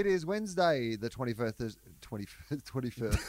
It 0.00 0.06
is 0.06 0.24
Wednesday, 0.24 0.96
the 0.96 1.10
21st. 1.10 1.76
20, 2.00 2.24
21st. 2.52 3.20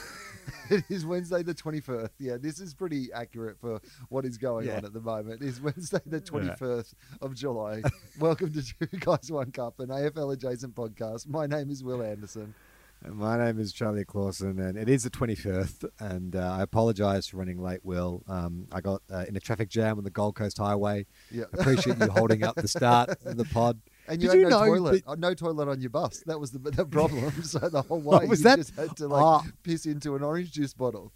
it 0.70 0.85
is 0.88 1.05
Wednesday, 1.05 1.43
the 1.43 1.53
21st. 1.53 2.07
Yeah, 2.17 2.38
this 2.39 2.62
is 2.62 2.73
pretty 2.73 3.09
accurate 3.12 3.59
for 3.59 3.81
what 4.07 4.23
is 4.23 4.38
going 4.38 4.67
Yeah. 4.67 4.77
on 4.77 4.85
at 4.85 4.93
the 4.93 5.02
moment. 5.02 5.41
It's 5.43 5.59
Wednesday, 5.59 5.99
the 6.05 6.21
21st 6.21 6.93
of 7.20 7.35
July. 7.35 7.81
Welcome 8.21 8.53
to 8.53 8.63
Two 8.63 8.85
Guys, 9.02 9.29
One 9.29 9.52
Cup, 9.52 9.81
an 9.81 9.88
AFL 9.89 10.31
adjacent 10.31 10.73
podcast. 10.73 11.27
My 11.27 11.45
name 11.45 11.71
is 11.71 11.84
Will 11.84 12.02
Anderson. 12.02 12.55
And 13.03 13.15
My 13.15 13.38
name 13.38 13.59
is 13.59 13.73
Charlie 13.73 14.05
Clausen, 14.05 14.57
and 14.57 14.77
it 14.77 14.88
is 14.88 15.03
the 15.03 15.09
21st. 15.09 15.90
And 15.99 16.38
uh, 16.38 16.53
I 16.57 16.62
apologise 16.62 17.27
for 17.27 17.35
running 17.35 17.62
late, 17.62 17.84
Will. 17.84 18.23
Um, 18.29 18.67
I 18.71 18.79
got 18.79 19.01
uh, 19.12 19.26
in 19.27 19.35
a 19.35 19.41
traffic 19.41 19.67
jam 19.67 19.98
on 19.98 20.05
the 20.05 20.09
Gold 20.09 20.35
Coast 20.35 20.57
Highway. 20.57 21.05
Yeah. 21.31 21.45
Appreciate 21.51 21.99
you 21.99 22.07
holding 22.07 22.43
up 22.45 22.55
the 22.55 22.70
start 22.70 23.09
of 23.26 23.35
the 23.35 23.43
pod. 23.45 23.81
And 24.11 24.21
you 24.21 24.29
Did 24.29 24.35
had 24.35 24.43
you 24.43 24.49
no 24.49 24.59
know 24.59 24.65
toilet. 24.65 25.05
that- 25.05 25.11
uh, 25.11 25.15
no 25.15 25.33
toilet 25.33 25.67
on 25.70 25.79
your 25.81 25.89
bus. 25.89 26.21
That 26.26 26.40
was 26.40 26.51
the, 26.51 26.59
the 26.71 26.85
problem. 26.98 27.31
so 27.43 27.59
the 27.70 27.81
whole 27.81 28.01
way 28.01 28.26
was 28.27 28.40
you 28.40 28.43
that? 28.43 28.57
just 28.57 28.76
had 28.76 28.95
to 28.98 29.07
like 29.07 29.23
Ah. 29.23 29.43
piss 29.63 29.85
into 29.85 30.15
an 30.15 30.23
orange 30.23 30.51
juice 30.51 30.73
bottle. 30.73 31.12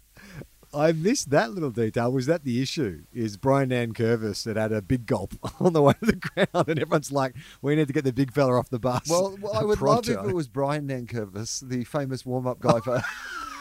I 0.74 0.92
missed 0.92 1.30
that 1.30 1.52
little 1.52 1.70
detail. 1.70 2.10
Was 2.12 2.26
that 2.26 2.42
the 2.44 2.60
issue? 2.60 3.04
Is 3.12 3.36
Brian 3.36 3.68
Nankervis 3.70 4.42
that 4.44 4.56
had 4.56 4.72
a 4.72 4.82
big 4.82 5.06
gulp 5.06 5.32
on 5.60 5.72
the 5.72 5.80
way 5.80 5.94
to 6.00 6.06
the 6.06 6.16
ground, 6.16 6.68
and 6.68 6.78
everyone's 6.80 7.12
like, 7.12 7.34
"We 7.62 7.76
need 7.76 7.86
to 7.86 7.94
get 7.94 8.04
the 8.04 8.12
big 8.12 8.32
fella 8.32 8.58
off 8.58 8.68
the 8.68 8.80
bus." 8.80 9.08
Well, 9.08 9.38
well 9.40 9.54
I 9.54 9.62
would 9.62 9.80
love 9.80 10.08
if 10.08 10.18
it 10.18 10.34
was 10.34 10.48
Brian 10.48 10.88
Nankervis, 10.88 11.66
the 11.66 11.84
famous 11.84 12.26
warm-up 12.26 12.58
guy 12.60 12.80
for, 12.80 13.00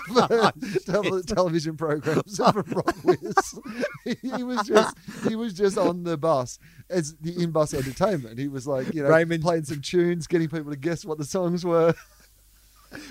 television 1.28 1.78
programs 1.78 2.38
from 2.38 2.64
RocKwiz. 2.64 3.60
he, 4.04 4.38
he 4.38 4.44
was 4.44 4.68
just 4.68 4.98
he 5.28 5.36
was 5.36 5.54
just 5.54 5.78
on 5.78 6.04
the 6.04 6.18
bus 6.18 6.60
as 6.90 7.16
the 7.22 7.42
in-bus 7.42 7.74
entertainment. 7.74 8.38
He 8.40 8.48
was 8.48 8.68
like, 8.68 8.94
you 8.94 9.04
know, 9.04 9.10
Raymond- 9.10 9.44
playing 9.44 9.66
some 9.66 9.82
tunes, 9.82 10.28
getting 10.28 10.50
people 10.50 10.72
to 10.72 10.78
guess 10.78 11.06
what 11.06 11.18
the 11.18 11.26
songs 11.26 11.66
were. 11.66 11.94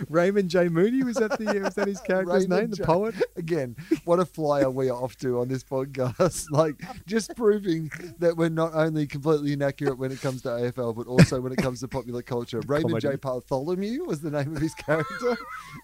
Raymond 0.08 0.50
J. 0.50 0.68
Mooney 0.68 1.02
was 1.02 1.16
that 1.16 1.38
the 1.38 1.60
was 1.60 1.74
that 1.74 1.88
his 1.88 2.00
character's 2.00 2.48
Raymond 2.48 2.60
name, 2.60 2.70
the 2.70 2.84
poet? 2.84 3.14
Again, 3.36 3.76
what 4.04 4.20
a 4.20 4.24
flyer 4.24 4.70
we 4.70 4.90
are 4.90 4.96
off 4.96 5.16
to 5.18 5.40
on 5.40 5.48
this 5.48 5.64
podcast. 5.64 6.46
Like, 6.54 6.80
just 7.06 7.34
proving 7.34 7.90
that 8.18 8.36
we're 8.36 8.48
not 8.48 8.74
only 8.74 9.06
completely 9.06 9.54
inaccurate 9.54 9.98
when 9.98 10.12
it 10.12 10.20
comes 10.20 10.42
to 10.42 10.48
AFL, 10.48 10.94
but 10.94 11.06
also 11.06 11.40
when 11.40 11.52
it 11.52 11.56
comes 11.56 11.80
to 11.80 11.88
popular 11.88 12.22
culture. 12.22 12.60
Raymond 12.66 13.00
J. 13.00 13.08
Comedy. 13.08 13.20
Bartholomew 13.20 14.04
was 14.04 14.20
the 14.20 14.30
name 14.30 14.54
of 14.54 14.62
his 14.62 14.74
character. 14.74 15.36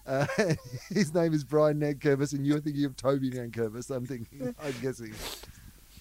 Uh, 0.05 0.25
his 0.89 1.13
name 1.13 1.33
is 1.33 1.43
Brian 1.43 1.79
Nankervis, 1.79 2.33
and 2.33 2.45
you're 2.45 2.59
thinking 2.59 2.85
of 2.85 2.95
Toby 2.95 3.31
Nankervis. 3.31 3.93
I'm 3.93 4.05
thinking, 4.05 4.55
I'm 4.63 4.73
guessing. 4.81 5.13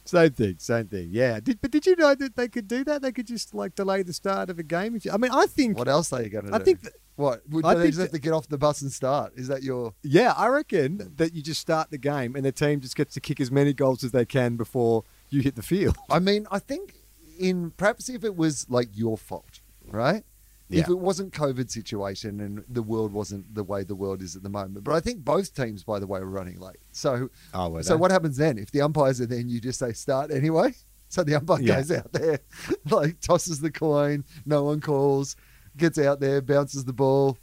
Same 0.04 0.32
thing, 0.32 0.56
same 0.58 0.88
thing. 0.88 1.08
Yeah. 1.12 1.40
Did, 1.40 1.60
but 1.60 1.70
did 1.70 1.86
you 1.86 1.94
know 1.96 2.14
that 2.14 2.34
they 2.34 2.48
could 2.48 2.66
do 2.66 2.82
that? 2.84 3.02
They 3.02 3.12
could 3.12 3.26
just 3.26 3.54
like 3.54 3.74
delay 3.74 4.02
the 4.02 4.12
start 4.12 4.50
of 4.50 4.58
a 4.58 4.62
game. 4.62 4.96
If 4.96 5.04
you, 5.04 5.12
I 5.12 5.16
mean, 5.16 5.30
I 5.32 5.46
think. 5.46 5.78
What 5.78 5.88
else 5.88 6.12
are 6.12 6.22
you 6.22 6.30
going 6.30 6.46
to 6.46 6.50
do? 6.50 6.56
I 6.56 6.58
think. 6.58 6.82
That, 6.82 6.92
What? 7.20 7.42
Would 7.50 7.64
I 7.64 7.74
they 7.74 7.82
think 7.82 7.90
just 7.92 8.00
have 8.00 8.10
that- 8.12 8.16
to 8.16 8.20
get 8.22 8.32
off 8.32 8.48
the 8.48 8.58
bus 8.58 8.82
and 8.82 8.90
start? 8.90 9.32
Is 9.36 9.48
that 9.48 9.62
your. 9.62 9.94
yeah, 10.02 10.32
I 10.36 10.46
reckon 10.48 11.12
that 11.16 11.34
you 11.34 11.42
just 11.42 11.60
start 11.60 11.90
the 11.90 11.98
game 11.98 12.34
and 12.36 12.44
the 12.44 12.52
team 12.52 12.80
just 12.80 12.96
gets 12.96 13.14
to 13.14 13.20
kick 13.20 13.40
as 13.40 13.50
many 13.50 13.72
goals 13.72 14.02
as 14.04 14.10
they 14.12 14.24
can 14.24 14.56
before 14.56 15.04
you 15.28 15.40
hit 15.42 15.54
the 15.56 15.62
field. 15.62 15.96
I 16.10 16.18
mean, 16.18 16.46
I 16.50 16.58
think 16.58 16.94
in 17.38 17.70
perhaps 17.72 18.08
if 18.08 18.24
it 18.24 18.36
was 18.36 18.66
like 18.68 18.88
your 18.94 19.16
fault, 19.18 19.60
right? 19.86 20.24
If 20.72 20.88
it 20.88 21.00
wasn't 21.00 21.32
COVID 21.32 21.68
situation 21.68 22.38
and 22.40 22.62
the 22.68 22.82
world 22.82 23.12
wasn't 23.12 23.56
the 23.56 23.64
way 23.64 23.82
the 23.82 23.96
world 23.96 24.22
is 24.22 24.36
at 24.36 24.44
the 24.44 24.48
moment, 24.48 24.84
but 24.84 24.94
I 24.94 25.00
think 25.00 25.24
both 25.24 25.52
teams, 25.52 25.82
by 25.82 25.98
the 25.98 26.06
way, 26.06 26.20
were 26.20 26.26
running 26.26 26.60
late. 26.60 26.76
So, 26.92 27.28
Oh, 27.52 27.80
so 27.80 27.94
they? 27.94 27.96
what 28.00 28.12
happens 28.12 28.36
then 28.36 28.56
if 28.56 28.70
the 28.70 28.80
umpires 28.82 29.20
are 29.20 29.26
then? 29.26 29.48
You 29.48 29.60
just 29.60 29.80
say 29.80 29.92
start 29.92 30.30
anyway. 30.30 30.74
So 31.12 31.24
the 31.24 31.34
umpire 31.34 31.60
Yeah. 31.60 31.74
goes 31.78 31.90
out 31.90 32.12
there, 32.12 32.38
like 32.88 33.18
tosses 33.20 33.58
the 33.60 33.72
coin, 33.72 34.24
no 34.46 34.62
one 34.62 34.80
calls, 34.80 35.34
gets 35.76 35.98
out 35.98 36.20
there, 36.20 36.40
bounces 36.40 36.84
the 36.84 36.92
ball. 36.92 37.38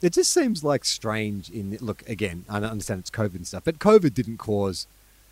It 0.00 0.12
just 0.12 0.32
seems 0.32 0.62
like 0.62 0.84
strange. 0.84 1.50
In 1.50 1.76
look 1.80 2.08
again, 2.08 2.44
I 2.48 2.58
understand 2.58 3.00
it's 3.00 3.10
COVID 3.10 3.34
and 3.36 3.46
stuff, 3.46 3.64
but 3.64 3.78
COVID 3.78 4.14
didn't 4.14 4.38
cause 4.38 4.86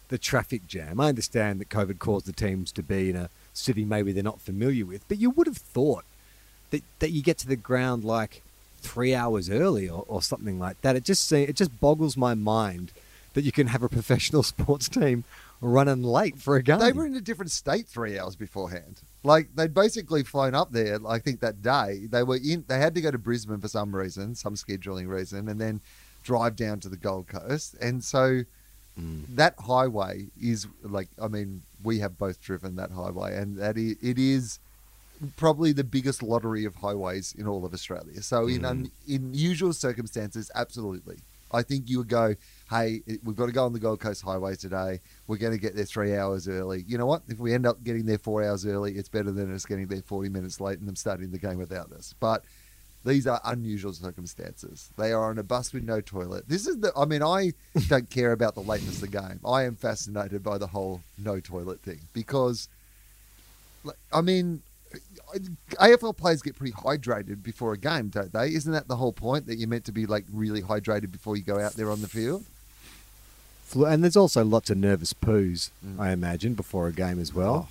the 0.09 0.19
traffic 0.19 0.67
jam. 0.67 1.01
I 1.01 1.09
understand 1.09 1.61
that 1.61 1.69
COVID 1.69 1.99
caused 1.99 2.27
the 2.27 2.33
teams 2.33 2.73
to 2.73 2.83
be 2.83 3.11
in 3.11 3.17
a 3.17 3.31
city 3.53 3.85
maybe 3.85 4.13
they're 4.13 4.23
not 4.23 4.41
familiar 4.41 4.85
with, 4.85 5.07
but 5.09 5.19
you 5.19 5.31
would 5.31 5.47
have 5.47 5.57
thought 5.57 6.05
that 6.71 6.83
that 6.99 7.11
you 7.11 7.23
get 7.23 7.39
to 7.39 7.47
the 7.47 7.57
ground 7.57 8.05
like 8.05 8.43
three 8.79 9.15
hours 9.15 9.51
early 9.51 9.89
or, 9.89 10.05
or 10.09 10.23
something 10.23 10.59
like 10.59 10.81
that. 10.83 10.97
It 10.97 11.05
just 11.05 11.31
it 11.33 11.55
just 11.55 11.81
boggles 11.81 12.17
my 12.17 12.35
mind 12.35 12.93
that 13.35 13.43
you 13.43 13.53
can 13.53 13.69
have 13.69 13.83
a 13.83 13.89
professional 13.99 14.43
sports 14.43 14.89
team 14.89 15.25
running 15.61 16.03
late 16.03 16.39
for 16.39 16.57
a 16.57 16.63
game. 16.63 16.79
They 16.79 16.93
were 16.93 17.07
in 17.07 17.15
a 17.15 17.21
different 17.21 17.51
state 17.51 17.87
three 17.87 18.19
hours 18.19 18.37
beforehand. 18.37 19.01
Like 19.27 19.47
they'd 19.57 19.75
basically 19.75 20.23
flown 20.23 20.55
up 20.55 20.71
there. 20.71 20.99
I 21.07 21.19
think 21.19 21.41
that 21.41 21.61
day 21.61 22.07
they 22.09 22.23
were 22.23 22.37
in. 22.37 22.65
They 22.69 22.79
had 22.79 22.95
to 22.95 23.01
go 23.01 23.11
to 23.11 23.19
Brisbane 23.19 23.61
for 23.61 23.69
some 23.69 23.95
reason, 23.95 24.35
some 24.35 24.55
scheduling 24.55 25.09
reason, 25.09 25.49
and 25.49 25.61
then 25.61 25.81
drive 26.23 26.55
down 26.55 26.79
to 26.81 26.89
the 26.89 26.97
Gold 26.97 27.27
Coast. 27.27 27.75
And 27.81 28.03
so 28.03 28.45
Mm. 28.99 29.25
that 29.37 29.55
highway 29.59 30.15
is 30.41 30.67
like. 30.83 31.09
I 31.21 31.29
mean, 31.29 31.61
we 31.83 31.99
have 31.99 32.17
both 32.17 32.41
driven 32.41 32.77
that 32.77 32.91
highway, 32.93 33.37
and 33.37 33.59
that 33.59 33.77
it 33.77 34.19
is 34.19 34.59
probably 35.37 35.73
the 35.73 35.85
biggest 35.85 36.23
lottery 36.23 36.65
of 36.65 36.77
highways 36.77 37.35
in 37.37 37.47
all 37.47 37.67
of 37.67 37.75
Australia. 37.75 38.23
So 38.23 38.47
in 38.47 38.65
un, 38.65 38.91
in 39.07 39.35
usual 39.35 39.73
circumstances, 39.75 40.51
absolutely, 40.55 41.19
I 41.53 41.63
think 41.63 41.91
you 41.91 41.99
would 41.99 42.09
go, 42.09 42.37
"Hey, 42.69 43.03
we've 43.22 43.37
got 43.37 43.47
to 43.47 43.53
go 43.53 43.65
on 43.65 43.72
the 43.72 43.78
Gold 43.78 44.00
Coast 44.00 44.22
Highway 44.22 44.56
today. 44.56 45.00
We're 45.27 45.37
going 45.37 45.53
to 45.53 45.59
get 45.59 45.77
there 45.77 45.84
three 45.84 46.16
hours 46.16 46.49
early. 46.49 46.84
You 46.87 46.99
know 46.99 47.06
what? 47.06 47.22
If 47.28 47.38
we 47.38 47.54
end 47.54 47.66
up 47.66 47.82
getting 47.84 48.06
there 48.06 48.19
four 48.19 48.43
hours 48.44 48.66
early, 48.66 48.93
it's 48.94 49.09
better 49.09 49.31
than 49.31 49.54
us 49.54 49.66
getting 49.66 49.87
there 49.87 50.03
forty 50.03 50.28
minutes 50.28 50.60
late 50.60 50.78
and 50.78 50.88
them 50.88 50.97
starting 50.97 51.31
the 51.31 51.38
game 51.38 51.59
without 51.59 51.93
us." 51.93 52.15
But 52.19 52.44
these 53.06 53.27
are 53.28 53.41
unusual 53.44 53.93
circumstances. 53.93 54.91
They 54.99 55.12
are 55.12 55.31
on 55.31 55.38
a 55.38 55.44
bus 55.44 55.72
with 55.72 55.84
no 55.84 56.00
toilet. 56.00 56.49
This 56.49 56.66
is 56.66 56.81
the. 56.81 56.93
I 56.97 57.04
mean, 57.04 57.22
I 57.22 57.53
don't 57.88 58.10
care 58.10 58.32
about 58.32 58.54
the 58.56 58.62
lateness 58.62 58.97
of 58.97 59.00
the 59.03 59.19
game. 59.19 59.41
I 59.47 59.62
am 59.62 59.77
fascinated 59.77 60.43
by 60.43 60.59
the 60.59 60.66
whole 60.66 61.03
no 61.16 61.38
toilet 61.38 61.81
thing 61.83 62.00
because, 62.12 62.69
I 64.12 64.21
mean, 64.22 64.60
AFL 65.75 66.16
players 66.16 66.43
get 66.43 66.56
pretty 66.56 66.72
hydrated 66.72 67.44
before 67.44 67.72
a 67.72 67.78
game, 67.78 68.09
don't 68.09 68.33
they? 68.33 68.48
Isn't 68.48 68.72
that 68.72 68.88
the 68.88 68.97
whole 68.97 69.12
point 69.12 69.47
that 69.47 69.56
you're 69.56 69.69
meant 69.69 69.84
to 69.84 69.93
be 69.93 70.06
like 70.06 70.25
really 70.33 70.62
hydrated 70.62 71.12
before 71.12 71.37
you 71.37 71.44
go 71.44 71.60
out 71.60 71.75
there 71.75 71.91
on 71.91 72.03
the 72.03 72.09
field? 72.09 72.44
Flu- 73.66 73.84
and 73.87 74.03
there's 74.03 74.16
also 74.16 74.44
lots 74.44 74.71
of 74.71 74.78
nervous 74.78 75.12
poos, 75.12 75.71
Mm. 75.84 75.99
I 76.00 76.12
imagine, 76.12 76.54
before 76.54 76.87
a 76.87 76.93
game 76.93 77.19
as 77.21 77.34
well. 77.34 77.69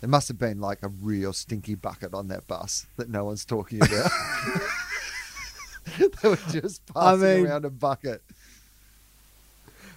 There 0.00 0.08
must 0.08 0.28
have 0.28 0.38
been 0.38 0.60
like 0.60 0.82
a 0.82 0.88
real 0.88 1.32
stinky 1.32 1.74
bucket 1.74 2.14
on 2.14 2.28
that 2.28 2.46
bus 2.46 2.86
that 2.96 3.10
no 3.10 3.24
one's 3.24 3.44
talking 3.44 3.82
about. 3.82 4.10
they 5.98 6.28
were 6.28 6.38
just 6.50 6.80
I 6.94 7.12
passing 7.16 7.20
mean- 7.42 7.46
around 7.46 7.64
a 7.64 7.70
bucket. 7.70 8.22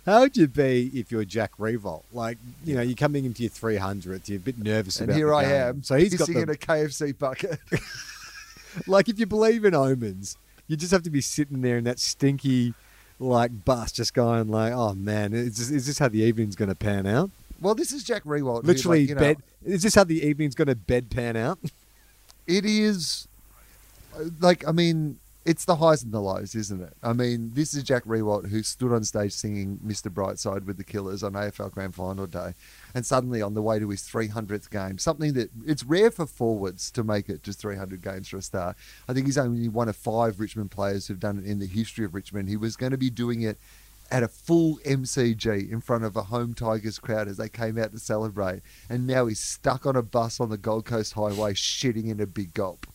How 0.05 0.19
would 0.19 0.35
you 0.35 0.47
be 0.49 0.91
if 0.93 1.13
you're 1.13 1.23
Jack 1.23 1.51
Riewoldt? 1.57 2.03
Like, 2.11 2.37
you 2.65 2.75
know, 2.75 2.81
you're 2.81 2.97
coming 2.97 3.23
into 3.23 3.41
your 3.43 3.51
300th, 3.51 4.27
you're 4.27 4.35
a 4.35 4.39
bit 4.41 4.57
nervous 4.59 4.99
about 4.99 5.03
And 5.03 5.11
about 5.11 5.17
here 5.17 5.27
the 5.27 5.33
I 5.35 5.43
game. 5.43 5.77
am, 5.77 5.83
So 5.83 5.95
he's 5.95 6.13
got 6.15 6.27
pissing 6.27 6.43
in 6.43 6.49
a 6.49 6.55
KFC 6.55 7.17
bucket. 7.17 7.57
like, 8.87 9.07
if 9.07 9.17
you 9.17 9.25
believe 9.25 9.63
in 9.63 9.73
omens, 9.73 10.35
you 10.67 10.75
just 10.75 10.91
have 10.91 11.03
to 11.03 11.09
be 11.09 11.21
sitting 11.21 11.61
there 11.61 11.77
in 11.77 11.85
that 11.85 11.99
stinky, 11.99 12.73
like, 13.23 13.65
bus 13.65 13.91
just 13.91 14.13
going 14.13 14.47
like, 14.49 14.73
oh, 14.73 14.93
man, 14.93 15.33
is 15.33 15.57
this, 15.57 15.69
is 15.71 15.85
this 15.87 15.99
how 15.99 16.09
the 16.09 16.21
evening's 16.21 16.55
going 16.55 16.69
to 16.69 16.75
pan 16.75 17.05
out? 17.05 17.31
well, 17.63 17.73
this 17.73 17.91
is 17.93 18.03
Jack 18.03 18.23
Riewoldt. 18.25 18.65
Literally, 18.65 19.01
like, 19.01 19.09
you 19.09 19.15
know, 19.15 19.21
bed. 19.21 19.37
Is 19.63 19.83
this 19.83 19.95
how 19.95 20.03
the 20.03 20.21
evening's 20.21 20.53
going 20.53 20.67
to 20.67 20.75
bed 20.75 21.09
pan 21.09 21.37
out? 21.37 21.57
it 22.47 22.65
is 22.65 23.27
uh, 24.15 24.25
like 24.39 24.67
I 24.67 24.71
mean, 24.71 25.19
it's 25.45 25.65
the 25.65 25.75
highs 25.75 26.03
and 26.03 26.13
the 26.13 26.21
lows, 26.21 26.55
isn't 26.55 26.81
it? 26.81 26.93
I 27.03 27.11
mean, 27.11 27.51
this 27.53 27.73
is 27.73 27.83
Jack 27.83 28.05
Riewoldt 28.05 28.49
who 28.49 28.63
stood 28.63 28.93
on 28.93 29.03
stage 29.03 29.33
singing 29.33 29.79
"Mr. 29.85 30.09
Brightside" 30.09 30.65
with 30.65 30.77
the 30.77 30.83
Killers 30.83 31.21
on 31.21 31.33
AFL 31.33 31.71
Grand 31.71 31.95
Final 31.95 32.27
day, 32.27 32.53
and 32.95 33.05
suddenly 33.05 33.41
on 33.41 33.53
the 33.53 33.61
way 33.61 33.79
to 33.79 33.89
his 33.89 34.01
300th 34.01 34.69
game, 34.69 34.97
something 34.97 35.33
that 35.33 35.49
it's 35.65 35.83
rare 35.83 36.11
for 36.11 36.25
forwards 36.25 36.89
to 36.91 37.03
make 37.03 37.27
it 37.27 37.43
just 37.43 37.59
300 37.59 38.01
games 38.01 38.29
for 38.29 38.37
a 38.37 38.41
start. 38.41 38.77
I 39.09 39.13
think 39.13 39.25
he's 39.25 39.37
only 39.37 39.67
one 39.67 39.89
of 39.89 39.97
five 39.97 40.39
Richmond 40.39 40.71
players 40.71 41.07
who've 41.07 41.19
done 41.19 41.39
it 41.39 41.45
in 41.45 41.59
the 41.59 41.67
history 41.67 42.05
of 42.05 42.13
Richmond. 42.13 42.47
He 42.47 42.57
was 42.57 42.77
going 42.77 42.91
to 42.91 42.97
be 42.97 43.09
doing 43.09 43.41
it 43.41 43.57
at 44.11 44.23
a 44.23 44.27
full 44.27 44.77
MCG 44.85 45.71
in 45.71 45.81
front 45.81 46.03
of 46.03 46.15
a 46.15 46.23
home 46.23 46.53
Tigers 46.53 46.99
crowd 46.99 47.27
as 47.27 47.37
they 47.37 47.49
came 47.49 47.77
out 47.77 47.91
to 47.91 47.99
celebrate. 47.99 48.61
And 48.89 49.07
now 49.07 49.25
he's 49.25 49.39
stuck 49.39 49.85
on 49.85 49.95
a 49.95 50.03
bus 50.03 50.39
on 50.39 50.49
the 50.49 50.57
Gold 50.57 50.85
Coast 50.85 51.13
Highway 51.13 51.53
shitting 51.53 52.09
in 52.09 52.19
a 52.19 52.27
big 52.27 52.53
gulp. 52.53 52.85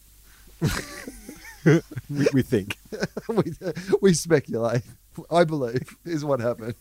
we, 2.11 2.27
we 2.33 2.43
think. 2.43 2.77
we, 3.29 3.53
we 4.01 4.15
speculate. 4.15 4.83
I 5.31 5.45
believe 5.45 5.97
is 6.05 6.25
what 6.25 6.41
happened. 6.41 6.75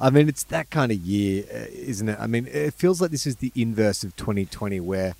I 0.00 0.10
mean, 0.10 0.28
it's 0.28 0.44
that 0.44 0.70
kind 0.70 0.92
of 0.92 0.98
year, 0.98 1.44
uh, 1.52 1.66
isn't 1.72 2.08
it? 2.08 2.18
I 2.20 2.26
mean, 2.26 2.46
it 2.46 2.74
feels 2.74 3.00
like 3.00 3.10
this 3.10 3.26
is 3.26 3.36
the 3.36 3.52
inverse 3.54 4.04
of 4.04 4.14
2020, 4.16 4.78
where 4.80 5.14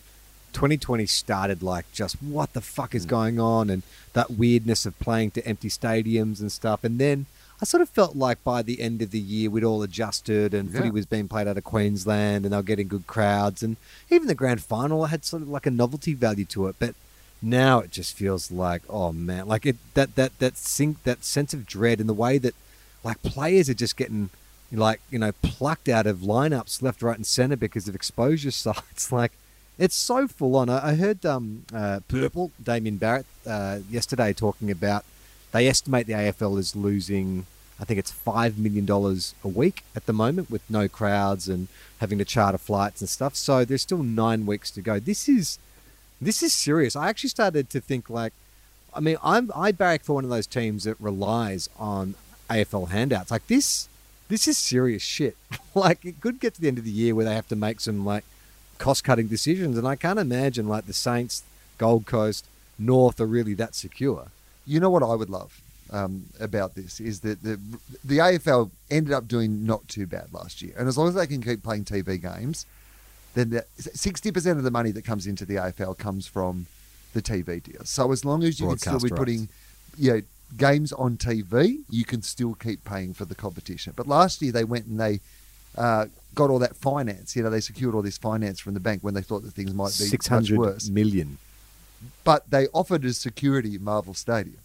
2020 0.52 1.06
started 1.06 1.62
like 1.62 1.90
just 1.92 2.16
what 2.22 2.52
the 2.52 2.60
fuck 2.60 2.94
is 2.94 3.06
going 3.06 3.40
on, 3.40 3.70
and 3.70 3.82
that 4.12 4.32
weirdness 4.32 4.84
of 4.86 4.98
playing 4.98 5.30
to 5.32 5.46
empty 5.46 5.68
stadiums 5.68 6.40
and 6.40 6.52
stuff. 6.52 6.84
And 6.84 6.98
then 6.98 7.26
I 7.60 7.64
sort 7.64 7.80
of 7.80 7.88
felt 7.88 8.16
like 8.16 8.42
by 8.44 8.60
the 8.62 8.80
end 8.82 9.00
of 9.00 9.10
the 9.12 9.18
year, 9.18 9.48
we'd 9.48 9.64
all 9.64 9.82
adjusted, 9.82 10.52
and 10.52 10.70
Yeah. 10.70 10.78
footy 10.78 10.90
was 10.90 11.06
being 11.06 11.28
played 11.28 11.48
out 11.48 11.56
of 11.56 11.64
Queensland, 11.64 12.44
and 12.44 12.52
they 12.52 12.56
were 12.56 12.62
getting 12.62 12.88
good 12.88 13.06
crowds, 13.06 13.62
and 13.62 13.76
even 14.10 14.28
the 14.28 14.34
grand 14.34 14.62
final 14.62 15.06
had 15.06 15.24
sort 15.24 15.42
of 15.42 15.48
like 15.48 15.64
a 15.66 15.70
novelty 15.70 16.12
value 16.12 16.44
to 16.46 16.66
it. 16.68 16.76
But 16.78 16.94
now 17.42 17.80
it 17.80 17.90
just 17.90 18.16
feels 18.16 18.50
like, 18.50 18.82
oh 18.88 19.12
man, 19.12 19.46
like 19.46 19.66
it 19.66 19.76
that 19.94 20.14
that 20.16 20.38
that 20.38 20.56
sink 20.56 21.02
that 21.04 21.24
sense 21.24 21.52
of 21.52 21.66
dread 21.66 22.00
and 22.00 22.08
the 22.08 22.14
way 22.14 22.38
that 22.38 22.54
like 23.04 23.22
players 23.22 23.68
are 23.68 23.74
just 23.74 23.96
getting 23.96 24.30
like 24.72 25.00
you 25.10 25.18
know 25.18 25.32
plucked 25.42 25.88
out 25.88 26.06
of 26.06 26.18
lineups 26.18 26.82
left, 26.82 27.02
right, 27.02 27.16
and 27.16 27.26
center 27.26 27.56
because 27.56 27.88
of 27.88 27.94
exposure 27.94 28.50
sites. 28.66 29.12
Like 29.12 29.32
it's 29.78 29.94
so 29.94 30.26
full 30.26 30.56
on. 30.56 30.68
I, 30.68 30.90
I 30.90 30.94
heard 30.94 31.24
um, 31.26 31.64
uh, 31.74 32.00
Purple 32.08 32.52
Damian 32.62 32.96
Barrett 32.96 33.26
uh, 33.46 33.80
yesterday 33.90 34.32
talking 34.32 34.70
about 34.70 35.04
they 35.52 35.68
estimate 35.68 36.06
the 36.06 36.14
AFL 36.14 36.58
is 36.58 36.74
losing. 36.74 37.46
I 37.78 37.84
think 37.84 37.98
it's 37.98 38.10
five 38.10 38.58
million 38.58 38.86
dollars 38.86 39.34
a 39.44 39.48
week 39.48 39.84
at 39.94 40.06
the 40.06 40.14
moment 40.14 40.50
with 40.50 40.62
no 40.70 40.88
crowds 40.88 41.46
and 41.46 41.68
having 42.00 42.16
to 42.18 42.24
charter 42.24 42.58
flights 42.58 43.02
and 43.02 43.08
stuff. 43.08 43.36
So 43.36 43.64
there's 43.64 43.82
still 43.82 44.02
nine 44.02 44.46
weeks 44.46 44.70
to 44.72 44.80
go. 44.80 44.98
This 44.98 45.28
is 45.28 45.58
this 46.20 46.42
is 46.42 46.52
serious. 46.52 46.96
I 46.96 47.08
actually 47.08 47.30
started 47.30 47.70
to 47.70 47.80
think 47.80 48.08
like, 48.08 48.32
I 48.94 49.00
mean, 49.00 49.16
I'm 49.22 49.50
I 49.54 49.72
barrack 49.72 50.04
for 50.04 50.14
one 50.14 50.24
of 50.24 50.30
those 50.30 50.46
teams 50.46 50.84
that 50.84 50.98
relies 51.00 51.68
on 51.78 52.14
AFL 52.48 52.88
handouts. 52.88 53.30
Like 53.30 53.46
this, 53.46 53.88
this 54.28 54.48
is 54.48 54.56
serious 54.56 55.02
shit. 55.02 55.36
like 55.74 56.04
it 56.04 56.20
could 56.20 56.40
get 56.40 56.54
to 56.54 56.60
the 56.60 56.68
end 56.68 56.78
of 56.78 56.84
the 56.84 56.90
year 56.90 57.14
where 57.14 57.24
they 57.24 57.34
have 57.34 57.48
to 57.48 57.56
make 57.56 57.80
some 57.80 58.04
like 58.04 58.24
cost 58.78 59.04
cutting 59.04 59.26
decisions, 59.26 59.76
and 59.76 59.86
I 59.86 59.96
can't 59.96 60.18
imagine 60.18 60.68
like 60.68 60.86
the 60.86 60.92
Saints, 60.92 61.42
Gold 61.78 62.06
Coast, 62.06 62.46
North 62.78 63.20
are 63.20 63.26
really 63.26 63.54
that 63.54 63.74
secure. 63.74 64.28
You 64.66 64.80
know 64.80 64.90
what 64.90 65.02
I 65.02 65.14
would 65.14 65.30
love 65.30 65.60
um, 65.92 66.26
about 66.40 66.74
this 66.74 67.00
is 67.00 67.20
that 67.20 67.42
the 67.42 67.60
the 68.04 68.18
AFL 68.18 68.70
ended 68.90 69.12
up 69.12 69.28
doing 69.28 69.64
not 69.64 69.86
too 69.88 70.06
bad 70.06 70.32
last 70.32 70.62
year, 70.62 70.74
and 70.78 70.88
as 70.88 70.96
long 70.96 71.08
as 71.08 71.14
they 71.14 71.26
can 71.26 71.42
keep 71.42 71.62
playing 71.62 71.84
TV 71.84 72.20
games, 72.20 72.66
then 73.36 73.62
sixty 73.76 74.32
percent 74.32 74.58
of 74.58 74.64
the 74.64 74.70
money 74.70 74.90
that 74.92 75.04
comes 75.04 75.26
into 75.26 75.44
the 75.44 75.56
AFL 75.56 75.96
comes 75.98 76.26
from 76.26 76.66
the 77.12 77.22
TV 77.22 77.62
deals. 77.62 77.88
So 77.88 78.10
as 78.12 78.24
long 78.24 78.42
as 78.42 78.58
you 78.58 78.68
can 78.68 78.78
still 78.78 78.98
be 78.98 79.08
rights. 79.08 79.18
putting, 79.18 79.48
you 79.98 80.12
know, 80.12 80.20
games 80.56 80.92
on 80.92 81.16
TV, 81.16 81.80
you 81.90 82.04
can 82.04 82.22
still 82.22 82.54
keep 82.54 82.84
paying 82.84 83.14
for 83.14 83.24
the 83.24 83.34
competition. 83.34 83.92
But 83.96 84.06
last 84.06 84.40
year 84.42 84.52
they 84.52 84.64
went 84.64 84.86
and 84.86 84.98
they 84.98 85.20
uh, 85.76 86.06
got 86.34 86.50
all 86.50 86.58
that 86.60 86.76
finance. 86.76 87.36
You 87.36 87.42
know, 87.42 87.50
they 87.50 87.60
secured 87.60 87.94
all 87.94 88.02
this 88.02 88.18
finance 88.18 88.60
from 88.60 88.74
the 88.74 88.80
bank 88.80 89.02
when 89.02 89.14
they 89.14 89.22
thought 89.22 89.42
that 89.42 89.52
things 89.52 89.74
might 89.74 89.86
be 89.98 90.04
Six 90.04 90.26
hundred 90.26 90.58
million. 90.90 91.38
but 92.24 92.50
they 92.50 92.68
offered 92.68 93.04
as 93.04 93.18
security 93.18 93.78
Marvel 93.78 94.14
Stadium. 94.14 94.58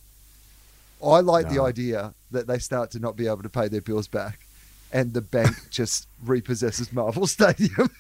I 1.04 1.20
like 1.22 1.50
the 1.50 1.60
idea 1.60 2.14
that 2.30 2.46
they 2.46 2.60
start 2.60 2.92
to 2.92 3.00
not 3.00 3.16
be 3.16 3.26
able 3.26 3.42
to 3.42 3.50
pay 3.50 3.68
their 3.68 3.82
bills 3.82 4.08
back, 4.08 4.42
and 4.94 5.14
the 5.14 5.22
bank 5.22 5.56
just 5.72 6.08
repossesses 6.24 6.94
Marvel 6.94 7.26
Stadium. 7.26 7.90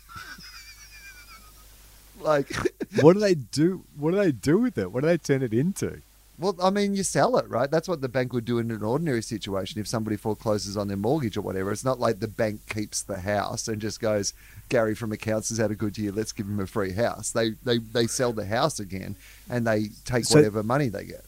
like, 2.23 2.49
what 3.01 3.13
do 3.13 3.19
they 3.19 3.35
do? 3.35 3.83
What 3.97 4.11
do 4.11 4.17
they 4.17 4.31
do 4.31 4.57
with 4.57 4.77
it? 4.77 4.91
What 4.91 5.01
do 5.01 5.07
they 5.07 5.17
turn 5.17 5.41
it 5.43 5.53
into? 5.53 6.01
well, 6.41 6.55
I 6.61 6.71
mean, 6.71 6.95
you 6.95 7.03
sell 7.03 7.37
it, 7.37 7.47
right? 7.47 7.69
That's 7.69 7.87
what 7.87 8.01
the 8.01 8.09
bank 8.09 8.33
would 8.33 8.45
do 8.45 8.57
in 8.57 8.71
an 8.71 8.81
ordinary 8.81 9.21
situation 9.21 9.79
if 9.79 9.87
somebody 9.87 10.17
forecloses 10.17 10.75
on 10.75 10.87
their 10.87 10.97
mortgage 10.97 11.37
or 11.37 11.41
whatever. 11.41 11.71
It's 11.71 11.85
not 11.85 11.99
like 11.99 12.19
the 12.19 12.27
bank 12.27 12.61
keeps 12.67 13.03
the 13.03 13.19
house 13.19 13.67
and 13.67 13.79
just 13.79 13.99
goes, 14.01 14.33
Gary 14.67 14.95
from 14.95 15.11
accounts 15.11 15.49
has 15.49 15.59
had 15.59 15.69
a 15.69 15.75
good 15.75 15.99
year, 15.99 16.11
let's 16.11 16.31
give 16.31 16.47
him 16.47 16.59
a 16.59 16.65
free 16.65 16.93
house. 16.93 17.29
They 17.31 17.51
they, 17.63 17.77
they 17.77 18.07
sell 18.07 18.33
the 18.33 18.45
house 18.47 18.79
again 18.79 19.15
and 19.49 19.67
they 19.67 19.89
take 20.03 20.25
So- 20.25 20.37
whatever 20.37 20.63
money 20.63 20.89
they 20.89 21.05
get. 21.05 21.23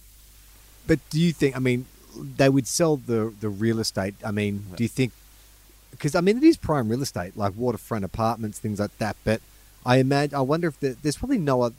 But 0.88 1.00
do 1.12 1.20
you 1.20 1.32
think? 1.32 1.56
I 1.56 1.60
mean, 1.60 1.86
they 2.38 2.50
would 2.50 2.68
sell 2.68 2.98
the 2.98 3.34
the 3.40 3.50
real 3.50 3.80
estate. 3.80 4.16
I 4.26 4.32
mean, 4.32 4.66
do 4.76 4.84
you 4.84 4.90
think? 4.90 5.12
Because 5.92 6.16
I 6.16 6.22
mean, 6.22 6.38
it 6.38 6.44
is 6.44 6.58
prime 6.58 6.90
real 6.90 7.04
estate, 7.04 7.38
like 7.38 7.54
waterfront 7.56 8.04
apartments, 8.04 8.58
things 8.60 8.80
like 8.80 8.98
that. 8.98 9.16
But 9.24 9.42
I 9.86 9.98
imagine, 9.98 10.36
I 10.36 10.42
wonder 10.42 10.68
if 10.68 10.80
the, 10.80 10.96
there's 11.02 11.18
probably 11.18 11.38
no. 11.40 11.64
oth- 11.64 11.74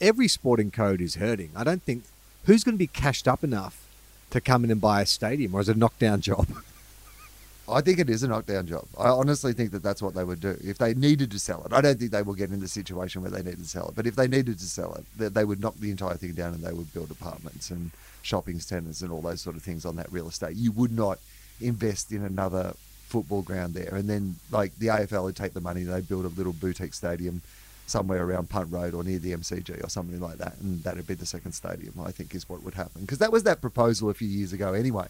Every 0.00 0.28
sporting 0.28 0.70
code 0.70 1.02
is 1.02 1.16
hurting. 1.16 1.50
I 1.54 1.62
don't 1.62 1.82
think 1.82 2.04
who's 2.44 2.64
going 2.64 2.74
to 2.74 2.78
be 2.78 2.86
cashed 2.86 3.28
up 3.28 3.44
enough 3.44 3.86
to 4.30 4.40
come 4.40 4.64
in 4.64 4.70
and 4.70 4.80
buy 4.80 5.02
a 5.02 5.06
stadium, 5.06 5.54
or 5.54 5.60
is 5.60 5.68
it 5.68 5.76
a 5.76 5.78
knockdown 5.78 6.22
job? 6.22 6.46
I 7.70 7.80
think 7.80 7.98
it 7.98 8.10
is 8.10 8.22
a 8.22 8.28
knockdown 8.28 8.66
job. 8.66 8.86
I 8.98 9.08
honestly 9.08 9.52
think 9.52 9.70
that 9.72 9.82
that's 9.82 10.02
what 10.02 10.14
they 10.14 10.24
would 10.24 10.40
do 10.40 10.56
if 10.64 10.78
they 10.78 10.94
needed 10.94 11.30
to 11.30 11.38
sell 11.38 11.62
it. 11.64 11.72
I 11.72 11.80
don't 11.80 11.98
think 11.98 12.10
they 12.10 12.22
will 12.22 12.34
get 12.34 12.50
in 12.50 12.60
the 12.60 12.66
situation 12.66 13.22
where 13.22 13.30
they 13.30 13.42
need 13.42 13.58
to 13.58 13.68
sell 13.68 13.88
it, 13.88 13.94
but 13.94 14.06
if 14.06 14.16
they 14.16 14.26
needed 14.26 14.58
to 14.58 14.64
sell 14.64 14.94
it, 14.94 15.04
they, 15.16 15.28
they 15.28 15.44
would 15.44 15.60
knock 15.60 15.76
the 15.76 15.90
entire 15.90 16.14
thing 16.16 16.32
down 16.32 16.54
and 16.54 16.64
they 16.64 16.72
would 16.72 16.92
build 16.92 17.10
apartments 17.10 17.70
and 17.70 17.90
shopping 18.22 18.58
centres 18.58 19.02
and 19.02 19.12
all 19.12 19.20
those 19.20 19.40
sort 19.40 19.54
of 19.56 19.62
things 19.62 19.84
on 19.84 19.96
that 19.96 20.10
real 20.10 20.28
estate. 20.28 20.56
You 20.56 20.72
would 20.72 20.92
not 20.92 21.18
invest 21.60 22.10
in 22.10 22.24
another 22.24 22.74
football 23.10 23.42
ground 23.42 23.74
there, 23.74 23.94
and 23.94 24.08
then 24.08 24.36
like 24.50 24.70
the 24.78 24.86
AFL 24.88 25.24
would 25.24 25.36
take 25.36 25.52
the 25.52 25.60
money, 25.60 25.82
they'd 25.82 26.08
build 26.08 26.24
a 26.24 26.28
little 26.28 26.52
boutique 26.54 26.94
stadium 26.94 27.42
somewhere 27.86 28.22
around 28.24 28.48
Punt 28.48 28.68
Road 28.72 28.94
or 28.94 29.02
near 29.02 29.18
the 29.18 29.32
MCG 29.32 29.84
or 29.84 29.88
something 29.88 30.20
like 30.20 30.38
that, 30.38 30.54
and 30.60 30.82
that'd 30.84 31.06
be 31.06 31.14
the 31.14 31.26
second 31.26 31.52
stadium. 31.52 31.94
I 32.02 32.12
think 32.12 32.34
is 32.34 32.48
what 32.48 32.62
would 32.62 32.74
happen 32.74 33.02
because 33.02 33.18
that 33.18 33.32
was 33.32 33.42
that 33.42 33.60
proposal 33.60 34.10
a 34.10 34.14
few 34.14 34.28
years 34.28 34.52
ago 34.52 34.72
anyway 34.72 35.08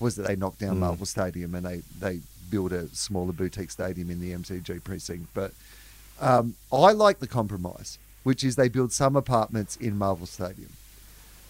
was 0.00 0.16
that 0.16 0.26
they 0.26 0.34
knocked 0.34 0.58
down 0.58 0.76
Mm. 0.76 0.80
Marvel 0.80 1.06
Stadium 1.06 1.54
and 1.54 1.64
they, 1.64 1.82
they 2.00 2.20
build 2.50 2.72
a 2.72 2.88
smaller 2.88 3.32
boutique 3.32 3.70
stadium 3.70 4.10
in 4.10 4.20
the 4.20 4.32
MCG 4.32 4.82
precinct. 4.82 5.28
But 5.34 5.52
um, 6.20 6.54
I 6.72 6.92
like 6.92 7.18
the 7.20 7.28
compromise, 7.28 7.98
which 8.24 8.42
is 8.42 8.56
they 8.56 8.68
build 8.68 8.92
some 8.92 9.14
apartments 9.14 9.76
in 9.76 9.96
Marvel 9.98 10.26
Stadium. 10.26 10.70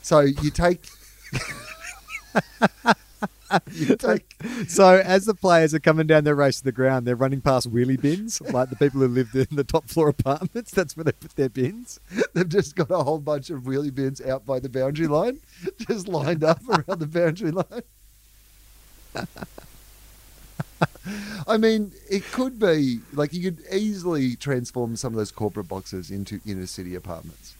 So 0.02 0.20
you 0.20 0.50
take. 0.50 0.84
take 3.98 4.34
so 4.68 4.96
as 5.04 5.24
the 5.26 5.34
players 5.34 5.74
are 5.74 5.80
coming 5.80 6.06
down 6.06 6.24
their 6.24 6.34
race 6.34 6.58
to 6.58 6.64
the 6.64 6.72
ground, 6.72 7.06
they're 7.06 7.16
running 7.16 7.40
past 7.40 7.72
wheelie 7.72 8.00
bins, 8.00 8.40
like 8.40 8.70
the 8.70 8.76
people 8.76 9.00
who 9.00 9.08
lived 9.08 9.34
in 9.34 9.46
the 9.50 9.64
top 9.64 9.88
floor 9.88 10.08
apartments. 10.08 10.70
That's 10.70 10.96
where 10.96 11.04
they 11.04 11.12
put 11.12 11.36
their 11.36 11.48
bins. 11.48 12.00
they've 12.34 12.48
just 12.48 12.76
got 12.76 12.90
a 12.90 13.02
whole 13.02 13.18
bunch 13.18 13.50
of 13.50 13.62
wheelie 13.62 13.94
bins 13.94 14.20
out 14.20 14.46
by 14.46 14.60
the 14.60 14.68
boundary 14.68 15.08
line, 15.08 15.40
just 15.88 16.08
lined 16.08 16.44
up 16.44 16.60
around 16.68 17.00
the 17.00 17.06
boundary 17.06 17.50
line. 17.50 17.82
I 21.46 21.56
mean, 21.56 21.92
it 22.08 22.24
could 22.32 22.58
be 22.58 23.00
like 23.12 23.32
you 23.32 23.50
could 23.50 23.62
easily 23.72 24.36
transform 24.36 24.96
some 24.96 25.12
of 25.12 25.16
those 25.18 25.32
corporate 25.32 25.68
boxes 25.68 26.10
into 26.10 26.40
inner 26.46 26.66
city 26.66 26.94
apartments. 26.94 27.54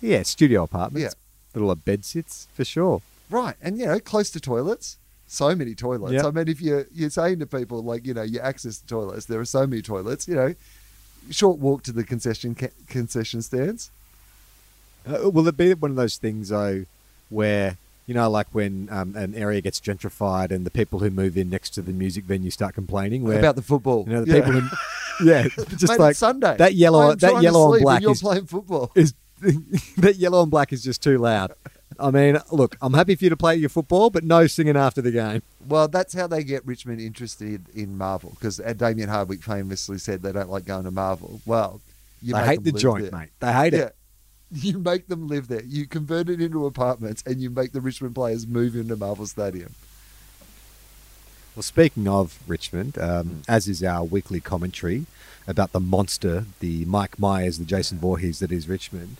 Yeah, 0.00 0.22
studio 0.22 0.62
apartments. 0.62 1.14
Yeah. 1.14 1.58
Little 1.60 1.74
bed 1.74 2.04
sits 2.04 2.46
for 2.54 2.64
sure. 2.64 3.02
Right, 3.30 3.54
and 3.60 3.78
you 3.78 3.86
know, 3.86 3.98
close 4.00 4.30
to 4.30 4.40
toilets. 4.40 4.96
So 5.30 5.54
many 5.54 5.74
toilets. 5.74 6.14
Yeah. 6.14 6.26
I 6.26 6.30
mean, 6.30 6.48
if 6.48 6.60
you're 6.62 6.86
you're 6.94 7.10
saying 7.10 7.40
to 7.40 7.46
people 7.46 7.82
like, 7.82 8.06
you 8.06 8.14
know, 8.14 8.22
you 8.22 8.40
access 8.40 8.78
the 8.78 8.88
toilets, 8.88 9.26
there 9.26 9.38
are 9.38 9.44
so 9.44 9.66
many 9.66 9.82
toilets. 9.82 10.26
You 10.26 10.34
know, 10.36 10.54
short 11.30 11.58
walk 11.58 11.82
to 11.82 11.92
the 11.92 12.02
concession 12.04 12.54
ca- 12.54 12.68
concession 12.86 13.42
stands. 13.42 13.90
Uh, 15.06 15.28
will 15.30 15.46
it 15.48 15.56
be 15.56 15.74
one 15.74 15.90
of 15.90 15.96
those 15.98 16.16
things 16.16 16.48
though, 16.48 16.86
where 17.28 17.76
you 18.06 18.14
know, 18.14 18.30
like 18.30 18.46
when 18.52 18.88
um, 18.90 19.14
an 19.16 19.34
area 19.34 19.60
gets 19.60 19.80
gentrified 19.80 20.50
and 20.50 20.64
the 20.64 20.70
people 20.70 21.00
who 21.00 21.10
move 21.10 21.36
in 21.36 21.50
next 21.50 21.70
to 21.70 21.82
the 21.82 21.92
music 21.92 22.24
venue 22.24 22.50
start 22.50 22.74
complaining, 22.74 23.22
where 23.22 23.38
about 23.38 23.54
the 23.56 23.60
football. 23.62 24.04
you 24.06 24.14
know 24.14 24.24
the 24.24 24.34
Yeah. 24.38 24.44
people 24.46 24.60
who, 24.60 25.26
yeah, 25.26 25.42
just 25.76 25.88
Mate, 25.88 25.98
like 26.00 26.16
Sunday. 26.16 26.56
that 26.56 26.74
yellow, 26.74 27.14
that 27.14 27.42
yellow 27.42 27.74
and 27.74 27.82
black 27.82 28.00
you're 28.00 28.12
is, 28.12 28.22
playing 28.22 28.46
football. 28.46 28.90
is 28.94 29.12
that 29.98 30.16
yellow 30.16 30.40
and 30.42 30.50
black 30.50 30.72
is 30.72 30.82
just 30.82 31.02
too 31.02 31.18
loud. 31.18 31.52
I 31.98 32.10
mean, 32.10 32.38
look, 32.52 32.76
I'm 32.82 32.94
happy 32.94 33.14
for 33.14 33.24
you 33.24 33.30
to 33.30 33.36
play 33.36 33.56
your 33.56 33.68
football, 33.70 34.10
but 34.10 34.22
no 34.24 34.46
singing 34.46 34.76
after 34.76 35.00
the 35.00 35.10
game. 35.10 35.42
Well, 35.66 35.88
that's 35.88 36.14
how 36.14 36.26
they 36.26 36.44
get 36.44 36.64
Richmond 36.66 37.00
interested 37.00 37.66
in 37.74 37.96
Marvel 37.96 38.36
because 38.38 38.58
Damien 38.76 39.08
Hardwick 39.08 39.42
famously 39.42 39.98
said 39.98 40.22
they 40.22 40.32
don't 40.32 40.50
like 40.50 40.64
going 40.66 40.84
to 40.84 40.90
Marvel. 40.90 41.40
Well, 41.46 41.80
you 42.22 42.34
they 42.34 42.44
hate 42.44 42.62
the 42.64 42.72
joint, 42.72 43.10
there. 43.10 43.20
mate. 43.20 43.30
They 43.40 43.52
hate 43.52 43.72
Yeah. 43.72 43.78
it. 43.86 43.94
You 44.50 44.78
make 44.78 45.08
them 45.08 45.28
live 45.28 45.48
there. 45.48 45.62
You 45.62 45.86
convert 45.86 46.30
it 46.30 46.40
into 46.40 46.64
apartments 46.64 47.22
and 47.26 47.38
you 47.38 47.50
make 47.50 47.72
the 47.72 47.82
Richmond 47.82 48.14
players 48.14 48.46
move 48.46 48.76
into 48.76 48.96
Marvel 48.96 49.26
Stadium. 49.26 49.74
Well, 51.54 51.62
speaking 51.62 52.06
of 52.08 52.38
Richmond, 52.46 52.96
um, 52.98 53.42
as 53.48 53.68
is 53.68 53.82
our 53.82 54.04
weekly 54.04 54.40
commentary 54.40 55.04
about 55.46 55.72
the 55.72 55.80
monster, 55.80 56.44
the 56.60 56.84
Mike 56.86 57.18
Myers, 57.18 57.58
the 57.58 57.64
Jason 57.66 57.98
Voorhees 57.98 58.38
that 58.38 58.50
is 58.52 58.68
Richmond. 58.68 59.16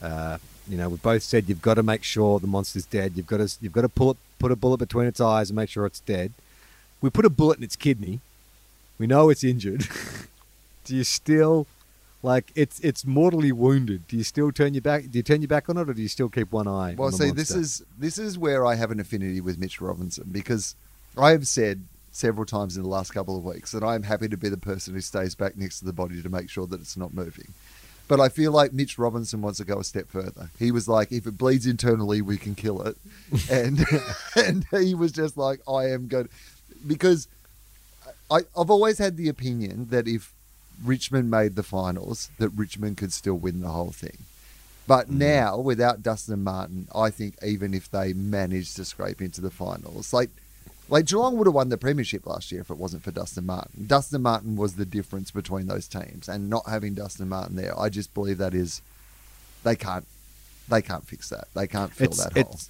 Uh, 0.00 0.38
you 0.72 0.78
know, 0.78 0.88
we've 0.88 1.02
both 1.02 1.22
said 1.22 1.50
you've 1.50 1.60
got 1.60 1.74
to 1.74 1.82
make 1.82 2.02
sure 2.02 2.40
the 2.40 2.46
monster's 2.46 2.86
dead. 2.86 3.12
You've 3.14 3.26
got 3.26 3.46
to 3.46 3.56
you've 3.60 3.74
got 3.74 3.82
to 3.82 3.90
pull 3.90 4.12
it, 4.12 4.16
put 4.38 4.50
a 4.50 4.56
bullet 4.56 4.78
between 4.78 5.06
its 5.06 5.20
eyes 5.20 5.50
and 5.50 5.56
make 5.56 5.68
sure 5.68 5.84
it's 5.84 6.00
dead. 6.00 6.32
We 7.02 7.10
put 7.10 7.26
a 7.26 7.30
bullet 7.30 7.58
in 7.58 7.64
its 7.64 7.76
kidney. 7.76 8.20
We 8.98 9.06
know 9.06 9.28
it's 9.28 9.44
injured. 9.44 9.86
Do 10.86 10.96
you 10.96 11.04
still 11.04 11.66
Like 12.22 12.52
it's 12.54 12.80
it's 12.80 13.04
mortally 13.04 13.52
wounded. 13.52 14.08
Do 14.08 14.16
you 14.16 14.24
still 14.24 14.50
turn 14.50 14.72
your 14.72 14.80
back? 14.80 15.10
Do 15.10 15.18
you 15.18 15.22
turn 15.22 15.42
your 15.42 15.48
back 15.48 15.68
on 15.68 15.76
it, 15.76 15.90
or 15.90 15.92
do 15.92 16.00
you 16.00 16.08
still 16.08 16.30
keep 16.30 16.50
one 16.50 16.66
eye? 16.66 16.94
Well, 16.96 17.08
on 17.08 17.12
the 17.12 17.18
see, 17.18 17.30
this 17.32 17.50
is 17.50 17.84
this 17.98 18.16
is 18.16 18.38
where 18.38 18.64
I 18.64 18.76
have 18.76 18.90
an 18.90 18.98
affinity 18.98 19.42
with 19.42 19.58
Mitch 19.58 19.78
Robinson 19.78 20.28
because 20.32 20.74
I 21.18 21.32
have 21.32 21.46
said 21.46 21.82
several 22.12 22.46
times 22.46 22.78
in 22.78 22.82
the 22.82 22.88
last 22.88 23.12
couple 23.12 23.36
of 23.36 23.44
weeks 23.44 23.72
that 23.72 23.82
I 23.82 23.94
am 23.94 24.04
happy 24.04 24.28
to 24.28 24.36
be 24.38 24.48
the 24.48 24.56
person 24.56 24.94
who 24.94 25.02
stays 25.02 25.34
back 25.34 25.56
next 25.56 25.80
to 25.80 25.84
the 25.84 25.92
body 25.92 26.22
to 26.22 26.28
make 26.30 26.48
sure 26.48 26.66
that 26.66 26.80
it's 26.80 26.96
not 26.96 27.12
moving. 27.12 27.48
But 28.08 28.20
I 28.20 28.28
feel 28.28 28.52
like 28.52 28.72
Mitch 28.72 28.98
Robinson 28.98 29.40
wants 29.40 29.58
to 29.58 29.64
go 29.64 29.78
a 29.78 29.84
step 29.84 30.08
further. 30.08 30.50
He 30.58 30.70
was 30.70 30.88
like, 30.88 31.12
if 31.12 31.26
it 31.26 31.38
bleeds 31.38 31.66
internally, 31.66 32.20
we 32.20 32.36
can 32.36 32.54
kill 32.54 32.82
it, 32.82 32.96
and 33.50 33.84
and 34.36 34.66
he 34.70 34.94
was 34.94 35.12
just 35.12 35.36
like, 35.36 35.60
I 35.68 35.90
am 35.90 36.08
good 36.08 36.28
because 36.86 37.28
I, 38.30 38.40
I've 38.56 38.70
always 38.70 38.98
had 38.98 39.16
the 39.16 39.28
opinion 39.28 39.88
that 39.90 40.08
if 40.08 40.32
Richmond 40.82 41.30
made 41.30 41.54
the 41.54 41.62
finals, 41.62 42.30
that 42.38 42.48
Richmond 42.50 42.96
could 42.96 43.12
still 43.12 43.34
win 43.34 43.60
the 43.60 43.68
whole 43.68 43.92
thing. 43.92 44.18
But 44.86 45.08
mm. 45.08 45.18
now, 45.18 45.58
without 45.58 46.02
Dustin 46.02 46.42
Martin, 46.42 46.88
I 46.94 47.10
think 47.10 47.36
even 47.44 47.74
if 47.74 47.90
they 47.90 48.12
manage 48.12 48.74
to 48.74 48.84
scrape 48.84 49.20
into 49.20 49.40
the 49.40 49.50
finals, 49.50 50.12
like 50.12 50.30
like 50.92 51.06
Geelong 51.06 51.38
would 51.38 51.46
have 51.46 51.54
won 51.54 51.70
the 51.70 51.78
premiership 51.78 52.26
last 52.26 52.52
year 52.52 52.60
if 52.60 52.70
it 52.70 52.76
wasn't 52.76 53.02
for 53.02 53.10
Dustin 53.10 53.46
Martin. 53.46 53.86
Dustin 53.86 54.20
Martin 54.20 54.56
was 54.56 54.74
the 54.74 54.84
difference 54.84 55.30
between 55.30 55.66
those 55.66 55.88
teams, 55.88 56.28
and 56.28 56.50
not 56.50 56.68
having 56.68 56.92
Dustin 56.92 57.30
Martin 57.30 57.56
there, 57.56 57.76
I 57.80 57.88
just 57.88 58.12
believe 58.12 58.36
that 58.36 58.52
is 58.52 58.82
they 59.64 59.74
can't 59.74 60.06
they 60.68 60.82
can't 60.82 61.06
fix 61.06 61.30
that. 61.30 61.48
They 61.54 61.66
can't 61.66 61.94
fill 61.94 62.08
it's, 62.08 62.22
that 62.22 62.34
hole. 62.34 62.60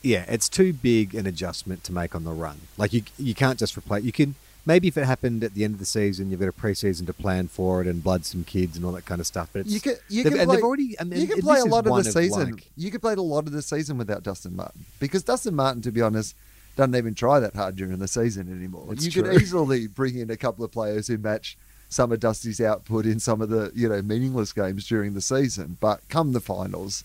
yeah, 0.00 0.24
it's 0.26 0.48
too 0.48 0.72
big 0.72 1.14
an 1.14 1.26
adjustment 1.26 1.84
to 1.84 1.92
make 1.92 2.14
on 2.14 2.24
the 2.24 2.32
run. 2.32 2.62
Like 2.78 2.94
you 2.94 3.02
you 3.18 3.34
can't 3.34 3.58
just 3.58 3.76
replace. 3.76 4.04
You 4.04 4.12
can 4.12 4.36
maybe 4.64 4.88
if 4.88 4.96
it 4.96 5.04
happened 5.04 5.44
at 5.44 5.52
the 5.52 5.62
end 5.62 5.74
of 5.74 5.80
the 5.80 5.84
season, 5.84 6.30
you've 6.30 6.40
got 6.40 6.48
a 6.48 6.52
preseason 6.52 7.04
to 7.08 7.12
plan 7.12 7.46
for 7.48 7.82
it 7.82 7.86
and 7.86 8.02
blood 8.02 8.24
some 8.24 8.42
kids 8.42 8.78
and 8.78 8.86
all 8.86 8.92
that 8.92 9.04
kind 9.04 9.20
of 9.20 9.26
stuff. 9.26 9.50
But 9.52 9.60
it's, 9.60 9.70
You 9.70 9.80
could 9.80 9.98
you 10.08 10.22
can 10.22 10.32
play, 10.32 10.62
already. 10.62 10.98
I 10.98 11.04
mean, 11.04 11.20
you 11.20 11.26
can 11.26 11.42
play 11.42 11.60
a 11.60 11.66
lot 11.66 11.86
of 11.86 11.94
the 11.94 12.10
season. 12.10 12.52
like- 12.52 12.70
you 12.78 12.90
could 12.90 13.02
play 13.02 13.12
a 13.12 13.20
lot 13.20 13.46
of 13.46 13.52
the 13.52 13.60
season 13.60 13.98
without 13.98 14.22
Dustin 14.22 14.56
Martin 14.56 14.86
because 14.98 15.22
Dustin 15.22 15.54
Martin, 15.54 15.82
to 15.82 15.92
be 15.92 16.00
honest, 16.00 16.34
doesn't 16.76 16.94
even 16.96 17.14
try 17.14 17.40
that 17.40 17.54
hard 17.56 17.76
during 17.76 17.98
the 17.98 18.08
season 18.08 18.50
anymore. 18.50 18.86
It's 18.92 19.04
you 19.04 19.10
true. 19.10 19.22
could 19.24 19.40
easily 19.42 19.86
bring 19.86 20.16
in 20.18 20.30
a 20.30 20.36
couple 20.36 20.64
of 20.64 20.70
players 20.72 21.08
who 21.08 21.18
match 21.18 21.56
some 21.88 22.12
of 22.12 22.20
Dusty's 22.20 22.60
output 22.60 23.04
in 23.04 23.18
some 23.20 23.40
of 23.42 23.48
the 23.48 23.72
you 23.74 23.88
know 23.88 24.00
meaningless 24.02 24.52
games 24.52 24.86
during 24.86 25.14
the 25.14 25.20
season, 25.20 25.76
but 25.80 26.00
come 26.08 26.32
the 26.32 26.40
finals, 26.40 27.04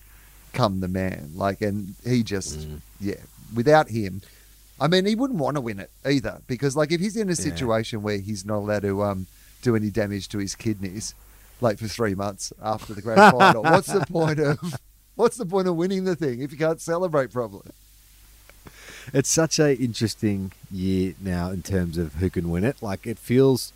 come 0.53 0.79
the 0.79 0.87
man. 0.87 1.31
Like, 1.35 1.61
and 1.61 1.95
he 2.05 2.23
just 2.23 2.59
Mm. 2.59 2.81
yeah, 2.99 3.15
without 3.53 3.89
him. 3.89 4.21
I 4.79 4.87
mean, 4.87 5.05
he 5.05 5.15
wouldn't 5.15 5.39
want 5.39 5.55
to 5.55 5.61
win 5.61 5.79
it 5.79 5.89
either 6.05 6.41
because, 6.47 6.75
like, 6.75 6.91
if 6.91 6.99
he's 6.99 7.15
in 7.15 7.29
a 7.29 7.31
Yeah. 7.31 7.35
situation 7.35 8.01
where 8.01 8.17
he's 8.17 8.45
not 8.45 8.57
allowed 8.57 8.81
to 8.83 9.03
um, 9.03 9.25
do 9.61 9.75
any 9.75 9.89
damage 9.89 10.27
to 10.29 10.37
his 10.37 10.53
kidneys, 10.53 11.15
like 11.61 11.79
for 11.79 11.87
three 11.87 12.13
months 12.13 12.51
after 12.61 12.93
the 12.93 13.01
grand 13.01 13.21
final, 13.31 13.63
what's 13.63 13.87
the 13.91 14.05
point 14.05 14.39
of 14.39 14.79
what's 15.15 15.37
the 15.37 15.45
point 15.45 15.67
of 15.69 15.75
winning 15.77 16.03
the 16.03 16.15
thing 16.15 16.41
if 16.41 16.51
you 16.51 16.57
can't 16.57 16.81
celebrate 16.81 17.31
properly? 17.31 17.71
It's 19.13 19.29
such 19.29 19.59
a 19.59 19.75
interesting 19.77 20.51
year 20.71 21.13
now 21.19 21.49
in 21.49 21.61
terms 21.61 21.97
of 21.97 22.15
who 22.15 22.29
can 22.29 22.49
win 22.49 22.63
it. 22.63 22.77
Like 22.81 23.05
it 23.05 23.17
feels, 23.17 23.73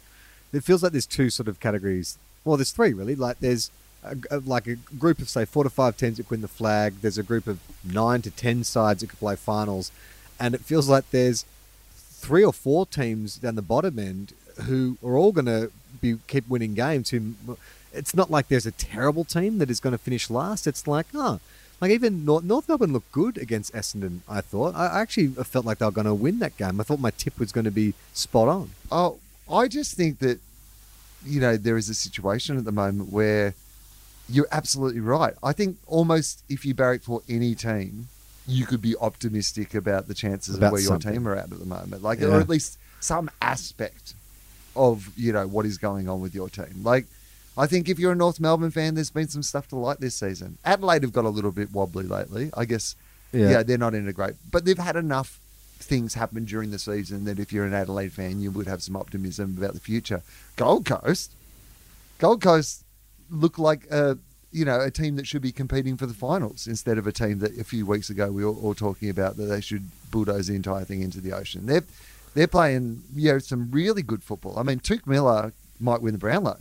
it 0.54 0.64
feels 0.64 0.84
like 0.84 0.92
there's 0.92 1.06
two 1.06 1.30
sort 1.30 1.48
of 1.48 1.60
categories. 1.60 2.18
Well, 2.44 2.58
there's 2.58 2.72
three 2.72 2.94
really. 2.94 3.16
Like 3.16 3.40
there's 3.40 3.72
a, 4.04 4.16
a- 4.32 4.40
like 4.40 4.68
a 4.68 4.76
group 4.76 5.20
of 5.20 5.30
say 5.30 5.46
four 5.46 5.64
to 5.64 5.70
five 5.70 5.98
teams 5.98 6.18
that 6.18 6.30
win 6.30 6.42
the 6.42 6.48
flag. 6.48 6.96
There's 7.02 7.18
a 7.18 7.24
group 7.24 7.48
of 7.48 7.60
nine 7.84 8.22
to 8.24 8.32
ten 8.32 8.64
sides 8.64 9.02
that 9.02 9.08
could 9.08 9.20
play 9.20 9.36
finals, 9.36 9.92
and 10.40 10.56
it 10.56 10.62
feels 10.62 10.90
like 10.90 11.10
there's 11.12 11.46
three 11.94 12.44
or 12.44 12.54
four 12.54 12.86
teams 12.86 13.36
down 13.38 13.56
the 13.56 13.62
bottom 13.62 14.00
end 14.00 14.34
who 14.64 14.98
are 15.04 15.18
all 15.18 15.32
going 15.32 15.46
to 15.46 15.72
be 16.02 16.18
keep 16.28 16.48
winning 16.50 16.74
games. 16.74 17.10
Who 17.10 17.34
it's 17.94 18.16
not 18.16 18.30
like 18.30 18.48
there's 18.48 18.66
a 18.66 18.72
terrible 18.72 19.24
team 19.26 19.58
that 19.60 19.70
is 19.70 19.80
going 19.80 19.92
to 19.92 19.98
finish 19.98 20.30
last. 20.30 20.68
It's 20.68 20.88
like 20.88 21.08
oh. 21.14 21.40
Like 21.82 21.92
even 21.92 22.26
North, 22.26 22.44
North 22.44 22.68
Melbourne 22.68 22.92
looked 22.94 23.12
good 23.12 23.38
against 23.38 23.74
Essendon. 23.74 24.20
I 24.28 24.42
thought. 24.42 24.76
I 24.76 25.00
actually 25.00 25.28
felt 25.28 25.66
like 25.66 25.78
they 25.78 25.86
were 25.86 25.92
going 25.92 26.06
to 26.08 26.14
win 26.14 26.40
that 26.40 26.58
game. 26.58 26.80
I 26.80 26.84
thought 26.84 27.00
my 27.00 27.12
tip 27.12 27.40
was 27.40 27.52
going 27.52 27.66
to 27.66 27.72
be 27.72 27.94
spot 28.14 28.48
on. 28.50 28.72
Oh, 28.92 29.18
I 29.52 29.68
just 29.68 29.96
think 29.96 30.20
that 30.20 30.40
you 31.26 31.40
know 31.40 31.56
there 31.58 31.78
is 31.78 31.90
a 31.90 31.94
situation 31.94 32.58
at 32.58 32.66
the 32.66 32.72
moment 32.72 33.12
where 33.14 33.54
you're 34.28 34.48
absolutely 34.52 35.00
right. 35.02 35.34
I 35.42 35.54
think 35.54 35.78
almost 35.88 36.44
if 36.50 36.66
you 36.66 36.74
barrack 36.74 37.02
for 37.02 37.22
any 37.30 37.56
team, 37.56 38.10
you 38.48 38.66
could 38.66 38.82
be 38.82 38.96
optimistic 38.98 39.74
about 39.74 40.08
the 40.08 40.14
chances 40.14 40.56
About 40.56 40.68
of 40.68 40.72
where 40.74 40.82
something. 40.82 41.14
your 41.14 41.20
team 41.22 41.28
are 41.28 41.36
at 41.36 41.52
at 41.52 41.60
the 41.60 41.66
moment. 41.66 42.04
Like, 42.04 42.20
Yeah. 42.20 42.28
or 42.28 42.40
at 42.40 42.50
least 42.50 42.78
some 43.00 43.30
aspect 43.42 44.14
of 44.76 45.10
you 45.18 45.32
know 45.34 45.48
what 45.48 45.66
is 45.66 45.78
going 45.78 46.08
on 46.10 46.22
with 46.22 46.36
your 46.36 46.50
team. 46.50 46.82
Like, 46.84 47.06
I 47.58 47.68
think 47.68 47.90
if 47.90 48.00
you're 48.00 48.14
a 48.14 48.16
North 48.16 48.40
Melbourne 48.40 48.72
fan, 48.72 48.96
there's 48.96 49.10
been 49.12 49.28
some 49.28 49.44
stuff 49.44 49.68
to 49.70 49.76
like 49.76 49.98
this 50.00 50.16
season. 50.16 50.58
Adelaide 50.64 51.04
have 51.04 51.12
got 51.14 51.26
a 51.26 51.30
little 51.30 51.52
bit 51.52 51.72
wobbly 51.74 52.06
lately. 52.06 52.52
I 52.56 52.66
guess 52.66 52.96
Yeah. 53.34 53.50
yeah, 53.50 53.64
they're 53.64 53.78
not 53.78 53.94
in 53.94 54.08
a 54.08 54.14
great, 54.14 54.36
but 54.50 54.66
they've 54.66 54.78
had 54.78 54.96
enough 54.96 55.40
things 55.80 56.14
happen 56.14 56.46
during 56.46 56.72
the 56.72 56.80
season 56.80 57.26
that 57.26 57.40
if 57.40 57.52
you're 57.54 57.66
an 57.66 57.74
Adelaide 57.74 58.12
fan, 58.14 58.42
you 58.42 58.52
would 58.52 58.68
have 58.68 58.82
some 58.84 58.96
optimism 58.96 59.56
about 59.58 59.74
the 59.74 59.80
future. 59.80 60.22
Gold 60.56 60.86
Coast, 60.86 61.32
Gold 62.20 62.42
Coast 62.42 62.84
look 63.30 63.58
like 63.60 63.86
a 63.92 64.18
you 64.52 64.66
know 64.66 64.82
a 64.82 64.90
team 64.92 65.16
that 65.16 65.28
should 65.28 65.42
be 65.42 65.52
competing 65.52 65.96
for 65.96 66.06
the 66.08 66.14
finals 66.14 66.66
instead 66.68 66.98
of 66.98 67.06
a 67.06 67.12
team 67.12 67.38
that 67.40 67.56
a 67.60 67.64
few 67.64 67.86
weeks 67.86 68.10
ago 68.10 68.32
we 68.32 68.44
were 68.44 68.52
all 68.52 68.74
talking 68.74 69.10
about 69.10 69.38
that 69.38 69.44
they 69.46 69.62
should 69.62 69.84
bulldoze 70.10 70.48
the 70.48 70.56
entire 70.56 70.84
thing 70.84 71.02
into 71.02 71.22
the 71.22 71.32
ocean. 71.34 71.66
They're 71.66 71.84
they're 72.34 72.48
playing 72.48 73.04
you 73.16 73.32
know 73.34 73.40
some 73.40 73.70
really 73.72 74.02
good 74.02 74.24
football. 74.24 74.58
I 74.58 74.64
mean, 74.64 74.80
Touk 74.80 75.06
Miller 75.06 75.54
might 75.80 76.02
win 76.02 76.14
the 76.14 76.18
Brownlow. 76.20 76.58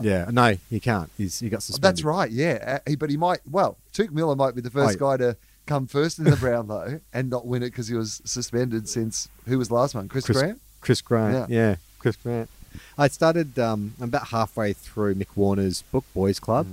Yeah, 0.00 0.28
no, 0.32 0.56
he 0.70 0.80
can't. 0.80 1.10
He's 1.18 1.40
he 1.40 1.48
got 1.50 1.62
suspended. 1.62 1.82
That's 1.82 2.04
right, 2.04 2.30
yeah. 2.30 2.78
Uh, 2.86 2.90
he- 2.90 2.96
but 2.96 3.10
he 3.10 3.16
might, 3.16 3.40
well, 3.50 3.76
Touk 3.92 4.10
Miller 4.10 4.34
might 4.36 4.54
be 4.54 4.60
the 4.62 4.70
first 4.70 4.96
Oh, 4.96 5.00
guy 5.10 5.16
to 5.18 5.36
come 5.66 5.86
first 5.86 6.18
in 6.18 6.24
the 6.24 6.36
brown 6.36 6.66
Brownlow 6.66 7.00
and 7.12 7.28
not 7.30 7.46
win 7.46 7.62
it 7.62 7.66
because 7.66 7.88
he 7.88 7.94
was 7.94 8.20
suspended 8.24 8.88
since, 8.88 9.28
who 9.46 9.58
was 9.58 9.70
last 9.70 9.94
one? 9.94 10.08
Chris, 10.08 10.24
Chris 10.24 10.38
Grant? 10.38 10.60
Chris 10.80 11.00
Grant. 11.00 11.50
Yeah. 11.50 11.56
Yeah, 11.70 11.76
Chris 11.98 12.16
Grant. 12.16 12.48
I 12.96 13.08
started. 13.08 13.58
Um, 13.58 13.94
I'm 14.00 14.08
about 14.08 14.28
halfway 14.28 14.72
through 14.72 15.14
Mick 15.16 15.36
Warner's 15.36 15.82
book, 15.82 16.04
Boys 16.14 16.40
Club, 16.40 16.66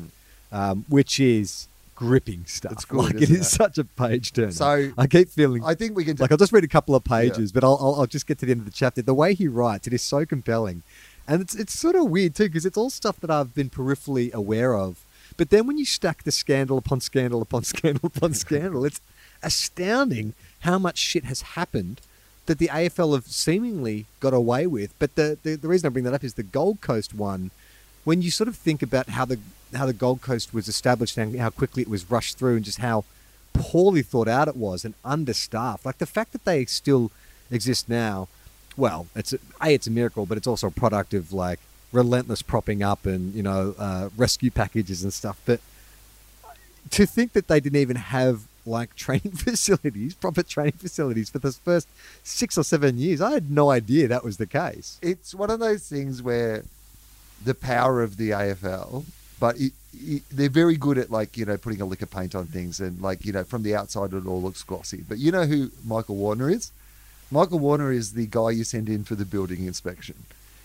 um, 0.51 0.85
which 0.87 1.19
is 1.19 1.67
gripping 1.95 2.45
stuff. 2.45 2.71
Mm. 2.71 2.75
It's 2.75 2.85
good, 2.85 2.97
Like 2.97 3.15
it 3.15 3.23
is 3.23 3.31
it? 3.31 3.43
such 3.43 3.77
a 3.77 3.83
page 3.83 4.31
turner. 4.31 4.51
So, 4.53 4.91
I 4.97 5.07
keep 5.07 5.27
feeling 5.27 5.61
I 5.65 5.75
think 5.75 5.97
we 5.97 6.05
can. 6.05 6.15
like 6.15 6.31
I'll 6.31 6.37
just 6.37 6.53
read 6.53 6.63
a 6.63 6.67
couple 6.69 6.95
of 6.95 7.03
pages, 7.03 7.51
but 7.51 7.65
I'll, 7.65 7.77
I'll 7.81 7.95
I'll 7.95 8.07
just 8.07 8.27
get 8.27 8.37
to 8.39 8.45
the 8.45 8.51
end 8.53 8.61
of 8.61 8.65
the 8.65 8.71
chapter. 8.71 9.01
The 9.01 9.13
way 9.13 9.33
he 9.33 9.49
writes, 9.49 9.87
it 9.87 9.93
is 9.93 10.01
so 10.01 10.25
compelling, 10.25 10.83
and 11.29 11.43
it's 11.43 11.55
it's 11.55 11.77
sort 11.77 11.95
of 11.95 12.09
weird 12.09 12.33
too 12.33 12.45
because 12.45 12.65
it's 12.65 12.75
all 12.75 12.89
stuff 12.89 13.19
that 13.19 13.29
I've 13.29 13.53
been 13.53 13.69
peripherally 13.69 14.33
aware 14.33 14.73
of. 14.73 15.05
But 15.37 15.51
then 15.51 15.67
when 15.67 15.77
you 15.77 15.85
stack 15.85 16.23
the 16.23 16.31
scandal 16.31 16.79
upon 16.79 17.01
scandal 17.01 17.41
upon 17.41 17.63
scandal 17.73 18.07
upon 18.07 18.33
scandal, 18.33 18.83
it's 18.83 18.99
astounding 19.43 20.33
how 20.61 20.79
much 20.79 20.97
shit 20.97 21.25
has 21.25 21.41
happened 21.41 22.01
that 22.47 22.57
the 22.57 22.67
AFL 22.69 23.13
have 23.13 23.27
seemingly 23.27 24.07
got 24.19 24.33
away 24.33 24.65
with. 24.65 24.97
But 24.97 25.13
the, 25.15 25.37
the 25.43 25.55
the 25.55 25.67
reason 25.67 25.85
I 25.85 25.89
bring 25.91 26.03
that 26.05 26.15
up 26.15 26.23
is 26.23 26.33
the 26.33 26.43
Gold 26.43 26.81
Coast 26.81 27.13
one. 27.13 27.51
When 28.05 28.23
you 28.23 28.31
sort 28.31 28.47
of 28.47 28.55
think 28.55 28.81
about 28.81 29.09
how 29.09 29.25
the 29.25 29.37
how 29.75 29.85
the 29.85 29.93
Gold 29.93 30.21
Coast 30.21 30.51
was 30.51 30.67
established 30.67 31.15
and 31.15 31.39
how 31.39 31.51
quickly 31.51 31.83
it 31.83 31.89
was 31.89 32.09
rushed 32.09 32.39
through, 32.39 32.55
and 32.55 32.65
just 32.65 32.79
how 32.79 33.05
poorly 33.53 34.01
thought 34.01 34.27
out 34.27 34.47
it 34.47 34.55
was 34.55 34.83
and 34.83 34.95
understaffed. 35.05 35.85
Like 35.85 35.99
the 35.99 36.07
fact 36.07 36.31
that 36.31 36.45
they 36.45 36.65
still 36.65 37.11
exist 37.51 37.87
now, 37.87 38.27
well, 38.79 39.07
it's 39.15 39.33
a, 39.33 39.39
it's 39.63 39.87
a 39.87 39.91
miracle, 39.91 40.25
but 40.25 40.37
it's 40.37 40.47
also 40.47 40.67
a 40.67 40.71
product 40.71 41.13
of 41.13 41.33
like 41.33 41.59
relentless 41.91 42.41
propping 42.41 42.83
up 42.83 43.05
and 43.05 43.33
you 43.33 43.43
know 43.43 43.75
uh, 43.77 44.09
rescue 44.15 44.51
packages 44.51 45.03
and 45.03 45.13
stuff. 45.13 45.39
But 45.45 45.59
to 46.91 47.05
think 47.05 47.33
that 47.33 47.47
they 47.47 47.59
didn't 47.59 47.79
even 47.79 47.97
have 47.97 48.43
like 48.65 48.95
training 49.05 49.33
facilities, 49.33 50.13
proper 50.13 50.43
training 50.43 50.73
facilities 50.73 51.29
for 51.29 51.39
the 51.39 51.51
first 51.51 51.87
six 52.23 52.57
or 52.57 52.63
seven 52.63 52.97
years, 52.97 53.21
I 53.21 53.31
had 53.31 53.51
no 53.51 53.69
idea 53.69 54.07
that 54.07 54.23
was 54.23 54.37
the 54.37 54.47
case. 54.47 54.97
it's 55.01 55.35
one 55.35 55.49
of 55.49 55.59
those 55.59 55.87
things 55.87 56.21
where 56.21 56.63
the 57.43 57.55
power 57.55 58.01
of 58.01 58.17
the 58.17 58.31
AFL, 58.31 59.05
but 59.39 59.59
it, 59.59 59.73
it, 59.93 60.23
they're 60.29 60.49
very 60.49 60.75
good 60.75 60.97
at 60.97 61.09
like 61.09 61.37
you 61.37 61.45
know 61.45 61.57
putting 61.57 61.81
a 61.81 61.85
lick 61.85 62.01
of 62.01 62.11
paint 62.11 62.35
on 62.35 62.45
things 62.45 62.79
and 62.79 63.01
like 63.01 63.25
you 63.25 63.31
know 63.31 63.43
from 63.43 63.63
the 63.63 63.75
outside 63.75 64.13
it 64.13 64.25
all 64.25 64.41
looks 64.41 64.63
glossy. 64.63 65.03
But 65.07 65.17
you 65.17 65.31
know 65.31 65.45
who 65.45 65.71
Michael 65.85 66.15
Warner 66.15 66.49
is? 66.49 66.71
Michael 67.31 67.59
Warner 67.59 67.91
is 67.91 68.13
the 68.13 68.25
guy 68.27 68.51
you 68.51 68.63
send 68.63 68.89
in 68.89 69.03
for 69.03 69.15
the 69.15 69.25
building 69.25 69.65
inspection. 69.65 70.15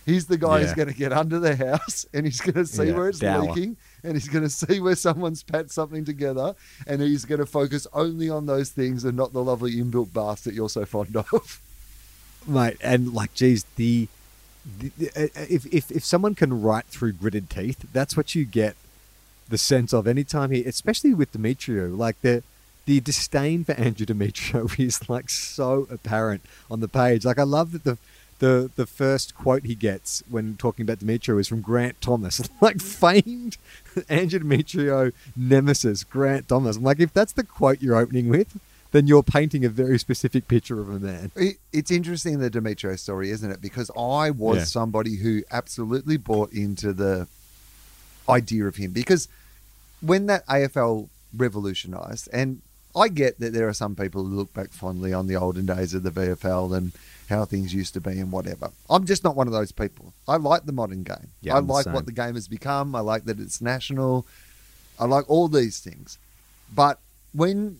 He's 0.06 0.26
the 0.26 0.36
guy 0.36 0.60
who's 0.60 0.74
going 0.74 0.88
to 0.88 0.94
get 0.94 1.12
under 1.12 1.38
the 1.38 1.56
house 1.56 2.04
and 2.14 2.26
he's 2.26 2.40
going 2.40 2.54
to 2.54 2.66
see 2.66 2.84
Yeah, 2.88 2.92
where 2.96 3.08
it's 3.08 3.18
dour. 3.20 3.42
leaking 3.42 3.76
and 4.02 4.12
he's 4.12 4.28
going 4.28 4.44
to 4.44 4.50
see 4.50 4.78
where 4.78 4.94
someone's 4.96 5.42
pat 5.42 5.70
something 5.70 6.04
together 6.04 6.54
and 6.86 7.00
he's 7.00 7.24
going 7.24 7.38
to 7.38 7.46
focus 7.46 7.86
only 7.94 8.28
on 8.28 8.44
those 8.46 8.68
things 8.70 9.04
and 9.04 9.16
not 9.16 9.32
the 9.32 9.42
lovely 9.42 9.72
inbuilt 9.76 10.12
bath 10.12 10.44
that 10.44 10.52
you're 10.54 10.68
so 10.68 10.84
fond 10.84 11.16
of. 11.16 11.60
mate. 12.46 12.76
And 12.82 13.14
like, 13.14 13.32
geez, 13.34 13.64
the, 13.76 14.08
the, 14.78 14.90
the 14.98 15.08
uh, 15.10 15.28
if, 15.48 15.64
if 15.72 15.90
if 15.90 16.04
someone 16.04 16.34
can 16.34 16.60
write 16.62 16.86
through 16.86 17.12
gritted 17.14 17.48
teeth, 17.48 17.86
that's 17.92 18.14
what 18.16 18.34
you 18.34 18.44
get 18.44 18.76
the 19.48 19.58
sense 19.58 19.92
of 19.94 20.06
anytime 20.06 20.50
he, 20.50 20.64
especially 20.64 21.14
with 21.14 21.32
Demetriou, 21.32 21.96
like 21.96 22.20
the 22.22 22.42
the 22.86 23.00
disdain 23.00 23.64
for 23.64 23.72
Andrew 23.72 24.06
Demetriou 24.06 24.78
is 24.86 25.08
like 25.08 25.30
so 25.30 25.86
apparent 25.90 26.42
on 26.70 26.80
the 26.80 26.88
page. 26.88 27.24
Like, 27.24 27.38
I 27.38 27.44
love 27.44 27.72
that 27.72 27.84
the 27.84 27.98
the 28.40 28.70
the 28.76 28.84
first 28.86 29.34
quote 29.36 29.64
he 29.64 29.74
gets 29.74 30.22
when 30.28 30.56
talking 30.56 30.82
about 30.82 30.98
Demetriou 30.98 31.38
is 31.40 31.48
from 31.48 31.60
Grant 31.62 32.00
Thomas, 32.00 32.40
like 32.60 32.80
famed 32.80 33.56
Andrew 34.08 34.40
Demetriou 34.40 35.12
nemesis, 35.36 36.04
Grant 36.04 36.48
Thomas. 36.48 36.76
I'm 36.76 36.82
like, 36.82 37.00
if 37.00 37.12
that's 37.12 37.32
the 37.32 37.44
quote 37.44 37.80
you're 37.80 37.96
opening 37.96 38.28
with, 38.28 38.58
then 38.90 39.06
you're 39.06 39.22
painting 39.22 39.64
a 39.64 39.68
very 39.68 39.98
specific 39.98 40.46
picture 40.48 40.80
of 40.80 40.88
a 40.90 40.98
man. 40.98 41.30
It, 41.36 41.56
it's 41.72 41.90
interesting 41.92 42.38
the 42.40 42.50
Demetriou 42.50 42.98
story, 42.98 43.30
isn't 43.30 43.50
it? 43.50 43.60
Because 43.62 43.90
I 43.96 44.30
was 44.30 44.58
Yeah. 44.58 44.64
somebody 44.64 45.16
who 45.16 45.42
absolutely 45.50 46.16
bought 46.16 46.52
into 46.52 46.92
the 46.92 47.28
idea 48.28 48.64
of 48.66 48.76
him 48.76 48.90
because 48.92 49.28
when 50.00 50.26
that 50.26 50.46
AFL 50.46 51.08
revolutionized, 51.36 52.28
and 52.32 52.62
I 52.96 53.08
get 53.08 53.40
that 53.40 53.52
there 53.52 53.68
are 53.68 53.74
some 53.74 53.96
people 53.96 54.24
who 54.24 54.34
look 54.34 54.52
back 54.52 54.72
fondly 54.72 55.12
on 55.12 55.26
the 55.26 55.36
olden 55.36 55.66
days 55.66 55.94
of 55.94 56.02
the 56.02 56.10
VFL 56.10 56.76
and 56.76 56.92
how 57.28 57.44
things 57.44 57.74
used 57.74 57.94
to 57.94 58.00
be 58.00 58.18
and 58.18 58.30
whatever. 58.30 58.70
I'm 58.88 59.04
just 59.04 59.24
not 59.24 59.36
one 59.36 59.46
of 59.46 59.52
those 59.52 59.72
people. 59.72 60.12
I 60.28 60.36
like 60.36 60.66
the 60.66 60.72
modern 60.72 61.02
game. 61.02 61.28
Yeah, 61.40 61.54
I 61.54 61.58
I'm 61.58 61.66
the 61.66 61.72
like 61.72 61.84
same. 61.84 61.94
what 61.94 62.06
the 62.06 62.12
game 62.12 62.34
has 62.34 62.48
become. 62.48 62.94
I 62.94 63.00
like 63.00 63.24
that 63.24 63.40
it's 63.40 63.60
national. 63.60 64.26
I 64.98 65.06
like 65.06 65.28
all 65.28 65.48
these 65.48 65.80
things. 65.80 66.18
But 66.74 67.00
when 67.32 67.78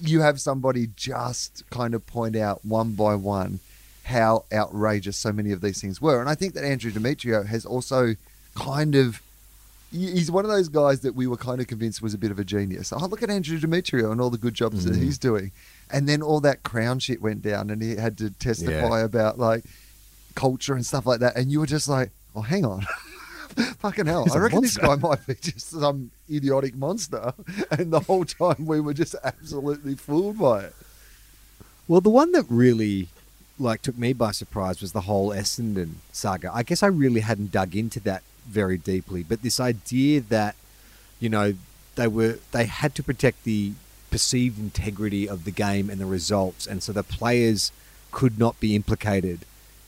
you 0.00 0.20
have 0.20 0.40
somebody 0.40 0.88
just 0.96 1.68
kind 1.70 1.94
of 1.94 2.06
point 2.06 2.36
out 2.36 2.64
one 2.64 2.92
by 2.92 3.14
one 3.14 3.60
how 4.04 4.44
outrageous 4.52 5.18
so 5.18 5.32
many 5.32 5.52
of 5.52 5.60
these 5.60 5.80
things 5.82 6.00
were. 6.00 6.18
And 6.18 6.30
I 6.30 6.34
think 6.34 6.54
that 6.54 6.64
Andrew 6.64 6.90
Demetriou 6.90 7.46
has 7.46 7.66
also 7.66 8.14
kind 8.54 8.94
of 8.94 9.20
he's 9.90 10.30
one 10.30 10.44
of 10.44 10.50
those 10.50 10.68
guys 10.68 11.00
that 11.00 11.14
we 11.14 11.26
were 11.26 11.36
kind 11.36 11.60
of 11.60 11.66
convinced 11.66 12.02
was 12.02 12.12
a 12.14 12.18
bit 12.18 12.30
of 12.30 12.38
a 12.38 12.44
genius. 12.44 12.92
Oh, 12.92 12.98
look 13.06 13.22
at 13.22 13.30
Andrew 13.30 13.58
Demetriou 13.58 14.10
and 14.12 14.20
all 14.20 14.30
the 14.30 14.38
good 14.38 14.54
jobs 14.54 14.84
that 14.84 14.94
Mhm. 14.94 15.02
he's 15.02 15.18
doing. 15.18 15.52
And 15.90 16.08
then 16.08 16.20
all 16.22 16.40
that 16.40 16.62
crown 16.62 16.98
shit 16.98 17.22
went 17.22 17.42
down 17.42 17.70
and 17.70 17.82
he 17.82 17.96
had 17.96 18.18
to 18.18 18.30
testify 18.30 19.00
about 19.00 19.38
like 19.38 19.64
culture 20.34 20.74
and 20.74 20.84
stuff 20.84 21.06
like 21.06 21.20
that. 21.20 21.36
And 21.36 21.50
you 21.50 21.60
were 21.60 21.66
just 21.66 21.88
like, 21.88 22.10
oh, 22.36 22.42
hang 22.42 22.64
on. 22.66 22.86
Fucking 23.78 24.06
hell. 24.06 24.24
He's 24.24 24.36
I 24.36 24.38
reckon 24.38 24.60
this 24.60 24.76
guy 24.76 24.94
might 24.96 25.26
be 25.26 25.34
just 25.34 25.70
some 25.70 26.10
idiotic 26.30 26.76
monster. 26.76 27.32
And 27.70 27.90
the 27.92 28.00
whole 28.00 28.24
time 28.24 28.66
we 28.66 28.80
were 28.80 28.94
just 28.94 29.14
absolutely 29.24 29.94
fooled 29.94 30.38
by 30.38 30.64
it. 30.64 30.76
Well, 31.88 32.00
the 32.02 32.10
one 32.10 32.32
that 32.32 32.44
really 32.50 33.08
like 33.58 33.82
took 33.82 33.96
me 33.98 34.12
by 34.12 34.30
surprise 34.32 34.80
was 34.82 34.92
the 34.92 35.00
whole 35.02 35.30
Essendon 35.30 35.94
saga. 36.12 36.50
I 36.54 36.62
guess 36.62 36.82
I 36.82 36.86
really 36.88 37.20
hadn't 37.20 37.50
dug 37.50 37.74
into 37.74 37.98
that 38.00 38.22
very 38.48 38.78
deeply, 38.78 39.22
but 39.22 39.42
this 39.42 39.60
idea 39.60 40.20
that 40.20 40.54
you 41.20 41.28
know 41.28 41.54
they 41.96 42.08
were 42.08 42.38
they 42.52 42.64
had 42.66 42.94
to 42.96 43.02
protect 43.02 43.44
the 43.44 43.72
perceived 44.10 44.58
integrity 44.58 45.28
of 45.28 45.44
the 45.44 45.50
game 45.50 45.90
and 45.90 46.00
the 46.00 46.06
results, 46.06 46.66
and 46.66 46.82
so 46.82 46.92
the 46.92 47.02
players 47.02 47.70
could 48.10 48.38
not 48.38 48.58
be 48.60 48.74
implicated 48.74 49.40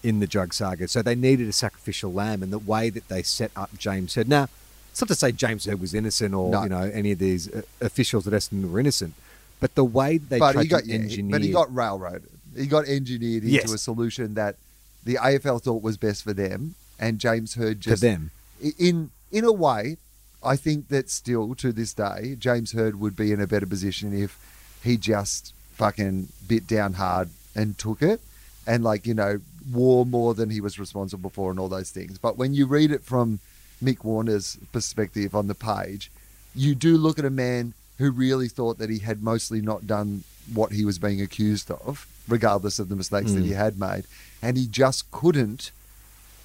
in 0.02 0.20
the 0.20 0.26
drug 0.26 0.52
saga. 0.54 0.88
So 0.88 1.02
they 1.02 1.14
needed 1.14 1.48
a 1.48 1.52
sacrificial 1.52 2.12
lamb, 2.12 2.42
and 2.42 2.52
the 2.52 2.58
way 2.58 2.90
that 2.90 3.08
they 3.08 3.22
set 3.22 3.50
up 3.56 3.70
James 3.78 4.14
Hird. 4.14 4.28
Now, 4.28 4.48
it's 4.90 5.00
not 5.00 5.08
to 5.08 5.14
say 5.14 5.32
James 5.32 5.64
Hird 5.66 5.80
was 5.80 5.94
innocent 5.94 6.34
or 6.34 6.50
No. 6.50 6.62
you 6.64 6.68
know 6.68 6.90
any 6.92 7.12
of 7.12 7.18
these 7.18 7.52
uh, 7.52 7.62
officials 7.80 8.26
at 8.26 8.32
Essendon 8.32 8.70
were 8.70 8.80
innocent, 8.80 9.14
but 9.60 9.74
the 9.74 9.84
way 9.84 10.18
they 10.18 10.38
but 10.38 10.52
tried 10.52 10.62
he 10.62 10.68
got 10.68 10.84
to 10.84 10.88
yeah, 10.90 11.22
but 11.30 11.42
he 11.42 11.50
got 11.52 11.74
railroaded. 11.74 12.28
He 12.56 12.66
got 12.66 12.86
engineered 12.88 13.44
into 13.44 13.54
Yes. 13.54 13.72
a 13.72 13.78
solution 13.78 14.34
that 14.34 14.56
the 15.04 15.14
AFL 15.14 15.62
thought 15.62 15.82
was 15.82 15.96
best 15.96 16.24
for 16.24 16.32
them, 16.34 16.74
and 16.98 17.18
James 17.18 17.54
Hird 17.54 17.80
just 17.80 18.02
them. 18.02 18.30
In 18.78 19.10
in 19.32 19.44
a 19.44 19.52
way, 19.52 19.96
I 20.42 20.56
think 20.56 20.88
that 20.88 21.10
still 21.10 21.54
to 21.56 21.72
this 21.72 21.94
day, 21.94 22.36
James 22.38 22.72
Hird 22.72 22.98
would 23.00 23.16
be 23.16 23.32
in 23.32 23.40
a 23.40 23.46
better 23.46 23.66
position 23.66 24.12
if 24.12 24.38
he 24.82 24.96
just 24.96 25.52
fucking 25.74 26.28
bit 26.46 26.66
down 26.66 26.94
hard 26.94 27.30
and 27.54 27.78
took 27.78 28.02
it, 28.02 28.20
and 28.66 28.82
like 28.84 29.06
you 29.06 29.14
know 29.14 29.40
wore 29.72 30.04
more 30.06 30.34
than 30.34 30.50
he 30.50 30.60
was 30.60 30.78
responsible 30.78 31.30
for 31.30 31.50
and 31.50 31.60
all 31.60 31.68
those 31.68 31.90
things. 31.90 32.18
But 32.18 32.36
when 32.36 32.54
you 32.54 32.66
read 32.66 32.90
it 32.90 33.02
from 33.04 33.38
Mick 33.82 34.04
Warner's 34.04 34.58
perspective 34.72 35.34
on 35.34 35.46
the 35.46 35.54
page, 35.54 36.10
you 36.54 36.74
do 36.74 36.96
look 36.96 37.18
at 37.18 37.24
a 37.24 37.30
man 37.30 37.74
who 37.98 38.10
really 38.10 38.48
thought 38.48 38.78
that 38.78 38.90
he 38.90 38.98
had 39.00 39.22
mostly 39.22 39.60
not 39.60 39.86
done 39.86 40.24
what 40.52 40.72
he 40.72 40.84
was 40.84 40.98
being 40.98 41.20
accused 41.20 41.70
of, 41.70 42.06
regardless 42.26 42.78
of 42.78 42.88
the 42.88 42.96
mistakes 42.96 43.32
that 43.32 43.40
Mm. 43.44 43.46
he 43.46 43.52
had 43.52 43.78
made, 43.78 44.04
and 44.42 44.56
he 44.56 44.66
just 44.66 45.10
couldn't 45.10 45.70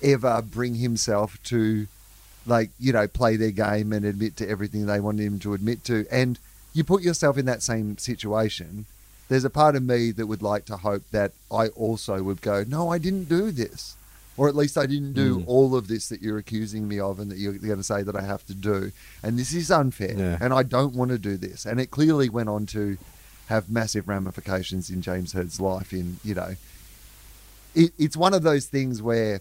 ever 0.01 0.41
bring 0.41 0.75
himself 0.75 1.41
to 1.43 1.87
like 2.45 2.69
you 2.79 2.93
know 2.93 3.07
play 3.07 3.35
their 3.35 3.51
game 3.51 3.91
and 3.93 4.05
admit 4.05 4.35
to 4.37 4.47
everything 4.49 4.85
they 4.85 4.99
wanted 4.99 5.23
him 5.23 5.39
to 5.39 5.53
admit 5.53 5.83
to. 5.85 6.05
And 6.11 6.37
you 6.73 6.83
put 6.83 7.01
yourself 7.03 7.37
in 7.37 7.45
that 7.45 7.61
same 7.63 7.97
situation. 7.97 8.85
There's 9.29 9.45
a 9.45 9.49
part 9.49 9.75
of 9.75 9.83
me 9.83 10.11
that 10.11 10.27
would 10.27 10.41
like 10.43 10.65
to 10.65 10.77
hope 10.77 11.03
that 11.11 11.31
i 11.51 11.67
also 11.69 12.21
would 12.21 12.41
go 12.41 12.63
no 12.67 12.89
i 12.91 12.97
didn't 12.99 13.27
do 13.29 13.51
this. 13.51 13.95
Or 14.37 14.49
at 14.49 14.55
least 14.55 14.77
i 14.77 14.85
didn't 14.85 15.13
do 15.13 15.39
Mm. 15.39 15.43
all 15.47 15.75
of 15.75 15.87
this 15.87 16.09
that 16.09 16.21
you're 16.21 16.37
accusing 16.37 16.87
me 16.87 16.99
of 16.99 17.19
and 17.19 17.31
that 17.31 17.37
you're 17.37 17.53
going 17.53 17.77
to 17.77 17.83
say 17.83 18.03
that 18.03 18.15
i 18.15 18.21
have 18.21 18.45
to 18.47 18.53
do. 18.53 18.91
And 19.23 19.39
this 19.39 19.53
is 19.53 19.71
unfair. 19.71 20.13
Yeah. 20.15 20.37
and 20.41 20.53
i 20.53 20.61
don't 20.61 20.93
want 20.93 21.09
to 21.11 21.17
do 21.17 21.37
this. 21.37 21.65
And 21.65 21.79
it 21.79 21.89
clearly 21.89 22.29
went 22.29 22.49
on 22.49 22.65
to 22.67 22.97
have 23.47 23.69
massive 23.69 24.07
ramifications 24.07 24.89
in 24.89 25.01
james 25.01 25.33
hird's 25.33 25.59
life 25.61 25.93
in 25.93 26.17
you 26.23 26.33
know 26.35 26.55
it, 27.75 27.91
it's 27.97 28.17
one 28.17 28.33
of 28.33 28.43
those 28.43 28.65
things 28.65 29.01
where 29.01 29.39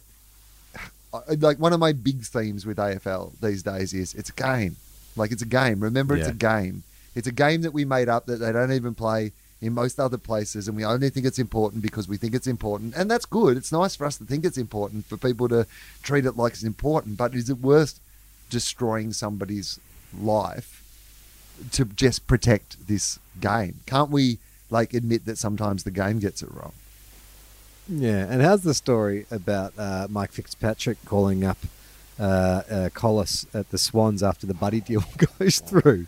like 1.39 1.59
one 1.59 1.73
of 1.73 1.81
my 1.81 1.93
big 1.93 2.23
themes 2.23 2.67
with 2.67 2.79
AFL 2.79 3.33
these 3.41 3.63
days 3.63 3.93
is 3.95 4.15
it's 4.15 4.31
a 4.31 4.35
game. 4.35 4.77
Like 5.17 5.31
it's 5.33 5.43
a 5.43 5.47
game. 5.47 5.81
Remember, 5.81 6.17
it's 6.17 6.27
Yeah. 6.27 6.33
a 6.33 6.37
game. 6.37 6.83
It's 7.15 7.29
a 7.29 7.33
game 7.33 7.63
that 7.63 7.73
we 7.73 7.85
made 7.85 8.09
up 8.09 8.27
that 8.27 8.37
they 8.37 8.51
don't 8.53 8.73
even 8.73 8.95
play 8.95 9.33
in 9.61 9.73
most 9.73 9.99
other 10.01 10.19
places, 10.19 10.67
and 10.69 10.77
we 10.77 10.85
only 10.85 11.09
think 11.09 11.25
it's 11.25 11.39
important 11.39 11.83
because 11.83 12.07
we 12.09 12.17
think 12.17 12.35
it's 12.35 12.47
important, 12.49 12.95
and 12.97 13.11
that's 13.11 13.25
good. 13.25 13.57
It's 13.57 13.73
nice 13.73 13.95
for 13.97 14.05
us 14.05 14.19
to 14.19 14.25
think 14.25 14.45
it's 14.45 14.59
important 14.59 15.07
for 15.07 15.17
people 15.17 15.49
to 15.49 15.67
treat 16.03 16.27
it 16.27 16.37
like 16.37 16.53
it's 16.55 16.65
important. 16.65 17.17
But 17.17 17.35
is 17.35 17.49
it 17.49 17.59
worth 17.61 17.99
destroying 18.51 19.13
somebody's 19.13 19.79
life 20.19 20.83
to 21.73 21.85
just 21.85 22.27
protect 22.27 22.89
this 22.89 23.19
game? 23.41 23.77
Can't 23.87 24.11
we 24.11 24.39
like 24.71 24.93
admit 24.93 25.25
that 25.27 25.39
sometimes 25.39 25.85
the 25.85 25.91
game 25.91 26.19
gets 26.19 26.43
it 26.43 26.51
wrong? 26.53 26.73
Yeah, 27.89 28.27
and 28.31 28.41
how's 28.41 28.63
the 28.63 28.75
story 28.75 29.27
about 29.31 29.75
uh, 29.79 30.07
Mike 30.11 30.33
Fitzpatrick 30.33 30.99
calling 31.05 31.45
up 31.45 31.59
uh, 32.19 32.23
uh, 32.23 32.89
Colless 32.95 33.47
at 33.55 33.71
the 33.71 33.79
Swans 33.79 34.23
after 34.23 34.47
the 34.47 34.55
buddy 34.55 34.81
deal 34.81 35.05
goes 35.39 35.59
through 35.59 36.07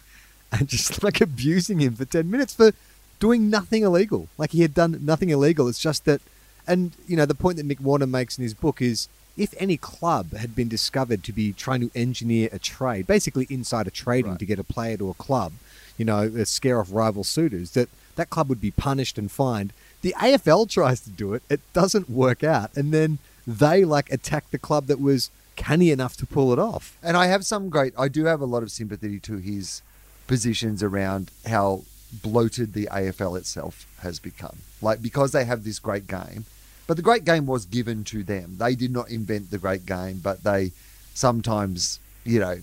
and 0.53 0.69
just 0.69 1.03
like 1.03 1.21
abusing 1.21 1.81
him 1.81 1.95
for 1.95 2.05
10 2.07 2.31
minutes 2.31 2.55
for 2.55 2.73
doing 3.21 3.51
nothing 3.51 3.83
illegal? 3.83 4.29
Like 4.39 4.53
he 4.53 4.63
had 4.63 4.73
done 4.73 4.99
nothing 5.03 5.29
illegal. 5.29 5.69
It's 5.69 5.79
just 5.79 6.07
that, 6.07 6.23
and 6.67 6.93
you 7.07 7.17
know, 7.17 7.27
the 7.27 7.35
point 7.35 7.59
that 7.59 7.69
Mick 7.69 7.81
Warner 7.81 8.07
makes 8.07 8.39
in 8.39 8.43
his 8.43 8.55
book 8.55 8.81
is 8.81 9.09
if 9.37 9.53
any 9.59 9.77
club 9.77 10.33
had 10.33 10.55
been 10.57 10.69
discovered 10.69 11.23
to 11.25 11.33
be 11.33 11.53
trying 11.53 11.81
to 11.81 11.91
engineer 11.99 12.49
a 12.53 12.59
trade, 12.59 13.07
basically 13.07 13.47
insider 13.51 13.91
trading 13.91 14.31
Right. 14.31 14.39
to 14.39 14.47
get 14.47 14.59
a 14.59 14.65
player 14.65 14.97
to 14.97 15.11
a 15.11 15.15
club, 15.15 15.53
you 15.99 16.07
know, 16.07 16.43
scare 16.45 16.81
off 16.81 16.89
rival 16.91 17.23
suitors, 17.23 17.73
that 17.73 17.91
that 18.15 18.31
club 18.31 18.49
would 18.49 18.63
be 18.63 18.71
punished 18.71 19.19
and 19.19 19.31
fined. 19.31 19.75
The 20.07 20.15
AFL 20.21 20.71
tries 20.71 21.01
to 21.01 21.11
do 21.11 21.35
it, 21.35 21.43
it 21.51 21.61
doesn't 21.73 22.09
work 22.09 22.45
out, 22.45 22.71
and 22.77 22.95
then 22.95 23.19
they 23.45 23.85
like 23.85 24.13
attack 24.13 24.49
the 24.53 24.57
club 24.57 24.87
that 24.87 25.01
was 25.01 25.33
canny 25.57 25.91
enough 25.91 26.17
to 26.19 26.27
pull 26.27 26.53
it 26.53 26.61
off. 26.61 26.97
And 27.03 27.17
I 27.17 27.27
have 27.27 27.45
some 27.45 27.71
great, 27.71 27.93
I 27.99 28.07
do 28.07 28.27
have 28.27 28.41
a 28.41 28.45
lot 28.45 28.63
of 28.63 28.71
sympathy 28.71 29.19
to 29.19 29.39
his 29.39 29.83
positions 30.29 30.81
around 30.81 31.33
how 31.47 31.83
bloated 32.23 32.73
the 32.73 32.87
AFL 32.93 33.37
itself 33.37 33.85
has 34.03 34.21
become. 34.21 34.59
Like, 34.81 35.03
because 35.03 35.33
they 35.33 35.45
have 35.45 35.65
this 35.65 35.81
great 35.81 36.07
game, 36.07 36.45
but 36.87 36.97
the 36.97 37.03
great 37.03 37.25
game 37.25 37.47
was 37.47 37.65
given 37.65 38.05
to 38.05 38.23
them. 38.23 38.59
They 38.59 38.77
did 38.77 38.93
not 38.93 39.11
invent 39.11 39.51
the 39.51 39.59
great 39.59 39.87
game, 39.87 40.21
but 40.23 40.45
they 40.45 40.71
sometimes, 41.15 41.99
you 42.23 42.39
know, 42.39 42.59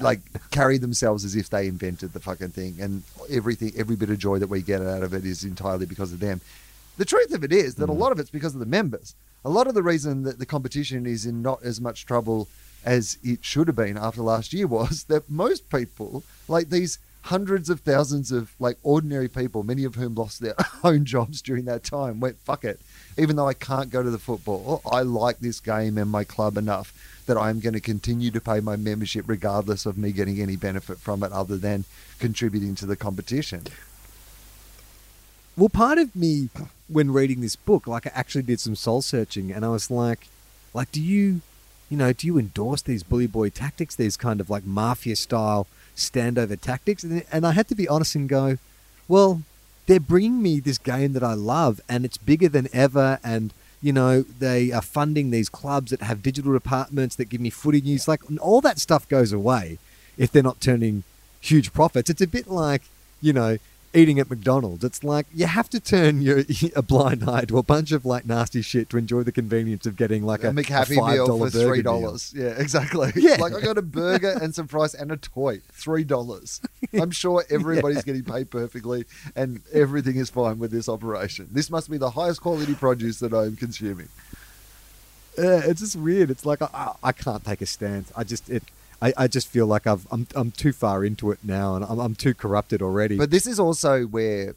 like 0.00 0.20
carry 0.50 0.78
themselves 0.78 1.24
as 1.24 1.36
if 1.36 1.50
they 1.50 1.66
invented 1.66 2.12
the 2.12 2.20
fucking 2.20 2.50
thing. 2.50 2.76
And 2.80 3.02
everything, 3.30 3.72
every 3.76 3.96
bit 3.96 4.10
of 4.10 4.18
joy 4.18 4.38
that 4.38 4.48
we 4.48 4.62
get 4.62 4.82
out 4.82 5.02
of 5.02 5.14
it 5.14 5.24
is 5.24 5.44
entirely 5.44 5.86
because 5.86 6.12
of 6.12 6.20
them. 6.20 6.40
The 6.96 7.04
truth 7.04 7.32
of 7.32 7.44
it 7.44 7.52
is 7.52 7.76
that 7.76 7.88
a 7.88 7.92
mm. 7.92 7.98
lot 7.98 8.12
of 8.12 8.18
it's 8.18 8.30
because 8.30 8.54
of 8.54 8.60
the 8.60 8.66
members. 8.66 9.14
A 9.44 9.50
lot 9.50 9.66
of 9.66 9.74
the 9.74 9.82
reason 9.82 10.24
that 10.24 10.38
the 10.38 10.46
competition 10.46 11.06
is 11.06 11.24
in 11.24 11.40
not 11.40 11.62
as 11.62 11.80
much 11.80 12.04
trouble 12.04 12.48
as 12.84 13.18
it 13.22 13.44
should 13.44 13.68
have 13.68 13.76
been 13.76 13.96
after 13.96 14.22
last 14.22 14.52
year 14.52 14.66
was 14.66 15.04
that 15.08 15.30
most 15.30 15.68
people, 15.70 16.22
like 16.48 16.70
these 16.70 16.98
hundreds 17.22 17.68
of 17.68 17.80
thousands 17.80 18.32
of 18.32 18.52
like 18.58 18.78
ordinary 18.82 19.28
people, 19.28 19.62
many 19.62 19.84
of 19.84 19.94
whom 19.94 20.14
lost 20.14 20.40
their 20.40 20.54
own 20.84 21.04
jobs 21.04 21.42
during 21.42 21.64
that 21.66 21.84
time, 21.84 22.20
went 22.20 22.38
fuck 22.40 22.64
it. 22.64 22.80
Even 23.18 23.36
though 23.36 23.48
I 23.48 23.54
can't 23.54 23.90
go 23.90 24.02
to 24.02 24.10
the 24.10 24.18
football, 24.18 24.80
I 24.90 25.02
like 25.02 25.38
this 25.38 25.60
game 25.60 25.98
and 25.98 26.10
my 26.10 26.24
club 26.24 26.56
enough 26.56 26.92
that 27.30 27.38
I'm 27.38 27.60
going 27.60 27.74
to 27.74 27.80
continue 27.80 28.32
to 28.32 28.40
pay 28.40 28.58
my 28.58 28.74
membership 28.74 29.24
regardless 29.28 29.86
of 29.86 29.96
me 29.96 30.10
getting 30.10 30.40
any 30.40 30.56
benefit 30.56 30.98
from 30.98 31.22
it 31.22 31.30
other 31.30 31.56
than 31.56 31.84
contributing 32.18 32.74
to 32.74 32.86
the 32.86 32.96
competition. 32.96 33.62
Well, 35.56 35.68
part 35.68 35.98
of 35.98 36.16
me, 36.16 36.48
when 36.88 37.12
reading 37.12 37.40
this 37.40 37.54
book, 37.54 37.86
like 37.86 38.04
I 38.04 38.10
actually 38.14 38.42
did 38.42 38.58
some 38.58 38.74
soul 38.74 39.00
searching, 39.00 39.52
and 39.52 39.64
I 39.64 39.68
was 39.68 39.92
like, 39.92 40.26
like, 40.74 40.90
do 40.90 41.00
you, 41.00 41.40
you 41.88 41.96
know, 41.96 42.12
do 42.12 42.26
you 42.26 42.36
endorse 42.36 42.82
these 42.82 43.04
bully 43.04 43.28
boy 43.28 43.50
tactics, 43.50 43.94
these 43.94 44.16
kind 44.16 44.40
of 44.40 44.50
like 44.50 44.66
mafia 44.66 45.14
style 45.14 45.68
standover 45.94 46.60
tactics? 46.60 47.04
And, 47.04 47.24
and 47.30 47.46
I 47.46 47.52
had 47.52 47.68
to 47.68 47.76
be 47.76 47.86
honest 47.86 48.16
and 48.16 48.28
go, 48.28 48.58
well, 49.06 49.42
they're 49.86 50.00
bringing 50.00 50.42
me 50.42 50.58
this 50.58 50.78
game 50.78 51.12
that 51.12 51.22
I 51.22 51.34
love, 51.34 51.80
and 51.88 52.04
it's 52.04 52.16
bigger 52.16 52.48
than 52.48 52.66
ever, 52.72 53.20
and 53.22 53.52
you 53.82 53.92
know, 53.92 54.22
they 54.22 54.72
are 54.72 54.82
funding 54.82 55.30
these 55.30 55.48
clubs 55.48 55.90
that 55.90 56.02
have 56.02 56.22
digital 56.22 56.52
departments 56.52 57.16
that 57.16 57.28
give 57.28 57.40
me 57.40 57.50
footy 57.50 57.80
news. 57.80 58.06
Like 58.06 58.22
all 58.40 58.60
that 58.60 58.78
stuff 58.78 59.08
goes 59.08 59.32
away 59.32 59.78
if 60.18 60.30
they're 60.30 60.42
not 60.42 60.60
turning 60.60 61.04
huge 61.40 61.72
profits. 61.72 62.10
It's 62.10 62.20
a 62.20 62.26
bit 62.26 62.48
like, 62.48 62.82
you 63.22 63.32
know, 63.32 63.58
eating 63.92 64.18
at 64.20 64.30
McDonald's. 64.30 64.84
It's 64.84 65.02
like 65.02 65.26
you 65.34 65.46
have 65.46 65.68
to 65.70 65.80
turn 65.80 66.22
your 66.22 66.44
a 66.76 66.82
blind 66.82 67.28
eye 67.28 67.44
to 67.46 67.58
a 67.58 67.62
bunch 67.62 67.92
of 67.92 68.04
like 68.04 68.24
nasty 68.24 68.62
shit 68.62 68.88
to 68.90 68.98
enjoy 68.98 69.22
the 69.22 69.32
convenience 69.32 69.86
of 69.86 69.96
getting 69.96 70.24
like 70.24 70.44
a, 70.44 70.50
a 70.50 70.52
McHappy 70.52 70.96
a 70.96 71.00
$5 71.00 71.12
meal 71.12 71.38
for 71.38 71.50
three 71.50 71.82
dollars. 71.82 72.32
Yeah, 72.36 72.54
exactly. 72.58 73.12
Yeah. 73.20 73.36
like 73.36 73.54
I 73.54 73.60
got 73.60 73.76
a 73.76 73.82
burger 73.82 74.38
and 74.40 74.54
some 74.54 74.66
fries 74.66 74.94
and 74.94 75.12
a 75.12 75.16
toy, 75.16 75.60
three 75.72 76.04
dollars. 76.04 76.60
I'm 76.94 77.10
sure 77.10 77.44
everybody's 77.50 78.02
getting 78.02 78.24
paid 78.24 78.50
perfectly, 78.50 79.04
and 79.36 79.60
everything 79.72 80.16
is 80.16 80.30
fine 80.30 80.58
with 80.58 80.70
this 80.70 80.88
operation. 80.88 81.48
This 81.50 81.70
must 81.70 81.90
be 81.90 81.98
the 81.98 82.10
highest 82.10 82.40
quality 82.40 82.74
produce 82.74 83.18
that 83.18 83.34
I 83.34 83.44
am 83.44 83.56
consuming. 83.56 84.08
Yeah, 85.38 85.60
it's 85.64 85.80
just 85.80 85.96
weird. 85.96 86.30
It's 86.30 86.44
like 86.46 86.62
I, 86.62 86.68
I, 86.72 86.92
I 87.04 87.12
can't 87.12 87.44
take 87.44 87.60
a 87.62 87.66
stance. 87.66 88.12
I 88.16 88.24
just 88.24 88.48
it. 88.48 88.62
I, 89.02 89.12
I 89.16 89.28
just 89.28 89.48
feel 89.48 89.66
like 89.66 89.86
I've 89.86 90.06
I'm 90.10 90.26
I'm 90.34 90.50
too 90.50 90.72
far 90.72 91.04
into 91.04 91.30
it 91.30 91.38
now, 91.42 91.76
and 91.76 91.84
I'm 91.84 91.98
I'm 91.98 92.14
too 92.14 92.34
corrupted 92.34 92.82
already. 92.82 93.16
But 93.16 93.30
this 93.30 93.46
is 93.46 93.58
also 93.58 94.04
where 94.04 94.54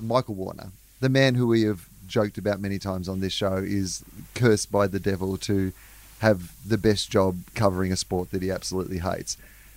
Michael 0.00 0.34
Warner, 0.34 0.70
the 1.00 1.08
man 1.08 1.34
who 1.34 1.46
we 1.46 1.62
have 1.62 1.88
joked 2.06 2.38
about 2.38 2.60
many 2.60 2.78
times 2.78 3.08
on 3.08 3.20
this 3.20 3.32
show, 3.32 3.56
is 3.56 4.04
cursed 4.34 4.72
by 4.72 4.86
the 4.86 5.00
devil 5.00 5.36
to 5.38 5.72
have 6.20 6.52
the 6.66 6.78
best 6.78 7.10
job 7.10 7.36
covering 7.54 7.92
a 7.92 7.96
sport 7.96 8.30
that 8.30 8.42
he 8.42 8.50
absolutely 8.50 8.98
hates. 8.98 9.36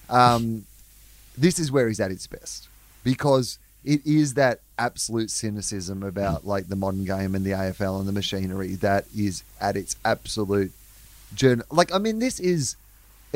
Um, 0.10 0.65
this 1.38 1.60
is 1.60 1.71
where 1.71 1.88
he's 1.88 1.99
at 1.99 2.12
his 2.12 2.28
best 2.28 2.67
because 3.04 3.58
it 3.84 4.06
is 4.06 4.36
that 4.36 4.60
absolute 4.78 5.32
cynicism 5.32 6.04
about 6.04 6.45
like 6.45 6.67
the 6.67 6.75
modern 6.75 7.06
game 7.06 7.36
and 7.36 7.45
the 7.45 7.51
AFL 7.51 7.99
and 7.99 8.08
the 8.08 8.12
machinery 8.12 8.75
that 8.75 9.06
is 9.15 9.43
at 9.62 9.75
its 9.75 9.95
absolute 10.04 10.71
journal. 11.34 11.65
Like, 11.71 11.93
I 11.93 11.97
mean, 11.97 12.19
this 12.19 12.39
is 12.39 12.75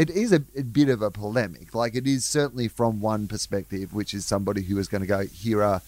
it 0.01 0.09
is 0.09 0.31
a, 0.31 0.41
a 0.57 0.63
bit 0.63 0.89
of 0.89 1.01
a 1.01 1.11
polemic. 1.11 1.75
Like, 1.75 1.93
it 1.95 2.07
is 2.07 2.23
certainly 2.25 2.67
from 2.67 3.01
one 3.01 3.27
perspective, 3.27 3.93
which 3.93 4.13
is 4.13 4.25
somebody 4.25 4.61
who 4.63 4.77
is 4.77 4.87
going 4.87 5.01
to 5.01 5.07
go 5.07 5.21
here 5.25 5.61
are. 5.63 5.81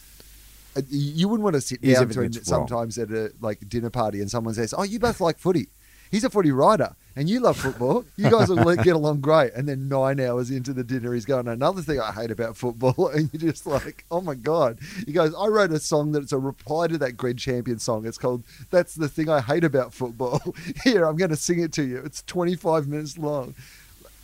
uh, 0.75 0.81
You 0.89 1.27
wouldn't 1.29 1.43
want 1.43 1.55
to 1.55 1.61
sit 1.61 1.81
down 1.81 2.01
to 2.09 2.13
that's 2.37 2.51
wrong. 2.51 2.67
sometimes 2.67 2.97
at 2.97 3.09
a 3.11 3.31
like 3.41 3.67
dinner 3.69 3.89
party 3.89 4.19
and 4.21 4.29
someone 4.29 4.53
says, 4.53 4.73
"Oh, 4.77 4.83
you 4.83 4.99
both 4.99 5.19
like 5.21 5.37
footy." 5.39 5.67
He's 6.11 6.25
a 6.25 6.29
footy 6.29 6.51
rider, 6.51 6.97
and 7.15 7.29
you 7.29 7.39
love 7.39 7.55
football. 7.55 8.03
You 8.17 8.29
guys 8.29 8.49
will 8.49 8.75
get 8.75 8.95
along 8.97 9.21
great. 9.21 9.53
And 9.53 9.65
then 9.69 9.87
nine 9.87 10.19
hours 10.19 10.51
into 10.51 10.73
the 10.73 10.83
dinner, 10.83 11.13
he's 11.13 11.23
going, 11.23 11.47
"Another 11.47 11.81
thing 11.81 12.01
I 12.01 12.11
hate 12.11 12.31
about 12.31 12.57
football," 12.57 13.07
and 13.15 13.29
you're 13.31 13.49
just 13.53 13.65
like, 13.65 14.03
"Oh 14.11 14.19
my 14.19 14.35
god!" 14.35 14.79
He 15.05 15.13
goes, 15.13 15.33
"I 15.33 15.47
wrote 15.47 15.71
a 15.71 15.79
song 15.79 16.11
that's 16.11 16.33
a 16.33 16.37
reply 16.37 16.87
to 16.87 16.97
that 16.97 17.13
Greg 17.15 17.37
Champion 17.37 17.79
song. 17.79 18.05
It's 18.05 18.17
called 18.17 18.43
"That's 18.71 18.93
the 18.95 19.07
Thing 19.07 19.29
I 19.29 19.39
Hate 19.39 19.63
About 19.63 19.93
Football." 19.93 20.41
Here, 20.83 21.05
I'm 21.05 21.15
going 21.15 21.31
to 21.31 21.37
sing 21.37 21.59
it 21.61 21.71
to 21.73 21.83
you. 21.83 21.99
It's 22.03 22.23
25 22.23 22.89
minutes 22.89 23.17
long, 23.17 23.55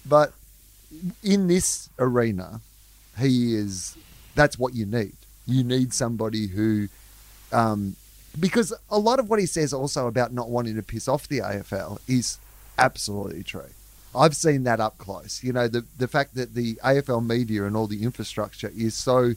but 0.07 0.33
in 1.23 1.47
this 1.47 1.89
arena, 1.99 2.61
he 3.19 3.55
is. 3.55 3.97
That's 4.35 4.59
what 4.59 4.75
you 4.75 4.85
need. 4.85 5.13
You 5.47 5.63
need 5.63 5.93
somebody 5.93 6.47
who 6.47 6.89
um, 7.51 7.95
because 8.39 8.73
a 8.89 8.99
lot 8.99 9.19
of 9.19 9.29
what 9.29 9.39
he 9.39 9.45
says 9.45 9.73
also 9.73 10.07
about 10.07 10.33
not 10.33 10.49
wanting 10.49 10.75
to 10.75 10.83
piss 10.83 11.07
off 11.07 11.27
the 11.27 11.39
AFL 11.39 11.99
is 12.07 12.37
absolutely 12.77 13.43
true. 13.43 13.69
I've 14.15 14.35
seen 14.35 14.63
that 14.63 14.79
up 14.79 14.97
close. 14.97 15.43
You 15.43 15.53
know, 15.53 15.67
the 15.67 15.85
the 15.97 16.07
fact 16.07 16.35
that 16.35 16.55
the 16.55 16.75
AFL 16.75 17.25
media 17.25 17.65
and 17.65 17.75
all 17.75 17.87
the 17.87 18.03
infrastructure 18.03 18.71
is 18.75 18.95
so 18.95 19.33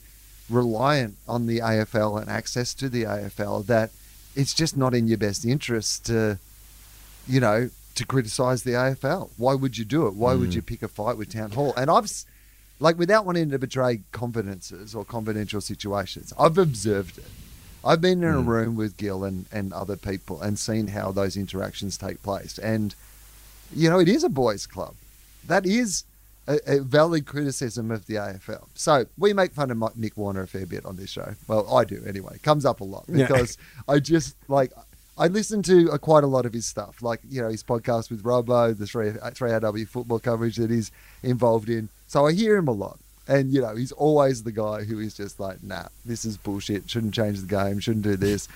reliant 0.48 1.16
on 1.28 1.46
the 1.46 1.58
AFL 1.58 2.20
and 2.20 2.30
access 2.30 2.74
to 2.74 2.88
the 2.88 3.04
AFL 3.04 3.66
that 3.66 3.90
it's 4.34 4.54
just 4.54 4.76
not 4.76 4.94
in 4.94 5.06
your 5.06 5.18
best 5.18 5.44
interest 5.44 6.06
to, 6.06 6.38
you 7.28 7.40
know, 7.40 7.70
to 7.94 8.06
criticise 8.06 8.62
the 8.62 8.72
AFL. 8.72 9.30
Why 9.36 9.54
would 9.54 9.76
you 9.78 9.84
do 9.84 10.06
it? 10.06 10.14
Why 10.14 10.34
would 10.34 10.50
Mm. 10.50 10.54
you 10.54 10.62
pick 10.62 10.82
a 10.82 10.88
fight 10.88 11.16
with 11.18 11.32
Town 11.32 11.50
Hall? 11.50 11.74
And 11.76 11.90
I've, 11.90 12.10
like, 12.78 12.98
without 12.98 13.26
wanting 13.26 13.50
to 13.50 13.58
betray 13.58 14.02
confidences 14.12 14.94
or 14.94 15.04
confidential 15.04 15.60
situations, 15.60 16.32
I've 16.38 16.56
observed 16.58 17.18
it. 17.18 17.24
I've 17.84 18.00
been 18.00 18.22
in 18.22 18.30
a 18.34 18.42
Mm. 18.42 18.46
room 18.46 18.76
with 18.76 18.96
Gill 18.96 19.24
and, 19.24 19.46
and 19.52 19.72
other 19.72 19.96
people 19.96 20.40
and 20.40 20.58
seen 20.58 20.88
how 20.88 21.12
those 21.12 21.36
interactions 21.36 21.96
take 21.96 22.22
place. 22.22 22.58
And, 22.58 22.94
you 23.74 23.88
know, 23.90 23.98
it 23.98 24.08
is 24.08 24.22
a 24.24 24.28
boys' 24.28 24.66
club. 24.66 24.94
That 25.46 25.64
is 25.66 26.04
a, 26.46 26.58
a 26.66 26.80
valid 26.80 27.26
criticism 27.26 27.90
of 27.90 28.06
the 28.06 28.14
AFL. 28.18 28.68
So 28.74 29.06
we 29.18 29.32
make 29.32 29.52
fun 29.52 29.70
of 29.70 29.76
Mick 29.78 30.16
Warner 30.16 30.42
a 30.42 30.46
fair 30.48 30.66
bit 30.66 30.84
on 30.84 30.96
this 30.96 31.10
show. 31.10 31.34
Well, 31.48 31.72
I 31.74 31.84
do 31.84 32.02
anyway. 32.06 32.34
It 32.36 32.42
Comes 32.42 32.64
up 32.64 32.80
a 32.80 32.84
lot 32.84 33.04
Yeah. 33.08 33.26
because 33.26 33.56
I 33.88 33.98
just 33.98 34.34
like 34.48 34.72
I 35.20 35.26
listen 35.26 35.62
to 35.64 35.92
uh, 35.92 35.98
quite 35.98 36.24
a 36.24 36.26
lot 36.26 36.46
of 36.46 36.54
his 36.54 36.64
stuff, 36.64 37.02
like 37.02 37.20
you 37.28 37.42
know 37.42 37.50
his 37.50 37.62
podcast 37.62 38.10
with 38.10 38.22
Robbo, 38.22 38.76
the 38.76 38.86
three 38.86 39.10
three 39.34 39.50
RW 39.50 39.86
football 39.86 40.18
coverage 40.18 40.56
that 40.56 40.70
he's 40.70 40.90
involved 41.22 41.68
in. 41.68 41.90
So 42.06 42.26
I 42.26 42.32
hear 42.32 42.56
him 42.56 42.68
a 42.68 42.72
lot, 42.72 42.98
and 43.28 43.52
you 43.52 43.60
know 43.60 43.76
he's 43.76 43.92
always 43.92 44.44
the 44.44 44.50
guy 44.50 44.84
who 44.84 44.98
is 44.98 45.14
just 45.14 45.38
like, 45.38 45.62
nah, 45.62 45.88
this 46.06 46.24
is 46.24 46.38
bullshit. 46.38 46.88
Shouldn't 46.88 47.12
change 47.12 47.42
the 47.42 47.46
game. 47.46 47.80
Shouldn't 47.80 48.04
do 48.04 48.16
this. 48.16 48.48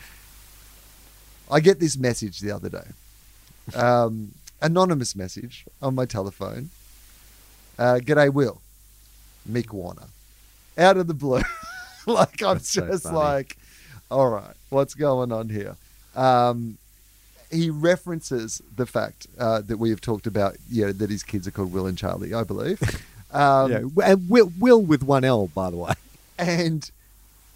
I 1.50 1.60
get 1.60 1.80
this 1.80 1.98
message 1.98 2.40
the 2.40 2.52
other 2.52 2.70
day, 2.70 3.76
um, 3.78 4.32
anonymous 4.62 5.14
message 5.14 5.66
on 5.82 5.94
my 5.94 6.06
telephone. 6.06 6.70
Uh, 7.78 8.00
G'day, 8.02 8.32
Will. 8.32 8.62
Mick 9.46 9.70
Warner. 9.70 10.06
Out 10.78 10.96
of 10.96 11.08
the 11.08 11.14
blue. 11.14 11.42
like, 12.06 12.42
I'm 12.42 12.54
That's 12.54 12.72
just 12.72 13.02
funny. 13.02 13.16
like, 13.16 13.58
all 14.10 14.30
right, 14.30 14.54
what's 14.70 14.94
going 14.94 15.30
on 15.30 15.50
here? 15.50 15.76
Um, 16.16 16.78
he 17.50 17.70
references 17.70 18.60
the 18.74 18.86
fact 18.86 19.26
uh, 19.38 19.60
that 19.62 19.78
we 19.78 19.90
have 19.90 20.00
talked 20.00 20.26
about, 20.26 20.56
you 20.68 20.86
know, 20.86 20.92
that 20.92 21.10
his 21.10 21.22
kids 21.22 21.46
are 21.46 21.50
called 21.50 21.72
Will 21.72 21.86
and 21.86 21.96
Charlie, 21.96 22.34
I 22.34 22.44
believe. 22.44 22.80
Um, 23.34 23.72
yeah, 23.72 24.12
and 24.12 24.30
Will, 24.30 24.52
Will 24.60 24.80
with 24.80 25.02
one 25.02 25.24
L, 25.24 25.48
by 25.48 25.68
the 25.68 25.76
way. 25.76 25.92
and 26.38 26.88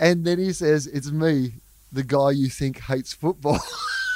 and 0.01 0.25
then 0.25 0.41
he 0.41 0.53
says, 0.53 0.89
"It's 0.89 1.13
me, 1.13 1.53
the 1.93 2.03
guy 2.03 2.33
you 2.33 2.49
think 2.49 2.81
hates 2.81 3.13
football." 3.13 3.61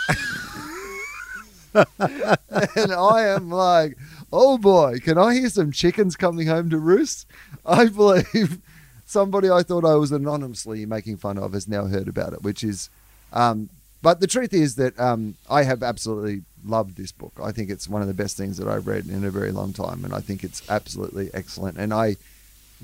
and 1.74 2.92
I 2.92 3.28
am 3.28 3.50
like, 3.50 3.96
"Oh 4.32 4.58
boy, 4.58 4.98
can 4.98 5.18
I 5.18 5.34
hear 5.34 5.48
some 5.48 5.70
chickens 5.70 6.16
coming 6.16 6.48
home 6.48 6.68
to 6.70 6.78
roost?" 6.78 7.26
I 7.64 7.86
believe 7.88 8.58
somebody 9.06 9.48
I 9.48 9.62
thought 9.62 9.84
I 9.84 9.94
was 9.94 10.10
anonymously 10.10 10.84
making 10.84 11.18
fun 11.18 11.38
of 11.38 11.52
has 11.52 11.68
now 11.68 11.84
heard 11.84 12.08
about 12.08 12.32
it, 12.32 12.42
which 12.42 12.64
is. 12.64 12.90
Um, 13.32 13.70
but 14.02 14.20
the 14.20 14.26
truth 14.26 14.52
is 14.52 14.74
that 14.76 14.98
um, 14.98 15.36
I 15.48 15.62
have 15.62 15.82
absolutely 15.82 16.42
loved 16.64 16.96
this 16.96 17.12
book. 17.12 17.32
I 17.42 17.52
think 17.52 17.70
it's 17.70 17.88
one 17.88 18.02
of 18.02 18.08
the 18.08 18.14
best 18.14 18.36
things 18.36 18.56
that 18.58 18.68
I've 18.68 18.86
read 18.86 19.06
in 19.06 19.24
a 19.24 19.30
very 19.30 19.52
long 19.52 19.72
time, 19.72 20.04
and 20.04 20.12
I 20.14 20.20
think 20.20 20.44
it's 20.44 20.62
absolutely 20.68 21.30
excellent. 21.32 21.78
And 21.78 21.92
I 21.94 22.16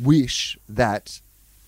wish 0.01 0.57
that 0.69 1.21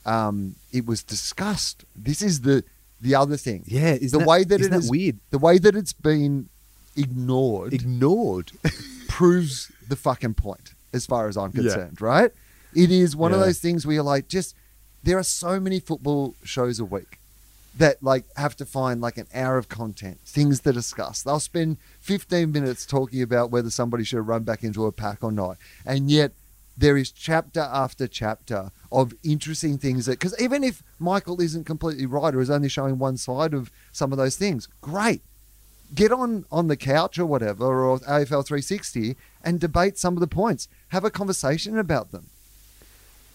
um, 0.06 0.54
it 0.72 0.86
was 0.86 1.02
discussed. 1.02 1.84
This 1.96 2.22
is 2.22 2.40
the 2.42 2.64
the 3.00 3.14
other 3.14 3.36
thing. 3.36 3.64
Yeah, 3.66 3.94
is 3.94 4.12
the 4.12 4.18
way 4.20 4.44
that 4.44 4.60
isn't 4.60 4.72
it 4.72 4.76
that 4.76 4.84
is 4.84 4.90
weird? 4.90 5.18
The 5.30 5.38
way 5.38 5.58
that 5.58 5.74
it's 5.74 5.92
been 5.92 6.48
ignored 6.96 7.72
Ignored. 7.72 8.52
proves 9.08 9.70
the 9.88 9.96
fucking 9.96 10.34
point, 10.34 10.74
as 10.92 11.06
far 11.06 11.28
as 11.28 11.36
I'm 11.36 11.50
Yeah. 11.54 11.62
concerned. 11.62 12.00
Right? 12.00 12.30
It 12.74 12.90
is 12.90 13.16
one 13.16 13.32
of 13.32 13.40
those 13.40 13.58
things 13.58 13.84
where 13.86 13.94
you're 13.94 14.04
like, 14.04 14.28
just 14.28 14.54
there 15.02 15.18
are 15.18 15.22
so 15.24 15.58
many 15.58 15.80
football 15.80 16.34
shows 16.44 16.78
a 16.78 16.84
week 16.84 17.18
that 17.76 18.02
like 18.02 18.24
have 18.36 18.56
to 18.56 18.66
find 18.66 19.00
like 19.00 19.16
an 19.16 19.26
hour 19.34 19.56
of 19.56 19.68
content, 19.68 20.20
things 20.24 20.60
to 20.60 20.72
discuss. 20.72 21.22
They'll 21.22 21.40
spend 21.40 21.78
15 22.00 22.50
minutes 22.50 22.84
talking 22.84 23.22
about 23.22 23.50
whether 23.50 23.70
somebody 23.70 24.04
should 24.04 24.26
run 24.26 24.42
back 24.42 24.62
into 24.64 24.86
a 24.86 24.92
pack 24.92 25.22
or 25.22 25.32
not, 25.32 25.58
and 25.84 26.10
yet 26.10 26.32
there 26.76 26.96
is 26.96 27.12
chapter 27.12 27.60
after 27.60 28.08
chapter 28.08 28.70
of 28.90 29.12
interesting 29.22 29.76
things 29.78 30.06
that 30.06 30.18
because 30.18 30.40
even 30.40 30.64
if 30.64 30.82
Michael 30.98 31.40
isn't 31.40 31.64
completely 31.64 32.06
right 32.06 32.34
or 32.34 32.40
is 32.40 32.50
only 32.50 32.68
showing 32.68 32.98
one 32.98 33.16
side 33.16 33.54
of 33.54 33.70
some 33.92 34.12
of 34.12 34.18
those 34.18 34.36
things, 34.36 34.68
great. 34.80 35.22
Get 35.94 36.12
on 36.12 36.44
on 36.50 36.68
the 36.68 36.76
couch 36.76 37.18
or 37.18 37.26
whatever 37.26 37.84
or 37.84 37.98
AFL 38.00 38.46
360 38.46 39.16
and 39.42 39.60
debate 39.60 39.98
some 39.98 40.14
of 40.14 40.20
the 40.20 40.26
points. 40.26 40.68
Have 40.88 41.04
a 41.04 41.10
conversation 41.10 41.78
about 41.78 42.12
them. 42.12 42.30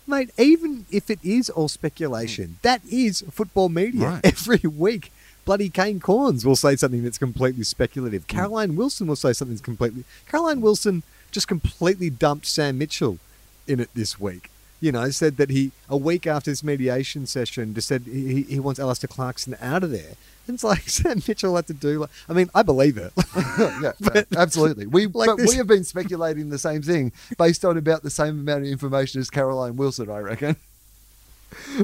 Mate, 0.08 0.30
even 0.38 0.86
if 0.92 1.10
it 1.10 1.20
is 1.24 1.50
all 1.50 1.68
speculation, 1.68 2.46
hmm. 2.46 2.54
that 2.62 2.82
is 2.90 3.24
football 3.32 3.70
media 3.70 4.08
Right. 4.08 4.22
every 4.24 4.70
week. 4.70 5.12
Bloody 5.46 5.70
Kane 5.70 6.00
Cornes 6.00 6.44
will 6.44 6.56
say 6.56 6.76
something 6.76 7.04
that's 7.04 7.20
completely 7.20 7.64
speculative. 7.64 8.24
Hmm. 8.24 8.38
Caroline 8.38 8.76
Wilson 8.76 9.08
will 9.08 9.16
say 9.16 9.34
something 9.34 9.56
that's 9.56 9.66
completely. 9.66 10.04
Caroline 10.28 10.62
Wilson 10.62 11.04
just 11.32 11.48
completely 11.48 12.10
dumped 12.10 12.46
Sam 12.46 12.78
Mitchell 12.78 13.20
in 13.68 13.80
it 13.80 13.90
this 13.94 14.20
week. 14.20 14.50
You 14.82 14.92
know, 14.92 15.10
said 15.10 15.38
that 15.38 15.50
he 15.50 15.72
a 15.90 15.98
week 15.98 16.28
after 16.28 16.52
this 16.52 16.64
mediation 16.64 17.26
session 17.26 17.74
just 17.74 17.88
said 17.88 18.04
he, 18.04 18.44
he 18.44 18.60
wants 18.60 18.80
Alistair 18.80 19.08
Clarkson 19.08 19.56
out 19.62 19.84
of 19.84 19.92
there. 19.92 20.14
And 20.48 20.54
it's 20.56 20.64
like 20.64 20.88
Sam 20.90 21.22
Mitchell 21.28 21.56
had 21.56 21.68
to 21.68 21.74
do. 21.74 22.00
Like, 22.00 22.10
I 22.30 22.34
mean, 22.34 22.50
I 22.54 22.62
believe 22.62 22.98
it. 22.98 23.12
yeah, 23.82 23.94
yeah, 24.14 24.24
absolutely. 24.38 24.86
We 24.86 25.08
like 25.08 25.28
but 25.28 25.38
this- 25.38 25.50
we 25.50 25.58
have 25.58 25.68
been 25.68 25.84
speculating 25.84 26.50
the 26.50 26.60
same 26.60 26.82
thing 26.82 27.12
based 27.38 27.66
on 27.66 27.78
about 27.78 28.04
the 28.04 28.12
same 28.12 28.42
amount 28.42 28.64
of 28.64 28.70
information 28.70 29.22
as 29.22 29.30
Caroline 29.30 29.76
Wilson, 29.76 30.10
I 30.10 30.20
reckon. 30.20 30.56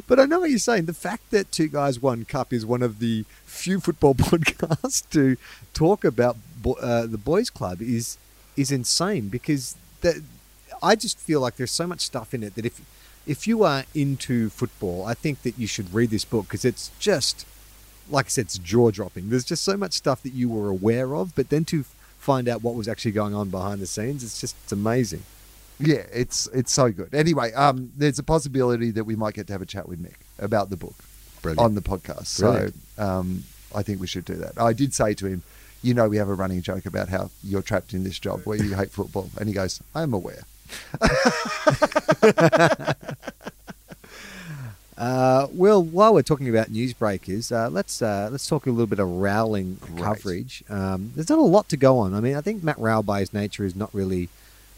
But 0.07 0.19
I 0.19 0.25
know 0.25 0.41
what 0.41 0.49
you're 0.49 0.59
saying. 0.59 0.85
The 0.85 0.93
fact 0.93 1.31
that 1.31 1.51
Two 1.51 1.67
Guys 1.69 2.01
One 2.01 2.25
Cup 2.25 2.51
is 2.51 2.65
one 2.65 2.81
of 2.83 2.99
the 2.99 3.25
few 3.45 3.79
football 3.79 4.15
podcasts 4.15 5.09
to 5.11 5.37
talk 5.73 6.03
about 6.03 6.35
bo- 6.61 6.73
uh, 6.73 7.05
the 7.07 7.17
boys' 7.17 7.49
club 7.49 7.81
is 7.81 8.17
is 8.57 8.71
insane 8.71 9.29
because 9.29 9.75
that 10.01 10.17
I 10.81 10.95
just 10.95 11.19
feel 11.19 11.39
like 11.39 11.55
there's 11.57 11.71
so 11.71 11.87
much 11.87 12.01
stuff 12.01 12.33
in 12.33 12.43
it 12.43 12.55
that 12.55 12.65
if 12.65 12.81
if 13.27 13.47
you 13.47 13.63
are 13.63 13.85
into 13.93 14.49
football, 14.49 15.05
I 15.05 15.13
think 15.13 15.43
that 15.43 15.57
you 15.59 15.67
should 15.67 15.93
read 15.93 16.09
this 16.09 16.25
book 16.25 16.45
because 16.47 16.65
it's 16.65 16.89
just 16.99 17.45
like 18.09 18.25
I 18.25 18.29
said, 18.29 18.45
it's 18.45 18.57
jaw 18.57 18.91
dropping. 18.91 19.29
There's 19.29 19.45
just 19.45 19.63
so 19.63 19.77
much 19.77 19.93
stuff 19.93 20.21
that 20.23 20.33
you 20.33 20.49
were 20.49 20.69
aware 20.69 21.15
of, 21.15 21.33
but 21.35 21.49
then 21.49 21.65
to 21.65 21.83
find 22.17 22.47
out 22.47 22.61
what 22.61 22.75
was 22.75 22.87
actually 22.87 23.11
going 23.11 23.33
on 23.33 23.49
behind 23.49 23.81
the 23.81 23.87
scenes, 23.87 24.23
it's 24.23 24.39
just 24.39 24.55
it's 24.63 24.71
amazing. 24.71 25.23
Yeah, 25.79 26.05
it's 26.13 26.47
it's 26.53 26.71
so 26.71 26.91
good. 26.91 27.13
Anyway, 27.13 27.51
um, 27.53 27.91
there's 27.97 28.19
a 28.19 28.23
possibility 28.23 28.91
that 28.91 29.03
we 29.03 29.15
might 29.15 29.33
get 29.33 29.47
to 29.47 29.53
have 29.53 29.61
a 29.61 29.65
chat 29.65 29.87
with 29.87 30.01
Mick 30.03 30.17
about 30.37 30.69
the 30.69 30.77
book 30.77 30.95
Brilliant. 31.41 31.59
on 31.59 31.75
the 31.75 31.81
podcast. 31.81 32.39
Brilliant. 32.39 32.75
So 32.95 33.03
um, 33.03 33.43
I 33.73 33.81
think 33.81 33.99
we 33.99 34.07
should 34.07 34.25
do 34.25 34.35
that. 34.35 34.59
I 34.59 34.73
did 34.73 34.93
say 34.93 35.13
to 35.15 35.25
him, 35.25 35.41
you 35.81 35.95
know, 35.95 36.07
we 36.07 36.17
have 36.17 36.29
a 36.29 36.35
running 36.35 36.61
joke 36.61 36.85
about 36.85 37.09
how 37.09 37.31
you're 37.43 37.63
trapped 37.63 37.93
in 37.93 38.03
this 38.03 38.19
job 38.19 38.41
where 38.43 38.57
you 38.57 38.75
hate 38.75 38.91
football, 38.91 39.29
and 39.39 39.47
he 39.47 39.53
goes, 39.55 39.81
"I'm 39.95 40.13
aware." 40.13 40.43
Uh, 44.97 45.47
well, 45.53 45.81
while 45.83 46.13
we're 46.13 46.21
talking 46.21 46.47
about 46.47 46.67
newsbreakers, 46.71 47.51
uh, 47.51 47.69
let's 47.71 48.03
uh, 48.03 48.29
let's 48.31 48.45
talk 48.45 48.67
a 48.67 48.69
little 48.69 48.85
bit 48.85 48.99
of 48.99 49.07
Rowling 49.09 49.77
Great. 49.81 50.03
coverage. 50.03 50.63
Um, 50.69 51.11
there's 51.15 51.29
not 51.29 51.39
a 51.39 51.41
lot 51.41 51.67
to 51.69 51.77
go 51.77 51.97
on. 51.97 52.13
I 52.13 52.19
mean, 52.19 52.35
I 52.35 52.41
think 52.41 52.63
Matt 52.63 52.77
Rowell, 52.77 53.01
by 53.01 53.21
his 53.21 53.33
nature, 53.33 53.65
is 53.65 53.75
not 53.75 53.89
really 53.95 54.29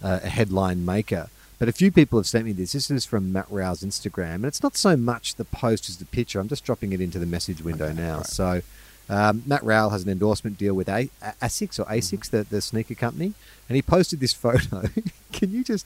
uh, 0.02 0.22
a 0.24 0.30
headline 0.30 0.86
maker. 0.86 1.28
But 1.60 1.68
a 1.68 1.74
few 1.74 1.92
people 1.92 2.20
have 2.20 2.26
sent 2.28 2.46
me 2.46 2.54
this. 2.54 2.72
This 2.72 2.90
is 2.90 3.04
from 3.04 3.34
Matt 3.34 3.48
Rowell's 3.50 3.84
Instagram, 3.84 4.36
and 4.36 4.46
it's 4.46 4.64
not 4.64 4.78
so 4.78 4.96
much 4.96 5.36
the 5.36 5.44
post 5.46 5.90
as 5.90 5.98
the 5.98 6.06
picture. 6.06 6.40
I'm 6.40 6.48
just 6.48 6.64
dropping 6.64 6.94
it 6.94 7.02
into 7.02 7.20
the 7.20 7.26
message 7.26 7.62
window 7.62 7.86
Okay, 7.88 7.94
now. 8.02 8.18
right. 8.18 8.26
So 8.26 8.62
um, 9.10 9.44
Matt 9.46 9.64
Rowell 9.64 9.90
has 9.92 10.04
an 10.04 10.10
endorsement 10.10 10.58
deal 10.58 10.74
with 10.74 10.88
a- 10.90 11.10
Asics 11.42 11.80
or 11.80 11.86
Asics, 11.86 12.30
Mm-hmm. 12.30 12.38
the, 12.38 12.44
the 12.46 12.62
sneaker 12.62 12.96
company, 12.96 13.34
and 13.68 13.76
he 13.76 13.82
posted 13.82 14.20
this 14.20 14.34
photo. 14.46 14.84
Can 15.32 15.52
you 15.52 15.64
just 15.64 15.86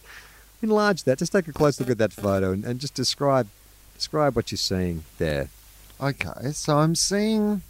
enlarge 0.61 1.03
that? 1.03 1.19
Just 1.19 1.31
take 1.31 1.47
a 1.47 1.53
close 1.53 1.79
look 1.79 1.89
at 1.89 1.97
that 1.97 2.13
photo 2.13 2.51
and, 2.51 2.63
and 2.65 2.79
just 2.79 2.93
describe 2.93 3.47
describe 3.95 4.35
what 4.35 4.51
you're 4.51 4.57
seeing 4.57 5.03
there. 5.17 5.49
Okay, 5.99 6.51
so 6.51 6.77
I'm 6.77 6.93
seeing. 6.95 7.61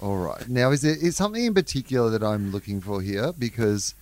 All 0.00 0.18
right, 0.18 0.48
now 0.48 0.70
is 0.70 0.82
there 0.82 0.94
is 0.96 1.16
something 1.16 1.44
in 1.44 1.52
particular 1.54 2.08
that 2.10 2.22
I'm 2.22 2.52
looking 2.52 2.80
for 2.80 3.00
here 3.02 3.32
because 3.36 3.94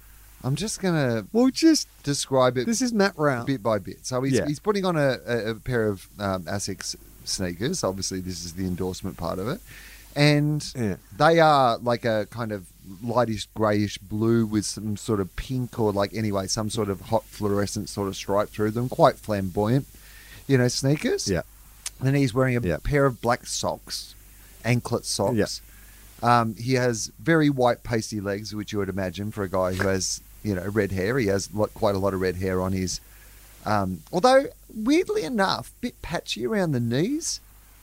I'm 0.45 0.55
just 0.55 0.81
gonna 0.83 1.27
Well, 1.33 1.49
just 1.51 1.89
describe 2.03 2.59
it 2.59 2.67
this 2.67 2.83
is 2.83 2.93
Matt 2.93 3.15
Rowell. 3.17 3.45
bit 3.47 3.63
by 3.63 3.79
bit. 3.79 4.05
So 4.05 4.21
he's, 4.23 4.35
Yeah. 4.35 4.47
he's 4.47 4.59
putting 4.61 4.85
on 4.85 4.97
a, 4.97 5.19
a, 5.27 5.51
a 5.51 5.55
pair 5.55 5.87
of 5.89 6.07
um, 6.19 6.43
Asics 6.45 6.95
sneakers. 7.25 7.83
Obviously, 7.85 8.21
this 8.21 8.45
is 8.45 8.53
the 8.55 8.65
endorsement 8.67 9.17
part 9.17 9.39
of 9.39 9.49
it. 9.49 9.61
And 10.15 10.65
Yeah. 10.77 10.97
they 11.17 11.41
are 11.41 11.79
like 11.79 12.05
a 12.05 12.27
kind 12.31 12.53
of 12.53 12.67
lightish 13.03 13.47
grayish 13.55 13.97
blue 13.99 14.45
with 14.45 14.65
some 14.67 14.97
sort 14.97 15.21
of 15.21 15.35
pink 15.37 15.79
or 15.79 15.93
like 15.93 16.13
anyway 16.15 16.47
some 16.47 16.69
sort 16.69 16.89
of 16.91 17.01
hot 17.03 17.25
fluorescent 17.25 17.89
sort 17.89 18.09
of 18.09 18.17
stripe 18.17 18.51
through 18.51 18.73
them. 18.73 18.89
Quite 18.89 19.17
flamboyant, 19.17 19.87
you 20.47 20.59
know, 20.59 20.69
sneakers. 20.69 21.29
Yeah. 21.29 21.43
And 22.01 22.17
he's 22.17 22.35
wearing 22.35 22.57
a 22.57 22.61
Yeah. 22.61 22.79
pair 22.83 23.07
of 23.07 23.21
black 23.21 23.47
socks, 23.47 24.15
anklet 24.65 25.05
socks. 25.07 25.37
Yeah. 26.23 26.41
Um, 26.41 26.55
he 26.57 26.75
has 26.75 27.11
very 27.19 27.49
white 27.51 27.83
pasty 27.83 28.21
legs, 28.21 28.55
which 28.55 28.73
you 28.73 28.79
would 28.79 28.89
imagine 28.89 29.31
for 29.33 29.43
a 29.45 29.49
guy 29.49 29.73
who 29.75 29.89
has 29.89 30.21
you 30.45 30.55
know 30.55 30.67
red 30.69 30.93
hair. 30.93 31.19
He 31.19 31.27
has 31.29 31.49
quite 31.75 31.95
a 31.95 31.99
lot 31.99 32.15
of 32.15 32.21
red 32.21 32.37
hair 32.37 32.61
on 32.61 32.73
his. 32.73 33.01
Um, 33.65 34.03
although 34.13 34.47
weirdly 34.75 35.23
enough, 35.23 35.71
bit 35.81 36.01
patchy 36.03 36.45
around 36.47 36.73
the 36.73 36.81
knees, 36.81 37.39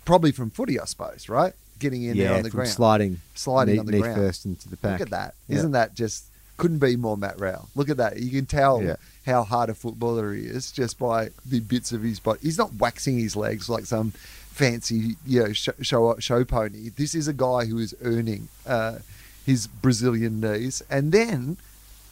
probably 0.05 0.31
from 0.33 0.49
footy, 0.49 0.77
I 0.79 0.85
suppose. 0.85 1.29
Right, 1.29 1.53
getting 1.79 2.03
in 2.03 2.17
there 2.17 2.33
on 2.35 2.43
the 2.43 2.49
from 2.49 2.57
ground, 2.59 2.69
sliding, 2.71 3.21
sliding 3.35 3.73
knee, 3.75 3.79
on 3.79 3.85
the 3.87 3.99
ground. 3.99 4.15
first 4.15 4.45
into 4.45 4.69
the 4.69 4.77
pack. 4.77 4.99
Look 4.99 5.07
at 5.07 5.11
that! 5.11 5.33
Yeah. 5.47 5.61
not 5.63 5.71
that 5.71 5.95
just 5.95 6.25
couldn't 6.57 6.79
be 6.79 6.95
more 6.95 7.15
Matt 7.17 7.39
Rowell? 7.39 7.69
Look 7.75 7.89
at 7.89 7.97
that! 7.97 8.19
You 8.19 8.29
can 8.31 8.45
tell 8.45 8.83
Yeah. 8.83 8.95
how 9.25 9.43
hard 9.43 9.69
a 9.69 9.73
footballer 9.73 10.33
he 10.33 10.43
is 10.43 10.71
just 10.71 10.99
by 10.99 11.29
the 11.45 11.59
bits 11.61 11.91
of 11.91 12.01
his 12.03 12.19
body. 12.19 12.39
He's 12.43 12.57
not 12.57 12.73
waxing 12.75 13.17
his 13.17 13.35
legs 13.35 13.69
like 13.69 13.85
some 13.85 14.11
fancy, 14.11 15.15
you 15.25 15.43
know, 15.43 15.53
show 15.53 15.73
show, 15.81 16.15
show 16.19 16.43
pony. 16.43 16.89
This 16.89 17.15
is 17.15 17.27
a 17.27 17.33
guy 17.33 17.65
who 17.65 17.77
is 17.79 17.95
earning 18.03 18.49
uh, 18.67 18.99
his 19.45 19.67
Brazilian 19.67 20.39
knees, 20.41 20.81
and 20.89 21.11
then. 21.11 21.57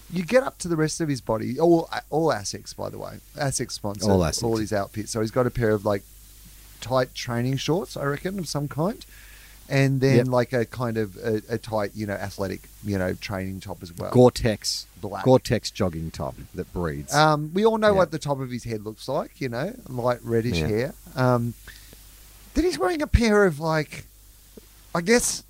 You 0.10 0.24
get 0.24 0.42
up 0.42 0.58
to 0.60 0.70
the 0.70 0.78
rest 0.78 1.02
of 1.02 1.10
his 1.10 1.20
body. 1.20 1.60
All 1.60 1.90
all 2.10 2.30
Asics, 2.32 2.74
by 2.74 2.90
the 2.90 2.98
way. 2.98 3.20
Asics 3.36 3.74
sponsor 3.74 4.10
All 4.10 4.22
Asics. 4.22 4.42
all 4.42 4.56
his 4.56 4.72
outfits. 4.72 5.12
So 5.12 5.20
he's 5.20 5.32
got 5.32 5.46
a 5.46 5.50
pair 5.50 5.72
of 5.72 5.84
like 5.84 6.02
tight 6.80 7.14
training 7.14 7.58
shorts, 7.58 7.98
I 7.98 8.06
reckon, 8.06 8.40
of 8.40 8.48
some 8.48 8.70
kind, 8.70 9.06
and 9.70 10.00
then 10.02 10.16
Yep. 10.18 10.28
like 10.28 10.54
a 10.54 10.66
kind 10.66 10.98
of 10.98 11.18
a, 11.18 11.42
a 11.50 11.58
tight, 11.58 11.92
you 11.96 12.06
know, 12.06 12.14
athletic, 12.14 12.70
you 12.84 12.98
know, 12.98 13.14
training 13.14 13.60
top 13.60 13.84
as 13.84 13.92
well. 13.96 14.12
Gore-Tex, 14.12 14.86
Black. 15.02 15.24
Gore-Tex 15.26 15.72
jogging 15.72 16.10
top 16.12 16.36
that 16.56 16.72
breathes. 16.74 17.14
Um, 17.14 17.52
we 17.54 17.66
all 17.66 17.78
know 17.78 17.88
Yeah. 17.88 17.98
what 17.98 18.12
the 18.12 18.20
top 18.20 18.40
of 18.40 18.50
his 18.50 18.64
head 18.64 18.84
looks 18.84 19.08
like, 19.08 19.42
you 19.42 19.50
know, 19.50 19.74
light 19.90 20.20
reddish 20.24 20.60
Yeah. 20.60 20.68
hair. 20.68 20.94
Um, 21.16 21.54
then 22.54 22.64
he's 22.66 22.80
wearing 22.80 23.02
a 23.02 23.08
pair 23.08 23.46
of 23.46 23.60
like, 23.60 24.06
I 24.96 25.02
guess, 25.02 25.44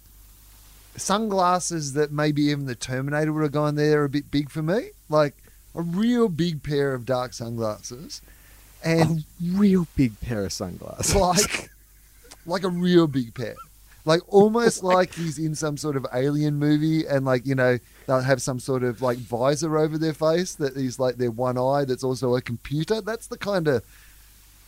sunglasses 0.95 1.93
that 1.93 2.11
maybe 2.11 2.43
even 2.43 2.65
the 2.65 2.75
Terminator 2.75 3.31
would 3.33 3.43
have 3.43 3.51
gone 3.51 3.75
there 3.75 4.03
a 4.03 4.09
bit 4.09 4.31
big 4.31 4.49
for 4.49 4.63
me, 4.63 4.89
like 5.09 5.35
a 5.75 5.81
real 5.81 6.27
big 6.27 6.63
pair 6.63 6.93
of 6.93 7.05
dark 7.05 7.33
sunglasses, 7.33 8.21
and 8.83 9.19
a 9.19 9.23
real 9.57 9.87
big 9.95 10.19
pair 10.21 10.45
of 10.45 10.53
sunglasses. 10.53 11.15
like 11.15 11.69
like 12.45 12.63
a 12.63 12.69
real 12.69 13.07
big 13.07 13.33
pair. 13.33 13.55
Like 14.07 14.21
almost 14.33 14.83
like 14.83 15.13
he's 15.13 15.37
in 15.37 15.53
some 15.53 15.75
sort 15.75 15.97
of 15.97 16.05
alien 16.13 16.55
movie 16.55 17.05
and 17.05 17.25
like, 17.25 17.45
you 17.45 17.55
know, 17.55 17.77
they'll 18.07 18.21
have 18.21 18.41
some 18.41 18.57
sort 18.59 18.83
of 18.83 19.01
like 19.01 19.17
visor 19.17 19.77
over 19.77 19.97
their 19.97 20.13
face 20.13 20.55
that 20.55 20.77
is 20.77 20.97
like 20.97 21.17
their 21.17 21.29
one 21.29 21.57
eye 21.57 21.83
that's 21.83 22.05
also 22.05 22.35
a 22.35 22.41
computer. 22.41 23.01
That's 23.01 23.27
the 23.27 23.37
kind 23.37 23.67
of 23.67 23.83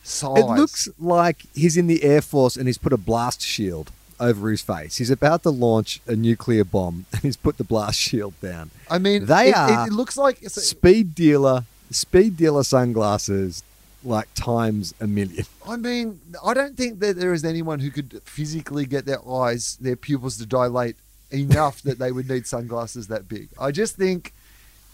size. 0.02 0.38
It 0.38 0.44
looks 0.46 0.88
like 0.98 1.46
he's 1.54 1.76
in 1.78 1.86
the 1.86 2.04
Air 2.04 2.20
Force 2.20 2.56
and 2.56 2.66
he's 2.68 2.76
put 2.78 2.92
a 2.92 2.98
blast 2.98 3.40
shield 3.40 3.90
over 4.20 4.50
his 4.50 4.60
face. 4.60 4.98
He's 4.98 5.10
about 5.10 5.42
to 5.44 5.50
launch 5.50 6.00
a 6.06 6.14
nuclear 6.14 6.62
bomb 6.64 7.06
and 7.12 7.22
he's 7.22 7.38
put 7.38 7.56
the 7.56 7.64
blast 7.64 7.98
shield 7.98 8.34
down. 8.42 8.70
I 8.90 8.98
mean 8.98 9.24
They 9.24 9.48
it, 9.48 9.56
are 9.56 9.86
it, 9.88 9.92
looks 9.94 10.18
like 10.18 10.42
a- 10.42 10.50
Speed 10.50 11.14
dealer, 11.14 11.64
speed 11.90 12.36
dealer 12.36 12.62
sunglasses, 12.62 13.62
like 14.04 14.32
times 14.34 14.94
a 15.00 15.06
million. 15.06 15.44
I 15.68 15.76
mean, 15.76 16.20
I 16.44 16.54
don't 16.54 16.76
think 16.76 17.00
that 17.00 17.16
there 17.16 17.32
is 17.32 17.44
anyone 17.44 17.80
who 17.80 17.90
could 17.90 18.22
physically 18.24 18.86
get 18.86 19.06
their 19.06 19.26
eyes, 19.28 19.76
their 19.80 19.96
pupils 19.96 20.38
to 20.38 20.46
dilate 20.46 20.96
enough 21.30 21.82
that 21.82 21.98
they 21.98 22.12
would 22.12 22.28
need 22.28 22.46
sunglasses 22.46 23.08
that 23.08 23.28
big. 23.28 23.48
I 23.58 23.70
just 23.70 23.96
think 23.96 24.32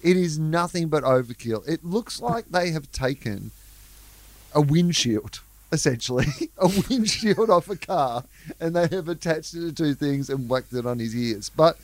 it 0.02 0.16
is 0.16 0.38
nothing 0.38 0.88
but 0.88 1.02
overkill. 1.02 1.66
It 1.68 1.84
looks 1.84 2.20
like 2.30 2.46
they 2.46 2.70
have 2.70 2.90
taken 2.92 3.50
a 4.54 4.60
windshield, 4.60 5.40
essentially, 5.72 6.26
a 6.58 6.70
windshield 6.88 7.50
off 7.50 7.68
a 7.68 7.76
car, 7.76 8.24
and 8.60 8.74
they 8.74 8.88
have 8.88 9.08
attached 9.08 9.54
it 9.54 9.60
to 9.60 9.72
two 9.72 9.94
things 9.94 10.30
and 10.30 10.48
whacked 10.48 10.72
it 10.72 10.86
on 10.86 10.98
his 10.98 11.14
ears. 11.14 11.50
But 11.50 11.78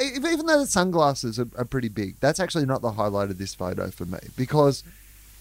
even 0.00 0.46
though 0.46 0.60
the 0.60 0.66
sunglasses 0.66 1.38
are, 1.38 1.48
are 1.56 1.64
pretty 1.64 1.88
big, 1.88 2.16
that's 2.20 2.40
actually 2.40 2.66
not 2.66 2.82
the 2.82 2.92
highlight 2.92 3.30
of 3.30 3.38
this 3.38 3.54
photo 3.54 3.90
for 3.90 4.04
me 4.04 4.18
because 4.36 4.84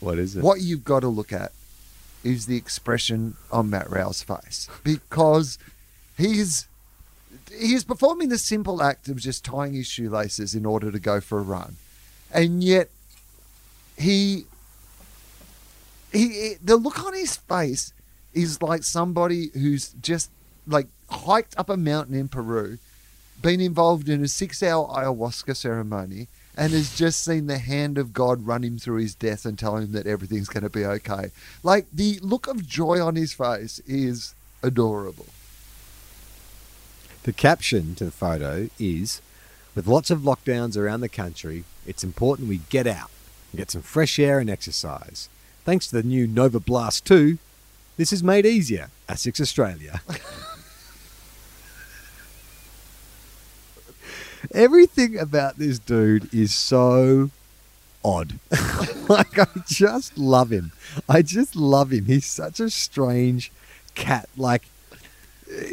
What 0.02 0.18
is 0.20 0.36
it? 0.36 0.44
what 0.44 0.62
you've 0.62 0.84
got 0.84 1.02
to 1.02 1.08
look 1.08 1.32
at 1.32 1.52
is 2.24 2.46
the 2.46 2.58
expression 2.58 3.36
on 3.52 3.70
Matt 3.70 3.90
Rowell's 3.90 4.22
face 4.22 4.68
because 4.84 5.58
he's 6.18 6.68
he's 7.58 7.84
performing 7.84 8.30
the 8.30 8.38
simple 8.38 8.82
act 8.82 9.08
of 9.08 9.18
just 9.18 9.46
tying 9.46 9.74
his 9.74 9.88
shoelaces 9.88 10.54
in 10.56 10.66
order 10.66 10.92
to 10.92 11.00
go 11.00 11.22
for 11.22 11.40
a 11.40 11.42
run, 11.42 11.76
and 12.32 12.64
yet 12.64 12.90
he, 13.98 14.46
he 16.12 16.56
the 16.64 16.76
look 16.76 17.04
on 17.04 17.14
his 17.14 17.38
face 17.38 17.94
is 18.34 18.62
like 18.62 18.84
somebody 18.84 19.50
who's 19.54 19.94
just 20.02 20.32
like 20.68 20.88
hiked 21.10 21.58
up 21.58 21.70
a 21.70 21.78
mountain 21.78 22.16
in 22.16 22.28
Peru, 22.28 22.78
been 23.42 23.60
involved 23.60 24.10
in 24.10 24.24
a 24.24 24.28
six-hour 24.28 24.88
ayahuasca 24.88 25.56
ceremony, 25.56 26.28
and 26.62 26.74
has 26.74 26.96
just 26.96 27.26
seen 27.26 27.48
the 27.48 27.58
hand 27.58 27.98
of 27.98 28.14
God 28.14 28.46
run 28.46 28.64
him 28.64 28.78
through 28.78 28.98
his 28.98 29.16
death 29.16 29.48
and 29.48 29.58
tell 29.58 29.78
him 29.78 29.94
that 29.94 30.06
everything's 30.06 30.48
going 30.48 30.62
to 30.62 30.70
be 30.70 30.86
okay. 30.86 31.32
Like 31.64 31.88
the 31.92 32.20
look 32.20 32.46
of 32.46 32.68
joy 32.68 33.04
on 33.04 33.16
his 33.16 33.34
face 33.34 33.80
is 33.88 34.36
adorable. 34.62 35.26
The 37.24 37.34
caption 37.34 37.96
to 37.96 38.06
the 38.06 38.12
photo 38.12 38.70
is 38.78 39.24
With 39.74 39.88
lots 39.88 40.12
of 40.12 40.20
lockdowns 40.20 40.78
around 40.78 41.02
the 41.02 41.10
country, 41.10 41.64
it's 41.88 42.04
important 42.04 42.48
we 42.48 42.60
get 42.70 42.86
out 42.86 43.10
and 43.52 43.58
get 43.58 43.72
some 43.72 43.82
fresh 43.82 44.20
air 44.20 44.38
and 44.38 44.50
exercise. 44.50 45.30
Thanks 45.66 45.88
to 45.88 45.96
the 45.96 46.08
new 46.08 46.28
Novablast 46.28 47.06
2, 47.06 47.40
this 47.98 48.14
is 48.14 48.22
made 48.22 48.46
easier. 48.46 48.90
ASICS 49.10 49.42
Australia. 49.42 50.02
Everything 54.54 55.18
about 55.18 55.58
this 55.58 55.80
dude 55.80 56.34
is 56.34 56.54
so 56.54 57.30
odd. 58.04 58.40
like 59.10 59.38
I 59.38 59.48
just 59.68 60.18
love 60.18 60.52
him. 60.52 60.72
I 61.08 61.22
just 61.22 61.56
love 61.56 61.92
him. 61.92 62.06
He's 62.06 62.26
such 62.26 62.60
a 62.60 62.70
strange 62.70 63.52
cat. 63.96 64.30
Like 64.36 64.64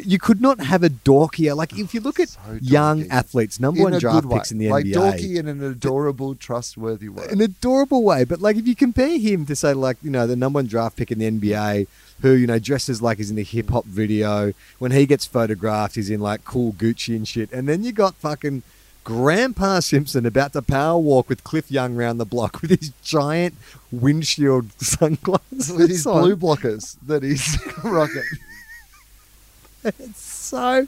you 0.03 0.19
could 0.19 0.41
not 0.41 0.59
have 0.59 0.83
a 0.83 0.89
dorkier. 0.89 1.55
Like 1.55 1.77
if 1.77 1.93
you 1.93 2.01
look 2.01 2.19
oh, 2.19 2.23
at 2.23 2.29
So 2.29 2.39
young 2.61 3.09
athletes, 3.09 3.59
number 3.59 3.79
in 3.79 3.91
one 3.91 3.99
draft 3.99 4.29
picks 4.29 4.51
in 4.51 4.57
the 4.57 4.69
like 4.69 4.85
NBA, 4.85 4.95
like 4.95 5.19
dorky 5.19 5.37
in 5.37 5.47
an 5.47 5.63
adorable, 5.63 6.35
trustworthy 6.35 7.09
way. 7.09 7.27
an 7.29 7.41
adorable 7.41 8.03
way. 8.03 8.23
But 8.23 8.41
like 8.41 8.57
if 8.57 8.67
you 8.67 8.75
compare 8.75 9.17
him 9.17 9.45
to 9.45 9.55
say 9.55 9.73
like 9.73 9.97
you 10.01 10.11
know 10.11 10.27
the 10.27 10.35
number 10.35 10.57
one 10.57 10.67
draft 10.67 10.97
pick 10.97 11.11
in 11.11 11.19
the 11.19 11.29
NBA, 11.29 11.87
who 12.21 12.31
you 12.33 12.47
know 12.47 12.59
dresses 12.59 13.01
like 13.01 13.17
he's 13.17 13.31
in 13.31 13.37
a 13.37 13.43
hip 13.43 13.69
hop 13.69 13.85
video, 13.85 14.53
when 14.77 14.91
he 14.91 15.05
gets 15.05 15.25
photographed, 15.25 15.95
he's 15.95 16.09
in 16.09 16.19
like 16.19 16.43
cool 16.45 16.73
Gucci 16.73 17.15
and 17.15 17.27
shit, 17.27 17.51
and 17.51 17.67
then 17.67 17.83
you 17.83 17.91
got 17.91 18.15
fucking. 18.15 18.63
Grandpa 19.05 19.79
Simpson 19.79 20.27
about 20.27 20.53
to 20.53 20.61
power 20.61 20.99
walk 20.99 21.29
with 21.29 21.43
Cliff 21.43 21.71
Young 21.71 21.95
round 21.95 22.19
the 22.19 22.25
block 22.25 22.61
with 22.61 22.69
his 22.69 22.91
giant 23.01 23.55
windshield 23.91 24.71
sunglasses 24.79 25.71
with 25.71 25.89
his 25.89 26.05
on. 26.05 26.21
blue 26.21 26.35
blockers 26.35 26.95
that 27.07 27.23
he's 27.23 27.57
rocking. 27.83 28.21
It's 29.83 30.21
so 30.21 30.87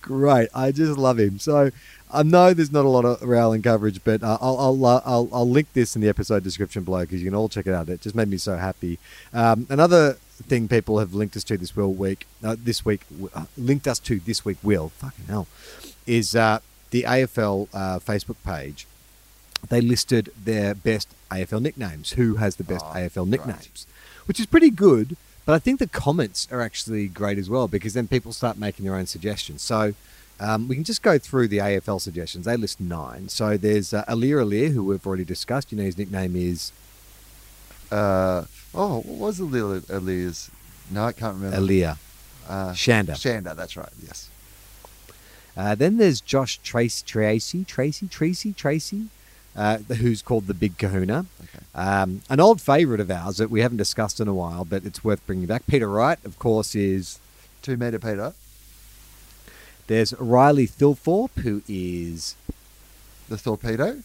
great. 0.00 0.48
I 0.54 0.72
just 0.72 0.96
love 0.98 1.18
him. 1.18 1.38
So 1.38 1.70
I 2.10 2.22
know 2.22 2.54
there's 2.54 2.72
not 2.72 2.84
a 2.84 2.88
lot 2.88 3.04
of 3.04 3.22
Rowling 3.22 3.62
coverage, 3.62 4.00
but 4.02 4.22
uh, 4.22 4.38
I'll, 4.40 4.58
I'll, 4.58 4.86
uh, 4.86 5.02
I'll 5.04 5.28
I'll 5.32 5.48
link 5.48 5.68
this 5.74 5.94
in 5.94 6.00
the 6.02 6.08
episode 6.08 6.42
description 6.42 6.84
below 6.84 7.00
because 7.00 7.22
you 7.22 7.26
can 7.28 7.34
all 7.34 7.48
check 7.48 7.66
it 7.66 7.74
out. 7.74 7.88
It 7.88 8.00
just 8.00 8.14
made 8.14 8.28
me 8.28 8.38
so 8.38 8.56
happy. 8.56 8.98
Um, 9.32 9.66
another 9.68 10.16
thing 10.44 10.68
people 10.68 10.98
have 10.98 11.14
linked 11.14 11.36
us 11.36 11.44
to 11.44 11.56
this 11.56 11.74
will 11.76 11.92
week, 11.92 12.26
uh, 12.42 12.56
this 12.58 12.84
week, 12.84 13.02
uh, 13.34 13.44
linked 13.56 13.86
us 13.86 13.98
to 14.00 14.20
this 14.20 14.44
week. 14.44 14.58
Will 14.62 14.90
fucking 14.90 15.26
hell, 15.26 15.46
is 16.06 16.34
uh, 16.34 16.60
the 16.90 17.02
AFL 17.02 17.68
uh, 17.72 17.98
Facebook 17.98 18.36
page. 18.44 18.86
They 19.68 19.80
listed 19.80 20.30
their 20.42 20.74
best 20.74 21.08
AFL 21.30 21.60
nicknames. 21.60 22.12
Who 22.12 22.36
has 22.36 22.56
the 22.56 22.64
best 22.64 22.84
Oh, 22.88 22.94
AFL 22.94 23.26
nicknames? 23.26 23.86
Which 24.26 24.38
is 24.38 24.46
pretty 24.46 24.70
good. 24.70 25.16
But 25.44 25.54
I 25.54 25.58
think 25.58 25.78
the 25.78 25.86
comments 25.86 26.46
are 26.52 26.60
actually 26.60 27.08
great 27.08 27.38
as 27.38 27.48
well 27.48 27.68
because 27.68 27.94
then 27.94 28.06
people 28.06 28.34
start 28.34 28.58
making 28.58 28.84
their 28.84 28.94
own 28.94 29.06
suggestions. 29.06 29.62
So 29.62 29.94
um, 30.38 30.68
we 30.68 30.74
can 30.74 30.84
just 30.84 31.02
go 31.02 31.18
through 31.18 31.48
the 31.48 31.56
AFL 31.56 32.02
suggestions. 32.02 32.44
They 32.44 32.56
list 32.56 32.80
nine. 32.80 33.30
So 33.30 33.56
there's 33.56 33.94
uh, 33.94 34.04
Aliir 34.04 34.44
Aliir, 34.44 34.72
who 34.72 34.84
we've 34.84 35.06
already 35.06 35.24
discussed. 35.24 35.72
You 35.72 35.78
know, 35.78 35.84
his 35.84 35.96
nickname 35.96 36.36
is 36.36 36.70
Uh, 37.90 38.44
oh, 38.74 39.00
what 39.00 39.18
was 39.18 39.40
Ali- 39.40 39.82
Ali's? 39.90 40.50
No, 40.90 41.04
I 41.04 41.12
can't 41.12 41.36
remember. 41.36 41.56
Aliir. 41.56 41.96
Uh, 42.48 42.72
Shanda. 42.72 43.10
Shanda, 43.12 43.54
that's 43.54 43.76
right. 43.76 43.88
Yes. 44.02 44.30
Uh, 45.56 45.74
then 45.74 45.96
there's 45.96 46.20
Josh 46.20 46.58
Trace, 46.58 47.02
Treacy, 47.02 47.66
Treacy, 47.66 48.08
Treacy, 48.08 48.54
Treacy, 48.54 49.08
uh, 49.56 49.78
who's 49.94 50.22
called 50.22 50.46
the 50.46 50.54
Big 50.54 50.78
Kahuna. 50.78 51.26
Okay. 51.42 51.64
Um, 51.74 52.22
an 52.30 52.40
old 52.40 52.60
favourite 52.60 53.00
of 53.00 53.10
ours 53.10 53.38
that 53.38 53.50
we 53.50 53.60
haven't 53.60 53.78
discussed 53.78 54.20
in 54.20 54.28
a 54.28 54.34
while, 54.34 54.64
but 54.64 54.84
it's 54.84 55.02
worth 55.02 55.26
bringing 55.26 55.46
back. 55.46 55.66
Peter 55.66 55.88
Wright, 55.88 56.18
of 56.24 56.38
course, 56.38 56.74
is 56.74 57.18
Two 57.60 57.76
meter 57.76 57.98
Peter, 57.98 58.34
there's 59.88 60.14
Riley 60.14 60.66
Thilthorpe, 60.66 61.34
who 61.40 61.62
is 61.66 62.36
the 63.28 63.36
torpedo. 63.36 64.02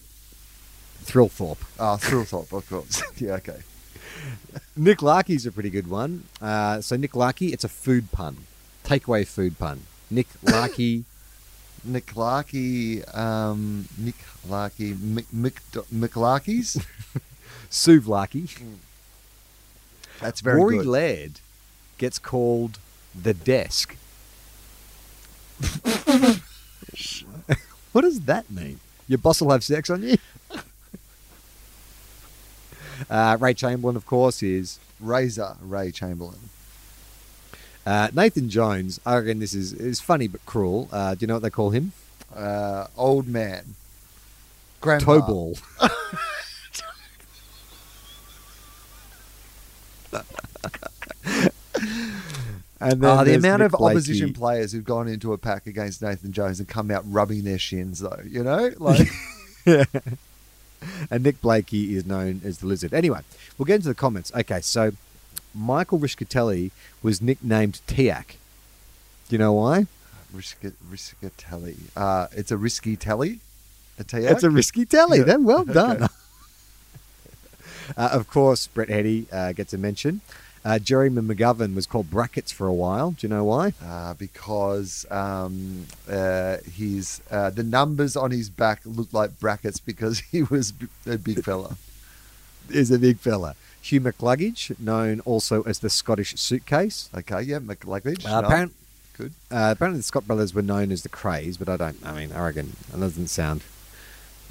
Thrillthorpe. 1.04 1.58
Ah, 1.80 1.98
Thrillthorpe, 1.98 2.52
of 2.52 2.68
course. 2.70 3.04
yeah, 3.18 3.34
okay. 3.34 3.60
Nick 4.76 5.02
Larkey's 5.02 5.46
a 5.46 5.52
pretty 5.52 5.70
good 5.70 5.90
one. 5.90 6.24
Uh, 6.42 6.82
so 6.82 6.96
Nick 6.96 7.16
Larkey, 7.16 7.54
it's 7.54 7.64
a 7.64 7.70
food 7.70 8.12
pun, 8.12 8.38
takeaway 8.84 9.26
food 9.26 9.58
pun. 9.60 9.82
Nick 10.10 10.28
Larkey, 10.44 11.06
Nick 11.84 12.16
Larkey, 12.16 13.04
um, 13.14 13.88
Nick 13.98 14.16
Larkey, 14.48 14.94
Mick. 14.94 15.26
Suv 17.70 18.08
Larkey. 18.08 18.48
That's 20.20 20.42
very 20.42 20.58
Rory 20.58 20.78
good. 20.78 20.86
Laird 20.86 21.32
gets 21.98 22.20
called 22.20 22.78
the 23.20 23.34
desk. 23.34 23.96
what 27.92 28.02
does 28.02 28.22
that 28.22 28.50
mean? 28.52 28.80
Your 29.08 29.18
boss 29.18 29.42
will 29.42 29.52
have 29.52 29.64
sex 29.64 29.90
on 29.90 30.04
you? 30.04 30.18
Uh, 33.14 33.38
Ray 33.40 33.54
Chamberlain, 33.54 33.96
of 33.96 34.06
course, 34.06 34.42
is 34.44 34.80
Razor 35.00 35.56
Ray 35.62 35.92
Chamberlain. 35.92 36.50
uh, 37.86 38.10
Nathan 38.14 38.50
Jones. 38.50 39.00
I 39.06 39.18
reckon 39.18 39.40
this 39.40 39.54
is, 39.54 39.72
is 39.74 40.00
funny 40.02 40.28
but 40.28 40.46
cruel. 40.46 40.90
Uh, 40.92 41.14
do 41.16 41.20
you 41.22 41.28
know 41.28 41.36
what 41.36 41.44
they 41.44 41.50
call 41.50 41.70
him? 41.70 41.92
Uh, 42.36 42.88
old 42.98 43.28
man. 43.28 43.76
Grandpa. 44.82 45.06
Toe 45.06 45.22
ball. 45.22 45.58
and 52.80 53.02
then 53.02 53.04
Ah, 53.04 53.24
the 53.24 53.36
amount 53.36 53.62
Nick 53.62 53.74
of 53.74 53.82
opposition 53.82 54.34
players 54.34 54.72
who've 54.72 54.84
gone 54.84 55.08
into 55.08 55.34
a 55.34 55.38
pack 55.38 55.68
against 55.68 56.02
Nathan 56.02 56.32
Jones 56.32 56.60
and 56.60 56.68
come 56.68 56.92
out 56.92 57.04
rubbing 57.08 57.44
their 57.44 57.60
shins, 57.60 58.00
though. 58.00 58.20
You 58.28 58.44
know, 58.44 58.72
like 58.78 59.08
and 61.10 61.24
Nick 61.24 61.42
Blakey 61.42 61.96
is 61.96 62.06
known 62.06 62.42
as 62.44 62.60
the 62.60 62.68
Lizard. 62.68 62.94
Anyway, 62.94 63.22
we'll 63.58 63.66
get 63.66 63.76
into 63.76 63.88
the 63.88 63.96
comments. 63.96 64.32
Okay, 64.36 64.62
so 64.62 64.92
Michael 65.54 66.00
Rischitelli 66.00 66.72
was 67.02 67.22
nicknamed 67.22 67.82
Tiak. 67.88 68.36
Do 69.30 69.36
you 69.36 69.38
know 69.38 69.54
why? 69.54 69.88
Risca- 70.36 70.74
Rischitelli. 70.90 71.78
Uh, 71.96 72.28
it's 72.32 72.52
a 72.52 72.58
risky 72.58 72.96
telly. 72.96 73.40
A 74.00 74.04
Tiak? 74.04 74.32
It's 74.32 74.44
a 74.44 74.50
risky 74.50 74.86
telly. 74.86 75.20
Yeah. 75.20 75.26
Then 75.26 75.44
well 75.44 75.64
done. 75.82 76.04
Okay. 76.04 76.14
uh, 77.98 78.10
of 78.12 78.28
course, 78.28 78.68
Brett 78.68 78.90
Hetty 78.90 79.28
uh, 79.32 79.52
gets 79.54 79.74
a 79.74 79.78
mention. 79.78 80.22
Uh, 80.66 80.80
Jeremy 80.80 81.22
McGovern 81.22 81.76
was 81.76 81.86
called 81.86 82.10
Brackets 82.10 82.52
for 82.52 82.68
a 82.68 82.74
while. 82.74 83.12
Do 83.12 83.28
you 83.28 83.34
know 83.34 83.44
why? 83.44 83.74
uh, 83.86 84.14
because 84.14 85.06
um, 85.12 85.88
uh, 86.10 86.58
his 86.74 87.22
uh, 87.30 87.50
the 87.50 87.64
numbers 87.64 88.16
on 88.16 88.32
his 88.32 88.50
back 88.50 88.80
looked 88.86 89.14
like 89.14 89.40
brackets 89.40 89.80
because 89.80 90.20
he 90.32 90.44
was 90.44 90.72
a 91.06 91.18
big 91.18 91.44
fella. 91.44 91.76
Is 92.70 92.92
a 92.92 92.98
big 93.00 93.20
fella. 93.20 93.56
Hugh 93.82 94.00
McCluggage, 94.00 94.80
known 94.80 95.20
also 95.22 95.64
as 95.64 95.80
the 95.80 95.90
Scottish 95.90 96.36
Suitcase. 96.40 97.10
Okay, 97.14 97.42
yeah, 97.42 97.60
McCluggage. 97.60 98.26
Uh, 98.26 98.40
no, 98.40 98.48
apparent- 98.48 98.74
good. 99.18 99.34
Uh, 99.52 99.74
apparently, 99.76 100.00
the 100.00 100.04
Scott 100.04 100.26
brothers 100.26 100.54
were 100.54 100.62
known 100.62 100.90
as 100.94 101.04
the 101.04 101.10
Crays, 101.10 101.58
but 101.58 101.68
I 101.68 101.76
don't. 101.76 101.98
I 102.06 102.14
mean, 102.14 102.32
I 102.32 102.46
reckon 102.46 102.78
that 102.92 103.02
doesn't 103.02 103.28
sound. 103.28 103.64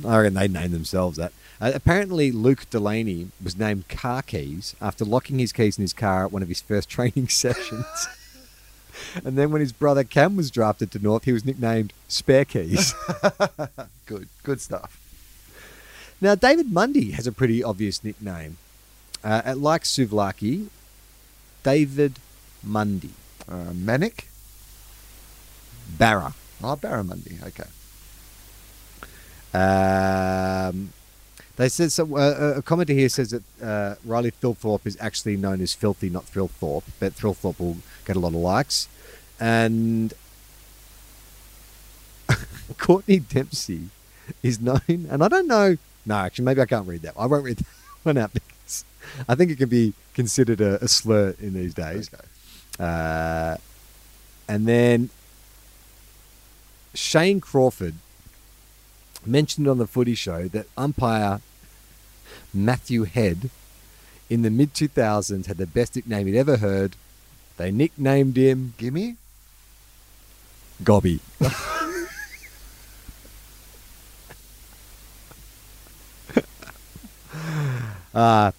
I 0.07 0.19
reckon 0.19 0.35
they 0.35 0.49
named 0.49 0.73
themselves 0.75 1.17
that. 1.17 1.33
Uh, 1.63 1.71
apparently, 1.77 2.33
Luke 2.33 2.69
Delaney 2.71 3.29
was 3.43 3.57
named 3.57 3.89
Car 3.89 4.21
Keys 4.21 4.75
after 4.81 5.05
locking 5.05 5.39
his 5.39 5.53
keys 5.53 5.79
in 5.79 5.83
his 5.83 5.93
car 5.93 6.25
at 6.25 6.33
one 6.33 6.43
of 6.43 6.49
his 6.49 6.61
first 6.61 6.89
training 6.91 7.29
sessions. 7.29 8.09
and 9.25 9.39
then, 9.39 9.53
when 9.53 9.61
his 9.61 9.71
brother 9.71 10.03
Cam 10.03 10.35
was 10.35 10.51
drafted 10.51 10.91
to 10.91 10.99
North, 10.99 11.23
he 11.23 11.33
was 11.33 11.45
nicknamed 11.45 11.93
Spare 12.09 12.45
Keys. 12.45 12.95
Good, 14.07 14.29
good 14.43 14.61
stuff. 14.61 14.99
now, 16.21 16.35
David 16.35 16.73
Mundy 16.73 17.13
has 17.13 17.29
a 17.29 17.33
pretty 17.33 17.63
obvious 17.63 18.03
nickname. 18.03 18.59
Uh, 19.23 19.55
like 19.57 19.85
Suvlaki, 19.85 20.67
David 21.63 22.19
Mundy. 22.63 23.13
Uh, 23.49 23.73
Manic. 23.73 24.27
Barra. 25.97 26.35
Oh, 26.63 26.75
Barra 26.75 27.05
Mundy. 27.05 27.39
Okay. 27.43 27.69
Um, 29.55 30.93
they 31.57 31.69
said 31.69 31.93
so, 31.93 32.17
uh, 32.17 32.55
a 32.57 32.63
commenter 32.63 32.91
here 32.91 33.09
says 33.09 33.31
that 33.31 33.43
uh, 33.63 33.95
Riley 34.05 34.31
Thilthorpe 34.31 34.87
is 34.87 34.97
actually 35.01 35.37
known 35.37 35.61
as 35.61 35.75
Filthy, 35.75 36.09
not 36.09 36.27
Thrillthorpe, 36.27 36.85
but 36.99 37.15
Thrillthorpe 37.15 37.59
will 37.59 37.77
get 38.05 38.17
a 38.17 38.19
lot 38.19 38.29
of 38.29 38.37
likes. 38.37 38.89
And 39.39 40.15
Courtney 42.79 43.19
Dempsey 43.19 43.89
is 44.43 44.61
known, 44.61 44.81
and 44.89 45.23
I 45.23 45.29
don't 45.29 45.47
know. 45.47 45.77
No, 46.07 46.15
actually, 46.17 46.47
maybe 46.47 46.61
I 46.61 46.67
can't 46.67 46.87
read 46.87 47.03
that. 47.03 47.15
I 47.19 47.27
won't 47.27 47.45
read 47.45 47.59
that 47.59 47.67
one 48.03 48.19
out 48.19 48.33
because 48.33 48.85
I 49.29 49.35
think 49.35 49.51
it 49.51 49.59
can 49.59 49.69
be 49.69 49.93
considered 50.15 50.61
a, 50.61 50.83
a 50.83 50.89
slur 50.89 51.35
in 51.39 51.55
these 51.55 51.75
days. 51.75 52.11
Okay. 52.13 52.25
Uh, 52.81 53.57
and 54.49 54.67
then 54.67 55.11
Shane 56.95 57.41
Crawford 57.41 57.95
mentioned 59.27 59.69
on 59.69 59.79
the 59.79 59.87
footy 59.87 60.15
show 60.15 60.49
that 60.49 60.67
umpire 60.77 61.41
Matthew 62.53 63.05
Head 63.05 63.51
in 64.29 64.43
the 64.43 64.51
mid 64.51 64.75
2000s 64.75 65.47
had 65.47 65.57
the 65.59 65.67
best 65.67 65.97
nickname 65.97 66.27
he'd 66.27 66.37
ever 66.39 66.57
heard. 66.59 66.97
They 67.57 67.71
nicknamed 67.71 68.37
him 68.37 68.75
Gimme. 68.79 69.17
Gobby. 70.83 71.21
uh, 78.15 78.53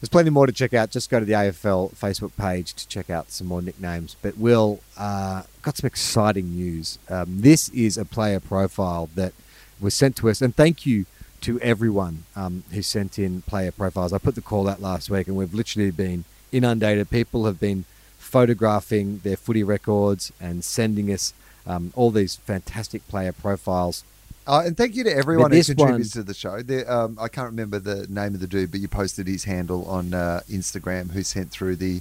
there's 0.00 0.08
plenty 0.08 0.30
more 0.30 0.46
to 0.46 0.52
check 0.52 0.72
out. 0.72 0.90
Just 0.90 1.10
go 1.10 1.20
to 1.20 1.26
the 1.26 1.34
AFL 1.34 1.94
Facebook 1.94 2.32
page 2.38 2.72
to 2.74 2.88
check 2.88 3.10
out 3.10 3.30
some 3.30 3.46
more 3.46 3.60
nicknames. 3.60 4.16
But 4.22 4.38
Will 4.38 4.80
uh, 4.96 5.42
got 5.60 5.76
some 5.76 5.86
exciting 5.86 6.56
news. 6.56 6.98
Um, 7.08 7.42
this 7.42 7.68
is 7.68 7.98
a 7.98 8.06
player 8.06 8.40
profile 8.40 9.10
that 9.14 9.34
was 9.80 9.94
sent 9.94 10.16
to 10.16 10.28
us, 10.30 10.40
and 10.42 10.54
thank 10.54 10.84
you 10.86 11.06
to 11.42 11.58
everyone 11.60 12.24
um, 12.36 12.64
who 12.72 12.82
sent 12.82 13.18
in 13.18 13.42
player 13.42 13.72
profiles. 13.72 14.12
I 14.12 14.18
put 14.18 14.34
the 14.34 14.42
call 14.42 14.68
out 14.68 14.80
last 14.82 15.08
week, 15.10 15.26
and 15.26 15.36
we've 15.36 15.54
literally 15.54 15.90
been 15.90 16.24
inundated. 16.52 17.08
People 17.10 17.46
have 17.46 17.58
been 17.58 17.84
photographing 18.18 19.18
their 19.24 19.36
footy 19.36 19.62
records 19.62 20.32
and 20.40 20.62
sending 20.64 21.10
us 21.12 21.32
um, 21.66 21.92
all 21.96 22.10
these 22.10 22.36
fantastic 22.36 23.06
player 23.08 23.32
profiles. 23.32 24.04
Uh, 24.46 24.62
and 24.66 24.76
thank 24.76 24.94
you 24.96 25.04
to 25.04 25.14
everyone 25.14 25.50
who 25.52 25.62
contributes 25.62 26.14
one- 26.14 26.22
to 26.22 26.22
the 26.22 26.34
show. 26.34 26.62
The, 26.62 26.90
um, 26.92 27.18
I 27.20 27.28
can't 27.28 27.46
remember 27.50 27.78
the 27.78 28.06
name 28.08 28.34
of 28.34 28.40
the 28.40 28.46
dude, 28.46 28.70
but 28.70 28.80
you 28.80 28.88
posted 28.88 29.26
his 29.26 29.44
handle 29.44 29.84
on 29.86 30.14
uh, 30.14 30.40
Instagram 30.50 31.10
who 31.10 31.22
sent 31.22 31.50
through 31.50 31.76
the 31.76 32.00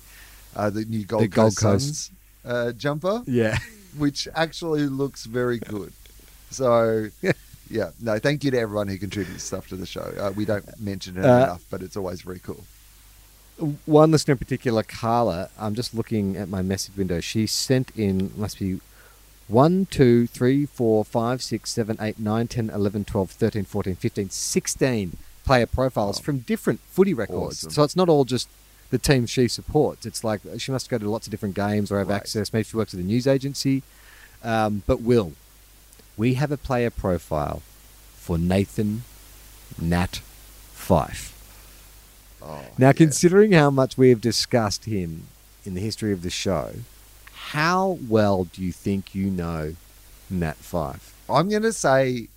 uh, 0.56 0.70
the 0.70 0.84
new 0.86 1.06
Gold 1.06 1.24
The 1.24 1.28
Gold 1.28 1.56
Coast, 1.56 1.60
Coast. 1.62 1.86
Suns 1.86 2.12
uh, 2.46 2.72
jumper, 2.72 3.22
Yeah. 3.28 3.58
which 3.98 4.28
actually 4.34 4.84
looks 4.88 5.26
very 5.26 5.60
good. 5.60 5.94
So, 6.50 7.10
yeah, 7.70 7.92
no, 8.02 8.20
thank 8.20 8.44
you 8.44 8.52
to 8.52 8.60
everyone 8.60 8.88
who 8.88 8.98
contributes 8.98 9.44
stuff 9.44 9.68
to 9.70 9.76
the 9.76 9.86
show. 9.86 10.14
Uh, 10.20 10.32
we 10.36 10.46
don't 10.46 10.66
mention 10.80 11.18
it 11.18 11.26
Uh, 11.26 11.44
enough, 11.44 11.64
but 11.70 11.82
it's 11.82 11.96
always 11.98 12.22
very 12.22 12.40
cool. 12.40 12.64
One 13.86 14.12
listener 14.12 14.34
in 14.34 14.38
particular, 14.38 14.84
Carla, 14.84 15.50
I'm 15.60 15.76
just 15.76 15.94
looking 15.94 16.38
at 16.38 16.48
my 16.48 16.62
message 16.62 16.96
window. 16.96 17.20
She 17.20 17.46
sent 17.46 17.92
in, 17.96 18.32
must 18.38 18.58
be 18.60 18.80
1, 19.50 19.88
2, 19.92 20.28
3, 20.28 20.66
4, 20.66 21.04
5, 21.04 21.44
6, 21.44 21.70
7, 21.70 21.98
8, 22.00 22.20
9, 22.20 22.48
10, 22.48 22.70
11, 22.70 23.04
12, 23.06 23.32
13, 23.32 23.66
14, 23.66 23.96
15, 23.96 24.30
16 24.30 25.18
player 25.44 25.66
profiles 25.66 26.20
Oh. 26.20 26.24
from 26.24 26.40
different 26.40 26.80
footy 26.90 27.14
records. 27.14 27.60
Awesome. 27.60 27.72
So 27.72 27.84
it's 27.84 27.96
not 27.98 28.08
all 28.08 28.24
just 28.24 28.48
the 28.92 28.98
team 28.98 29.26
she 29.26 29.48
supports. 29.50 30.06
It's 30.06 30.24
like 30.24 30.42
she 30.58 30.72
must 30.72 30.90
go 30.90 30.98
to 30.98 31.10
lots 31.10 31.28
of 31.28 31.32
different 31.32 31.56
games 31.56 31.92
or 31.92 31.98
have 32.00 32.08
Right. 32.10 32.16
access. 32.16 32.54
Maybe 32.54 32.64
she 32.64 32.78
works 32.78 32.94
at 32.94 33.00
a 33.00 33.04
news 33.04 33.28
agency. 33.28 33.84
Um, 34.42 34.84
but 34.88 35.02
Will, 35.02 35.34
we 36.20 36.34
have 36.34 36.52
a 36.52 36.58
player 36.58 36.90
profile 36.90 37.62
for 38.18 38.38
Nathan 38.38 39.04
Nat 39.82 40.20
Fyfe. 40.76 41.34
Oh, 42.42 42.62
Now, 42.78 42.88
yeah. 42.88 42.94
considering 42.94 43.54
how 43.54 43.70
much 43.70 43.98
we 43.98 44.10
have 44.10 44.20
discussed 44.20 44.84
him 44.84 45.28
in 45.66 45.76
the 45.76 45.82
history 45.82 46.12
of 46.12 46.22
the 46.22 46.30
show, 46.30 46.74
how 47.52 48.00
well 48.10 48.44
do 48.44 48.62
you 48.62 48.74
think 48.74 49.16
you 49.16 49.32
know 49.32 49.76
Nat 50.30 50.58
Fyfe? 50.58 51.14
I'm 51.30 51.48
going 51.50 51.64
to 51.64 51.72
say 51.72 52.28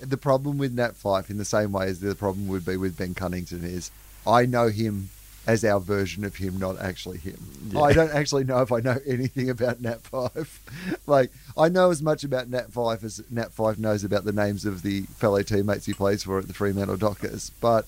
the 0.00 0.16
problem 0.16 0.56
with 0.56 0.72
Nat 0.72 0.94
Fyfe, 0.94 1.28
in 1.28 1.38
the 1.38 1.44
same 1.44 1.72
way 1.72 1.88
as 1.88 1.98
the 1.98 2.14
problem 2.14 2.46
would 2.46 2.64
be 2.64 2.76
with 2.76 2.96
Ben 2.96 3.14
Cunnington, 3.14 3.64
is 3.64 3.90
I 4.24 4.46
know 4.46 4.68
him 4.68 5.10
as 5.46 5.64
our 5.64 5.78
version 5.80 6.24
of 6.24 6.36
him, 6.36 6.58
not 6.58 6.78
actually 6.80 7.18
him. 7.18 7.38
Yeah. 7.70 7.80
I 7.80 7.92
don't 7.92 8.10
actually 8.12 8.44
know 8.44 8.60
if 8.62 8.72
I 8.72 8.80
know 8.80 8.98
anything 9.06 9.48
about 9.50 9.80
Nat 9.80 10.02
Fyfe. 10.02 10.58
like 11.06 11.30
I 11.56 11.68
know 11.68 11.90
as 11.90 12.02
much 12.02 12.24
about 12.24 12.48
Nat 12.48 12.70
Fyfe 12.70 13.04
as 13.04 13.22
Nat 13.30 13.52
Fyfe 13.52 13.78
knows 13.78 14.04
about 14.04 14.24
the 14.24 14.32
names 14.32 14.64
of 14.64 14.82
the 14.82 15.02
fellow 15.02 15.42
teammates 15.42 15.86
he 15.86 15.92
plays 15.94 16.22
for 16.24 16.38
at 16.38 16.48
the 16.48 16.54
Fremantle 16.54 16.96
Dockers. 16.96 17.50
But 17.60 17.86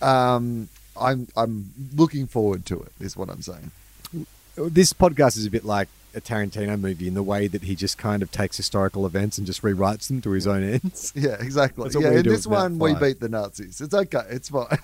um, 0.00 0.68
I'm 0.98 1.28
I'm 1.36 1.72
looking 1.94 2.26
forward 2.26 2.64
to 2.66 2.80
it. 2.80 2.92
Is 3.00 3.16
what 3.16 3.28
I'm 3.28 3.42
saying. 3.42 3.70
This 4.56 4.92
podcast 4.94 5.36
is 5.36 5.44
a 5.44 5.50
bit 5.50 5.66
like 5.66 5.88
a 6.14 6.20
Tarantino 6.20 6.80
movie 6.80 7.06
in 7.08 7.12
the 7.12 7.22
way 7.22 7.46
that 7.46 7.62
he 7.64 7.74
just 7.74 7.98
kind 7.98 8.22
of 8.22 8.30
takes 8.32 8.56
historical 8.56 9.04
events 9.04 9.36
and 9.36 9.46
just 9.46 9.60
rewrites 9.60 10.08
them 10.08 10.22
to 10.22 10.30
his 10.30 10.46
own 10.46 10.62
ends. 10.62 11.12
Yeah, 11.14 11.36
exactly. 11.38 11.90
Yeah, 12.00 12.12
in 12.12 12.22
this 12.22 12.46
with 12.46 12.52
Nat 12.58 12.62
one 12.62 12.78
we 12.78 12.94
Fyfe. 12.94 13.00
beat 13.00 13.20
the 13.20 13.28
Nazis. 13.28 13.82
It's 13.82 13.92
okay. 13.92 14.22
It's 14.30 14.48
fine. 14.48 14.78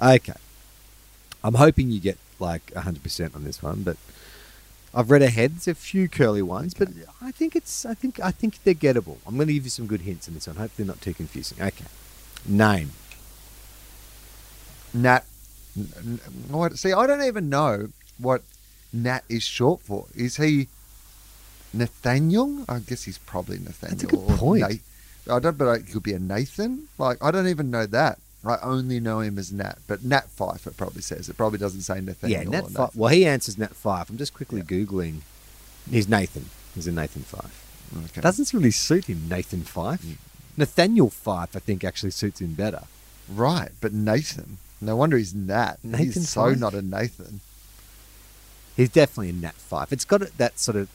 Okay. 0.00 0.34
I'm 1.42 1.54
hoping 1.54 1.90
you 1.90 2.00
get 2.00 2.18
like 2.38 2.66
100% 2.72 3.34
on 3.34 3.44
this 3.44 3.62
one, 3.62 3.82
but 3.82 3.96
I've 4.94 5.10
read 5.10 5.22
ahead. 5.22 5.52
There's 5.52 5.68
a 5.68 5.74
few 5.74 6.08
curly 6.08 6.42
ones, 6.42 6.74
but 6.74 6.88
I 7.22 7.30
think 7.30 7.54
it's 7.54 7.86
I 7.86 7.94
think 7.94 8.18
I 8.20 8.30
think 8.30 8.62
they're 8.64 8.74
gettable. 8.74 9.18
I'm 9.26 9.36
going 9.36 9.46
to 9.48 9.54
give 9.54 9.64
you 9.64 9.70
some 9.70 9.86
good 9.86 10.02
hints 10.02 10.26
in 10.26 10.34
this 10.34 10.46
one. 10.46 10.56
Hopefully 10.56 10.84
they're 10.84 10.94
not 10.94 11.00
too 11.00 11.14
confusing. 11.14 11.62
Okay. 11.62 11.84
Name. 12.46 12.90
Nat. 14.92 15.24
What? 16.48 16.76
See, 16.78 16.92
I 16.92 17.06
don't 17.06 17.22
even 17.22 17.48
know 17.48 17.88
what 18.18 18.42
Nat 18.92 19.22
is 19.28 19.44
short 19.44 19.80
for. 19.80 20.06
Is 20.14 20.36
he 20.36 20.66
Nathaniel? 21.72 22.64
I 22.68 22.80
guess 22.80 23.04
he's 23.04 23.18
probably 23.18 23.58
Nathaniel. 23.58 23.98
That's 23.98 24.12
a 24.12 24.16
good 24.16 24.38
point. 24.38 24.64
I 25.30 25.38
don't, 25.38 25.56
but 25.56 25.78
it 25.78 25.92
could 25.92 26.02
be 26.02 26.14
a 26.14 26.18
Nathan. 26.18 26.88
Like 26.98 27.22
I 27.22 27.30
don't 27.30 27.46
even 27.46 27.70
know 27.70 27.86
that. 27.86 28.18
I 28.44 28.56
only 28.62 29.00
know 29.00 29.20
him 29.20 29.38
as 29.38 29.52
Nat, 29.52 29.78
but 29.86 30.02
Nat 30.04 30.28
Fyfe 30.30 30.66
it 30.66 30.76
probably 30.76 31.02
says. 31.02 31.28
It 31.28 31.36
probably 31.36 31.58
doesn't 31.58 31.82
say 31.82 32.00
Nathaniel. 32.00 32.42
yeah, 32.42 32.48
or 32.48 32.50
Nat. 32.50 32.64
Fyfe. 32.70 32.96
Well, 32.96 33.12
he 33.12 33.26
answers 33.26 33.58
Nat 33.58 33.74
Fyfe. 33.74 34.08
I'm 34.08 34.16
just 34.16 34.32
quickly 34.34 34.60
Yeah. 34.60 34.64
googling. 34.84 35.20
He's 35.90 36.08
Nathan. 36.08 36.46
He's 36.74 36.86
a 36.86 36.92
Nathan 36.92 37.22
Fyfe. 37.22 37.50
Okay. 38.06 38.20
Doesn't 38.20 38.52
really 38.54 38.70
suit 38.70 39.06
him, 39.06 39.28
Nathan 39.28 39.62
Fyfe. 39.62 40.00
Mm. 40.02 40.16
Nathaniel 40.56 41.10
Fyfe, 41.10 41.54
I 41.54 41.58
think, 41.58 41.84
actually 41.84 42.12
suits 42.12 42.40
him 42.40 42.54
better. 42.54 42.84
right, 43.28 43.70
but 43.80 43.92
Nathan. 43.92 44.58
No 44.80 44.96
wonder 44.96 45.16
he's 45.18 45.34
Nat. 45.34 45.78
Nathan 45.82 46.06
he's 46.06 46.28
so 46.30 46.52
Fyfe? 46.54 46.58
not 46.58 46.74
a 46.74 46.80
Nathan. 46.82 47.40
He's 48.76 48.88
definitely 48.88 49.30
a 49.30 49.32
Nat 49.34 49.54
Fyfe. 49.56 49.92
It's 49.92 50.04
got 50.06 50.22
that 50.38 50.58
sort 50.58 50.76
of 50.76 50.88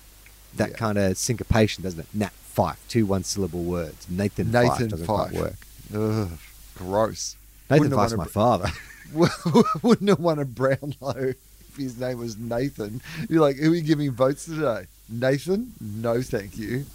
that 0.55 0.71
Yeah. 0.71 0.75
kind 0.77 0.97
of 0.97 1.17
syncopation, 1.17 1.83
doesn't 1.83 1.99
it? 1.99 2.07
Nat 2.13 2.31
Fyfe, 2.55 2.77
two 2.87 3.05
one 3.05 3.23
syllable 3.23 3.63
words. 3.63 4.07
Nathan, 4.09 4.51
Nathan 4.51 4.69
Fyfe 4.69 4.89
doesn't 4.89 5.05
quite 5.05 5.31
work. 5.33 5.55
Ugh, 5.93 6.29
gross. 6.77 7.35
Nathan 7.69 7.89
Wouldn't 7.91 8.17
my 8.17 8.25
a- 8.25 8.27
father. 8.27 8.69
Wouldn't 9.83 10.09
have 10.09 10.19
won 10.19 10.39
a 10.39 10.45
Brownlow 10.45 11.33
if 11.69 11.75
his 11.77 11.99
name 11.99 12.19
was 12.19 12.37
Nathan. 12.37 13.01
You're 13.29 13.41
like, 13.41 13.57
who 13.57 13.71
are 13.71 13.75
you 13.75 13.81
giving 13.81 14.11
votes 14.11 14.45
today? 14.45 14.85
Nathan? 15.09 15.73
No, 15.79 16.21
thank 16.21 16.57
you. 16.57 16.85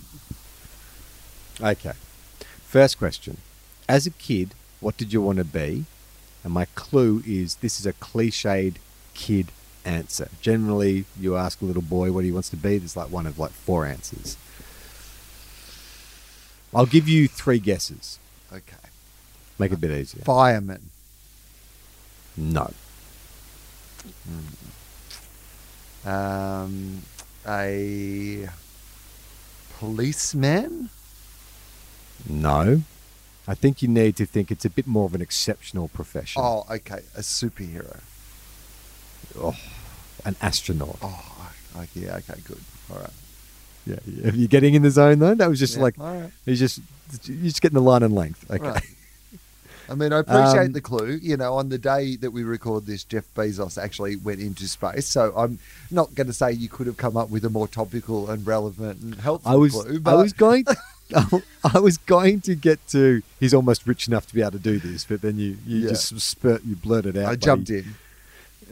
okay. 1.61 1.93
First 2.67 2.99
question: 2.99 3.39
As 3.89 4.07
a 4.07 4.11
kid, 4.11 4.55
what 4.81 4.97
did 4.97 5.13
you 5.13 5.21
want 5.23 5.39
to 5.39 5.45
be? 5.45 5.85
And 6.43 6.53
my 6.53 6.65
clue 6.75 7.23
is 7.27 7.57
this 7.57 7.79
is 7.79 7.87
a 7.87 7.93
cliched 7.93 8.77
kid 9.15 9.49
answer. 9.85 10.29
Generally, 10.41 11.05
you 11.19 11.37
ask 11.37 11.61
a 11.61 11.65
little 11.65 11.83
boy 11.83 12.13
what 12.13 12.25
he 12.25 12.33
wants 12.33 12.49
to 12.51 12.57
be. 12.57 12.79
There's 12.79 12.97
like 12.97 13.11
one 13.11 13.27
of 13.27 13.39
like 13.39 13.51
four 13.53 13.87
answers. 13.87 14.37
I'll 16.75 16.87
give 16.87 17.09
you 17.09 17.27
three 17.29 17.59
guesses. 17.59 18.19
Okay. 18.53 18.80
Make 19.61 19.73
it 19.73 19.75
a 19.75 19.79
bit 19.79 19.91
easier. 19.91 20.23
Fireman. 20.25 20.89
No. 22.35 22.73
Um, 26.07 27.03
a 27.47 28.49
policeman. 29.79 30.89
No. 32.27 32.83
I 33.47 33.55
think 33.55 33.83
you 33.83 33.89
need 33.89 34.17
to 34.17 34.25
think 34.25 34.51
it's 34.51 34.65
a 34.65 34.71
bit 34.71 34.87
more 34.87 35.05
of 35.05 35.15
an 35.15 35.21
exceptional 35.21 35.89
profession. 35.89 36.41
Oh, 36.43 36.65
okay. 36.71 37.01
A 37.15 37.21
superhero. 37.21 38.01
Oh, 39.39 39.55
an 40.25 40.37
astronaut. 40.41 40.97
Oh, 41.03 41.53
okay. 41.77 42.01
Yeah, 42.07 42.17
okay, 42.17 42.41
good. 42.45 42.61
All 42.91 42.99
right. 42.99 43.11
Yeah, 43.85 43.97
yeah. 44.07 44.29
Are 44.31 44.35
you 44.35 44.49
getting 44.49 44.73
in 44.73 44.81
the 44.81 44.91
zone 44.91 45.19
though? 45.19 45.35
That 45.35 45.51
was 45.51 45.59
just 45.59 45.77
Yeah, 45.77 45.83
like 45.83 45.99
right. 45.99 46.31
he's 46.47 46.59
just 46.61 46.81
you're 47.25 47.45
just 47.45 47.61
getting 47.61 47.75
the 47.75 47.83
line 47.83 48.03
and 48.03 48.15
length. 48.15 48.51
Okay. 48.51 48.67
Right. 48.67 48.83
I 49.91 49.95
mean, 49.95 50.13
I 50.13 50.21
appreciate 50.21 50.67
Um, 50.67 50.73
the 50.73 50.81
clue. 50.81 51.19
You 51.21 51.37
know, 51.37 51.55
on 51.55 51.69
the 51.69 51.79
day 51.79 52.15
that 52.17 52.31
we 52.31 52.45
record 52.45 52.87
this, 52.87 53.03
Jeff 53.03 53.25
Bezos 53.35 53.77
actually 53.83 54.15
went 54.17 54.39
into 54.41 54.69
space. 54.69 55.07
So 55.07 55.33
I'm 55.37 55.59
not 55.91 56.15
going 56.15 56.29
to 56.29 56.33
say 56.33 56.53
you 56.53 56.69
could 56.69 56.87
have 56.87 56.97
come 56.97 57.17
up 57.17 57.29
with 57.29 57.45
a 57.45 57.51
more 57.51 57.67
topical 57.67 58.31
and 58.31 58.47
relevant 58.47 59.01
and 59.03 59.17
helpful 59.17 59.51
I 59.51 59.57
was 59.57 59.73
clue. 59.73 60.01
I 60.07 60.15
was 60.15 60.33
going 60.33 60.65
I 61.75 61.79
was 61.81 61.99
going 61.99 62.41
to 62.43 62.55
get 62.55 62.79
to 62.91 63.23
he's 63.41 63.53
almost 63.53 63.85
rich 63.87 64.07
enough 64.07 64.29
to 64.29 64.35
be 64.35 64.41
able 64.43 64.53
to 64.53 64.59
do 64.61 64.79
this, 64.79 65.05
but 65.05 65.23
then 65.23 65.39
you 65.39 65.59
you 65.67 65.79
Yeah. 65.81 65.89
just 65.91 66.19
spurt 66.21 66.63
you 66.65 66.77
blurted 66.77 67.17
out. 67.19 67.25
I 67.25 67.31
buddy. 67.31 67.41
jumped 67.47 67.71
in. 67.71 67.95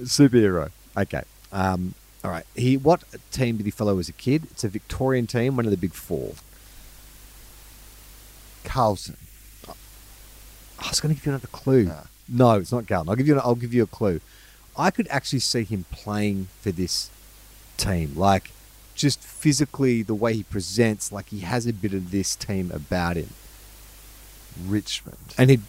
Superhero. 0.02 0.70
Okay. 0.96 1.22
Um, 1.52 1.94
all 2.22 2.30
right. 2.30 2.44
He 2.54 2.76
what 2.76 3.02
team 3.32 3.56
did 3.56 3.66
he 3.66 3.72
follow 3.72 3.98
as 3.98 4.08
a 4.08 4.12
kid? 4.12 4.44
It's 4.52 4.62
a 4.62 4.68
Victorian 4.68 5.26
team, 5.26 5.56
one 5.56 5.64
of 5.64 5.72
the 5.72 5.76
big 5.76 5.94
four. 5.94 6.34
Carlton. 8.64 9.16
I 10.78 10.88
was 10.88 11.00
going 11.00 11.14
to 11.14 11.18
give 11.18 11.26
you 11.26 11.32
another 11.32 11.48
clue. 11.48 11.84
Nah. 11.84 12.02
No, 12.28 12.52
it's 12.52 12.72
not 12.72 12.86
Carlton. 12.86 13.08
I'll 13.08 13.16
give 13.16 13.26
you. 13.26 13.34
An, 13.34 13.40
I'll 13.42 13.54
give 13.54 13.74
you 13.74 13.82
a 13.82 13.86
clue. 13.86 14.20
I 14.76 14.90
could 14.90 15.08
actually 15.08 15.40
see 15.40 15.64
him 15.64 15.84
playing 15.90 16.48
for 16.60 16.70
this 16.70 17.10
team, 17.76 18.12
like 18.16 18.52
just 18.94 19.20
physically 19.20 20.02
the 20.02 20.14
way 20.14 20.34
he 20.34 20.42
presents, 20.42 21.10
like 21.10 21.30
he 21.30 21.40
has 21.40 21.66
a 21.66 21.72
bit 21.72 21.94
of 21.94 22.10
this 22.10 22.36
team 22.36 22.70
about 22.72 23.16
him. 23.16 23.30
Richmond. 24.66 25.16
And 25.36 25.50
he, 25.50 25.60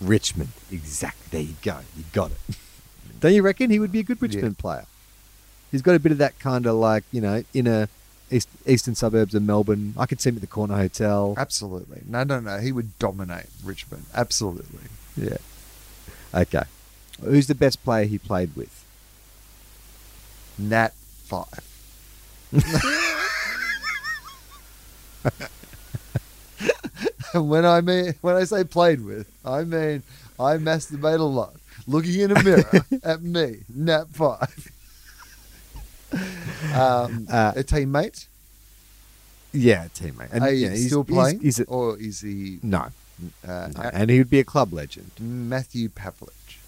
Richmond, 0.00 0.50
exactly. 0.70 1.26
There 1.30 1.48
you 1.48 1.56
go. 1.62 1.80
You 1.96 2.04
got 2.12 2.30
it. 2.30 2.56
Don't 3.20 3.32
you 3.32 3.42
reckon 3.42 3.70
he 3.70 3.78
would 3.78 3.92
be 3.92 4.00
a 4.00 4.02
good 4.02 4.20
Richmond 4.20 4.58
player? 4.58 4.86
He's 5.70 5.82
got 5.82 5.94
a 5.94 5.98
bit 5.98 6.12
of 6.12 6.18
that 6.18 6.38
kind 6.38 6.66
of 6.66 6.76
like 6.76 7.04
you 7.10 7.20
know 7.20 7.42
inner 7.52 7.88
east, 8.30 8.48
eastern 8.66 8.94
suburbs 8.94 9.34
of 9.34 9.42
Melbourne. 9.42 9.94
I 9.96 10.06
could 10.06 10.20
see 10.20 10.30
him 10.30 10.36
at 10.36 10.40
the 10.40 10.46
corner 10.46 10.76
hotel. 10.76 11.34
Absolutely. 11.36 12.02
No, 12.06 12.24
no, 12.24 12.40
no. 12.40 12.58
He 12.58 12.72
would 12.72 12.98
dominate 12.98 13.46
Richmond. 13.64 14.06
Absolutely. 14.14 14.88
Yeah. 15.16 15.38
Okay. 16.34 16.64
Who's 17.22 17.46
the 17.46 17.54
best 17.54 17.84
player 17.84 18.04
he 18.04 18.18
played 18.18 18.56
with? 18.56 18.84
Nat 20.58 20.92
Fyfe. 21.28 21.70
when 27.34 27.64
I 27.64 27.80
mean 27.80 28.14
when 28.20 28.36
I 28.36 28.44
say 28.44 28.64
played 28.64 29.04
with, 29.04 29.28
I 29.44 29.64
mean 29.64 30.02
I 30.38 30.56
masturbate 30.56 31.18
a 31.18 31.22
lot, 31.22 31.54
looking 31.86 32.20
in 32.20 32.30
a 32.30 32.42
mirror 32.42 32.84
at 33.02 33.22
me, 33.22 33.58
Nat 33.74 34.06
Fyfe. 34.12 34.70
Um, 36.74 37.26
Uh, 37.30 37.52
a 37.56 37.62
teammate. 37.62 38.26
Yeah, 39.52 39.86
teammate. 39.94 40.30
And 40.32 40.42
Are 40.44 40.50
yeah, 40.52 40.68
you 40.68 40.74
he's- 40.74 40.86
still 40.86 41.04
playing, 41.04 41.40
He's, 41.40 41.60
a- 41.60 41.64
or 41.64 41.96
is 41.98 42.20
he 42.22 42.58
no, 42.62 42.86
uh, 43.46 43.68
no, 43.74 43.80
a- 43.82 43.94
and 43.94 44.10
he 44.10 44.18
would 44.18 44.30
be 44.30 44.40
a 44.40 44.44
club 44.44 44.72
legend. 44.72 45.12
Matthew 45.20 45.88
Pavlich? 45.88 46.58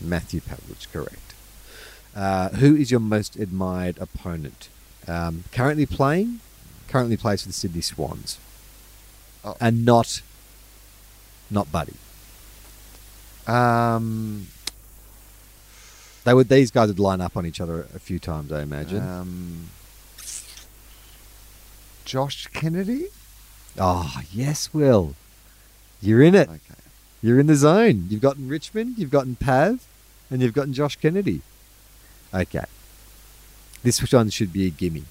Matthew 0.00 0.40
Pavlich, 0.40 0.90
correct. 0.92 1.34
Uh, 2.14 2.48
who 2.50 2.76
is 2.76 2.90
your 2.90 3.00
most 3.00 3.36
admired 3.36 3.96
opponent? 3.98 4.68
Um, 5.06 5.44
currently 5.52 5.86
playing, 5.86 6.40
currently 6.88 7.16
plays 7.16 7.42
for 7.42 7.48
the 7.48 7.54
Sydney 7.54 7.80
Swans, 7.80 8.38
Oh. 9.44 9.56
and 9.60 9.84
not, 9.84 10.20
not 11.50 11.70
Buddy. 11.72 11.94
Um, 13.46 14.48
They 16.28 16.34
would. 16.34 16.50
These 16.50 16.70
guys 16.70 16.88
would 16.88 16.98
line 16.98 17.22
up 17.22 17.38
on 17.38 17.46
each 17.46 17.58
other 17.58 17.86
a 17.94 17.98
few 17.98 18.18
times, 18.18 18.52
I 18.52 18.60
imagine. 18.60 19.00
um, 19.00 19.70
Josh 22.04 22.48
Kennedy. 22.48 23.06
oh 23.78 24.20
yes, 24.30 24.74
Will, 24.74 25.14
you're 26.02 26.22
in 26.22 26.34
it. 26.34 26.50
Okay. 26.50 26.58
You're 27.22 27.40
in 27.40 27.46
the 27.46 27.54
zone. 27.56 28.08
You've 28.10 28.20
gotten 28.20 28.46
Richmond, 28.46 28.98
you've 28.98 29.10
gotten 29.10 29.36
Pav, 29.36 29.86
and 30.30 30.42
you've 30.42 30.52
gotten 30.52 30.74
Josh 30.74 30.96
Kennedy. 30.96 31.40
Okay. 32.34 32.66
This 33.82 34.12
one 34.12 34.28
should 34.28 34.52
be 34.52 34.66
a 34.66 34.70
gimme. 34.70 35.04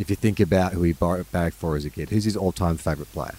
If 0.00 0.10
you 0.10 0.16
think 0.16 0.40
about 0.40 0.72
who 0.72 0.82
he 0.82 0.92
bagged 0.92 1.54
for 1.54 1.76
as 1.76 1.84
a 1.84 1.90
kid, 1.90 2.10
who's 2.10 2.24
his 2.24 2.36
all-time 2.36 2.76
favourite 2.76 3.12
player? 3.12 3.36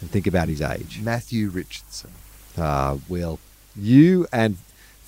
And 0.00 0.12
think 0.12 0.28
about 0.28 0.48
his 0.48 0.62
age. 0.62 1.00
Matthew 1.02 1.48
Richardson. 1.48 2.10
Ah, 2.56 2.98
Will, 3.08 3.40
you 3.74 4.28
and 4.32 4.58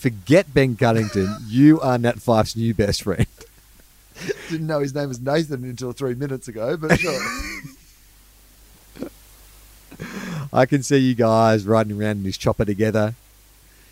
forget 0.05 0.53
Ben 0.53 0.77
Cunnington. 0.77 1.35
you 1.49 1.81
are 1.81 1.97
Nat 1.97 2.17
Fyfe's 2.21 2.55
new 2.57 2.75
best 2.75 3.03
friend. 3.05 3.27
Didn't 4.51 4.67
know 4.67 4.81
his 4.81 4.95
name 4.95 5.09
was 5.09 5.19
Nathan 5.19 5.65
until 5.65 5.93
three 5.93 6.15
minutes 6.15 6.47
ago, 6.47 6.77
but 6.77 7.01
sure. 7.01 7.19
I 10.53 10.67
can 10.67 10.83
see 10.83 10.99
you 10.99 11.15
guys 11.15 11.65
riding 11.65 11.99
around 11.99 12.19
in 12.19 12.25
his 12.25 12.37
chopper 12.37 12.67
together. 12.67 13.15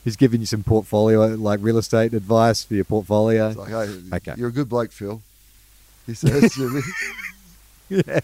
He's 0.04 0.16
giving 0.16 0.40
you 0.40 0.46
some 0.46 0.62
portfolio, 0.62 1.28
like 1.28 1.60
real 1.62 1.78
estate 1.78 2.12
advice 2.12 2.62
for 2.62 2.74
your 2.74 2.84
portfolio. 2.84 3.48
It's 3.48 3.56
like, 3.56 3.70
hey, 3.70 4.00
Okay. 4.16 4.34
you're 4.36 4.48
a 4.50 4.52
good 4.52 4.68
bloke, 4.68 4.92
Phil. 4.92 5.22
He 6.06 6.12
says 6.12 6.54
yeah. 7.88 8.20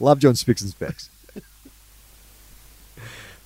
Love 0.00 0.18
John 0.18 0.34
Spicks 0.34 0.62
and 0.62 0.70
Specks. 0.72 1.08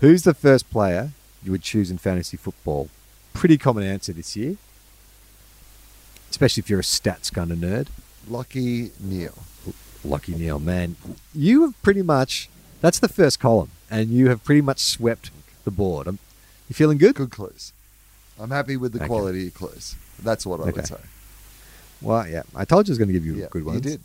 Who's 0.01 0.23
the 0.23 0.33
first 0.33 0.71
player 0.71 1.11
you 1.45 1.51
would 1.53 1.63
choose 1.63 1.91
in 1.91 1.99
fantasy 1.99 2.39
football? 2.39 2.89
Pretty 3.33 3.59
common 3.59 3.85
answer 3.85 4.13
this 4.13 4.37
year. 4.37 4.57
Especially 6.31 6.61
if 6.61 6.71
you're 6.71 6.81
a 6.81 6.85
stats 6.85 7.33
kind 7.33 7.51
of 7.51 7.59
nerd. 7.59 7.89
Lachie 8.29 8.91
Neale. 9.01 9.39
Lachie 10.07 10.37
Neale, 10.39 10.59
man. 10.59 10.97
You 11.35 11.63
have 11.63 11.81
pretty 11.83 12.03
much, 12.03 12.49
that's 12.81 12.99
the 12.99 13.09
first 13.09 13.39
column, 13.41 13.71
and 13.91 14.11
you 14.11 14.29
have 14.29 14.43
pretty 14.45 14.61
much 14.61 14.79
swept 14.81 15.31
the 15.65 15.71
board. 15.71 16.09
Um 16.09 16.19
you 16.69 16.75
feeling 16.75 16.97
good? 16.99 17.15
Good 17.17 17.31
clues. 17.31 17.73
I'm 18.41 18.51
happy 18.51 18.77
with 18.77 18.93
the 18.93 18.99
Okay. 19.01 19.07
quality 19.09 19.49
of 19.49 19.55
clues. 19.55 19.95
That's 20.23 20.47
what 20.47 20.61
I 20.61 20.65
Okay. 20.65 20.73
would 20.73 20.87
say. 20.87 20.97
Well, 22.01 22.27
yeah. 22.27 22.43
I 22.55 22.65
told 22.65 22.89
you 22.89 22.93
I 22.93 22.95
was 22.95 22.99
going 22.99 23.09
to 23.09 23.13
give 23.13 23.27
you 23.27 23.35
Yeah, 23.35 23.47
good 23.51 23.65
one. 23.65 23.75
you 23.75 23.81
did. 23.81 24.01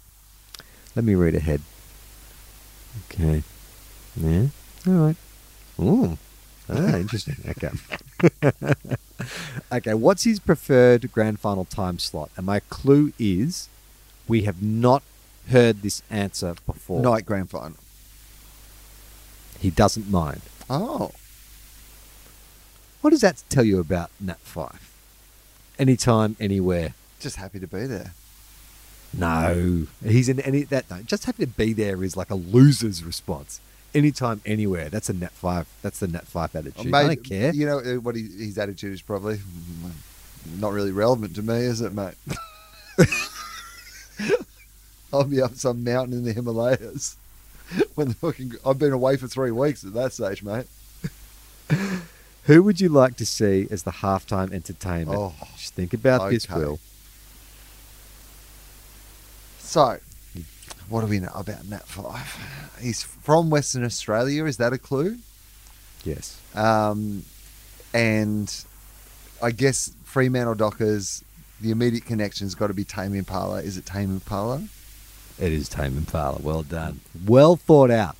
Let 0.95 1.05
me 1.05 1.15
read 1.15 1.34
ahead. 1.36 1.61
Okay. 3.09 3.43
Yeah. 4.17 4.47
All 4.88 4.93
right. 4.93 5.15
Ooh. 5.80 6.17
Ah, 6.69 6.97
interesting. 6.97 7.38
Okay. 7.47 7.69
okay. 9.72 9.93
What's 9.93 10.24
his 10.24 10.39
preferred 10.39 11.11
grand 11.11 11.39
final 11.39 11.65
time 11.65 11.99
slot? 11.99 12.30
And 12.38 12.45
my 12.45 12.59
clue 12.61 13.13
is, 13.20 13.70
we 14.28 14.43
have 14.43 14.61
not 14.61 15.03
heard 15.49 15.82
this 15.82 16.01
answer 16.09 16.55
before. 16.65 17.01
Night 17.01 17.26
grand 17.26 17.49
final. 17.49 17.78
He 19.59 19.70
doesn't 19.70 20.09
mind. 20.09 20.41
Oh. 20.70 21.11
What 23.01 23.11
does 23.11 23.22
that 23.22 23.43
tell 23.49 23.63
you 23.63 23.80
about 23.80 24.11
Nat 24.20 24.39
Fyfe? 24.43 24.91
Anytime, 25.80 26.36
anywhere. 26.39 26.93
Just 27.20 27.38
happy 27.38 27.59
to 27.59 27.68
be 27.68 27.86
there. 27.86 28.13
No, 29.13 29.88
he's 30.03 30.28
in 30.28 30.39
any 30.41 30.63
that. 30.63 30.89
No, 30.89 31.01
just 31.01 31.26
happy 31.26 31.45
to 31.45 31.51
be 31.51 31.74
there 31.74 32.03
is 32.03 32.18
like 32.18 32.30
a 32.30 32.36
loser's 32.36 33.03
response. 33.03 33.61
Anytime, 33.93 34.41
anywhere. 34.45 34.89
That's 34.89 35.09
a 35.09 35.13
Nat 35.13 35.31
Fyfe. 35.31 35.65
That's 35.81 35.99
the 35.99 36.07
Nat 36.07 36.27
Fyfe 36.27 36.55
attitude. 36.55 36.93
I 36.93 37.07
Mate, 37.07 37.15
don't 37.15 37.23
care. 37.23 37.53
You 37.53 37.65
know 37.65 37.79
uh, 37.79 37.95
what 37.95 38.15
he, 38.15 38.23
his 38.23 38.57
attitude 38.57 38.93
is 38.93 39.01
probably 39.01 39.38
mm, 39.38 39.91
not 40.59 40.73
really 40.73 40.91
relevant 40.91 41.35
to 41.35 41.41
me, 41.41 41.55
is 41.55 41.81
it, 41.81 41.93
mate? 41.93 42.15
I'll 45.13 45.23
be 45.23 45.41
up 45.41 45.55
some 45.55 45.83
mountain 45.83 46.13
in 46.13 46.23
the 46.25 46.33
Himalayas 46.33 47.15
when 47.95 48.09
the 48.09 48.13
fucking 48.15 48.53
I've 48.65 48.79
been 48.79 48.91
away 48.91 49.17
for 49.17 49.27
three 49.27 49.51
weeks 49.51 49.83
at 49.83 49.93
that 49.93 50.13
stage, 50.13 50.43
mate. 50.43 50.67
Who 52.43 52.63
would 52.63 52.79
you 52.79 52.89
like 52.89 53.17
to 53.17 53.25
see 53.25 53.67
as 53.69 53.83
the 53.83 53.91
halftime 53.91 54.53
entertainment? 54.53 55.19
Oh, 55.19 55.33
Just 55.57 55.73
think 55.73 55.93
about 55.93 56.29
this, 56.31 56.49
okay. 56.49 56.59
Will. 56.59 56.79
So, 59.59 59.99
what 60.89 61.01
do 61.01 61.07
we 61.07 61.19
know 61.19 61.31
about 61.35 61.65
Nat 61.65 61.85
Fyfe? 61.88 62.79
He's 62.81 63.03
from 63.03 63.49
Western 63.49 63.83
Australia. 63.83 64.45
Is 64.45 64.57
that 64.57 64.73
a 64.73 64.77
clue? 64.77 65.17
Yes. 66.03 66.39
Um, 66.55 67.23
and 67.93 68.53
I 69.41 69.51
guess 69.51 69.91
Fremantle 70.03 70.55
Dockers, 70.55 71.23
the 71.61 71.71
immediate 71.71 72.05
connection's 72.05 72.55
got 72.55 72.67
to 72.67 72.73
be 72.73 72.83
Tame 72.83 73.13
Impala. 73.15 73.61
Is 73.61 73.77
it 73.77 73.85
Tame 73.85 74.11
Impala? 74.11 74.67
It 75.39 75.51
is 75.51 75.69
Tame 75.69 75.97
Impala. 75.97 76.39
Well 76.41 76.63
done. 76.63 77.01
Well 77.25 77.55
thought 77.55 77.91
out. 77.91 78.15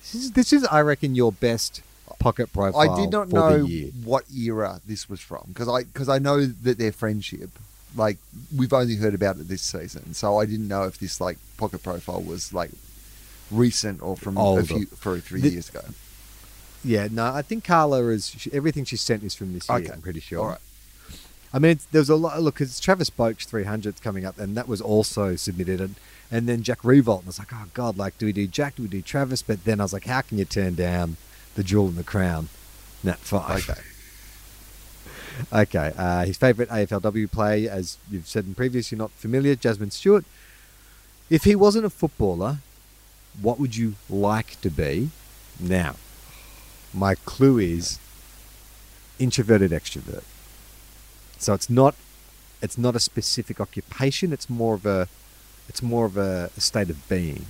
This 0.00 0.14
is, 0.14 0.30
this 0.32 0.52
is 0.52 0.64
I 0.64 0.80
reckon, 0.80 1.14
your 1.14 1.32
best 1.32 1.82
pocket 2.18 2.52
profile 2.52 2.90
I 2.90 3.00
did 3.00 3.10
not 3.10 3.28
know 3.28 3.56
year. 3.64 3.90
what 4.02 4.24
era 4.34 4.80
this 4.86 5.08
was 5.08 5.20
from 5.20 5.44
because 5.48 5.68
I 5.68 5.84
because 5.84 6.08
I 6.08 6.18
know 6.18 6.44
that 6.44 6.78
their 6.78 6.92
friendship, 6.92 7.50
like 7.96 8.18
we've 8.56 8.72
only 8.72 8.96
heard 8.96 9.14
about 9.14 9.36
it 9.36 9.48
this 9.48 9.62
season, 9.62 10.14
so 10.14 10.38
I 10.38 10.46
didn't 10.46 10.68
know 10.68 10.84
if 10.84 10.98
this 10.98 11.20
like 11.20 11.38
pocket 11.56 11.82
profile 11.82 12.22
was 12.22 12.52
like 12.52 12.70
recent 13.50 14.02
or 14.02 14.16
from 14.16 14.36
a 14.36 14.62
few 14.64 14.86
for 14.86 15.14
a 15.16 15.20
few 15.20 15.38
The- 15.40 15.50
years 15.50 15.68
ago. 15.68 15.82
Yeah, 16.86 17.08
no, 17.10 17.32
I 17.32 17.40
think 17.42 17.64
Carla 17.64 18.08
is 18.08 18.28
she, 18.28 18.52
everything 18.52 18.84
she 18.84 18.96
sent 18.96 19.22
is 19.24 19.34
from 19.34 19.54
this 19.54 19.68
year. 19.68 19.78
Okay. 19.78 19.90
I'm 19.92 20.02
pretty 20.02 20.20
sure. 20.20 20.40
All 20.40 20.48
right. 20.48 20.58
I 21.52 21.58
mean, 21.58 21.70
it's- 21.72 21.86
there's 21.92 22.10
a 22.10 22.16
lot. 22.16 22.42
Look, 22.42 22.60
it's 22.60 22.78
Travis 22.80 23.08
Boak's 23.10 23.46
300 23.46 24.02
coming 24.02 24.24
up, 24.26 24.38
and 24.38 24.54
that 24.56 24.68
was 24.68 24.80
also 24.82 25.34
submitted. 25.36 25.80
And, 25.80 25.94
and 26.30 26.46
then 26.48 26.62
Jack 26.62 26.80
Riewoldt, 26.82 27.20
and 27.20 27.26
I 27.26 27.28
was 27.28 27.38
like, 27.38 27.52
oh 27.54 27.66
god, 27.74 27.96
like, 27.96 28.18
do 28.18 28.26
we 28.26 28.32
do 28.32 28.46
Jack? 28.46 28.74
Do 28.76 28.82
we 28.82 28.88
do 28.88 29.00
Travis? 29.00 29.40
But 29.40 29.64
then 29.64 29.80
I 29.80 29.84
was 29.84 29.92
like, 29.92 30.04
how 30.06 30.20
can 30.20 30.36
you 30.36 30.44
turn 30.44 30.74
down 30.74 31.16
the 31.54 31.62
jewel 31.64 31.88
in 31.88 31.94
the 31.96 32.02
crown, 32.04 32.48
Nat 33.02 33.18
Fyfe? 33.20 33.70
Okay. 33.70 33.80
Okay. 35.52 35.92
Uh, 35.96 36.24
his 36.24 36.36
favourite 36.36 36.70
AFLW 36.70 37.30
play, 37.30 37.68
as 37.68 37.98
you've 38.10 38.28
said 38.28 38.44
in 38.44 38.54
previous, 38.54 38.90
you're 38.90 38.98
not 38.98 39.10
familiar, 39.12 39.54
Jasmine 39.54 39.90
Stewart. 39.90 40.24
If 41.30 41.44
he 41.44 41.54
wasn't 41.54 41.86
a 41.86 41.90
footballer, 41.90 42.58
what 43.40 43.58
would 43.58 43.76
you 43.76 43.94
like 44.08 44.60
to 44.60 44.70
be? 44.70 45.10
Now, 45.58 45.96
my 46.92 47.14
clue 47.14 47.58
is 47.58 47.98
introverted 49.18 49.70
extrovert. 49.70 50.24
So 51.38 51.54
it's 51.54 51.70
not 51.70 51.94
it's 52.62 52.78
not 52.78 52.96
a 52.96 53.00
specific 53.00 53.60
occupation, 53.60 54.32
it's 54.32 54.48
more 54.48 54.74
of 54.74 54.86
a 54.86 55.08
it's 55.68 55.82
more 55.82 56.06
of 56.06 56.16
a, 56.16 56.50
a 56.56 56.60
state 56.60 56.90
of 56.90 57.08
being 57.08 57.46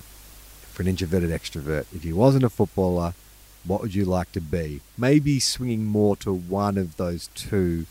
for 0.73 0.83
an 0.83 0.89
introverted 0.89 1.31
extrovert. 1.31 1.87
If 1.95 2.03
he 2.03 2.13
wasn't 2.13 2.45
a 2.45 2.51
footballer, 2.51 3.15
what 3.67 3.81
would 3.81 3.95
you 3.95 4.05
like 4.05 4.33
to 4.33 4.41
be? 4.41 4.81
Maybe 4.97 5.41
swinging 5.41 5.85
more 5.85 6.17
to 6.17 6.33
one 6.33 6.77
of 6.79 6.97
those 6.97 7.29
two 7.35 7.87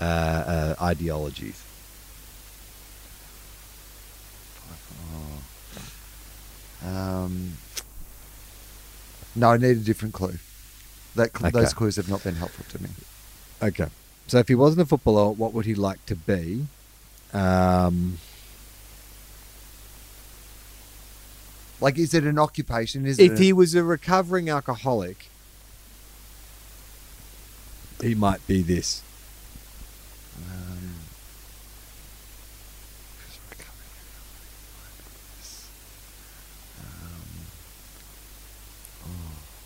uh, 0.00 0.04
uh, 0.04 0.74
ideologies. 0.82 1.62
Um, 6.84 7.52
no, 9.34 9.50
I 9.50 9.56
need 9.56 9.70
a 9.70 9.74
different 9.76 10.14
clue. 10.14 10.34
That 11.14 11.36
cl- 11.36 11.50
those 11.50 11.72
clues 11.72 11.96
have 11.96 12.08
not 12.08 12.24
been 12.24 12.34
helpful 12.34 12.64
to 12.70 12.82
me. 12.82 12.88
Okay. 13.62 13.86
So 14.26 14.38
if 14.38 14.48
he 14.48 14.54
wasn't 14.54 14.82
a 14.82 14.86
footballer, 14.86 15.30
what 15.30 15.52
would 15.52 15.66
he 15.66 15.74
like 15.74 16.04
to 16.06 16.16
be? 16.16 16.66
Um, 17.32 18.18
Like, 21.82 21.98
is 21.98 22.14
it 22.14 22.22
an 22.24 22.38
occupation? 22.38 23.04
Is 23.06 23.18
it 23.18 23.32
if 23.32 23.38
a- 23.38 23.42
he 23.42 23.52
was 23.52 23.74
a 23.74 23.82
recovering 23.82 24.48
alcoholic, 24.48 25.28
he 28.00 28.14
might 28.14 28.46
be 28.46 28.62
this. 28.62 29.02
Um, 30.50 30.94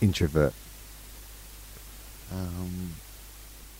introvert? 0.00 0.52
Um, 2.32 2.94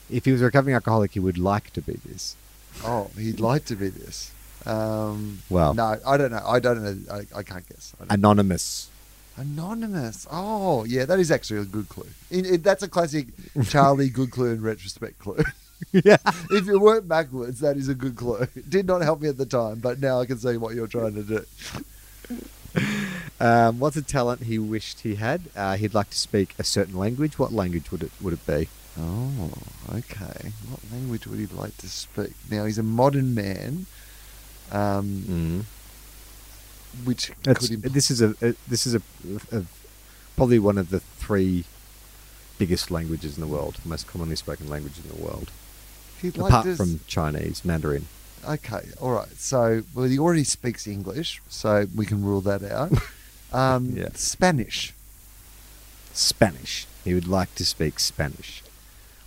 If 0.09 0.25
he 0.25 0.33
was 0.33 0.41
a 0.41 0.45
recovering 0.47 0.75
alcoholic, 0.75 1.13
he 1.13 1.21
would 1.21 1.39
like 1.39 1.73
to 1.73 1.81
be 1.83 1.95
this. 2.05 2.37
oh, 2.85 3.11
he'd 3.19 3.41
like 3.41 3.65
to 3.67 3.77
be 3.77 3.89
this. 3.89 4.31
Um, 4.67 5.41
Well- 5.49 5.75
no, 5.75 5.97
I 6.07 6.17
don't 6.17 6.31
know. 6.31 6.43
I 6.47 6.59
don't 6.61 6.83
know. 6.83 7.15
I, 7.15 7.39
I 7.39 7.43
can't 7.43 7.69
guess. 7.69 7.95
I 8.01 8.15
Anonymous. 8.15 8.89
Anonymous. 9.37 10.27
Oh, 10.31 10.85
yeah, 10.85 11.05
that 11.05 11.19
is 11.21 11.31
actually 11.31 11.61
a 11.61 11.65
good 11.65 11.89
clue. 11.89 12.09
It, 12.31 12.63
that's 12.63 12.83
a 12.83 12.89
classic 12.89 13.29
Charlie 13.69 14.09
good 14.09 14.31
clue 14.31 14.53
in 14.53 14.63
retrospect 14.63 15.19
clue. 15.19 15.43
yeah. 15.93 16.17
if 16.51 16.67
you 16.67 16.81
work 16.81 17.07
backwards, 17.07 17.61
that 17.61 17.77
is 17.77 17.89
a 17.89 17.95
good 17.95 18.17
clue. 18.17 18.47
It 18.57 18.71
did 18.71 18.87
not 18.87 19.03
help 19.03 19.21
me 19.21 19.29
at 19.29 19.37
the 19.37 19.45
time, 19.47 19.79
but 19.81 20.01
now 20.01 20.21
I 20.21 20.27
can 20.27 20.39
see 20.39 20.57
what 20.57 20.75
you're 20.75 20.87
trying 20.87 21.15
to 21.15 21.23
do. 21.23 21.45
Um, 23.41 23.79
what's 23.79 23.97
a 23.97 24.03
talent 24.03 24.43
he 24.45 24.59
wished 24.59 25.01
he 25.01 25.15
had? 25.17 25.43
Uh, 25.55 25.77
he'd 25.77 25.95
like 25.95 26.11
to 26.11 26.19
speak 26.19 26.55
a 26.59 26.65
certain 26.65 26.97
language. 26.97 27.39
What 27.39 27.53
language 27.53 27.91
would 27.91 28.03
it 28.03 28.13
would 28.21 28.33
it 28.35 28.47
be? 28.47 28.69
Oh, 28.99 29.51
okay. 29.95 30.53
What 30.71 30.81
language 30.91 31.27
would 31.27 31.39
he 31.39 31.47
like 31.47 31.77
to 31.79 31.89
speak? 31.89 32.33
Now 32.51 32.65
he's 32.65 32.79
a 32.79 32.83
modern 32.83 33.35
man, 33.35 33.87
um, 34.73 35.67
which 37.05 37.31
could 37.45 37.71
imp- 37.71 37.85
this 37.93 38.11
is 38.11 38.23
a, 38.23 38.35
a 38.43 38.55
this 38.69 38.87
is 38.87 38.95
a, 38.95 39.03
a 39.53 39.63
probably 40.37 40.59
one 40.59 40.79
of 40.79 40.91
the 40.91 41.01
three 41.01 41.65
biggest 42.59 42.91
languages 42.91 43.37
in 43.37 43.41
the 43.43 43.47
world, 43.47 43.77
most 43.85 44.07
commonly 44.07 44.37
spoken 44.37 44.69
language 44.69 44.95
in 45.03 45.09
the 45.15 45.23
world, 45.23 45.51
like 46.23 46.35
apart 46.37 46.65
to 46.65 46.71
s- 46.73 46.77
from 46.77 47.01
Chinese, 47.07 47.65
Mandarin. 47.65 48.07
Okay, 48.49 48.89
all 49.01 49.11
right. 49.13 49.29
So, 49.37 49.83
well, 49.95 50.07
he 50.07 50.19
already 50.19 50.45
speaks 50.45 50.87
English, 50.87 51.43
so 51.49 51.87
we 51.95 52.07
can 52.07 52.25
rule 52.25 52.41
that 52.43 52.63
out. 52.63 52.93
Um, 53.53 53.91
Yeah. 53.97 54.09
Spanish. 54.15 54.93
Spanish. 56.13 56.87
He 57.05 57.15
would 57.15 57.29
like 57.29 57.55
to 57.55 57.65
speak 57.65 58.01
Spanish. 58.01 58.63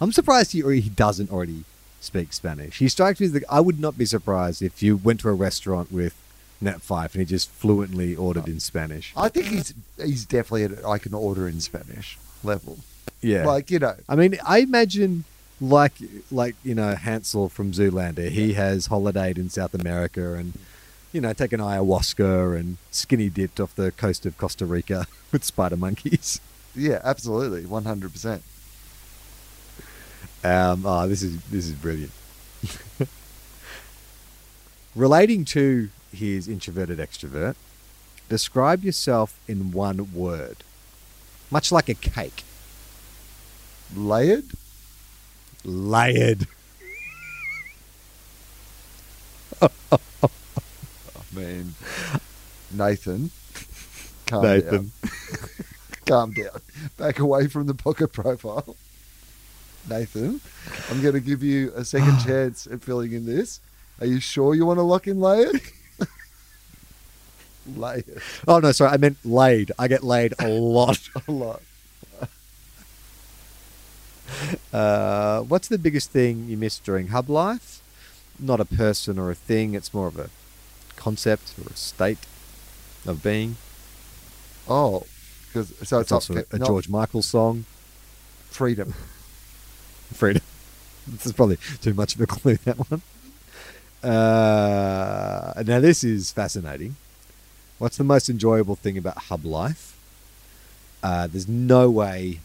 I'm 0.02 0.12
surprised 0.12 0.52
he 0.52 0.62
or 0.62 0.72
he 0.74 0.90
doesn't 0.90 1.32
already 1.32 1.64
speak 2.00 2.34
Spanish. 2.34 2.80
He 2.80 2.90
strikes 2.90 3.20
me 3.20 3.28
as 3.28 3.32
the, 3.34 3.44
I 3.50 3.60
would 3.60 3.80
not 3.80 3.98
be 3.98 4.06
surprised 4.06 4.62
if 4.62 4.82
you 4.82 4.98
went 4.98 5.22
to 5.22 5.30
a 5.30 5.34
restaurant 5.34 5.92
with 5.92 6.16
Nat 6.62 6.82
Fyfe 6.82 7.14
and 7.14 7.22
he 7.22 7.26
just 7.26 7.50
fluently 7.50 8.16
ordered 8.16 8.48
in 8.48 8.60
Spanish. 8.60 9.14
I 9.16 9.30
think 9.30 9.48
he's 9.48 9.74
he's 9.98 10.26
definitely 10.26 10.64
at 10.64 10.86
I 10.86 10.98
can 10.98 11.14
order 11.14 11.48
in 11.48 11.62
Spanish 11.62 12.18
level. 12.44 12.80
Yeah. 13.22 13.46
Like 13.46 13.72
you 13.72 13.80
know, 13.80 13.96
I 14.08 14.16
mean, 14.16 14.38
I 14.46 14.60
imagine 14.60 15.24
like 15.62 15.94
like 16.32 16.56
you 16.64 16.76
know 16.76 16.96
Hansel 16.96 17.50
from 17.50 17.72
Zoolander. 17.72 18.30
He 18.30 18.54
has 18.54 18.88
holidayed 18.88 19.38
in 19.38 19.50
South 19.50 19.74
America 19.74 20.34
and 20.34 20.54
you 21.12 21.22
know 21.22 21.34
taken 21.34 21.60
ayahuasca 21.60 22.60
and 22.60 22.78
skinny 22.92 23.30
dipped 23.30 23.60
off 23.60 23.76
the 23.76 23.92
coast 23.92 24.26
of 24.26 24.38
Costa 24.38 24.66
Rica 24.66 25.08
with 25.32 25.44
spider 25.44 25.78
monkeys. 25.78 26.40
yeah, 26.76 27.00
absolutely, 27.04 27.66
one 27.66 27.86
hundred 27.86 28.12
percent. 28.12 28.42
Um, 30.44 30.86
oh, 30.86 31.08
this 31.08 31.22
is 31.22 31.42
this 31.46 31.66
is 31.68 31.74
brilliant. 31.74 32.12
Relating 34.96 35.46
to 35.46 35.90
his 36.12 36.48
introverted 36.48 36.98
extrovert, 37.00 37.56
describe 38.30 38.84
yourself 38.84 39.40
in 39.48 39.72
one 39.72 40.14
word, 40.14 40.58
much 41.52 41.72
like 41.72 41.90
a 41.90 41.94
cake. 41.94 42.44
Layered. 43.96 44.46
Layered. 45.64 46.48
Oh, 49.92 50.32
man, 51.34 51.74
Nathan, 52.72 53.32
calm 54.26 54.44
Nathan. 54.44 54.72
down. 54.72 54.92
calm 56.06 56.32
down. 56.32 56.62
Back 56.98 57.20
away 57.20 57.48
from 57.48 57.68
the 57.68 57.74
pocket 57.74 58.14
profile. 58.14 58.76
Nathan, 59.88 60.42
I'm 60.90 61.02
going 61.02 61.14
to 61.14 61.20
give 61.20 61.44
you 61.44 61.72
a 61.76 61.86
second 61.86 62.20
chance 62.26 62.68
at 62.68 62.82
filling 62.82 63.14
in 63.14 63.26
this. 63.26 63.60
Are 64.02 64.08
you 64.08 64.20
sure 64.20 64.56
you 64.56 64.66
want 64.66 64.78
to 64.80 64.84
lock 64.84 65.08
in 65.08 65.20
layered? 65.20 65.62
layered. 67.76 68.22
Oh 68.48 68.60
no, 68.60 68.72
sorry, 68.72 68.92
I 68.92 68.98
meant 68.98 69.18
laid. 69.24 69.72
I 69.78 69.88
get 69.88 70.04
laid 70.04 70.34
a 70.40 70.48
lot. 70.48 71.00
A 71.28 71.32
lot. 71.32 71.62
Uh, 74.72 75.42
what's 75.42 75.68
the 75.68 75.78
biggest 75.78 76.12
thing 76.12 76.48
you 76.48 76.58
missed 76.58 76.84
during 76.84 77.08
hub 77.08 77.30
life? 77.30 77.82
Not 78.40 78.60
a 78.60 78.66
person 78.66 79.20
or 79.20 79.30
a 79.32 79.36
thing. 79.36 79.74
It's 79.74 79.94
more 79.94 80.08
of 80.08 80.18
a 80.18 80.30
concept 80.96 81.56
or 81.60 81.72
a 81.72 81.76
state 81.76 82.20
of 83.06 83.22
being. 83.22 83.58
Oh, 84.68 85.06
because 85.48 85.70
so 85.84 86.00
it's 86.00 86.04
it's, 86.04 86.12
also 86.12 86.34
not, 86.36 86.46
a 86.52 86.60
George 86.60 86.90
Michael 86.90 87.22
song. 87.22 87.66
freedom. 88.50 88.94
Freedom. 90.14 90.42
this 91.08 91.26
is 91.26 91.34
probably 91.34 91.58
too 91.82 91.94
much 91.94 92.16
of 92.16 92.22
a 92.22 92.28
clue. 92.28 92.56
That 92.66 92.78
one. 92.90 93.02
Uh, 94.02 95.62
now 95.66 95.80
this 95.80 96.04
is 96.04 96.32
fascinating. 96.32 96.96
What's 97.78 97.98
the 97.98 98.04
most 98.04 98.30
enjoyable 98.30 98.76
thing 98.76 98.98
about 98.98 99.18
hub 99.18 99.46
life? 99.46 99.98
Uh, 101.02 101.28
there's 101.28 101.48
no 101.48 101.90
way 101.90 102.40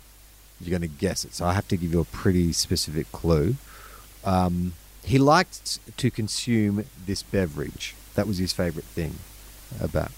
you're 0.60 0.78
going 0.78 0.88
to 0.88 0.96
guess 0.96 1.24
it, 1.24 1.34
so 1.34 1.44
I 1.44 1.54
have 1.54 1.66
to 1.68 1.76
give 1.76 1.92
you 1.92 2.00
a 2.00 2.04
pretty 2.04 2.52
specific 2.52 3.10
clue. 3.12 3.56
Um, 4.24 4.74
he 5.02 5.18
liked 5.18 5.96
to 5.96 6.10
consume 6.10 6.84
this 7.06 7.22
beverage. 7.22 7.94
That 8.14 8.26
was 8.26 8.38
his 8.38 8.52
favorite 8.52 8.84
thing 8.84 9.16
about 9.80 10.12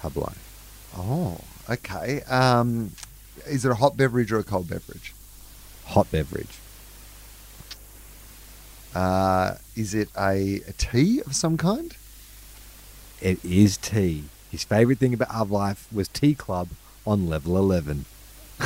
hub 0.00 0.16
life. 0.16 0.90
Oh, 0.96 1.40
okay. 1.70 2.22
Um, 2.22 2.92
is 3.46 3.64
it 3.64 3.70
a 3.70 3.74
hot 3.74 3.96
beverage 3.96 4.32
or 4.32 4.38
a 4.38 4.44
cold 4.44 4.68
beverage? 4.68 5.14
Hot 5.92 6.10
beverage. 6.10 6.58
Uh, 8.94 9.54
is 9.74 9.94
it 9.94 10.08
a, 10.18 10.60
a 10.68 10.72
tea 10.72 11.20
of 11.24 11.34
some 11.34 11.56
kind? 11.56 11.96
It 13.20 13.42
is 13.44 13.76
tea. 13.76 14.24
His 14.50 14.64
favorite 14.64 14.98
thing 14.98 15.14
about 15.14 15.28
hub 15.28 15.50
life 15.50 15.86
was 15.92 16.08
tea 16.08 16.34
club 16.34 16.68
on 17.06 17.28
level 17.28 17.56
11. 17.56 18.04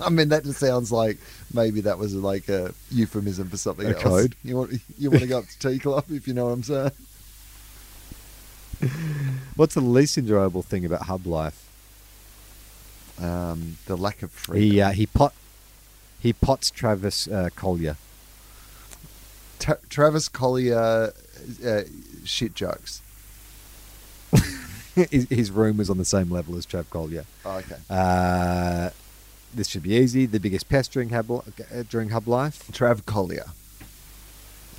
I 0.00 0.10
mean, 0.10 0.28
that 0.30 0.44
just 0.44 0.58
sounds 0.60 0.90
like 0.90 1.18
maybe 1.54 1.80
that 1.82 1.96
was 1.98 2.14
like 2.14 2.48
a 2.48 2.74
euphemism 2.90 3.48
for 3.48 3.56
something 3.56 3.86
A 3.86 3.90
else. 3.90 4.02
code. 4.02 4.34
You 4.42 4.56
want 4.56 4.72
you 4.98 5.10
want 5.10 5.22
to 5.22 5.28
go 5.28 5.38
up 5.38 5.46
to 5.46 5.58
tea 5.70 5.78
club 5.78 6.04
if 6.10 6.26
you 6.26 6.34
know 6.34 6.46
what 6.46 6.52
I'm 6.52 6.62
saying? 6.64 6.90
What's 9.56 9.74
the 9.74 9.80
least 9.80 10.18
enjoyable 10.18 10.62
thing 10.62 10.84
about 10.84 11.02
hub 11.02 11.24
life? 11.26 11.68
Um, 13.20 13.76
the 13.86 13.96
lack 13.96 14.22
of 14.22 14.32
freedom. 14.32 14.70
He 14.72 14.80
uh, 14.80 14.90
he 14.90 15.06
pot 15.06 15.34
he 16.22 16.32
pots 16.32 16.70
Travis 16.70 17.26
uh, 17.26 17.48
Colyer. 17.56 17.96
Tra- 19.58 19.80
Travis 19.88 20.28
Colyer 20.28 21.12
uh, 21.66 21.80
shit 22.24 22.54
jokes. 22.54 23.02
his, 24.94 25.28
his 25.28 25.50
room 25.50 25.78
was 25.78 25.90
on 25.90 25.98
the 25.98 26.04
same 26.04 26.30
level 26.30 26.56
as 26.56 26.64
Trav 26.64 26.88
Colyer. 26.90 27.24
Oh, 27.44 27.56
okay. 27.58 27.74
Uh, 27.90 28.90
this 29.52 29.66
should 29.66 29.82
be 29.82 29.94
easy. 29.94 30.26
The 30.26 30.38
biggest 30.38 30.68
pest 30.68 30.92
during 30.92 31.08
hub 31.08 31.28
uh, 31.28 31.42
during 31.90 32.10
hub 32.10 32.28
life. 32.28 32.68
Trav 32.70 33.04
Colyer. 33.04 33.46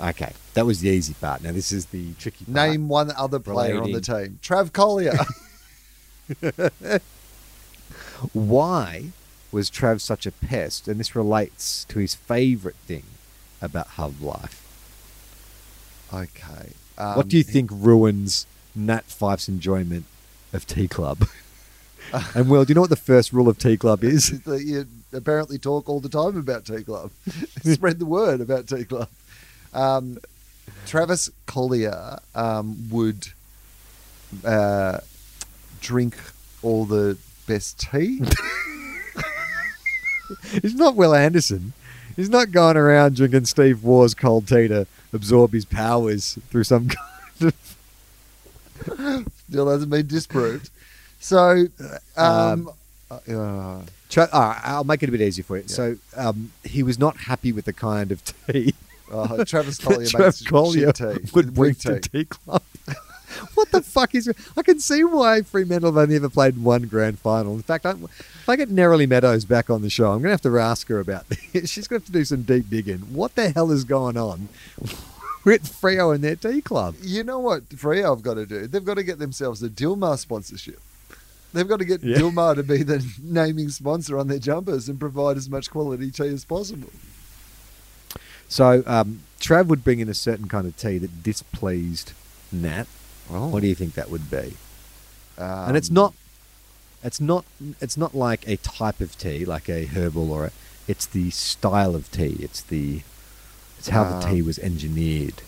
Okay, 0.00 0.32
that 0.54 0.64
was 0.64 0.80
the 0.80 0.88
easy 0.88 1.12
part. 1.12 1.42
Now 1.42 1.52
this 1.52 1.72
is 1.72 1.86
the 1.86 2.14
tricky 2.14 2.46
part. 2.46 2.70
Name 2.70 2.88
one 2.88 3.12
other 3.16 3.38
player 3.38 3.82
on 3.82 3.92
the 3.92 4.00
team. 4.00 4.38
Trav 4.42 4.72
Colyer. 4.72 5.12
Why 8.32 9.12
was 9.54 9.70
Trav 9.70 10.00
such 10.00 10.26
a 10.26 10.32
pest? 10.32 10.88
And 10.88 10.98
this 10.98 11.14
relates 11.14 11.84
to 11.86 12.00
his 12.00 12.14
favourite 12.14 12.76
thing 12.86 13.04
about 13.62 13.86
hub 13.86 14.20
life. 14.20 14.60
okay. 16.12 16.72
Um, 16.98 17.16
what 17.16 17.28
do 17.28 17.36
you 17.36 17.42
think 17.42 17.70
ruins 17.72 18.46
Nat 18.74 19.08
Fyfe's 19.08 19.48
enjoyment 19.48 20.04
of 20.52 20.66
Tea 20.66 20.88
Club? 20.88 21.26
and 22.34 22.48
Will, 22.48 22.64
do 22.64 22.70
you 22.70 22.74
know 22.74 22.82
what 22.82 22.90
the 22.90 22.96
first 22.96 23.32
rule 23.32 23.48
of 23.48 23.58
Tea 23.58 23.76
Club 23.76 24.04
is? 24.04 24.40
you 24.46 24.86
apparently 25.12 25.58
talk 25.58 25.88
all 25.88 26.00
the 26.00 26.08
time 26.08 26.36
about 26.36 26.64
Tea 26.64 26.82
Club. 26.82 27.10
Spread 27.62 27.98
the 27.98 28.06
word 28.06 28.40
about 28.40 28.68
Tea 28.68 28.84
Club. 28.84 29.08
Um, 29.72 30.18
Travis 30.86 31.30
Colyer 31.46 32.18
um, 32.34 32.88
would 32.90 33.28
uh, 34.44 34.98
drink 35.80 36.16
all 36.62 36.84
the 36.84 37.18
best 37.46 37.80
tea. 37.80 38.20
He's 40.62 40.74
not 40.74 40.96
Will 40.96 41.14
Anderson. 41.14 41.72
He's 42.16 42.30
not 42.30 42.52
going 42.52 42.76
around 42.76 43.16
drinking 43.16 43.46
Steve 43.46 43.82
Waugh's 43.82 44.14
cold 44.14 44.46
tea 44.46 44.68
to 44.68 44.86
absorb 45.12 45.52
his 45.52 45.64
powers 45.64 46.38
through 46.50 46.64
some 46.64 46.88
kind 46.88 47.52
of. 47.52 49.26
Still 49.48 49.68
hasn't 49.68 49.90
been 49.90 50.06
disproved. 50.06 50.70
So, 51.20 51.66
um, 52.16 52.70
uh, 53.10 53.82
Tra- 54.10 54.28
right, 54.32 54.60
I'll 54.62 54.84
make 54.84 55.02
it 55.02 55.08
a 55.08 55.12
bit 55.12 55.20
easier 55.22 55.44
for 55.44 55.56
you. 55.56 55.66
So 55.66 55.96
um, 56.16 56.52
he 56.62 56.82
was 56.82 56.98
not 56.98 57.16
happy 57.16 57.50
with 57.50 57.64
the 57.64 57.72
kind 57.72 58.12
of 58.12 58.22
tea 58.24 58.74
uh, 59.12 59.44
Travis 59.44 59.78
Colyer 59.82 60.06
makes 60.18 60.42
Colyer 60.42 60.92
shit 60.94 60.96
tea. 60.96 61.30
would 61.34 61.54
bring 61.54 61.74
to 61.76 62.00
Tea 62.00 62.24
Club. 62.24 62.62
What 63.54 63.70
the 63.70 63.80
fuck 63.82 64.14
is? 64.14 64.30
I 64.56 64.62
can 64.62 64.80
see 64.80 65.04
why 65.04 65.42
Fremantle 65.42 65.92
have 65.92 65.96
only 65.96 66.16
ever 66.16 66.28
played 66.28 66.62
one 66.62 66.82
grand 66.82 67.18
final. 67.18 67.54
In 67.54 67.62
fact, 67.62 67.86
I, 67.86 67.90
if 67.92 68.48
I 68.48 68.56
get 68.56 68.68
Nerily 68.70 69.08
Meadows 69.08 69.44
back 69.44 69.70
on 69.70 69.82
the 69.82 69.90
show, 69.90 70.06
I'm 70.12 70.18
going 70.22 70.24
to 70.24 70.30
have 70.30 70.40
to 70.42 70.58
ask 70.58 70.88
her 70.88 71.00
about 71.00 71.28
this. 71.28 71.70
She's 71.70 71.88
going 71.88 72.00
to 72.00 72.04
have 72.04 72.12
to 72.12 72.12
do 72.12 72.24
some 72.24 72.42
deep 72.42 72.68
digging. 72.70 72.98
What 73.14 73.34
the 73.34 73.50
hell 73.50 73.70
is 73.70 73.84
going 73.84 74.16
on 74.16 74.48
with 75.44 75.62
Freo 75.64 76.14
and 76.14 76.22
their 76.22 76.36
tea 76.36 76.60
club? 76.60 76.96
You 77.02 77.24
know 77.24 77.38
what 77.38 77.68
Freo 77.70 78.10
have 78.14 78.22
got 78.22 78.34
to 78.34 78.46
do? 78.46 78.66
They've 78.66 78.84
got 78.84 78.94
to 78.94 79.04
get 79.04 79.18
themselves 79.18 79.62
a 79.62 79.68
Dilmah 79.68 80.18
sponsorship. 80.18 80.80
They've 81.52 81.68
got 81.68 81.78
to 81.78 81.84
get 81.84 82.02
Yeah. 82.02 82.16
Dilmah 82.18 82.56
to 82.56 82.62
be 82.64 82.82
the 82.82 83.04
naming 83.22 83.68
sponsor 83.68 84.18
on 84.18 84.28
their 84.28 84.40
jumpers 84.40 84.88
and 84.88 84.98
provide 84.98 85.36
as 85.36 85.48
much 85.48 85.70
quality 85.70 86.10
tea 86.10 86.28
as 86.28 86.44
possible. 86.44 86.90
So 88.48 88.82
um, 88.86 89.20
Trav 89.40 89.66
would 89.66 89.82
bring 89.84 90.00
in 90.00 90.08
a 90.08 90.14
certain 90.14 90.48
kind 90.48 90.66
of 90.66 90.76
tea 90.76 90.98
that 90.98 91.22
displeased 91.22 92.12
Nat. 92.52 92.86
Oh. 93.30 93.48
What 93.48 93.60
do 93.62 93.68
you 93.68 93.74
think 93.74 93.94
that 93.94 94.10
would 94.10 94.30
be? 94.30 94.54
Um, 95.38 95.68
and 95.68 95.76
it's 95.76 95.90
not, 95.90 96.14
it's 97.02 97.20
not, 97.20 97.44
it's 97.80 97.96
not 97.96 98.14
like 98.14 98.46
a 98.46 98.56
type 98.58 99.00
of 99.00 99.16
tea, 99.18 99.44
like 99.44 99.68
a 99.68 99.86
herbal 99.86 100.30
or 100.32 100.46
a. 100.46 100.50
It's 100.86 101.06
the 101.06 101.30
style 101.30 101.94
of 101.94 102.10
tea. 102.12 102.36
It's 102.40 102.60
the, 102.60 103.00
it's 103.78 103.88
how 103.88 104.04
the 104.04 104.26
tea 104.26 104.40
Um, 104.40 104.46
was 104.46 104.58
engineered. 104.58 105.42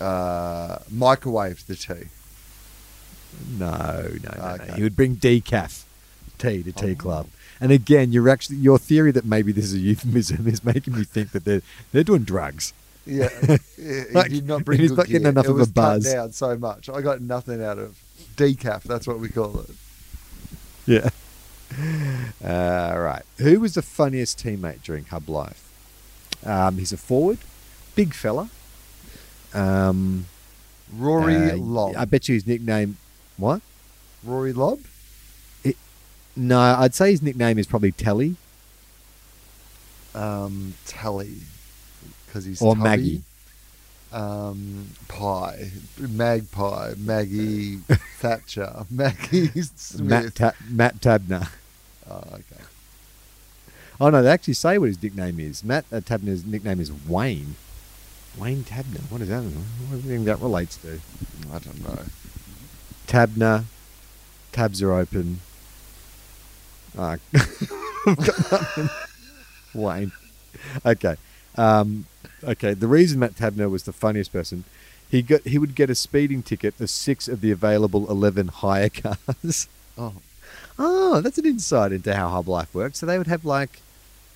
uh, 0.00 0.78
microwave 0.90 1.66
the 1.66 1.74
tea. 1.74 2.04
No, 3.58 4.08
no, 4.22 4.30
no, 4.36 4.56
no. 4.66 4.74
He 4.74 4.82
would 4.82 4.96
bring 4.96 5.16
decaf 5.16 5.84
tea 6.38 6.62
to 6.62 6.72
tea 6.72 6.92
Oh. 6.92 6.94
club. 6.94 7.26
And 7.60 7.72
again, 7.72 8.12
you're 8.12 8.28
actually 8.28 8.56
your 8.56 8.78
theory 8.78 9.10
that 9.12 9.24
maybe 9.24 9.50
this 9.52 9.64
is 9.66 9.74
a 9.74 9.78
euphemism 9.78 10.46
is 10.46 10.62
making 10.64 10.94
me 10.94 11.04
think 11.04 11.32
that 11.32 11.44
they're 11.44 11.62
they're 11.92 12.04
doing 12.04 12.22
drugs. 12.24 12.72
Yeah, 13.06 13.28
yeah 13.78 14.22
he 14.24 14.28
did 14.28 14.48
not 14.48 14.64
bring 14.64 14.80
he's 14.80 14.92
not 14.92 15.06
getting 15.06 15.22
gear. 15.22 15.30
enough 15.30 15.46
it 15.46 15.50
of 15.50 15.60
a 15.60 15.66
buzz. 15.66 16.12
down 16.12 16.32
so 16.32 16.56
much. 16.58 16.88
I 16.88 17.00
got 17.00 17.20
nothing 17.20 17.62
out 17.62 17.78
of 17.78 17.98
decaf. 18.36 18.82
That's 18.82 19.06
what 19.06 19.20
we 19.20 19.28
call 19.28 19.60
it. 19.60 19.70
Yeah. 20.86 21.08
Uh, 22.44 22.96
right. 22.98 23.22
Who 23.38 23.60
was 23.60 23.74
the 23.74 23.82
funniest 23.82 24.42
teammate 24.42 24.82
during 24.82 25.04
Hub 25.04 25.28
Life? 25.28 25.62
Um, 26.44 26.78
he's 26.78 26.92
a 26.92 26.96
forward, 26.96 27.38
big 27.94 28.14
fella. 28.14 28.50
Um, 29.54 30.26
Rory 30.94 31.50
uh, 31.50 31.56
Lobb. 31.56 31.94
I 31.96 32.04
bet 32.04 32.28
you 32.28 32.34
his 32.34 32.46
nickname. 32.46 32.98
What? 33.36 33.62
Rory 34.24 34.52
Lobb. 34.52 34.80
No, 36.36 36.60
I'd 36.60 36.94
say 36.94 37.10
his 37.12 37.22
nickname 37.22 37.58
is 37.58 37.66
probably 37.66 37.92
Telly 37.92 38.36
Um, 40.14 40.74
Tally, 40.84 41.38
because 42.36 42.44
he's 42.44 42.60
or 42.60 42.74
tubby. 42.74 42.84
Maggie. 42.84 43.22
Um, 44.12 44.88
Pie, 45.08 45.70
Magpie, 45.98 46.94
Maggie 46.98 47.76
Thatcher, 48.18 48.84
Maggie 48.90 49.48
Smith. 49.76 50.00
Matt, 50.08 50.34
Ta- 50.34 50.52
Matt 50.68 51.00
Taberner. 51.00 51.48
oh, 52.10 52.22
okay. 52.32 52.62
Oh 54.00 54.10
no, 54.10 54.22
they 54.22 54.30
actually 54.30 54.54
say 54.54 54.76
what 54.78 54.86
his 54.88 55.02
nickname 55.02 55.40
is. 55.40 55.64
Matt 55.64 55.86
uh, 55.90 56.00
Taberner's 56.00 56.44
nickname 56.44 56.78
is 56.78 56.92
Wayne. 57.08 57.56
Wayne 58.38 58.64
Taberner. 58.64 59.00
What 59.10 59.22
is 59.22 59.28
that? 59.28 59.42
What 59.42 60.02
do 60.02 60.08
you 60.08 60.14
think 60.14 60.26
that 60.26 60.40
relates 60.40 60.76
to? 60.78 61.00
I 61.52 61.58
don't 61.58 61.82
know. 61.82 62.02
Tabner. 63.06 63.64
Tabs 64.52 64.82
are 64.82 64.92
open. 64.92 65.40
Nothing. 66.96 68.88
Wayne. 69.74 70.12
Okay. 70.84 71.16
Um, 71.56 72.06
okay. 72.44 72.74
The 72.74 72.86
reason 72.86 73.18
Matt 73.20 73.34
Taberner 73.36 73.70
was 73.70 73.84
the 73.84 73.92
funniest 73.92 74.32
person, 74.32 74.64
he 75.10 75.22
got 75.22 75.42
he 75.42 75.58
would 75.58 75.74
get 75.74 75.88
a 75.90 75.94
speeding 75.94 76.42
ticket 76.42 76.78
of 76.80 76.90
six 76.90 77.28
of 77.28 77.40
the 77.40 77.50
available 77.50 78.10
eleven 78.10 78.48
hire 78.48 78.88
cars. 78.90 79.68
Oh, 79.98 80.14
Oh, 80.78 81.20
that's 81.22 81.38
an 81.38 81.46
insight 81.46 81.90
into 81.92 82.14
how 82.14 82.28
Hub 82.28 82.48
Life 82.48 82.74
works. 82.74 82.98
So 82.98 83.06
they 83.06 83.16
would 83.16 83.28
have 83.28 83.46
like 83.46 83.80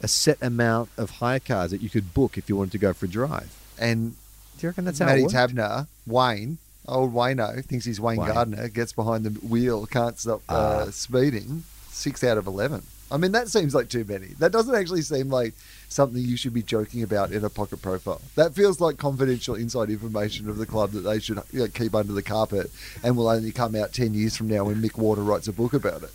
a 0.02 0.08
set 0.08 0.38
amount 0.40 0.88
of 0.96 1.10
hire 1.10 1.38
cars 1.40 1.70
that 1.72 1.82
you 1.82 1.90
could 1.90 2.14
book 2.14 2.38
if 2.38 2.48
you 2.48 2.56
wanted 2.56 2.72
to 2.72 2.78
go 2.78 2.94
for 2.94 3.04
a 3.04 3.08
drive. 3.10 3.54
and 3.78 4.12
Do 4.56 4.66
you 4.66 4.68
reckon 4.70 4.86
that's 4.86 4.98
how 5.00 5.04
Matty 5.06 5.20
it 5.20 5.24
worked? 5.24 5.34
Taberner, 5.34 5.86
Wayne, 6.06 6.56
old 6.88 7.12
Wayno, 7.12 7.62
thinks 7.62 7.84
he's 7.84 8.00
Wayne, 8.00 8.16
Wayne. 8.20 8.32
Gardner, 8.32 8.68
gets 8.68 8.94
behind 8.94 9.24
the 9.24 9.30
wheel, 9.46 9.84
can't 9.84 10.18
stop 10.18 10.40
uh, 10.48 10.86
Ah. 10.88 10.90
speeding. 10.90 11.64
Six 11.90 12.24
out 12.24 12.38
of 12.38 12.46
11. 12.46 12.84
I 13.10 13.16
mean, 13.16 13.32
that 13.32 13.48
seems 13.48 13.74
like 13.74 13.88
too 13.88 14.04
many. 14.04 14.28
That 14.38 14.52
doesn't 14.52 14.74
actually 14.74 15.02
seem 15.02 15.30
like 15.30 15.54
something 15.88 16.22
you 16.22 16.36
should 16.36 16.54
be 16.54 16.62
joking 16.62 17.02
about 17.02 17.32
in 17.32 17.44
a 17.44 17.50
pocket 17.50 17.82
profile. 17.82 18.20
That 18.36 18.54
feels 18.54 18.80
like 18.80 18.98
confidential 18.98 19.56
inside 19.56 19.90
information 19.90 20.48
of 20.48 20.58
the 20.58 20.66
club 20.66 20.92
that 20.92 21.00
they 21.00 21.18
should 21.18 21.40
you 21.52 21.60
know, 21.60 21.68
keep 21.68 21.94
under 21.94 22.12
the 22.12 22.22
carpet 22.22 22.70
and 23.02 23.16
will 23.16 23.28
only 23.28 23.50
come 23.50 23.74
out 23.74 23.92
10 23.92 24.14
years 24.14 24.36
from 24.36 24.48
now 24.48 24.64
when 24.64 24.76
Mick 24.76 24.96
Warner 24.96 25.22
writes 25.22 25.48
a 25.48 25.52
book 25.52 25.72
about 25.72 26.02
it. 26.04 26.10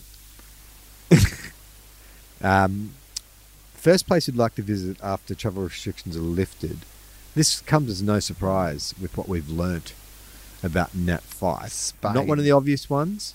Um, 2.41 2.93
first 3.73 4.07
place 4.07 4.27
you'd 4.27 4.37
like 4.37 4.55
to 4.55 4.61
visit 4.61 4.97
after 5.01 5.33
travel 5.33 5.63
restrictions 5.63 6.15
are 6.15 6.21
lifted. 6.21 6.79
This 7.33 7.61
comes 7.61 7.89
as 7.89 8.03
no 8.03 8.19
surprise 8.19 8.93
with 9.01 9.17
what 9.17 9.27
we've 9.27 9.49
learnt 9.49 9.93
about 10.63 10.93
Nat 10.95 11.23
Fyfe. 11.23 11.71
Spain. 11.71 12.13
Not 12.13 12.27
one 12.27 12.37
of 12.37 12.45
the 12.45 12.51
obvious 12.51 12.89
ones. 12.89 13.33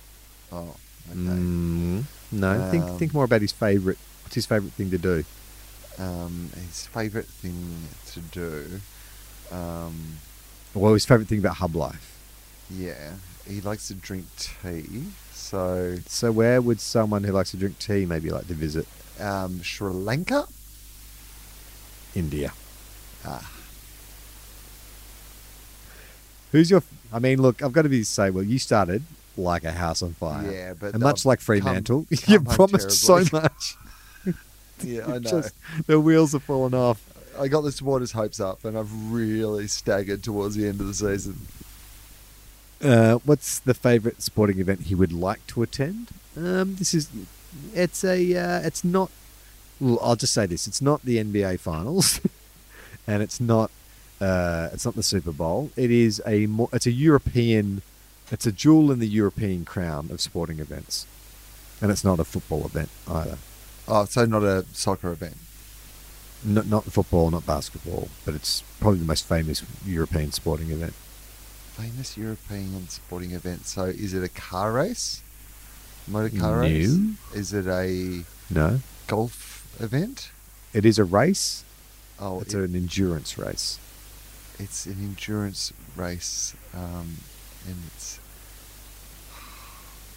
Oh, 0.52 0.76
okay. 1.10 1.18
Mm, 1.18 2.04
no, 2.32 2.68
think 2.70 2.84
Um, 2.84 2.98
think 2.98 3.14
more 3.14 3.24
about 3.24 3.40
his 3.42 3.52
favourite. 3.52 3.98
What's 4.22 4.34
his 4.34 4.46
favourite 4.46 4.72
thing 4.74 4.90
to 4.90 4.98
do? 4.98 5.24
Um, 5.98 6.50
his 6.66 6.86
favourite 6.86 7.26
thing 7.26 7.88
to 8.12 8.20
do, 8.20 8.80
um, 9.54 10.18
Well, 10.74 10.94
his 10.94 11.04
favourite 11.04 11.28
thing 11.28 11.40
about 11.40 11.56
Hub 11.56 11.74
Life. 11.74 12.16
yeah, 12.70 13.14
he 13.46 13.60
likes 13.60 13.88
to 13.88 13.94
drink 13.94 14.26
tea. 14.38 15.06
So 15.32 15.98
So, 16.06 16.30
where 16.30 16.62
would 16.62 16.80
someone 16.80 17.24
who 17.24 17.32
likes 17.32 17.50
to 17.50 17.56
drink 17.56 17.78
tea 17.78 18.06
maybe 18.06 18.30
like 18.30 18.46
to 18.48 18.54
visit? 18.54 18.86
um, 19.18 19.62
Sri 19.62 19.90
Lanka. 19.92 20.46
India. 22.14 22.52
Ah, 23.24 23.50
Who's 26.52 26.70
your? 26.70 26.82
I 27.12 27.18
mean, 27.18 27.40
look, 27.42 27.62
I've 27.62 27.72
got 27.72 27.82
to 27.82 27.88
be 27.88 28.02
say, 28.02 28.30
well, 28.30 28.42
you 28.44 28.58
started 28.58 29.02
like 29.36 29.64
a 29.64 29.72
house 29.72 30.02
on 30.02 30.12
fire. 30.14 30.50
Yeah, 30.50 30.74
but 30.78 30.94
and 30.94 31.02
much 31.02 31.24
like 31.24 31.38
come- 31.38 31.44
Fremantle, 31.44 32.06
you 32.10 32.16
come 32.16 32.44
home 32.44 32.54
promised 32.56 32.90
so 32.92 33.24
much. 33.32 33.76
yeah, 34.82 35.04
I 35.06 35.18
know. 35.18 35.20
Just 35.20 35.54
the 35.86 36.00
wheels 36.00 36.34
are 36.34 36.40
falling 36.40 36.74
off. 36.74 37.02
I 37.38 37.48
got 37.48 37.62
the 37.62 37.72
supporters' 37.72 38.12
hopes 38.12 38.40
up, 38.40 38.64
and 38.64 38.76
I've 38.76 38.92
really 39.12 39.66
staggered 39.66 40.22
towards 40.22 40.56
the 40.56 40.66
end 40.66 40.80
of 40.80 40.86
the 40.86 40.94
season. 40.94 41.38
Uh, 42.82 43.18
what's 43.24 43.58
the 43.58 43.74
favourite 43.74 44.22
sporting 44.22 44.58
event 44.58 44.82
he 44.82 44.94
would 44.94 45.12
like 45.12 45.46
to 45.48 45.62
attend? 45.62 46.08
Um, 46.36 46.76
this 46.76 46.94
is, 46.94 47.08
it's 47.74 48.04
a, 48.04 48.36
uh, 48.36 48.60
it's 48.66 48.84
not. 48.84 49.10
Well, 49.80 49.98
I'll 50.02 50.16
just 50.16 50.34
say 50.34 50.46
this: 50.46 50.66
it's 50.66 50.82
not 50.82 51.02
the 51.02 51.18
NBA 51.18 51.60
Finals, 51.60 52.20
and 53.06 53.22
it's 53.22 53.40
not, 53.40 53.70
uh, 54.20 54.70
it's 54.72 54.84
not 54.84 54.96
the 54.96 55.02
Super 55.02 55.32
Bowl. 55.32 55.70
It 55.76 55.90
is 55.90 56.22
a, 56.26 56.46
more, 56.46 56.68
it's 56.72 56.86
a 56.86 56.90
European, 56.92 57.82
it's 58.30 58.46
a 58.46 58.52
jewel 58.52 58.90
in 58.90 58.98
the 58.98 59.08
European 59.08 59.64
crown 59.64 60.08
of 60.10 60.20
sporting 60.20 60.58
events, 60.60 61.06
and 61.80 61.90
it's 61.90 62.04
not 62.04 62.20
a 62.20 62.24
football 62.24 62.64
event 62.66 62.88
either. 63.08 63.38
Oh, 63.88 64.04
so 64.04 64.24
not 64.24 64.42
a 64.42 64.64
soccer 64.72 65.10
event. 65.12 65.36
Not, 66.44 66.66
not 66.66 66.84
football, 66.84 67.30
not 67.30 67.44
basketball, 67.46 68.08
but 68.24 68.34
it's 68.34 68.62
probably 68.80 69.00
the 69.00 69.04
most 69.04 69.26
famous 69.28 69.62
European 69.84 70.32
sporting 70.32 70.70
event. 70.70 70.94
Famous 71.74 72.16
European 72.16 72.88
sporting 72.88 73.32
event. 73.32 73.66
So, 73.66 73.84
is 73.84 74.14
it 74.14 74.22
a 74.22 74.28
car 74.28 74.72
race? 74.72 75.22
Motor 76.08 76.38
car 76.38 76.56
No. 76.56 76.60
race? 76.62 76.96
Is 77.34 77.52
it 77.52 77.66
a 77.66 78.24
No, 78.48 78.80
golf 79.06 79.66
event? 79.80 80.30
it 80.72 80.86
is 80.86 80.98
a 80.98 81.04
race. 81.04 81.62
Oh, 82.18 82.40
It's 82.40 82.54
it- 82.54 82.60
an 82.60 82.74
endurance 82.76 83.36
race. 83.38 83.78
it's 84.58 84.86
an 84.86 84.92
endurance 85.00 85.72
race, 85.96 86.54
um, 86.74 87.18
and 87.66 87.76
it's 87.94 88.18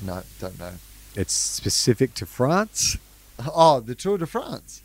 no, 0.06 0.24
don't 0.39 0.60
know. 0.60 0.74
It's 1.16 1.34
specific 1.34 2.14
to 2.16 2.26
France. 2.26 2.97
Oh, 3.54 3.80
the 3.80 3.95
Tour 3.95 4.18
de 4.18 4.26
France. 4.26 4.82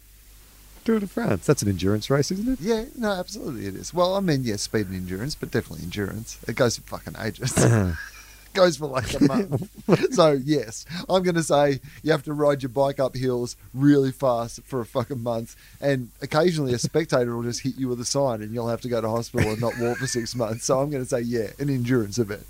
Tour 0.84 1.00
de 1.00 1.06
France. 1.06 1.46
That's 1.46 1.62
an 1.62 1.68
endurance 1.68 2.10
race, 2.10 2.30
isn't 2.30 2.48
it? 2.48 2.60
Yeah, 2.60 2.84
no, 2.96 3.10
absolutely 3.12 3.66
it 3.66 3.74
is. 3.74 3.92
Well, 3.92 4.14
I 4.14 4.20
mean, 4.20 4.44
yeah, 4.44 4.56
speed 4.56 4.86
and 4.86 4.94
endurance, 4.94 5.34
but 5.34 5.50
definitely 5.50 5.84
endurance. 5.84 6.38
It 6.46 6.56
goes 6.56 6.76
for 6.76 6.82
fucking 6.82 7.14
ages. 7.20 7.52
goes 8.54 8.76
for 8.76 8.86
like 8.86 9.14
a 9.14 9.24
month. 9.24 9.70
so 10.14 10.32
yes, 10.32 10.84
I'm 11.08 11.22
going 11.22 11.34
to 11.34 11.42
say 11.42 11.80
you 12.02 12.12
have 12.12 12.24
to 12.24 12.32
ride 12.32 12.62
your 12.62 12.70
bike 12.70 12.98
up 12.98 13.14
hills 13.14 13.56
really 13.74 14.12
fast 14.12 14.62
for 14.64 14.80
a 14.80 14.86
fucking 14.86 15.22
month, 15.22 15.56
and 15.80 16.10
occasionally 16.22 16.74
a 16.74 16.78
spectator 16.78 17.36
will 17.36 17.42
just 17.42 17.62
hit 17.62 17.76
you 17.76 17.88
with 17.88 18.00
a 18.00 18.04
sign, 18.04 18.42
and 18.42 18.52
you'll 18.52 18.68
have 18.68 18.80
to 18.82 18.88
go 18.88 19.00
to 19.00 19.08
hospital 19.08 19.50
and 19.50 19.60
not 19.60 19.78
walk 19.78 19.98
for 19.98 20.06
six 20.06 20.34
months. 20.34 20.64
So 20.64 20.80
I'm 20.80 20.90
going 20.90 21.02
to 21.02 21.08
say 21.08 21.20
yeah, 21.20 21.50
an 21.58 21.70
endurance 21.70 22.18
event. 22.18 22.46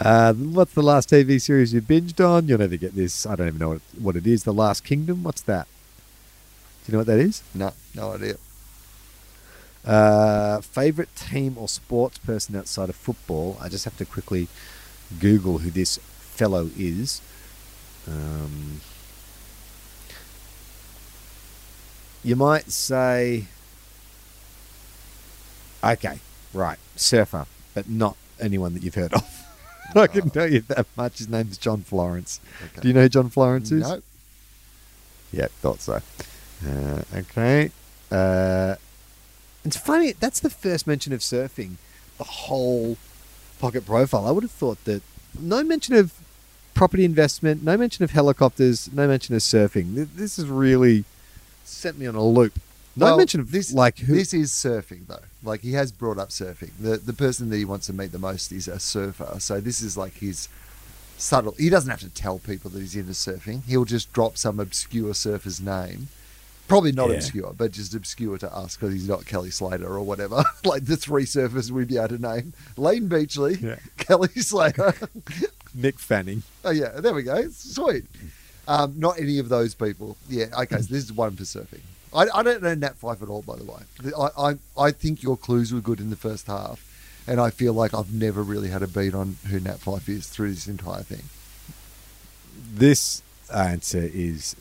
Uh, 0.00 0.32
what's 0.32 0.74
the 0.74 0.82
last 0.82 1.10
TV 1.10 1.40
series 1.40 1.74
you 1.74 1.82
binged 1.82 2.24
on? 2.24 2.46
You'll 2.46 2.58
never 2.58 2.76
get 2.76 2.94
this. 2.94 3.26
I 3.26 3.34
don't 3.34 3.48
even 3.48 3.58
know 3.58 3.70
what, 3.70 3.80
what 3.98 4.16
it 4.16 4.28
is. 4.28 4.44
The 4.44 4.52
Last 4.52 4.84
Kingdom. 4.84 5.24
What's 5.24 5.42
that? 5.42 5.66
Do 6.84 6.92
you 6.92 6.92
know 6.92 6.98
what 7.00 7.08
that 7.08 7.18
is? 7.18 7.42
No, 7.52 7.72
no 7.96 8.12
idea. 8.12 8.36
Uh, 9.84 10.60
favorite 10.60 11.14
team 11.16 11.56
or 11.58 11.66
sports 11.66 12.18
person 12.18 12.54
outside 12.54 12.88
of 12.88 12.94
football? 12.94 13.58
I 13.60 13.68
just 13.68 13.84
have 13.86 13.96
to 13.96 14.04
quickly 14.04 14.46
Google 15.18 15.58
who 15.58 15.70
this 15.70 15.98
fellow 16.20 16.70
is. 16.78 17.20
Um, 18.06 18.80
you 22.22 22.36
might 22.36 22.70
say, 22.70 23.46
okay, 25.82 26.20
right, 26.54 26.78
surfer, 26.94 27.46
but 27.74 27.88
not 27.88 28.16
anyone 28.40 28.74
that 28.74 28.82
you've 28.82 28.94
heard 28.94 29.12
of. 29.14 29.44
I 29.94 30.06
can 30.06 30.30
tell 30.30 30.50
you 30.50 30.60
that 30.68 30.86
much. 30.96 31.18
His 31.18 31.28
name's 31.28 31.56
John 31.56 31.82
Florence. 31.82 32.40
Okay. 32.62 32.80
Do 32.82 32.88
you 32.88 32.94
know 32.94 33.02
who 33.02 33.08
John 33.08 33.30
Florence 33.30 33.72
is? 33.72 33.88
No. 33.88 34.02
Yeah, 35.32 35.46
thought 35.46 35.80
so. 35.80 36.00
Uh, 36.66 37.02
okay. 37.14 37.70
Uh, 38.10 38.76
it's 39.64 39.76
funny. 39.76 40.12
That's 40.12 40.40
the 40.40 40.50
first 40.50 40.86
mention 40.86 41.12
of 41.12 41.20
surfing. 41.20 41.76
The 42.18 42.24
whole 42.24 42.96
pocket 43.58 43.86
profile. 43.86 44.26
I 44.26 44.30
would 44.30 44.42
have 44.42 44.50
thought 44.50 44.82
that 44.84 45.02
no 45.38 45.62
mention 45.62 45.94
of 45.94 46.12
property 46.74 47.04
investment, 47.04 47.62
no 47.62 47.76
mention 47.76 48.04
of 48.04 48.12
helicopters, 48.12 48.90
no 48.92 49.08
mention 49.08 49.34
of 49.34 49.42
surfing. 49.42 50.08
This 50.14 50.36
has 50.36 50.48
really 50.48 51.04
sent 51.64 51.98
me 51.98 52.06
on 52.06 52.14
a 52.14 52.22
loop. 52.24 52.58
No 52.98 53.06
Well, 53.06 53.16
mention 53.18 53.40
of 53.40 53.50
this. 53.52 53.72
like 53.72 53.98
who. 53.98 54.14
This 54.14 54.34
is 54.34 54.50
surfing 54.50 55.06
though. 55.06 55.20
Like 55.42 55.60
he 55.60 55.72
has 55.72 55.92
brought 55.92 56.18
up 56.18 56.28
surfing. 56.30 56.70
The 56.80 56.96
the 56.98 57.12
person 57.12 57.48
that 57.50 57.56
he 57.56 57.64
wants 57.64 57.86
to 57.86 57.92
meet 57.92 58.12
the 58.12 58.18
most 58.18 58.52
is 58.52 58.68
a 58.68 58.78
surfer. 58.78 59.36
So 59.40 59.60
this 59.60 59.80
is 59.80 59.96
like 59.96 60.14
his 60.14 60.48
subtle. 61.16 61.54
He 61.58 61.68
doesn't 61.70 61.90
have 61.90 62.00
to 62.00 62.08
tell 62.10 62.38
people 62.38 62.70
that 62.70 62.80
he's 62.80 62.96
into 62.96 63.12
surfing. 63.12 63.64
He'll 63.64 63.84
just 63.84 64.12
drop 64.12 64.36
some 64.36 64.60
obscure 64.60 65.14
surfer's 65.14 65.60
name. 65.60 66.08
Probably 66.68 66.92
not 66.92 67.08
Yeah. 67.08 67.16
obscure, 67.16 67.54
but 67.56 67.72
just 67.72 67.94
obscure 67.94 68.36
to 68.38 68.54
us 68.54 68.76
because 68.76 68.92
he's 68.92 69.08
not 69.08 69.24
Kelly 69.24 69.50
Slater 69.50 69.86
or 69.88 70.02
whatever. 70.02 70.44
like 70.64 70.84
the 70.84 70.96
three 70.98 71.24
surfers 71.24 71.70
we'd 71.70 71.88
be 71.88 71.96
able 71.96 72.08
to 72.08 72.18
name: 72.18 72.52
Layne 72.76 73.08
Beachley, 73.08 73.54
Yeah. 73.56 73.76
Kelly 73.96 74.28
Slater. 74.36 74.92
Mick 75.76 75.98
Fanning. 75.98 76.42
oh 76.64 76.70
yeah, 76.70 77.00
there 77.00 77.14
we 77.14 77.22
go. 77.22 77.48
Sweet. 77.50 78.04
Um, 78.66 78.94
not 78.98 79.18
any 79.18 79.38
of 79.38 79.48
those 79.48 79.74
people. 79.74 80.16
Yeah. 80.28 80.46
Okay. 80.62 80.76
So 80.82 80.92
this 80.94 81.04
is 81.04 81.12
one 81.12 81.36
for 81.36 81.44
surfing. 81.44 81.80
I, 82.14 82.26
I 82.34 82.42
don't 82.42 82.62
know 82.62 82.74
Nat 82.74 82.96
Fyfe 82.96 83.22
at 83.22 83.28
all, 83.28 83.42
by 83.42 83.56
the 83.56 83.64
way. 83.64 84.12
I, 84.16 84.50
I 84.50 84.86
I 84.86 84.90
think 84.90 85.22
your 85.22 85.36
clues 85.36 85.72
were 85.72 85.80
good 85.80 86.00
in 86.00 86.10
the 86.10 86.16
first 86.16 86.46
half, 86.46 86.84
and 87.26 87.40
I 87.40 87.50
feel 87.50 87.72
like 87.72 87.94
I've 87.94 88.12
never 88.12 88.42
really 88.42 88.68
had 88.68 88.82
a 88.82 88.88
beat 88.88 89.14
on 89.14 89.36
who 89.48 89.60
Nat 89.60 89.78
Fyfe 89.78 90.08
is 90.08 90.28
through 90.28 90.52
this 90.52 90.66
entire 90.66 91.02
thing. 91.02 91.24
This 92.74 93.22
answer 93.54 94.10
is 94.12 94.56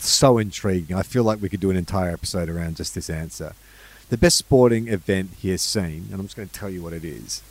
so 0.00 0.38
intriguing. 0.38 0.96
I 0.96 1.02
feel 1.02 1.24
like 1.24 1.40
we 1.40 1.48
could 1.48 1.60
do 1.60 1.70
an 1.70 1.76
entire 1.76 2.10
episode 2.10 2.48
around 2.48 2.76
just 2.76 2.94
this 2.94 3.10
answer. 3.10 3.54
The 4.10 4.18
best 4.18 4.36
sporting 4.36 4.88
event 4.88 5.30
he 5.38 5.50
has 5.50 5.62
seen, 5.62 6.08
and 6.10 6.14
I'm 6.14 6.26
just 6.26 6.36
going 6.36 6.48
to 6.48 6.54
tell 6.54 6.70
you 6.70 6.82
what 6.82 6.92
it 6.92 7.04
is. 7.04 7.42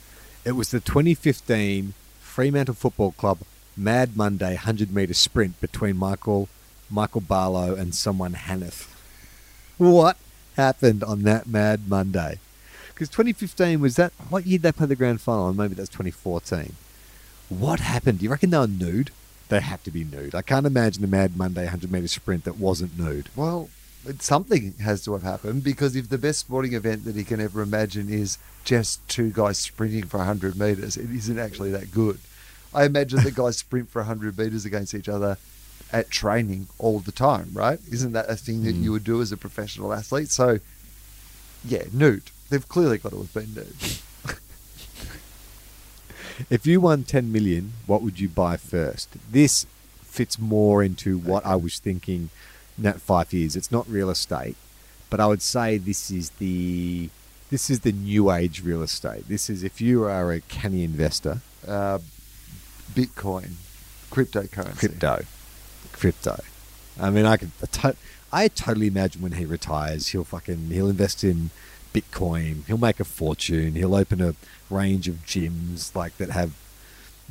It 0.46 0.52
was 0.54 0.70
the 0.70 0.80
2015 0.80 1.94
Fremantle 2.20 2.76
Football 2.76 3.12
Club 3.14 3.40
Mad 3.76 4.16
Monday 4.16 4.54
100 4.54 4.94
meter 4.94 5.14
sprint 5.14 5.60
between 5.60 5.98
Michael 5.98 6.48
Michael 6.90 7.22
Barlow 7.22 7.74
and 7.74 7.96
someone 7.96 8.34
Hanneth. 8.34 8.93
What 9.84 10.16
happened 10.56 11.04
on 11.04 11.24
that 11.24 11.46
Mad 11.46 11.90
Monday? 11.90 12.40
Because 12.94 13.10
2015 13.10 13.82
was 13.82 13.98
that 13.98 14.14
what 14.30 14.46
year 14.48 14.58
did 14.58 14.62
they 14.64 14.72
play 14.72 14.88
the 14.88 14.96
grand 14.96 15.20
final? 15.20 15.50
And 15.50 15.58
Maybe 15.58 15.76
that's 15.76 15.90
2014. 15.90 16.78
What 17.50 17.82
happened? 17.82 18.20
Do 18.20 18.24
you 18.24 18.32
reckon 18.32 18.52
they 18.52 18.58
were 18.58 18.68
nude? 18.68 19.12
They 19.50 19.60
have 19.60 19.84
to 19.84 19.92
be 19.92 20.06
nude. 20.06 20.36
I 20.36 20.42
can't 20.42 20.66
imagine 20.66 21.04
a 21.04 21.08
Mad 21.08 21.36
Monday 21.36 21.64
100 21.64 21.92
meter 21.92 22.08
sprint 22.08 22.46
that 22.46 22.58
wasn't 22.58 22.98
nude. 22.98 23.28
Well, 23.36 23.70
something 24.20 24.74
has 24.80 25.04
to 25.04 25.12
have 25.12 25.24
happened 25.24 25.66
because 25.66 25.98
if 25.98 26.08
the 26.08 26.18
best 26.18 26.40
sporting 26.40 26.72
event 26.76 27.04
that 27.04 27.18
he 27.18 27.26
can 27.26 27.42
ever 27.42 27.62
imagine 27.62 28.08
is 28.08 28.38
just 28.64 29.06
two 29.10 29.32
guys 29.32 29.58
sprinting 29.58 30.06
for 30.06 30.20
100 30.20 30.58
meters, 30.58 30.96
it 30.96 31.12
isn't 31.12 31.40
actually 31.40 31.72
that 31.72 31.92
good. 31.92 32.20
I 32.74 32.86
imagine 32.86 33.22
the 33.22 33.32
guys 33.32 33.58
sprint 33.66 33.90
for 33.90 34.00
100 34.00 34.38
meters 34.38 34.64
against 34.64 34.94
each 34.94 35.10
other 35.10 35.38
at 35.94 36.10
training 36.10 36.68
all 36.80 37.00
the 37.00 37.12
time, 37.12 37.52
right? 37.54 37.80
Isn't 37.90 38.12
that 38.14 38.30
a 38.30 38.36
thing 38.36 38.64
that 38.64 38.76
Mm. 38.76 38.84
you 38.84 38.92
would 38.92 39.04
do 39.04 39.22
as 39.22 39.32
a 39.32 39.38
professional 39.38 39.94
athlete? 39.94 40.30
So, 40.32 40.60
yeah, 41.64 41.84
nude. 41.94 42.24
They've 42.50 42.68
clearly 42.68 42.98
got 42.98 43.12
to 43.12 43.20
have 43.20 43.34
been 43.34 43.54
nude. 43.54 43.76
If 46.50 46.66
you 46.66 46.82
won 46.82 47.04
10 47.04 47.32
million, 47.32 47.74
what 47.86 48.02
would 48.02 48.20
you 48.20 48.28
buy 48.28 48.58
first? 48.58 49.08
This 49.32 49.68
fits 50.02 50.40
more 50.40 50.82
into 50.84 51.18
what 51.20 51.46
I 51.46 51.56
was 51.56 51.78
thinking 51.80 52.32
Nat 52.78 53.00
five 53.00 53.32
years. 53.34 53.56
It's 53.56 53.72
not 53.72 53.88
real 53.88 54.10
estate, 54.10 54.56
but 55.12 55.20
I 55.20 55.28
would 55.28 55.44
say 55.44 55.78
this 55.78 56.10
is 56.10 56.32
the 56.40 57.10
this 57.52 57.70
is 57.70 57.82
the 57.82 57.92
new 57.92 58.32
age 58.32 58.64
real 58.64 58.82
estate. 58.82 59.28
This 59.28 59.48
is 59.48 59.64
if 59.64 59.80
you 59.80 60.06
are 60.06 60.32
a 60.32 60.42
canny 60.42 60.84
investor, 60.84 61.42
Uh, 61.68 62.00
Bitcoin, 62.96 63.52
cryptocurrency. 64.12 64.78
crypto, 64.80 65.24
crypto. 65.94 66.40
I 67.00 67.10
mean, 67.10 67.26
I 67.26 67.38
could 67.38 67.52
I 67.62 67.66
to- 67.66 67.96
I 68.32 68.48
totally 68.48 68.88
imagine 68.88 69.22
when 69.22 69.34
he 69.34 69.46
retires, 69.46 70.08
he'll 70.08 70.24
fucking 70.24 70.70
he'll 70.70 70.90
invest 70.90 71.24
in 71.24 71.52
Bitcoin. 71.94 72.66
He'll 72.66 72.78
make 72.78 73.00
a 73.00 73.04
fortune. 73.04 73.76
He'll 73.76 73.96
open 73.96 74.22
a 74.22 74.36
range 74.70 75.08
of 75.08 75.26
gyms 75.26 75.96
like 75.96 76.18
that 76.18 76.32
have 76.32 76.54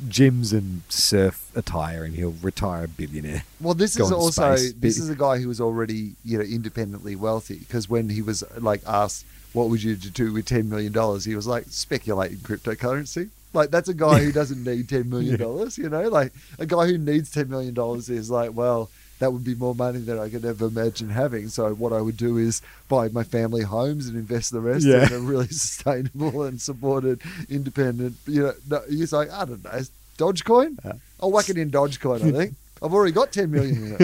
gyms 0.07 0.51
and 0.53 0.81
surf 0.89 1.51
attire, 1.55 2.03
and 2.03 2.15
he'll 2.15 2.35
retire 2.41 2.85
a 2.85 2.87
billionaire. 2.87 3.43
Well, 3.61 3.73
this 3.73 3.95
go 3.97 4.05
is 4.05 4.11
also 4.11 4.55
space. 4.55 4.73
this 4.73 4.97
is 4.97 5.09
a 5.09 5.15
guy 5.15 5.39
who 5.39 5.47
was 5.47 5.61
already 5.61 6.15
you 6.23 6.37
know 6.37 6.43
independently 6.43 7.15
wealthy 7.15 7.59
because 7.59 7.89
when 7.89 8.09
he 8.09 8.21
was 8.21 8.43
like 8.57 8.81
asked 8.87 9.25
what 9.53 9.69
would 9.69 9.83
you 9.83 9.95
do 9.95 10.33
with 10.33 10.45
ten 10.45 10.69
million 10.69 10.91
dollars, 10.91 11.25
he 11.25 11.35
was 11.35 11.47
like 11.47 11.65
speculate 11.69 12.31
in 12.31 12.37
cryptocurrency. 12.37 13.29
Like 13.53 13.69
that's 13.71 13.89
a 13.89 13.93
guy 13.93 14.19
who 14.23 14.31
doesn't 14.31 14.63
need 14.63 14.89
ten 14.89 15.09
million 15.09 15.37
dollars. 15.39 15.77
You 15.77 15.89
know, 15.89 16.09
like 16.09 16.33
a 16.59 16.65
guy 16.65 16.87
who 16.87 16.97
needs 16.97 17.29
ten 17.31 17.49
million 17.49 17.73
dollars 17.73 18.09
is 18.09 18.29
like, 18.31 18.53
well, 18.53 18.89
that 19.19 19.31
would 19.31 19.43
be 19.43 19.55
more 19.55 19.75
money 19.75 19.99
than 19.99 20.17
I 20.19 20.27
could 20.29 20.43
ever 20.43 20.65
imagine 20.65 21.09
having. 21.09 21.47
So 21.49 21.73
what 21.75 21.93
I 21.93 22.01
would 22.01 22.17
do 22.17 22.37
is 22.37 22.61
buy 22.89 23.07
my 23.09 23.23
family 23.23 23.61
homes 23.63 24.07
and 24.07 24.17
invest 24.17 24.51
the 24.51 24.59
rest 24.59 24.85
Yeah. 24.85 25.05
in 25.05 25.13
a 25.13 25.19
really 25.19 25.47
sustainable 25.49 26.43
and 26.43 26.59
supported 26.59 27.21
independent. 27.49 28.15
You 28.27 28.43
know, 28.43 28.53
no, 28.69 28.81
he's 28.89 29.13
like, 29.13 29.31
I 29.31 29.45
don't 29.45 29.63
know, 29.63 29.81
Dogecoin. 30.17 30.77
Yeah. 30.83 30.93
I'll 31.21 31.31
whack 31.31 31.49
it 31.49 31.57
in 31.57 31.71
Dogecoin. 31.71 32.21
I 32.27 32.31
think 32.31 32.55
I've 32.81 32.93
already 32.93 33.13
got 33.13 33.31
ten 33.31 33.51
million 33.51 33.95
in 33.95 33.97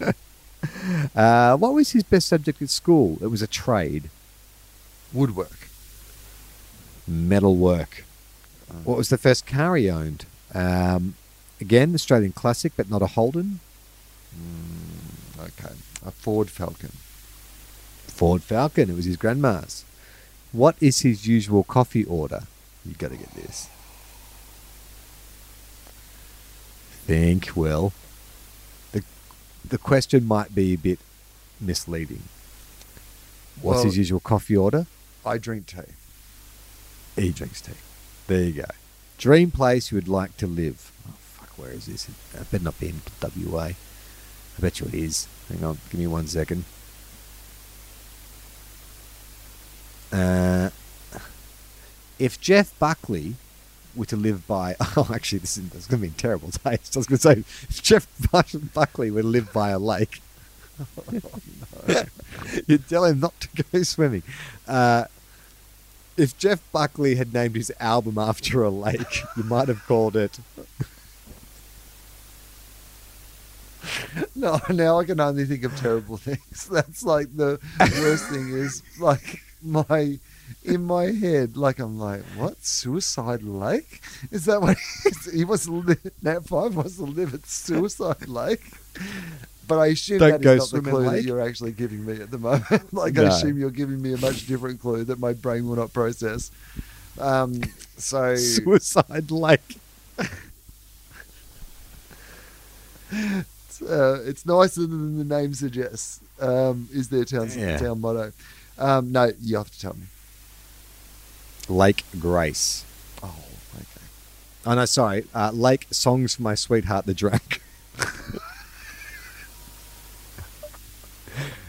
it. 0.00 0.14
Uh, 1.14 1.56
what 1.58 1.74
was 1.74 1.92
his 1.92 2.02
best 2.02 2.26
subject 2.28 2.60
at 2.62 2.70
school? 2.70 3.18
It 3.20 3.26
was 3.26 3.42
a 3.42 3.46
trade, 3.46 4.08
Woodwork. 5.12 5.63
Metalwork. 7.06 8.04
What 8.84 8.96
was 8.98 9.08
the 9.08 9.18
first 9.18 9.46
car 9.46 9.76
he 9.76 9.88
owned? 9.90 10.26
Um, 10.54 11.14
again, 11.60 11.94
Australian 11.94 12.32
classic, 12.32 12.72
but 12.76 12.90
not 12.90 13.02
a 13.02 13.06
Holden. 13.08 13.60
Okay, 15.38 15.74
a 16.04 16.10
Ford 16.10 16.50
Falcon. 16.50 16.92
Ford 18.06 18.42
Falcon. 18.42 18.90
It 18.90 18.96
was 18.96 19.04
his 19.04 19.16
grandma's. 19.16 19.84
What 20.52 20.76
is 20.80 21.00
his 21.00 21.26
usual 21.26 21.62
coffee 21.64 22.04
order? 22.04 22.44
You 22.84 22.94
got 22.94 23.10
to 23.10 23.16
get 23.16 23.30
this. 23.34 23.68
Think, 27.06 27.50
Will. 27.54 27.92
The 28.92 29.02
the 29.68 29.78
question 29.78 30.26
might 30.26 30.54
be 30.54 30.72
a 30.72 30.76
bit 30.78 30.98
misleading. 31.60 32.22
What's 33.60 33.76
Well- 33.76 33.84
his 33.84 33.96
usual 33.98 34.20
coffee 34.20 34.56
order? 34.56 34.86
I 35.26 35.38
drink 35.38 35.66
tea. 35.66 35.92
He 37.16 37.30
drinks 37.30 37.60
tea. 37.60 37.72
There 38.26 38.42
you 38.42 38.52
go. 38.52 38.64
Dream 39.18 39.50
place 39.50 39.90
you 39.92 39.96
would 39.96 40.08
like 40.08 40.36
to 40.38 40.46
live. 40.46 40.92
Oh 41.08 41.14
fuck, 41.18 41.50
where 41.58 41.70
is 41.70 41.86
this? 41.86 42.08
It 42.08 42.50
better 42.50 42.64
not 42.64 42.80
be 42.80 42.88
in 42.88 43.00
WA. 43.22 43.70
I 44.58 44.60
bet 44.60 44.80
you 44.80 44.86
it 44.86 44.94
is. 44.94 45.28
Hang 45.48 45.64
on, 45.64 45.78
give 45.90 46.00
me 46.00 46.06
one 46.06 46.26
second. 46.26 46.64
Uh, 50.12 50.70
if 52.18 52.40
Jeff 52.40 52.76
Buckley 52.78 53.34
were 53.96 54.06
to 54.06 54.16
live 54.16 54.46
by, 54.46 54.76
oh, 54.96 55.10
actually, 55.12 55.40
this 55.40 55.56
is, 55.56 55.68
this 55.70 55.82
is 55.82 55.86
going 55.86 56.00
to 56.00 56.02
be 56.02 56.08
in 56.08 56.14
terrible 56.14 56.50
taste. 56.52 56.96
I 56.96 57.00
was 57.00 57.06
going 57.06 57.18
to 57.18 57.22
say, 57.22 57.32
if 57.68 57.82
Jeff 57.82 58.06
Buckley 58.74 59.10
were 59.10 59.22
to 59.22 59.28
live 59.28 59.52
by 59.52 59.70
a 59.70 59.78
lake, 59.78 60.20
you'd 62.66 62.88
tell 62.88 63.04
him 63.04 63.20
not 63.20 63.38
to 63.40 63.62
go 63.62 63.82
swimming. 63.82 64.22
Uh, 64.66 65.04
if 66.16 66.36
Jeff 66.38 66.60
Buckley 66.72 67.16
had 67.16 67.32
named 67.32 67.56
his 67.56 67.72
album 67.80 68.18
after 68.18 68.62
a 68.62 68.70
lake, 68.70 69.22
you 69.36 69.42
might 69.44 69.68
have 69.68 69.84
called 69.86 70.16
it. 70.16 70.38
No, 74.34 74.60
now 74.70 74.98
I 74.98 75.04
can 75.04 75.20
only 75.20 75.44
think 75.44 75.64
of 75.64 75.76
terrible 75.76 76.16
things. 76.16 76.68
That's 76.72 77.02
like 77.02 77.36
the 77.36 77.60
worst 78.00 78.28
thing 78.28 78.50
is 78.50 78.82
like 78.98 79.40
my 79.62 80.18
in 80.64 80.84
my 80.84 81.06
head. 81.06 81.56
Like 81.56 81.78
I'm 81.78 81.98
like, 81.98 82.22
what 82.36 82.64
Suicide 82.64 83.42
Lake? 83.42 84.00
Is 84.30 84.44
that 84.46 84.60
what 84.60 84.76
he, 85.32 85.44
wants? 85.44 85.68
Nat 85.68 86.44
Fyfe 86.44 86.74
was 86.74 86.96
to 86.96 87.04
live 87.04 87.34
at 87.34 87.46
Suicide 87.46 88.28
Lake. 88.28 88.62
But 89.66 89.78
I 89.78 89.86
assume 89.86 90.18
Don't 90.18 90.42
that 90.42 90.50
is 90.56 90.72
not 90.72 90.82
the 90.82 90.90
clue 90.90 91.04
that 91.10 91.24
you're 91.24 91.40
actually 91.40 91.72
giving 91.72 92.04
me 92.04 92.20
at 92.20 92.30
the 92.30 92.38
moment. 92.38 92.92
like 92.92 93.14
No. 93.14 93.24
I 93.24 93.28
assume 93.28 93.58
you're 93.58 93.70
giving 93.70 94.00
me 94.02 94.12
a 94.14 94.18
much 94.18 94.46
different 94.46 94.80
clue 94.80 95.04
that 95.04 95.18
my 95.18 95.32
brain 95.32 95.66
will 95.66 95.76
not 95.76 95.92
process. 95.92 96.50
Um, 97.18 97.62
so 97.96 98.34
Suicide 98.36 99.30
Lake. 99.30 99.78
uh, 103.12 104.20
it's 104.24 104.44
nicer 104.46 104.82
than 104.82 105.18
the 105.18 105.24
name 105.24 105.54
suggests. 105.54 106.20
Um, 106.40 106.88
is 106.92 107.08
their 107.08 107.24
town 107.24 107.50
Yeah. 107.56 107.78
town 107.78 108.00
motto? 108.00 108.32
Um, 108.78 109.12
no, 109.12 109.30
you 109.40 109.56
have 109.56 109.70
to 109.70 109.80
tell 109.80 109.94
me. 109.94 110.06
Lake 111.68 112.04
Grace. 112.18 112.84
Oh, 113.22 113.34
okay. 113.76 113.84
Oh 114.66 114.74
no, 114.74 114.84
sorry. 114.84 115.24
Uh, 115.34 115.50
Lake 115.52 115.86
Songs 115.90 116.34
for 116.34 116.42
My 116.42 116.54
Sweetheart 116.54 117.06
the 117.06 117.14
Drunk. 117.14 117.62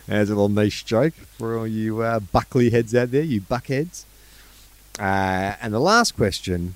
There's 0.08 0.30
a 0.30 0.36
little 0.36 0.50
niche 0.50 0.86
joke 0.86 1.14
for 1.14 1.58
all 1.58 1.68
you 1.68 2.02
uh, 2.02 2.20
Buckley 2.20 2.70
heads 2.70 2.94
out 2.94 3.12
there, 3.12 3.24
you 3.24 3.42
buckheads. 3.42 4.06
Uh, 5.00 5.56
and 5.62 5.74
the 5.74 5.80
last 5.80 6.16
question, 6.16 6.76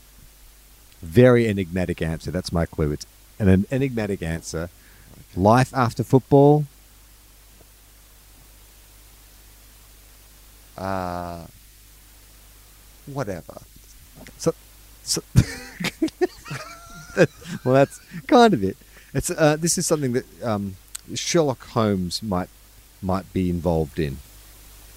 very 1.02 1.48
enigmatic 1.48 2.02
answer. 2.02 2.32
That's 2.32 2.52
my 2.52 2.66
clue. 2.66 2.92
It's 2.92 3.06
an 3.38 3.66
enigmatic 3.72 4.24
answer. 4.24 4.70
Life 5.36 5.74
after 5.76 6.04
football. 6.04 6.66
Uh, 10.78 11.46
whatever. 13.06 13.62
So, 14.38 14.54
so 15.04 15.22
well, 17.64 17.76
that's 17.76 18.00
kind 18.28 18.54
of 18.54 18.64
it. 18.64 18.78
It's 19.14 19.30
uh, 19.30 19.56
this 19.60 19.78
is 19.78 19.86
something 19.86 20.14
that 20.14 20.26
um, 20.44 20.78
Sherlock 21.14 21.64
Holmes 21.68 22.24
might 22.24 22.50
might 23.02 23.32
be 23.34 23.50
involved 23.50 24.00
in. 24.00 24.18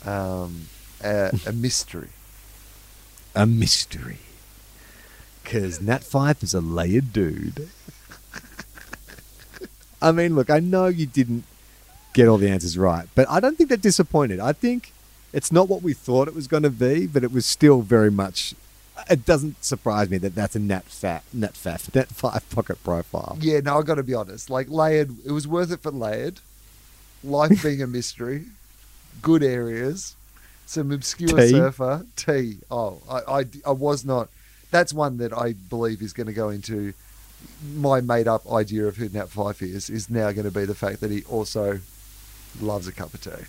Um, 0.05 0.68
a, 1.03 1.30
a 1.46 1.53
mystery. 1.53 2.11
A 3.34 3.46
mystery. 3.46 4.18
Because 5.42 5.80
Nat 5.80 6.03
Fyfe 6.05 6.42
is 6.42 6.55
a 6.55 6.61
layered 6.61 7.12
dude. 7.12 7.68
I 10.00 10.11
mean, 10.12 10.34
look, 10.34 10.50
I 10.50 10.59
know 10.59 10.86
you 10.86 11.07
didn't 11.07 11.44
get 12.12 12.28
all 12.28 12.36
the 12.38 12.50
answers 12.50 12.76
right, 12.76 13.09
but 13.14 13.28
I 13.30 13.40
don't 13.40 13.57
think 13.57 13.68
they're 13.68 13.78
disappointed. 13.78 14.40
I 14.40 14.53
think 14.53 14.92
it's 15.32 15.53
not 15.53 15.68
what 15.68 15.82
we 15.82 15.94
thought 15.94 16.28
it 16.28 16.34
was 16.34 16.46
going 16.48 16.64
to 16.64 16.70
be, 16.70 17.07
but 17.07 17.24
it 17.24 17.32
was 17.32 17.46
still 17.46 17.80
very 17.82 18.11
much. 18.11 18.55
It 19.09 19.24
doesn't 19.24 19.64
surprise 19.64 20.11
me 20.11 20.18
that 20.18 20.34
that's 20.34 20.55
a 20.55 20.59
Nat 20.59 20.84
Fat, 20.84 21.22
Nat 21.32 21.55
Fat, 21.57 21.88
Nat 21.94 22.09
Fyfe 22.09 22.50
pocket 22.50 22.82
profile. 22.84 23.38
Yeah, 23.40 23.61
no, 23.61 23.78
I 23.78 23.82
got 23.82 23.94
to 23.94 24.03
be 24.03 24.14
honest. 24.14 24.50
Like 24.50 24.68
layered, 24.68 25.14
it 25.24 25.32
was 25.32 25.46
worth 25.48 25.70
it 25.70 25.80
for 25.80 25.90
layered. 25.90 26.40
Life 27.25 27.62
being 27.62 27.83
a 27.83 27.87
mystery, 27.87 28.47
good 29.20 29.43
areas, 29.43 30.16
some 30.66 30.91
obscure 30.91 31.39
Tea. 31.39 31.51
surfer. 31.51 32.07
tea. 32.16 32.59
Oh, 32.70 33.01
I, 33.09 33.41
I, 33.41 33.45
I 33.66 33.70
was 33.73 34.05
not. 34.05 34.29
That's 34.70 34.93
one 34.93 35.18
that 35.18 35.33
I 35.33 35.53
believe 35.53 36.03
is 36.03 36.12
going 36.12 36.29
to 36.29 36.33
go 36.33 36.49
into 36.49 36.95
my 37.75 38.01
made-up 38.01 38.51
idea 38.51 38.87
of 38.87 38.97
who 38.97 39.09
Nat 39.09 39.29
Fyfe 39.29 39.62
is. 39.62 39.91
Is 39.91 40.09
now 40.09 40.33
going 40.33 40.47
to 40.47 40.51
be 40.51 40.64
the 40.64 40.75
fact 40.75 41.01
that 41.01 41.11
he 41.11 41.25
also 41.25 41.81
loves 42.61 42.87
a 42.89 42.93
cup 42.93 43.12
of 43.14 43.20
tea. 43.20 43.45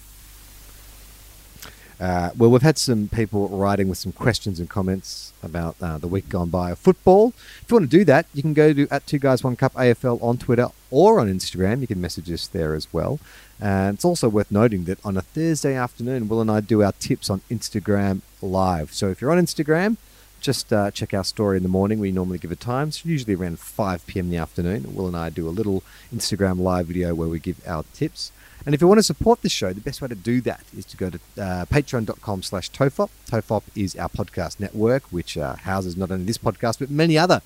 Uh, 1.99 2.31
well, 2.37 2.49
we've 2.49 2.61
had 2.61 2.77
some 2.77 3.07
people 3.07 3.47
writing 3.47 3.87
with 3.87 3.97
some 3.97 4.11
questions 4.11 4.59
and 4.59 4.69
comments 4.69 5.31
about 5.41 5.75
uh, 5.81 5.97
the 5.97 6.07
week 6.07 6.27
gone 6.27 6.49
by 6.49 6.71
of 6.71 6.79
football. 6.79 7.33
If 7.61 7.65
you 7.69 7.75
want 7.75 7.89
to 7.89 7.97
do 7.97 8.03
that, 8.05 8.25
you 8.33 8.41
can 8.41 8.53
go 8.53 8.73
to 8.73 8.87
at 8.89 9.05
Two 9.07 9.19
Guys 9.19 9.43
One 9.43 9.55
Cup 9.55 9.73
AFL 9.75 10.21
on 10.21 10.37
Twitter 10.37 10.67
or 10.91 11.19
on 11.19 11.31
Instagram. 11.31 11.81
You 11.81 11.87
can 11.87 12.01
message 12.01 12.29
us 12.31 12.47
there 12.47 12.73
as 12.73 12.91
well. 12.91 13.19
And 13.63 13.95
it's 13.95 14.03
also 14.03 14.27
worth 14.27 14.51
noting 14.51 14.83
that 14.85 14.99
on 15.05 15.15
a 15.15 15.21
Thursday 15.21 15.73
afternoon, 15.73 16.27
Will 16.27 16.41
and 16.41 16.51
I 16.51 16.59
do 16.59 16.83
our 16.83 16.91
tips 16.91 17.29
on 17.29 17.39
Instagram 17.49 18.19
live. 18.41 18.93
So 18.93 19.07
if 19.07 19.21
you're 19.21 19.31
on 19.31 19.37
Instagram, 19.37 19.95
just 20.41 20.73
uh, 20.73 20.91
check 20.91 21.13
our 21.13 21.23
story 21.23 21.55
in 21.55 21.63
the 21.63 21.69
morning. 21.69 21.99
We 21.99 22.11
normally 22.11 22.39
give 22.39 22.51
a 22.51 22.57
time. 22.57 22.89
It's 22.89 23.05
usually 23.05 23.35
around 23.35 23.59
5 23.59 24.05
p.m. 24.05 24.25
in 24.25 24.31
the 24.31 24.37
afternoon. 24.37 24.93
Will 24.93 25.07
and 25.07 25.15
I 25.15 25.29
do 25.29 25.47
a 25.47 25.49
little 25.49 25.81
Instagram 26.13 26.59
live 26.59 26.87
video 26.87 27.15
where 27.15 27.29
we 27.29 27.39
give 27.39 27.65
our 27.65 27.85
tips. 27.93 28.33
And 28.65 28.75
if 28.75 28.81
you 28.81 28.87
want 28.89 28.99
to 28.99 29.03
support 29.03 29.41
the 29.43 29.49
show, 29.49 29.71
the 29.71 29.79
best 29.79 30.01
way 30.01 30.09
to 30.09 30.15
do 30.15 30.41
that 30.41 30.65
is 30.77 30.83
to 30.83 30.97
go 30.97 31.09
to 31.09 31.19
uh, 31.41 31.65
patreon.com 31.67 32.43
slash 32.43 32.69
tofop. 32.69 33.11
Tofop 33.29 33.63
is 33.77 33.95
our 33.95 34.09
podcast 34.09 34.59
network, 34.59 35.03
which 35.03 35.37
uh, 35.37 35.55
houses 35.55 35.95
not 35.95 36.11
only 36.11 36.25
this 36.25 36.37
podcast, 36.37 36.79
but 36.79 36.89
many 36.89 37.17
other 37.17 37.41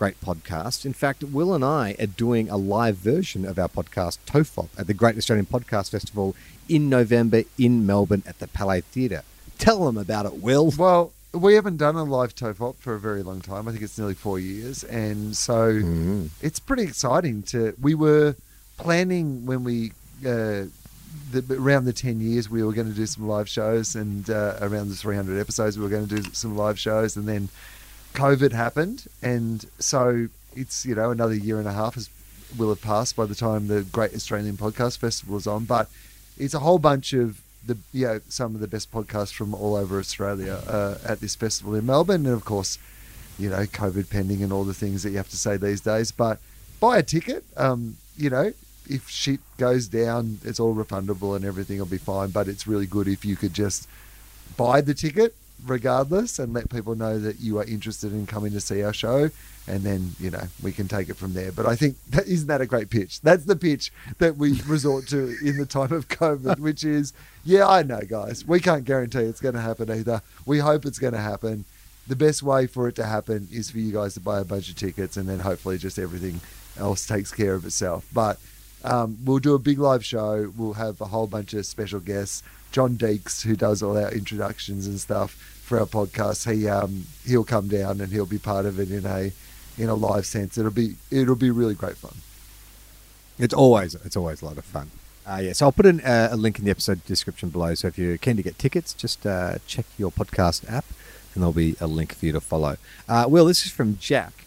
great 0.00 0.18
podcast. 0.22 0.86
In 0.86 0.94
fact, 0.94 1.22
Will 1.22 1.52
and 1.54 1.62
I 1.62 1.94
are 2.00 2.06
doing 2.06 2.48
a 2.48 2.56
live 2.56 2.96
version 2.96 3.44
of 3.44 3.58
our 3.58 3.68
podcast, 3.68 4.16
Tofop, 4.26 4.70
at 4.78 4.86
the 4.86 4.94
Great 4.94 5.18
Australian 5.18 5.44
Podcast 5.44 5.90
Festival 5.90 6.34
in 6.70 6.88
November 6.88 7.42
in 7.58 7.84
Melbourne 7.84 8.22
at 8.26 8.38
the 8.38 8.48
Palais 8.48 8.80
Theatre. 8.80 9.24
Tell 9.58 9.84
them 9.84 9.98
about 9.98 10.24
it, 10.24 10.36
Will. 10.42 10.72
Well, 10.78 11.12
we 11.34 11.52
haven't 11.52 11.76
done 11.76 11.96
a 11.96 12.04
live 12.04 12.34
Tofop 12.34 12.76
for 12.76 12.94
a 12.94 12.98
very 12.98 13.22
long 13.22 13.42
time. 13.42 13.68
I 13.68 13.72
think 13.72 13.82
it's 13.84 13.98
nearly 13.98 14.14
four 14.14 14.38
years, 14.38 14.84
and 14.84 15.36
so 15.36 15.70
Mm. 15.74 16.30
it's 16.40 16.60
pretty 16.60 16.84
exciting 16.84 17.42
to. 17.52 17.74
We 17.78 17.94
were 17.94 18.36
planning 18.78 19.44
when 19.44 19.64
we 19.64 19.92
uh, 20.24 20.64
the, 21.30 21.44
around 21.58 21.84
the 21.84 21.92
ten 21.92 22.22
years 22.22 22.48
we 22.48 22.62
were 22.62 22.72
going 22.72 22.88
to 22.88 22.94
do 22.96 23.04
some 23.04 23.28
live 23.28 23.50
shows, 23.50 23.94
and 23.96 24.30
uh, 24.30 24.56
around 24.62 24.88
the 24.88 24.96
three 24.96 25.14
hundred 25.16 25.38
episodes 25.38 25.76
we 25.76 25.82
were 25.84 25.90
going 25.90 26.08
to 26.08 26.22
do 26.22 26.30
some 26.32 26.56
live 26.56 26.78
shows, 26.78 27.16
and 27.18 27.28
then 27.28 27.50
COVID 28.14 28.52
happened, 28.52 29.06
and 29.22 29.64
so 29.78 30.28
it's 30.54 30.84
you 30.84 30.94
know 30.94 31.10
another 31.10 31.34
year 31.34 31.58
and 31.58 31.68
a 31.68 31.72
half 31.72 31.94
has 31.94 32.10
will 32.58 32.70
have 32.70 32.82
passed 32.82 33.14
by 33.16 33.26
the 33.26 33.34
time 33.34 33.68
the 33.68 33.82
Great 33.82 34.14
Australian 34.14 34.56
Podcast 34.56 34.98
Festival 34.98 35.36
is 35.36 35.46
on, 35.46 35.64
but 35.64 35.88
it's 36.38 36.54
a 36.54 36.58
whole 36.58 36.78
bunch 36.78 37.12
of 37.12 37.40
the 37.64 37.76
you 37.92 38.06
know 38.06 38.20
some 38.28 38.54
of 38.54 38.60
the 38.60 38.68
best 38.68 38.90
podcasts 38.90 39.32
from 39.32 39.54
all 39.54 39.76
over 39.76 39.98
Australia 39.98 40.60
uh, 40.66 40.98
at 41.06 41.20
this 41.20 41.34
festival 41.34 41.74
in 41.74 41.86
Melbourne, 41.86 42.26
and 42.26 42.34
of 42.34 42.44
course, 42.44 42.78
you 43.38 43.48
know, 43.48 43.62
COVID 43.62 44.10
pending 44.10 44.42
and 44.42 44.52
all 44.52 44.64
the 44.64 44.74
things 44.74 45.02
that 45.02 45.10
you 45.10 45.16
have 45.16 45.30
to 45.30 45.36
say 45.36 45.56
these 45.56 45.80
days. 45.80 46.10
But 46.10 46.38
buy 46.80 46.98
a 46.98 47.02
ticket. 47.02 47.44
Um, 47.56 47.96
you 48.16 48.30
know, 48.30 48.52
if 48.88 49.08
shit 49.08 49.40
goes 49.56 49.86
down, 49.86 50.38
it's 50.44 50.58
all 50.58 50.74
refundable 50.74 51.36
and 51.36 51.44
everything 51.44 51.78
will 51.78 51.86
be 51.86 51.98
fine. 51.98 52.30
But 52.30 52.48
it's 52.48 52.66
really 52.66 52.86
good 52.86 53.08
if 53.08 53.24
you 53.24 53.36
could 53.36 53.54
just 53.54 53.88
buy 54.56 54.80
the 54.80 54.94
ticket 54.94 55.34
regardless 55.66 56.38
and 56.38 56.52
let 56.52 56.70
people 56.70 56.94
know 56.94 57.18
that 57.18 57.40
you 57.40 57.58
are 57.58 57.64
interested 57.64 58.12
in 58.12 58.26
coming 58.26 58.52
to 58.52 58.60
see 58.60 58.82
our 58.82 58.92
show 58.92 59.30
and 59.66 59.82
then 59.82 60.12
you 60.18 60.30
know 60.30 60.42
we 60.62 60.72
can 60.72 60.88
take 60.88 61.08
it 61.08 61.16
from 61.16 61.32
there. 61.32 61.52
But 61.52 61.66
i 61.66 61.76
think 61.76 61.96
that 62.10 62.26
isn't 62.26 62.48
that 62.48 62.60
a 62.60 62.66
great 62.66 62.90
pitch? 62.90 63.20
That's 63.20 63.44
the 63.44 63.56
pitch 63.56 63.92
that 64.18 64.36
we 64.36 64.60
resort 64.66 65.06
to 65.08 65.36
in 65.44 65.56
the 65.56 65.66
time 65.66 65.92
of 65.92 66.08
covid 66.08 66.58
which 66.58 66.84
is 66.84 67.12
yeah 67.44 67.66
i 67.66 67.82
know 67.82 68.00
guys 68.00 68.44
we 68.46 68.60
can't 68.60 68.84
guarantee 68.84 69.20
it's 69.20 69.40
going 69.40 69.54
to 69.54 69.60
happen 69.60 69.90
either. 69.90 70.22
We 70.46 70.58
hope 70.58 70.84
it's 70.86 70.98
going 70.98 71.14
to 71.14 71.20
happen. 71.20 71.64
The 72.08 72.16
best 72.16 72.42
way 72.42 72.66
for 72.66 72.88
it 72.88 72.96
to 72.96 73.04
happen 73.04 73.48
is 73.52 73.70
for 73.70 73.78
you 73.78 73.92
guys 73.92 74.14
to 74.14 74.20
buy 74.20 74.40
a 74.40 74.44
bunch 74.44 74.68
of 74.68 74.76
tickets 74.76 75.16
and 75.16 75.28
then 75.28 75.40
hopefully 75.40 75.78
just 75.78 75.98
everything 75.98 76.40
else 76.78 77.06
takes 77.06 77.32
care 77.32 77.54
of 77.54 77.64
itself. 77.64 78.04
But 78.12 78.38
um, 78.82 79.18
we'll 79.24 79.38
do 79.38 79.54
a 79.54 79.58
big 79.58 79.78
live 79.78 80.04
show. 80.04 80.52
We'll 80.56 80.72
have 80.72 81.00
a 81.00 81.04
whole 81.04 81.26
bunch 81.26 81.54
of 81.54 81.66
special 81.66 82.00
guests 82.00 82.42
John 82.72 82.96
Deeks, 82.96 83.42
who 83.42 83.56
does 83.56 83.82
all 83.82 83.96
our 83.96 84.12
introductions 84.12 84.86
and 84.86 85.00
stuff 85.00 85.32
for 85.32 85.80
our 85.80 85.86
podcast, 85.86 86.52
he 86.52 86.68
um, 86.68 87.06
he'll 87.26 87.44
come 87.44 87.68
down 87.68 88.00
and 88.00 88.12
he'll 88.12 88.26
be 88.26 88.38
part 88.38 88.66
of 88.66 88.78
it 88.78 88.90
in 88.90 89.06
a 89.06 89.32
in 89.78 89.88
a 89.88 89.94
live 89.94 90.26
sense. 90.26 90.58
It'll 90.58 90.70
be 90.70 90.96
it'll 91.10 91.36
be 91.36 91.50
really 91.50 91.74
great 91.74 91.96
fun. 91.96 92.14
It's 93.38 93.54
always 93.54 93.94
it's 93.94 94.16
always 94.16 94.42
a 94.42 94.44
lot 94.44 94.58
of 94.58 94.64
fun. 94.64 94.90
Uh, 95.26 95.40
yeah, 95.42 95.52
so 95.52 95.66
I'll 95.66 95.72
put 95.72 95.86
in, 95.86 96.00
uh, 96.00 96.28
a 96.32 96.36
link 96.36 96.58
in 96.58 96.64
the 96.64 96.70
episode 96.70 97.04
description 97.04 97.50
below. 97.50 97.74
So 97.74 97.88
if 97.88 97.98
you're 97.98 98.16
keen 98.16 98.36
to 98.36 98.42
get 98.42 98.58
tickets, 98.58 98.94
just 98.94 99.24
uh, 99.26 99.58
check 99.66 99.84
your 99.98 100.10
podcast 100.10 100.68
app, 100.68 100.86
and 101.34 101.42
there'll 101.42 101.52
be 101.52 101.76
a 101.80 101.86
link 101.86 102.14
for 102.14 102.26
you 102.26 102.32
to 102.32 102.40
follow. 102.40 102.78
Uh, 103.08 103.26
Will, 103.28 103.44
this 103.44 103.64
is 103.64 103.70
from 103.70 103.98
Jack. 103.98 104.46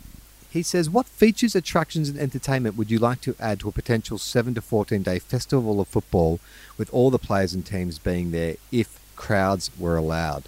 He 0.54 0.62
says, 0.62 0.88
"What 0.88 1.08
features, 1.08 1.56
attractions, 1.56 2.10
and 2.10 2.20
entertainment 2.20 2.78
would 2.78 2.92
you 2.92 3.00
like 3.00 3.22
to 3.22 3.36
add 3.40 3.60
to 3.62 3.70
a 3.70 3.72
potential 3.72 4.20
seven 4.20 4.54
to 4.54 4.62
fourteen 4.62 5.02
day 5.02 5.18
festival 5.18 5.82
of 5.82 5.88
football, 5.88 6.40
with 6.78 6.94
all 6.94 7.10
the 7.10 7.18
players 7.18 7.56
and 7.56 7.66
teams 7.66 7.98
being 7.98 8.30
there, 8.30 8.58
if 8.72 9.00
crowds 9.16 9.72
were 9.80 9.98
allowed?" 9.98 10.44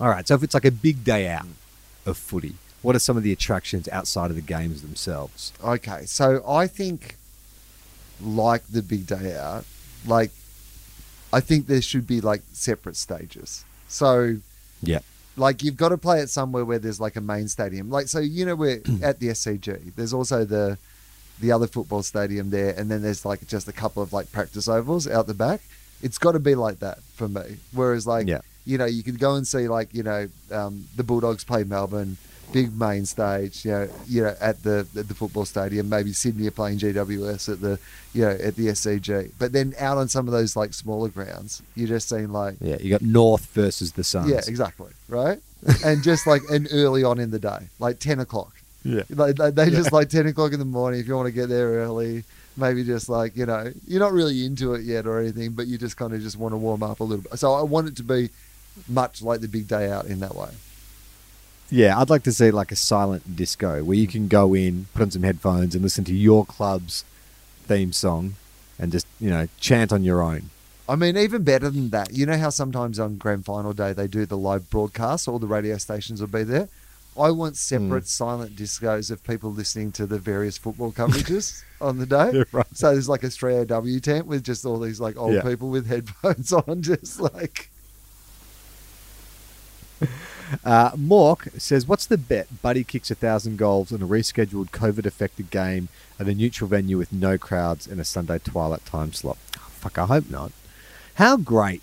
All 0.00 0.08
right, 0.08 0.26
so 0.28 0.36
if 0.36 0.44
it's 0.44 0.54
like 0.54 0.64
a 0.64 0.70
big 0.70 1.02
day 1.02 1.26
out 1.26 1.48
of 2.06 2.16
footy, 2.16 2.54
what 2.80 2.94
are 2.94 3.00
some 3.00 3.16
of 3.16 3.24
the 3.24 3.32
attractions 3.32 3.88
outside 3.88 4.30
of 4.30 4.36
the 4.36 4.42
games 4.56 4.82
themselves? 4.82 5.52
Okay, 5.60 6.06
so 6.06 6.44
I 6.48 6.68
think 6.68 7.16
like 8.20 8.64
the 8.68 8.82
big 8.82 9.04
day 9.04 9.36
out, 9.36 9.64
like 10.06 10.30
I 11.32 11.40
think 11.40 11.66
there 11.66 11.82
should 11.82 12.06
be 12.06 12.20
like 12.20 12.42
separate 12.52 12.94
stages. 12.96 13.64
So 13.88 14.36
Yeah. 14.80 15.00
Like 15.36 15.62
you've 15.62 15.76
got 15.76 15.88
to 15.90 15.98
play 15.98 16.20
it 16.20 16.30
somewhere 16.30 16.64
where 16.64 16.78
there's 16.78 17.00
like 17.00 17.16
a 17.16 17.20
main 17.20 17.48
stadium. 17.48 17.90
Like 17.90 18.08
so, 18.08 18.20
you 18.20 18.44
know, 18.46 18.54
we're 18.54 18.80
at 19.02 19.20
the 19.20 19.28
SCG. 19.28 19.94
There's 19.96 20.12
also 20.14 20.44
the 20.44 20.78
the 21.40 21.50
other 21.50 21.66
football 21.66 22.02
stadium 22.02 22.50
there, 22.50 22.70
and 22.78 22.90
then 22.90 23.02
there's 23.02 23.24
like 23.24 23.46
just 23.48 23.66
a 23.68 23.72
couple 23.72 24.02
of 24.02 24.12
like 24.12 24.30
practice 24.30 24.68
ovals 24.68 25.08
out 25.08 25.26
the 25.26 25.34
back. 25.34 25.60
It's 26.02 26.18
got 26.18 26.32
to 26.32 26.38
be 26.38 26.54
like 26.54 26.78
that 26.80 27.02
for 27.14 27.28
me. 27.28 27.56
Whereas 27.72 28.06
like 28.06 28.26
Yeah. 28.28 28.40
you 28.64 28.78
know, 28.78 28.84
you 28.84 29.02
could 29.02 29.18
go 29.18 29.34
and 29.34 29.46
see 29.46 29.66
like 29.68 29.92
you 29.92 30.02
know 30.04 30.28
um, 30.52 30.84
the 30.96 31.02
Bulldogs 31.02 31.44
play 31.44 31.64
Melbourne. 31.64 32.16
Big 32.52 32.78
main 32.78 33.04
stage, 33.06 33.64
you 33.64 33.70
know, 33.72 33.88
you 34.06 34.22
know, 34.22 34.34
at 34.40 34.62
the 34.62 34.86
at 34.96 35.08
the 35.08 35.14
football 35.14 35.44
stadium. 35.44 35.88
Maybe 35.88 36.12
Sydney 36.12 36.46
are 36.46 36.50
playing 36.52 36.78
GWS 36.78 37.52
at 37.52 37.60
the, 37.60 37.78
you 38.12 38.22
know, 38.22 38.30
at 38.30 38.56
the 38.56 38.68
SCG. 38.68 39.32
But 39.38 39.52
then 39.52 39.74
out 39.78 39.98
on 39.98 40.08
some 40.08 40.26
of 40.28 40.32
those 40.32 40.56
like 40.56 40.74
smaller 40.74 41.08
grounds, 41.08 41.62
you're 41.74 41.88
just 41.88 42.08
seeing 42.08 42.32
like, 42.32 42.56
Yeah, 42.60 42.76
you 42.80 42.90
got 42.90 43.02
North 43.02 43.46
versus 43.46 43.92
the 43.92 44.04
Suns. 44.04 44.30
yeah, 44.30 44.40
exactly, 44.46 44.90
right, 45.08 45.38
and 45.84 46.02
just 46.02 46.26
like 46.26 46.42
and 46.50 46.68
early 46.72 47.04
on 47.04 47.18
in 47.18 47.30
the 47.30 47.38
day, 47.38 47.68
like 47.78 47.98
ten 47.98 48.20
o'clock. 48.20 48.52
Yeah. 48.84 49.02
Like 49.10 49.36
they, 49.36 49.50
they 49.50 49.70
just 49.70 49.92
like 49.92 50.08
ten 50.10 50.26
o'clock 50.26 50.52
in 50.52 50.58
the 50.58 50.64
morning. 50.64 51.00
If 51.00 51.08
you 51.08 51.16
want 51.16 51.26
to 51.26 51.32
get 51.32 51.48
there 51.48 51.68
early, 51.68 52.24
maybe 52.56 52.84
just 52.84 53.08
like 53.08 53.36
you 53.36 53.46
know, 53.46 53.72
you're 53.88 54.00
not 54.00 54.12
really 54.12 54.44
into 54.44 54.74
it 54.74 54.84
yet 54.84 55.06
or 55.06 55.18
anything, 55.20 55.52
but 55.52 55.66
you 55.66 55.78
just 55.78 55.96
kind 55.96 56.12
of 56.12 56.20
just 56.20 56.36
want 56.36 56.52
to 56.52 56.58
warm 56.58 56.82
up 56.82 57.00
a 57.00 57.04
little 57.04 57.22
bit. 57.22 57.38
So 57.38 57.54
I 57.54 57.62
want 57.62 57.88
it 57.88 57.96
to 57.96 58.02
be 58.02 58.28
much 58.88 59.22
like 59.22 59.40
the 59.40 59.48
big 59.48 59.66
day 59.68 59.90
out 59.90 60.04
in 60.06 60.20
that 60.20 60.34
way. 60.34 60.50
Yeah, 61.74 61.98
I'd 61.98 62.08
like 62.08 62.22
to 62.22 62.32
see 62.32 62.52
like 62.52 62.70
a 62.70 62.76
silent 62.76 63.34
disco 63.34 63.82
where 63.82 63.96
you 63.96 64.06
can 64.06 64.28
go 64.28 64.54
in, 64.54 64.86
put 64.94 65.02
on 65.02 65.10
some 65.10 65.24
headphones, 65.24 65.74
and 65.74 65.82
listen 65.82 66.04
to 66.04 66.14
your 66.14 66.46
club's 66.46 67.04
theme 67.66 67.92
song, 67.92 68.36
and 68.78 68.92
just 68.92 69.08
you 69.18 69.28
know 69.28 69.48
chant 69.58 69.92
on 69.92 70.04
your 70.04 70.22
own. 70.22 70.50
I 70.88 70.94
mean, 70.94 71.16
even 71.16 71.42
better 71.42 71.68
than 71.70 71.90
that. 71.90 72.12
You 72.12 72.26
know 72.26 72.38
how 72.38 72.50
sometimes 72.50 73.00
on 73.00 73.16
grand 73.16 73.44
final 73.44 73.72
day 73.72 73.92
they 73.92 74.06
do 74.06 74.24
the 74.24 74.36
live 74.36 74.70
broadcast, 74.70 75.26
all 75.26 75.40
the 75.40 75.48
radio 75.48 75.76
stations 75.78 76.20
will 76.20 76.28
be 76.28 76.44
there. 76.44 76.68
I 77.20 77.32
want 77.32 77.56
separate 77.56 78.04
hmm. 78.04 78.06
silent 78.06 78.54
discos 78.54 79.10
of 79.10 79.24
people 79.24 79.50
listening 79.50 79.90
to 79.92 80.06
the 80.06 80.20
various 80.20 80.56
football 80.56 80.92
coverages 80.92 81.64
on 81.80 81.98
the 81.98 82.06
day. 82.06 82.30
Yeah, 82.34 82.44
right. 82.52 82.66
So 82.72 82.92
there's 82.92 83.08
like 83.08 83.24
a 83.24 83.28
3AW 83.28 84.00
tent 84.00 84.26
with 84.26 84.44
just 84.44 84.64
all 84.64 84.78
these 84.78 85.00
like 85.00 85.16
old 85.16 85.34
Yeah. 85.34 85.42
people 85.42 85.70
with 85.70 85.88
headphones 85.88 86.52
on, 86.68 86.82
just 86.82 87.20
like 87.20 87.68
Uh, 90.64 90.90
Mork 90.92 91.60
says, 91.60 91.86
"What's 91.86 92.06
the 92.06 92.18
bet? 92.18 92.62
Buddy 92.62 92.84
kicks 92.84 93.10
a 93.10 93.14
thousand 93.14 93.56
goals 93.56 93.92
in 93.92 94.02
a 94.02 94.06
rescheduled 94.06 94.70
COVID-affected 94.70 95.50
game 95.50 95.88
at 96.18 96.28
a 96.28 96.34
neutral 96.34 96.68
venue 96.68 96.98
with 96.98 97.12
no 97.12 97.38
crowds 97.38 97.86
in 97.86 97.98
a 97.98 98.04
Sunday 98.04 98.38
twilight 98.38 98.84
time 98.84 99.12
slot." 99.12 99.38
Oh, 99.56 99.68
fuck, 99.70 99.98
I 99.98 100.06
hope 100.06 100.30
not. 100.30 100.52
How 101.14 101.36
great 101.36 101.82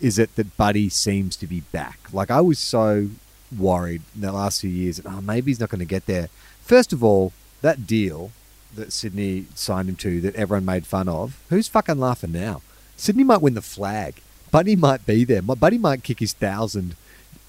is 0.00 0.18
it 0.18 0.36
that 0.36 0.56
Buddy 0.56 0.88
seems 0.88 1.36
to 1.36 1.46
be 1.46 1.60
back? 1.60 1.98
Like 2.12 2.30
I 2.30 2.40
was 2.40 2.58
so 2.58 3.08
worried 3.56 4.02
in 4.14 4.20
the 4.20 4.32
last 4.32 4.60
few 4.60 4.70
years 4.70 4.98
that 4.98 5.06
oh, 5.06 5.20
maybe 5.20 5.50
he's 5.50 5.60
not 5.60 5.70
going 5.70 5.78
to 5.80 5.84
get 5.84 6.06
there. 6.06 6.28
First 6.62 6.92
of 6.92 7.02
all, 7.02 7.32
that 7.62 7.86
deal 7.86 8.30
that 8.74 8.92
Sydney 8.92 9.46
signed 9.54 9.88
him 9.88 9.96
to, 9.96 10.20
that 10.20 10.36
everyone 10.36 10.64
made 10.64 10.86
fun 10.86 11.08
of, 11.08 11.40
who's 11.48 11.68
fucking 11.68 11.98
laughing 11.98 12.32
now? 12.32 12.62
Sydney 12.96 13.24
might 13.24 13.40
win 13.40 13.54
the 13.54 13.62
flag. 13.62 14.16
Buddy 14.50 14.76
might 14.76 15.06
be 15.06 15.24
there. 15.24 15.42
My 15.42 15.54
Buddy 15.54 15.78
might 15.78 16.02
kick 16.02 16.20
his 16.20 16.32
thousand 16.32 16.94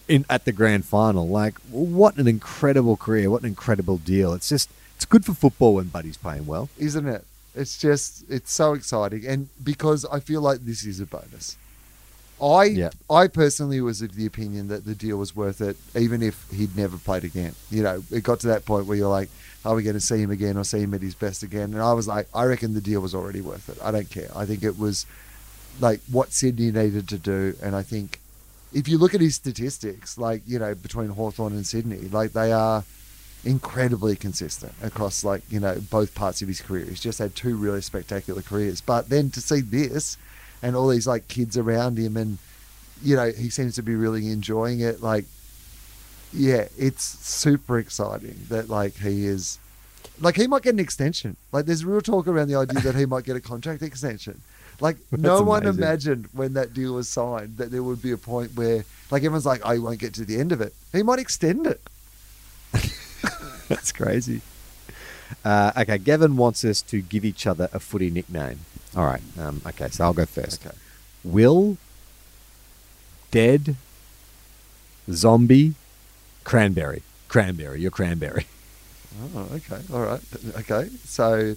in 0.10 0.26
at 0.30 0.44
the 0.44 0.52
grand 0.52 0.84
final. 0.84 1.28
Like, 1.30 1.58
what 1.70 2.18
an 2.18 2.28
incredible 2.28 2.98
career! 2.98 3.30
What 3.30 3.44
an 3.44 3.48
incredible 3.48 3.98
deal! 3.98 4.34
It's 4.34 4.50
just 4.50 4.70
it's 4.98 5.06
good 5.06 5.24
for 5.24 5.34
football 5.34 5.76
when 5.76 5.86
Buddy's 5.86 6.18
playing 6.18 6.46
well. 6.46 6.68
isn't 6.78 7.08
it? 7.08 7.24
It's 7.56 7.78
just 7.78 8.26
it's 8.30 8.52
so 8.52 8.74
exciting, 8.74 9.26
and 9.26 9.48
because 9.64 10.06
I 10.06 10.20
feel 10.20 10.42
like 10.42 10.66
this 10.66 10.86
is 10.86 11.00
a 11.00 11.06
bonus. 11.06 11.56
I 12.42 12.66
Yeah. 12.66 12.90
I 13.10 13.28
personally 13.28 13.82
was 13.82 14.02
of 14.02 14.16
the 14.16 14.26
opinion 14.26 14.68
that 14.70 14.86
the 14.86 14.96
deal 14.96 15.18
was 15.18 15.36
worth 15.36 15.62
it, 15.62 15.78
even 15.96 16.22
if 16.22 16.50
he'd 16.52 16.76
never 16.76 16.98
played 16.98 17.24
again. 17.24 17.54
You 17.70 17.84
know, 17.84 18.04
it 18.12 18.24
got 18.24 18.40
to 18.42 18.48
that 18.48 18.66
point 18.66 18.86
where 18.86 18.98
you're 18.98 19.10
like, 19.10 19.30
are 19.66 19.76
we 19.76 19.84
going 19.84 19.96
to 19.96 20.02
see 20.02 20.22
him 20.22 20.32
again 20.32 20.58
or 20.58 20.64
see 20.64 20.80
him 20.80 20.94
at 20.94 21.02
his 21.02 21.16
best 21.16 21.44
again? 21.44 21.74
And 21.74 21.82
I 21.82 21.92
was 21.94 22.08
like, 22.08 22.28
I 22.34 22.46
reckon 22.46 22.74
the 22.74 22.82
deal 22.82 23.02
was 23.02 23.14
already 23.14 23.42
worth 23.42 23.68
it. 23.68 23.78
I 23.84 23.92
don't 23.92 24.10
care. 24.10 24.30
I 24.36 24.46
think 24.46 24.64
it 24.64 24.80
was 24.80 25.06
like 25.82 26.00
what 26.10 26.32
Sydney 26.32 26.72
needed 26.72 27.10
to 27.10 27.18
do, 27.18 27.56
and 27.62 27.76
I 27.76 27.84
think 27.84 28.19
if 28.74 28.88
you 28.88 28.98
look 28.98 29.16
at 29.16 29.22
his 29.22 29.36
statistics, 29.36 30.18
like 30.18 30.42
you 30.46 30.60
know, 30.60 30.76
between 30.76 31.10
Hawthorn 31.10 31.54
and 31.54 31.66
Sydney, 31.66 32.08
like 32.10 32.34
they 32.34 32.52
are 32.52 32.84
incredibly 33.46 34.16
consistent 34.16 34.74
across 34.84 35.24
like 35.24 35.42
you 35.50 35.60
know 35.60 35.80
both 35.90 36.14
parts 36.14 36.42
of 36.42 36.48
his 36.48 36.62
career. 36.62 36.86
He's 36.86 37.00
just 37.00 37.20
had 37.20 37.36
two 37.36 37.56
really 37.56 37.82
spectacular 37.82 38.42
careers. 38.42 38.82
But 38.82 39.10
then 39.10 39.32
to 39.32 39.42
see 39.42 39.62
this 39.62 40.18
and 40.62 40.76
all 40.76 40.90
these 40.90 41.08
like 41.08 41.28
kids 41.28 41.58
around 41.58 41.98
him, 41.98 42.18
and 42.18 42.38
you 43.02 43.16
know 43.16 43.32
he 43.32 43.50
seems 43.50 43.76
to 43.76 43.82
be 43.82 43.96
really 43.96 44.30
enjoying 44.30 44.82
it. 44.82 45.02
Like, 45.02 45.26
yeah, 46.32 46.68
it's 46.78 47.04
super 47.04 47.80
exciting 47.80 48.40
that 48.50 48.70
like 48.70 48.96
he 48.96 49.26
is. 49.26 49.60
Like 50.22 50.36
he 50.36 50.48
might 50.48 50.64
get 50.64 50.74
an 50.74 50.80
extension. 50.80 51.38
Like 51.52 51.66
there's 51.66 51.86
real 51.86 52.02
talk 52.02 52.28
around 52.28 52.50
the 52.50 52.56
idea 52.56 52.82
that 52.82 52.96
he 52.96 53.06
might 53.06 53.24
get 53.24 53.36
a 53.36 53.42
contract 53.42 53.82
extension. 53.82 54.42
Like 54.80 54.98
no 55.12 55.42
one 55.42 55.64
amazing. 55.64 55.84
imagined 55.84 56.30
when 56.34 56.54
that 56.54 56.74
deal 56.74 56.94
was 56.94 57.10
signed 57.10 57.58
that 57.58 57.72
there 57.72 57.84
would 57.84 58.02
be 58.02 58.12
a 58.12 58.18
point 58.18 58.56
where 58.56 58.86
like 59.12 59.24
everyone's 59.24 59.46
like, 59.46 59.62
oh, 59.64 59.80
won't 59.82 60.00
get 60.00 60.14
to 60.16 60.26
the 60.26 60.40
end 60.40 60.52
of 60.52 60.62
it. 60.62 60.74
He 60.92 61.04
might 61.04 61.20
extend 61.20 61.68
it. 61.68 61.82
That's 63.68 63.92
crazy. 63.92 64.42
Uh, 65.46 65.72
okay, 65.78 65.98
Gavin 65.98 66.38
wants 66.38 66.64
us 66.66 66.82
to 66.84 67.02
give 67.02 67.24
each 67.24 67.46
other 67.46 67.70
a 67.74 67.80
footy 67.80 68.10
nickname. 68.10 68.62
All 68.96 69.06
right. 69.06 69.22
Um, 69.38 69.62
okay, 69.68 69.90
so 69.90 70.06
I'll 70.06 70.14
go 70.14 70.26
first. 70.26 70.66
Okay. 70.66 70.76
Will, 71.24 71.78
Dead, 73.32 73.76
Zombie, 75.12 75.76
Cranberry. 76.44 77.04
Cranberry. 77.28 77.82
You're 77.82 77.92
Cranberry. 77.92 78.46
Oh, 79.36 79.48
okay. 79.54 79.82
All 79.94 80.02
right. 80.02 80.22
Okay. 80.60 80.90
So, 81.04 81.56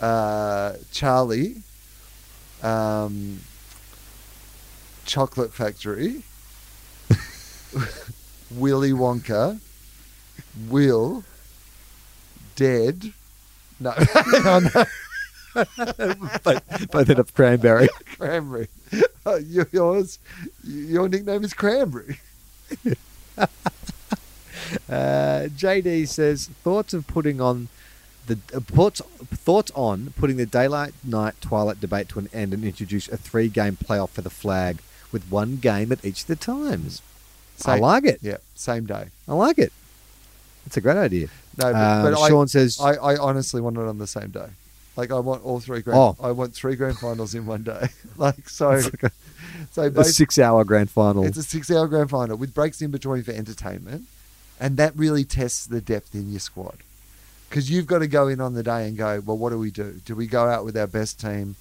uh, 0.00 0.74
Charlie, 0.92 1.62
um, 2.62 3.40
Chocolate 5.04 5.52
Factory, 5.52 6.22
Willy 8.50 8.92
Wonka, 8.92 9.60
Will, 10.68 11.24
Dead. 12.56 13.12
No, 13.78 13.94
no, 14.32 14.60
both, 16.44 16.90
both 16.90 17.10
end 17.10 17.18
up 17.20 17.32
Cranberry. 17.34 17.88
Cranberry. 18.16 18.68
You- 19.46 19.66
yours, 19.72 20.18
your 20.64 21.08
nickname 21.08 21.44
is 21.44 21.54
Cranberry. 21.54 22.18
Uh, 24.88 25.48
JD 25.56 26.06
says 26.08 26.48
thoughts 26.62 26.92
of 26.94 27.06
putting 27.06 27.40
on 27.40 27.68
the 28.30 28.56
uh, 28.56 28.60
thoughts 28.60 29.00
thoughts 29.00 29.72
on 29.74 30.12
putting 30.16 30.36
the 30.36 30.46
daylight 30.46 30.92
night 31.04 31.34
twilight 31.40 31.80
debate 31.80 32.08
to 32.10 32.18
an 32.18 32.28
end 32.32 32.54
and 32.54 32.64
introduce 32.64 33.08
a 33.08 33.16
three 33.16 33.48
game 33.48 33.76
playoff 33.76 34.10
for 34.10 34.22
the 34.22 34.30
flag 34.30 34.78
with 35.12 35.24
one 35.30 35.56
game 35.56 35.90
at 35.92 36.04
each 36.04 36.22
of 36.22 36.26
the 36.28 36.36
times. 36.36 37.02
I 37.66 37.78
like 37.78 38.04
it. 38.04 38.20
Yeah, 38.22 38.38
same 38.54 38.86
day. 38.86 39.06
I 39.28 39.34
like 39.34 39.58
it. 39.58 39.72
It's 40.64 40.76
a 40.76 40.80
great 40.80 40.96
idea. 40.96 41.26
No, 41.58 41.72
but, 41.72 41.74
Um, 41.74 42.02
but 42.04 42.20
I- 42.20 42.28
Sean 42.28 42.48
says 42.48 42.80
I, 42.80 42.94
I 42.94 43.16
honestly 43.16 43.60
want 43.60 43.76
it 43.76 43.84
on 43.84 43.98
the 43.98 44.06
same 44.06 44.30
day. 44.30 44.48
Like 44.96 45.10
I 45.10 45.18
want 45.18 45.44
all 45.44 45.60
three 45.60 45.80
grand. 45.80 45.98
Oh. 45.98 46.16
I 46.22 46.30
want 46.30 46.54
three 46.54 46.76
grand 46.76 46.98
finals 46.98 47.34
in 47.34 47.46
one 47.46 47.62
day. 47.62 47.88
like 48.16 48.48
so. 48.48 48.70
like 48.70 49.02
a, 49.02 49.10
so 49.72 49.82
a 49.82 50.04
six 50.04 50.38
hour 50.38 50.64
grand 50.64 50.90
final. 50.90 51.24
it's 51.24 51.38
a 51.38 51.42
six-hour 51.42 51.88
grand 51.88 52.10
final 52.10 52.36
with 52.36 52.54
breaks 52.54 52.80
in 52.82 52.90
between 52.90 53.22
for 53.22 53.32
entertainment, 53.32 54.04
and 54.58 54.76
that 54.76 54.96
really 54.96 55.24
tests 55.24 55.66
the 55.66 55.80
depth 55.80 56.14
in 56.14 56.30
your 56.30 56.40
squad. 56.40 56.78
Because 57.50 57.68
you've 57.68 57.88
got 57.88 57.98
to 57.98 58.06
go 58.06 58.28
in 58.28 58.40
on 58.40 58.54
the 58.54 58.62
day 58.62 58.86
and 58.86 58.96
go, 58.96 59.20
well, 59.26 59.36
what 59.36 59.50
do 59.50 59.58
we 59.58 59.72
do? 59.72 60.00
Do 60.04 60.14
we 60.14 60.28
go 60.28 60.46
out 60.46 60.64
with 60.64 60.76
our 60.76 60.86
best 60.86 61.20
team 61.20 61.56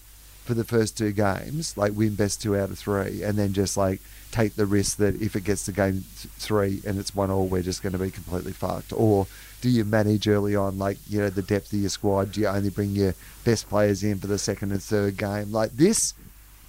for 0.46 0.54
the 0.54 0.64
first 0.64 0.98
two 0.98 1.12
games, 1.12 1.76
like 1.78 1.94
win 1.94 2.14
best 2.16 2.42
two 2.42 2.56
out 2.56 2.70
of 2.70 2.78
three, 2.78 3.24
and 3.24 3.38
then 3.38 3.54
just 3.54 3.76
like 3.76 4.00
take 4.32 4.56
the 4.56 4.68
risk 4.68 4.98
that 4.98 5.20
if 5.20 5.36
it 5.36 5.44
gets 5.44 5.66
to 5.66 5.72
game 5.72 6.04
th- 6.22 6.32
three 6.38 6.82
and 6.86 7.00
it's 7.00 7.16
one 7.16 7.32
all, 7.32 7.48
we're 7.48 7.64
just 7.64 7.82
going 7.82 7.94
to 7.94 8.00
be 8.00 8.12
completely 8.12 8.52
fucked? 8.52 8.94
Or 8.94 9.26
do 9.62 9.70
you 9.70 9.84
manage 9.84 10.28
early 10.28 10.56
on, 10.56 10.78
like 10.78 10.98
you 11.08 11.20
know, 11.20 11.30
the 11.30 11.42
depth 11.42 11.74
of 11.74 11.80
your 11.80 11.90
squad? 11.90 12.34
Do 12.34 12.42
you 12.42 12.48
only 12.48 12.70
bring 12.70 12.92
your 12.92 13.16
best 13.44 13.68
players 13.68 14.04
in 14.04 14.20
for 14.20 14.28
the 14.28 14.38
second 14.38 14.72
and 14.72 14.82
third 14.82 15.18
game, 15.18 15.52
like 15.52 15.72
this? 15.72 16.14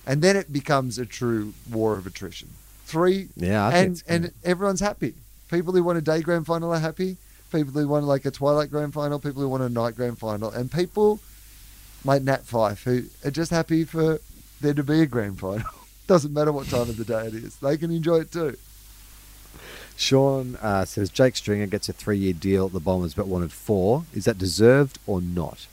And 0.07 0.23
then 0.23 0.35
it 0.35 0.53
becomes 0.53 0.99
a 0.99 1.05
true 1.07 1.53
war 1.71 1.99
of 1.99 2.07
attrition. 2.07 2.49
Three 2.87 3.29
yeah, 3.37 3.71
and 3.71 4.03
and 4.09 4.33
everyone's 4.45 4.81
happy. 4.81 5.15
People 5.51 5.73
who 5.75 5.83
want 5.83 5.99
a 5.99 6.01
day 6.01 6.23
grand 6.23 6.47
final 6.47 6.73
are 6.73 6.79
happy. 6.79 7.17
People 7.51 7.73
who 7.73 7.89
want 7.89 8.05
like 8.05 8.25
a 8.25 8.31
twilight 8.31 8.71
grand 8.71 8.95
final. 8.95 9.19
People 9.19 9.43
who 9.43 9.49
want 9.49 9.63
a 9.63 9.69
night 9.69 9.97
grand 9.97 10.19
final, 10.19 10.51
and 10.51 10.71
people 10.71 11.21
like 12.05 12.23
Nat 12.23 12.45
Fyfe 12.45 12.85
who 12.85 13.05
are 13.27 13.31
just 13.31 13.51
happy 13.51 13.85
for 13.85 14.21
there 14.61 14.75
to 14.75 14.83
be 14.83 15.01
a 15.01 15.07
grand 15.07 15.39
final. 15.39 15.69
Doesn't 16.07 16.33
matter 16.33 16.53
what 16.53 16.67
time 16.67 16.83
of 16.83 16.97
the 16.97 17.05
day 17.05 17.27
it 17.27 17.35
is. 17.35 17.57
They 17.57 17.77
can 17.77 17.91
enjoy 17.91 18.21
it 18.21 18.33
too. 18.33 18.57
Sean 19.97 20.57
uh, 20.57 20.85
says 20.87 21.11
Jake 21.11 21.37
Stringer 21.37 21.67
gets 21.67 21.89
a 21.89 21.93
three 21.93 22.19
year 22.19 22.33
deal 22.33 22.67
at 22.67 22.73
the 22.73 22.81
Bombers 22.81 23.15
but 23.15 23.27
wanted 23.27 23.53
four. 23.53 24.05
Is 24.15 24.25
that 24.25 24.39
deserved 24.39 24.99
or 25.07 25.21
not? 25.21 25.67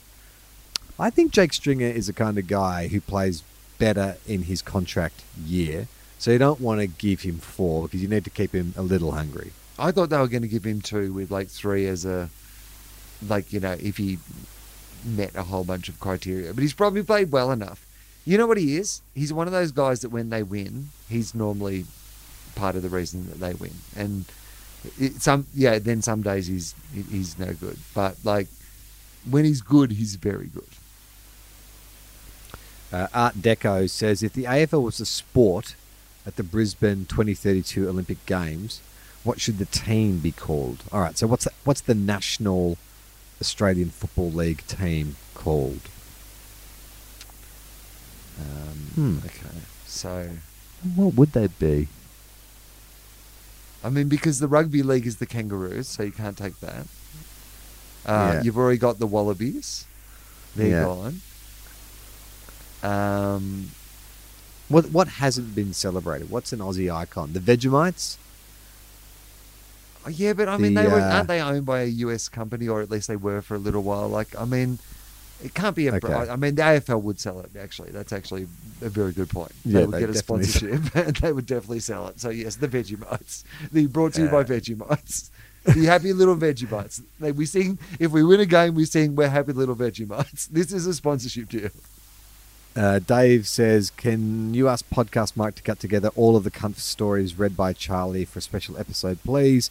I 0.98 1.10
think 1.10 1.32
Jake 1.32 1.54
Stringer 1.54 1.86
is 1.86 2.08
the 2.08 2.12
kind 2.12 2.36
of 2.38 2.46
guy 2.46 2.88
who 2.88 3.00
plays 3.00 3.42
better 3.78 4.16
in 4.26 4.42
his 4.42 4.60
contract 4.60 5.22
year. 5.42 5.88
So 6.18 6.32
you 6.32 6.38
don't 6.38 6.60
want 6.60 6.80
to 6.80 6.88
give 6.88 7.22
him 7.22 7.38
four 7.38 7.84
because 7.84 8.02
you 8.02 8.08
need 8.08 8.24
to 8.24 8.30
keep 8.30 8.52
him 8.52 8.74
a 8.76 8.82
little 8.82 9.12
hungry. 9.12 9.52
I 9.78 9.92
thought 9.92 10.10
they 10.10 10.18
were 10.18 10.28
going 10.28 10.42
to 10.42 10.48
give 10.48 10.64
him 10.64 10.80
two 10.80 11.12
with 11.12 11.30
like 11.30 11.48
three 11.48 11.86
as 11.86 12.04
a 12.04 12.30
like 13.26 13.52
you 13.52 13.60
know 13.60 13.76
if 13.80 13.96
he 13.96 14.18
met 15.04 15.34
a 15.34 15.44
whole 15.44 15.64
bunch 15.64 15.88
of 15.88 16.00
criteria, 16.00 16.52
but 16.52 16.62
he's 16.62 16.72
probably 16.72 17.02
played 17.02 17.30
well 17.30 17.50
enough. 17.50 17.86
You 18.24 18.36
know 18.36 18.46
what 18.46 18.58
he 18.58 18.76
is? 18.76 19.00
He's 19.14 19.32
one 19.32 19.46
of 19.46 19.52
those 19.52 19.72
guys 19.72 20.00
that 20.00 20.10
when 20.10 20.30
they 20.30 20.42
win, 20.42 20.88
he's 21.08 21.34
normally 21.34 21.86
part 22.54 22.76
of 22.76 22.82
the 22.82 22.88
reason 22.88 23.28
that 23.28 23.40
they 23.40 23.54
win. 23.54 23.74
And 23.96 24.24
It, 24.98 25.22
some 25.22 25.46
yeah, 25.54 25.78
then 25.78 26.02
some 26.02 26.22
days 26.22 26.46
he's 26.46 26.74
he's 27.10 27.38
no 27.38 27.52
good. 27.54 27.78
But 27.94 28.16
like 28.24 28.48
when 29.28 29.44
he's 29.44 29.60
good, 29.60 29.92
he's 29.92 30.16
very 30.16 30.46
good. 30.46 30.68
Uh, 32.92 33.06
Art 33.12 33.36
Deco 33.36 33.88
says 33.88 34.22
if 34.22 34.32
the 34.32 34.44
AFL 34.44 34.82
was 34.82 35.00
a 35.00 35.06
sport 35.06 35.74
at 36.26 36.36
the 36.36 36.42
Brisbane 36.42 37.06
2032 37.06 37.88
Olympic 37.88 38.24
Games, 38.26 38.80
what 39.28 39.42
should 39.42 39.58
the 39.58 39.66
team 39.66 40.20
be 40.20 40.32
called? 40.32 40.78
All 40.90 41.00
right, 41.00 41.18
so 41.18 41.26
what's 41.26 41.44
the, 41.44 41.52
what's 41.64 41.82
the 41.82 41.94
national 41.94 42.78
Australian 43.42 43.90
Football 43.90 44.30
League 44.32 44.66
team 44.66 45.16
called? 45.34 45.82
Um, 48.40 48.78
Hmm. 48.94 49.18
Okay, 49.26 49.58
so 49.86 50.30
What 50.96 51.12
would 51.14 51.32
they 51.32 51.48
be? 51.48 51.88
I 53.84 53.90
mean, 53.90 54.08
because 54.08 54.38
the 54.38 54.48
rugby 54.48 54.82
league 54.82 55.06
is 55.06 55.16
the 55.18 55.26
Kangaroos, 55.26 55.88
so 55.88 56.02
you 56.04 56.10
can't 56.12 56.36
take 56.38 56.58
that. 56.60 56.86
Uh, 58.06 58.32
Yeah. 58.34 58.42
You've 58.44 58.56
already 58.56 58.78
got 58.78 58.98
the 58.98 59.06
Wallabies. 59.06 59.84
They're 60.56 60.68
Yeah. 60.68 60.84
gone. 60.84 61.20
Um, 62.82 63.72
What 64.68 64.90
what 64.90 65.08
hasn't 65.08 65.54
been 65.54 65.72
celebrated? 65.74 66.30
What's 66.30 66.52
an 66.52 66.60
Aussie 66.60 66.90
icon? 66.94 67.32
The 67.34 67.40
Vegemites? 67.40 68.16
Oh, 70.08 70.14
yeah, 70.16 70.32
but 70.32 70.48
I 70.48 70.56
mean, 70.56 70.74
The, 70.74 70.82
they 70.82 70.88
were, 70.88 71.00
uh, 71.00 71.14
aren't 71.16 71.28
they 71.28 71.40
owned 71.40 71.66
by 71.66 71.80
a 71.80 71.86
US 71.86 72.28
company, 72.28 72.68
or 72.68 72.80
at 72.82 72.90
least 72.90 73.08
they 73.08 73.16
were 73.16 73.42
for 73.42 73.54
a 73.54 73.58
little 73.58 73.82
while? 73.82 74.08
Like, 74.08 74.38
I 74.38 74.44
mean, 74.44 74.78
it 75.42 75.54
can't 75.54 75.76
be 75.76 75.86
a. 75.86 75.94
Okay. 75.94 76.12
I 76.12 76.36
mean, 76.36 76.56
the 76.56 76.62
AFL 76.62 77.00
would 77.02 77.20
sell 77.20 77.40
it. 77.40 77.50
Actually, 77.58 77.90
that's 77.90 78.12
actually 78.12 78.48
a 78.82 78.88
very 78.88 79.12
good 79.12 79.28
point. 79.30 79.52
Yeah, 79.64 79.80
they 79.80 79.86
would 79.86 79.94
they 79.94 80.00
get 80.00 80.10
a 80.10 80.14
sponsorship, 80.26 80.96
and 80.96 81.16
they 81.22 81.32
would 81.32 81.46
definitely 81.46 81.80
sell 81.80 82.08
it. 82.08 82.18
So 82.18 82.30
yes, 82.30 82.56
the 82.56 82.68
Vegemites. 82.68 83.44
The 83.72 83.86
brought 83.86 84.14
to 84.14 84.22
you 84.22 84.28
by 84.28 84.40
Uh. 84.40 84.44
Vegemites. 84.44 85.30
The 85.64 85.84
happy 85.84 86.12
little 86.12 86.36
Vegemites. 86.36 87.02
They, 87.20 87.30
we 87.32 87.44
sing 87.46 87.78
if 88.00 88.10
we 88.10 88.24
win 88.24 88.40
a 88.40 88.46
game, 88.46 88.74
we 88.74 88.84
sing 88.84 89.14
"We're 89.14 89.28
happy 89.28 89.52
little 89.52 89.76
Vegemites." 89.76 90.48
This 90.48 90.72
is 90.72 90.86
a 90.86 90.94
sponsorship 90.94 91.48
deal. 91.50 91.70
Uh, 92.74 92.98
Dave 93.00 93.46
says, 93.46 93.90
"Can 93.90 94.54
you 94.54 94.68
ask 94.68 94.88
Podcast 94.88 95.36
Mike 95.36 95.56
to 95.56 95.62
cut 95.62 95.78
together 95.80 96.10
all 96.16 96.36
of 96.36 96.44
the 96.44 96.50
cunt 96.50 96.76
stories 96.76 97.38
read 97.38 97.56
by 97.56 97.72
Charlie 97.72 98.24
for 98.24 98.38
a 98.38 98.42
special 98.42 98.78
episode, 98.78 99.18
please?" 99.24 99.70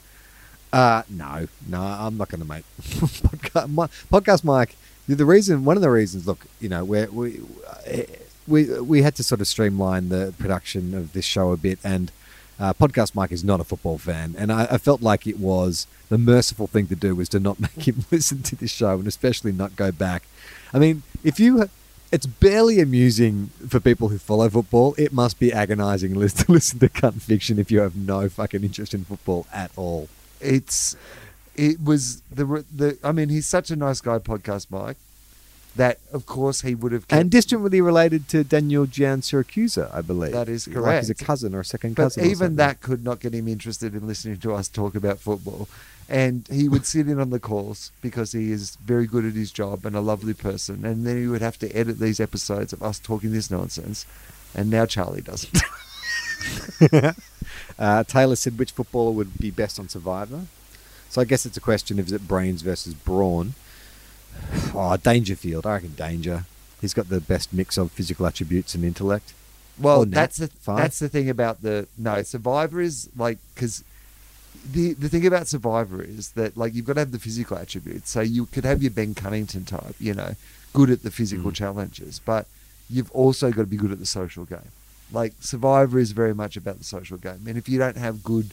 Uh, 0.73 1.03
no, 1.09 1.47
no, 1.67 1.81
I'm 1.81 2.17
not 2.17 2.29
going 2.29 2.41
to 2.41 2.47
make 2.47 2.65
podcast, 2.81 3.69
Mi- 3.69 4.19
podcast 4.19 4.43
Mike. 4.43 4.75
The 5.07 5.25
reason, 5.25 5.63
one 5.63 5.77
of 5.77 5.81
the 5.81 5.89
reasons, 5.89 6.27
look, 6.27 6.45
you 6.59 6.67
know, 6.67 6.83
we're, 6.83 7.07
we 7.07 7.39
we 8.47 8.79
we 8.81 9.01
had 9.01 9.15
to 9.15 9.23
sort 9.23 9.39
of 9.39 9.47
streamline 9.47 10.09
the 10.09 10.33
production 10.37 10.93
of 10.93 11.13
this 11.13 11.23
show 11.23 11.51
a 11.51 11.57
bit, 11.57 11.79
and 11.83 12.11
uh, 12.59 12.73
podcast 12.73 13.15
Mike 13.15 13.31
is 13.31 13.43
not 13.43 13.61
a 13.61 13.63
football 13.63 13.97
fan, 13.97 14.35
and 14.37 14.51
I, 14.51 14.67
I 14.71 14.77
felt 14.77 15.01
like 15.01 15.25
it 15.25 15.39
was 15.39 15.87
the 16.09 16.17
merciful 16.17 16.67
thing 16.67 16.87
to 16.87 16.95
do 16.95 17.15
was 17.15 17.29
to 17.29 17.39
not 17.39 17.59
make 17.61 17.87
him 17.87 18.05
listen 18.11 18.43
to 18.43 18.55
this 18.55 18.71
show, 18.71 18.95
and 18.95 19.07
especially 19.07 19.53
not 19.53 19.75
go 19.75 19.91
back. 19.91 20.23
I 20.73 20.79
mean, 20.79 21.03
if 21.23 21.39
you 21.39 21.69
it's 22.11 22.25
barely 22.25 22.79
amusing 22.79 23.47
for 23.67 23.79
people 23.79 24.07
who 24.07 24.17
follow 24.17 24.49
football. 24.49 24.95
It 24.97 25.11
must 25.11 25.39
be 25.39 25.51
agonizing 25.51 26.13
to 26.13 26.51
listen 26.51 26.79
to 26.79 26.89
cunt 26.89 27.21
fiction 27.21 27.59
if 27.59 27.71
you 27.71 27.79
have 27.81 27.95
no 27.95 28.29
fucking 28.29 28.63
interest 28.63 28.93
in 28.93 29.03
football 29.03 29.45
at 29.53 29.71
all. 29.75 30.07
It's 30.41 30.95
it 31.55 31.83
was 31.83 32.21
the 32.31 32.63
the. 32.75 32.97
I 33.03 33.11
mean, 33.11 33.29
he's 33.29 33.47
such 33.47 33.71
a 33.71 33.75
nice 33.75 34.01
guy, 34.01 34.19
podcast 34.19 34.67
Mike. 34.69 34.97
That 35.75 35.99
of 36.11 36.25
course 36.25 36.61
he 36.61 36.73
would 36.73 36.91
have. 36.91 37.07
Kept, 37.07 37.19
And 37.21 37.29
distantly 37.29 37.81
related 37.81 38.27
to 38.29 38.43
Daniel 38.43 38.85
Gian 38.87 39.21
Siracusa, 39.21 39.93
I 39.93 40.01
believe. 40.01 40.31
That 40.31 40.49
is 40.49 40.65
correct. 40.65 40.85
Like 40.85 40.97
he's 41.01 41.09
a 41.11 41.15
cousin 41.15 41.53
or 41.53 41.59
a 41.59 41.65
second 41.65 41.95
But 41.95 42.03
cousin. 42.03 42.23
or 42.23 42.27
even 42.27 42.55
that 42.55 42.81
could 42.81 43.03
not 43.03 43.19
get 43.19 43.33
him 43.33 43.47
interested 43.47 43.93
in 43.93 44.07
listening 44.07 44.37
to 44.37 44.53
us 44.55 44.67
talk 44.67 44.95
about 44.95 45.19
football. 45.19 45.67
And 46.09 46.47
he 46.49 46.67
would 46.69 46.85
sit 46.85 47.07
in 47.09 47.19
on 47.19 47.29
the 47.31 47.39
calls 47.39 47.91
because 48.01 48.31
he 48.31 48.51
is 48.51 48.75
very 48.77 49.05
good 49.05 49.25
at 49.25 49.33
his 49.33 49.51
job 49.51 49.85
and 49.85 49.95
a 49.95 49.99
lovely 50.01 50.33
person. 50.33 50.83
And 50.85 51.05
then 51.05 51.17
he 51.21 51.27
would 51.27 51.41
have 51.41 51.59
to 51.59 51.69
edit 51.75 51.99
these 51.99 52.19
episodes 52.19 52.71
of 52.73 52.81
us 52.81 52.97
talking 52.97 53.31
this 53.33 53.51
nonsense. 53.51 54.05
And 54.55 54.69
now 54.71 54.85
Charlie 54.85 55.21
doesn't. 55.21 55.59
Uh, 57.79 58.03
Taylor 58.03 58.35
said 58.35 58.57
which 58.57 58.71
footballer 58.71 59.11
would 59.11 59.37
be 59.37 59.51
best 59.51 59.79
on 59.79 59.87
Survivor. 59.87 60.47
So 61.09 61.21
I 61.21 61.25
guess 61.25 61.45
it's 61.45 61.57
a 61.57 61.61
question 61.61 61.99
of 61.99 62.07
is 62.07 62.11
it 62.11 62.27
brains 62.27 62.61
versus 62.63 62.93
brawn? 62.93 63.53
Oh, 64.73 64.97
Dangerfield. 64.97 65.65
I 65.65 65.73
reckon 65.75 65.93
Danger. 65.95 66.45
He's 66.81 66.93
got 66.93 67.09
the 67.09 67.19
best 67.21 67.53
mix 67.53 67.77
of 67.77 67.91
physical 67.91 68.25
attributes 68.25 68.73
and 68.75 68.83
intellect. 68.83 69.33
Well, 69.79 70.05
Nat, 70.05 70.15
that's 70.15 70.37
the 70.37 70.47
fine. 70.47 70.77
that's 70.77 70.99
the 70.99 71.09
thing 71.09 71.29
about 71.29 71.61
the 71.61 71.87
no 71.97 72.21
Survivor 72.23 72.81
is 72.81 73.09
like 73.15 73.37
because 73.53 73.83
the 74.71 74.93
the 74.93 75.07
thing 75.09 75.25
about 75.27 75.47
Survivor 75.47 76.01
is 76.03 76.31
that 76.31 76.57
like 76.57 76.73
you've 76.73 76.85
got 76.85 76.93
to 76.93 77.01
have 77.01 77.11
the 77.11 77.19
physical 77.19 77.57
attributes. 77.57 78.09
So 78.09 78.21
you 78.21 78.45
could 78.47 78.65
have 78.65 78.81
your 78.81 78.91
Ben 78.91 79.13
Cunnington 79.15 79.65
type, 79.65 79.95
you 79.99 80.13
know, 80.15 80.35
good 80.73 80.89
at 80.89 81.03
the 81.03 81.11
physical 81.11 81.51
Mm. 81.51 81.55
challenges, 81.55 82.19
but 82.23 82.47
you've 82.89 83.11
also 83.11 83.49
got 83.51 83.61
to 83.61 83.67
be 83.67 83.77
good 83.77 83.91
at 83.91 83.99
the 83.99 84.05
social 84.05 84.45
game. 84.45 84.71
Like 85.11 85.33
Survivor 85.39 85.99
is 85.99 86.11
very 86.11 86.33
much 86.33 86.57
about 86.57 86.77
the 86.77 86.83
social 86.83 87.17
game, 87.17 87.45
and 87.47 87.57
if 87.57 87.69
you 87.69 87.79
don't 87.79 87.97
have 87.97 88.23
good 88.23 88.51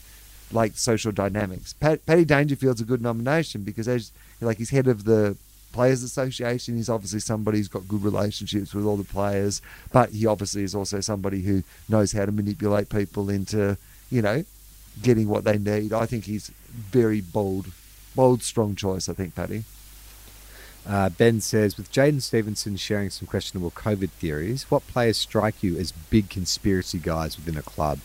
like 0.53 0.77
social 0.77 1.11
dynamics, 1.11 1.73
Pat, 1.73 2.05
Paddy 2.07 2.25
Dangerfield's 2.25 2.81
a 2.81 2.85
good 2.85 3.03
nomination 3.03 3.63
because 3.63 3.89
as 3.89 4.13
like 4.41 4.59
he's 4.59 4.71
head 4.71 4.87
of 4.87 5.05
the 5.05 5.37
Players 5.75 6.05
Association. 6.05 6.77
He's 6.77 6.89
obviously 6.89 7.19
somebody 7.19 7.59
who's 7.59 7.69
got 7.69 7.89
good 7.89 8.05
relationships 8.05 8.73
with 8.73 8.87
all 8.87 8.97
the 8.97 9.03
players, 9.03 9.61
but 9.93 10.11
he 10.11 10.25
obviously 10.25 10.63
is 10.63 10.75
also 10.75 11.01
somebody 11.01 11.43
who 11.43 11.65
knows 11.89 12.13
how 12.13 12.25
to 12.25 12.31
manipulate 12.33 12.89
people 12.89 13.29
into, 13.29 13.77
you 14.09 14.23
know, 14.23 14.45
getting 15.03 15.29
what 15.29 15.43
they 15.43 15.59
need. 15.59 15.93
I 15.93 16.07
think 16.07 16.27
he's 16.27 16.51
very 16.71 17.21
bold, 17.21 17.73
bold, 18.15 18.45
strong 18.45 18.77
choice. 18.77 19.09
I 19.09 19.15
think 19.15 19.35
Paddy. 19.35 19.65
Uh, 20.87 21.09
ben 21.09 21.41
says, 21.41 21.77
with 21.79 21.91
Jaidyn 21.91 22.21
Stephenson 22.21 22.77
sharing 22.77 23.09
some 23.11 23.27
questionable 23.27 23.71
COVID 23.71 24.11
theories, 24.11 24.71
what 24.71 24.87
players 24.87 25.17
strike 25.17 25.63
you 25.63 25.79
as 25.79 25.93
big 25.93 26.29
conspiracy 26.29 26.99
guys 26.99 27.37
within 27.37 27.57
a 27.57 27.63
club? 27.63 28.01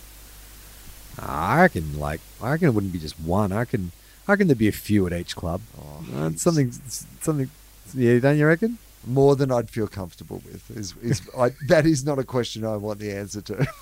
I 1.17 1.61
reckon, 1.61 1.99
like, 1.99 2.21
I 2.41 2.51
reckon 2.51 2.69
it 2.69 2.71
wouldn't 2.71 2.93
be 2.93 2.99
just 2.99 3.19
one. 3.19 3.51
I 3.51 3.57
reckon, 3.59 3.91
I 4.27 4.31
reckon 4.31 4.47
there'd 4.47 4.57
be 4.57 4.69
a 4.69 4.71
few 4.71 5.05
at 5.07 5.13
each 5.13 5.35
club. 5.35 5.59
Oh, 5.77 6.05
Uh, 6.15 6.31
something, 6.37 6.71
something. 7.19 7.49
Yeah, 7.93 8.19
don't 8.19 8.37
you 8.37 8.47
reckon? 8.47 8.77
more 9.07 9.35
than 9.37 9.49
I'd 9.49 9.69
feel 9.69 9.87
comfortable 9.87 10.41
with. 10.45 10.69
Is, 10.77 10.93
is 11.01 11.21
I, 11.37 11.51
that 11.67 11.85
is 11.85 12.05
not 12.05 12.19
a 12.19 12.23
question 12.23 12.65
I 12.65 12.75
want 12.75 12.99
the 12.99 13.11
answer 13.11 13.41
to. 13.41 13.67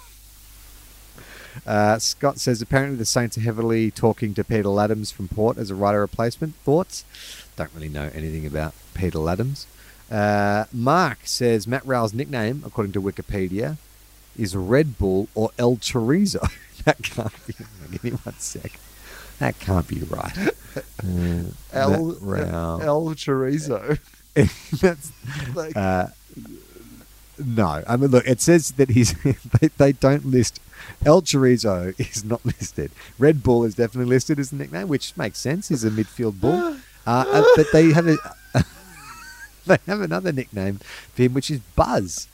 Uh, 1.65 1.97
Scott 1.97 2.39
says 2.39 2.61
apparently 2.61 2.97
the 2.97 3.05
Saints 3.05 3.35
are 3.35 3.41
heavily 3.41 3.89
talking 3.89 4.35
to 4.35 4.43
Peter 4.43 4.65
Ladhams 4.65 5.11
from 5.11 5.27
Port 5.27 5.57
as 5.57 5.71
a 5.71 5.75
rider 5.75 5.99
replacement. 6.01 6.53
Thoughts? 6.57 7.03
Don't 7.55 7.71
really 7.73 7.89
know 7.89 8.11
anything 8.13 8.45
about 8.45 8.75
Peter 8.97 9.19
Ladhams. 9.19 9.65
Uh, 10.11 10.65
Mark 10.73 11.19
says 11.23 11.67
Matt 11.67 11.85
Rowell's 11.85 12.13
nickname, 12.13 12.63
according 12.65 12.93
to 12.93 13.01
Wikipedia, 13.01 13.77
is 14.37 14.55
Red 14.55 14.97
Bull 14.97 15.27
or 15.35 15.51
El 15.57 15.77
Chorizo. 15.77 16.49
that 16.85 17.01
can't 17.03 17.47
be. 17.47 17.53
Give 17.91 18.03
me 18.03 18.11
one 18.11 18.35
sec. 18.37 18.79
That 19.39 19.59
can't 19.59 19.87
be 19.87 19.99
right. 20.01 20.35
Uh, 21.03 21.43
El 21.71 22.11
El 22.83 23.05
Chorizo. 23.15 23.97
That's 24.81 25.11
Like, 25.55 25.75
uh, 25.75 26.07
no, 27.43 27.83
I 27.87 27.97
mean, 27.97 28.11
look, 28.11 28.27
it 28.27 28.41
says 28.41 28.71
that 28.73 28.89
he's. 28.89 29.13
they, 29.59 29.69
they 29.69 29.91
don't 29.93 30.25
list. 30.25 30.59
El 31.05 31.21
Chorizo 31.23 31.99
is 31.99 32.23
not 32.23 32.45
listed. 32.45 32.91
Red 33.17 33.41
Bull 33.43 33.63
is 33.63 33.75
definitely 33.75 34.09
listed 34.09 34.39
as 34.39 34.51
the 34.51 34.57
nickname, 34.57 34.87
which 34.87 35.15
makes 35.17 35.39
sense. 35.39 35.69
He's 35.69 35.83
a 35.83 35.89
midfield 35.89 36.39
bull. 36.39 36.77
Uh, 37.07 37.23
uh, 37.31 37.43
but 37.55 37.67
they 37.71 37.93
have 37.93 38.05
a. 38.05 38.17
they 39.75 39.77
have 39.87 40.01
another 40.01 40.31
nickname 40.31 40.79
for 41.13 41.23
him, 41.23 41.33
which 41.33 41.51
is 41.51 41.59
Buzz. 41.75 42.27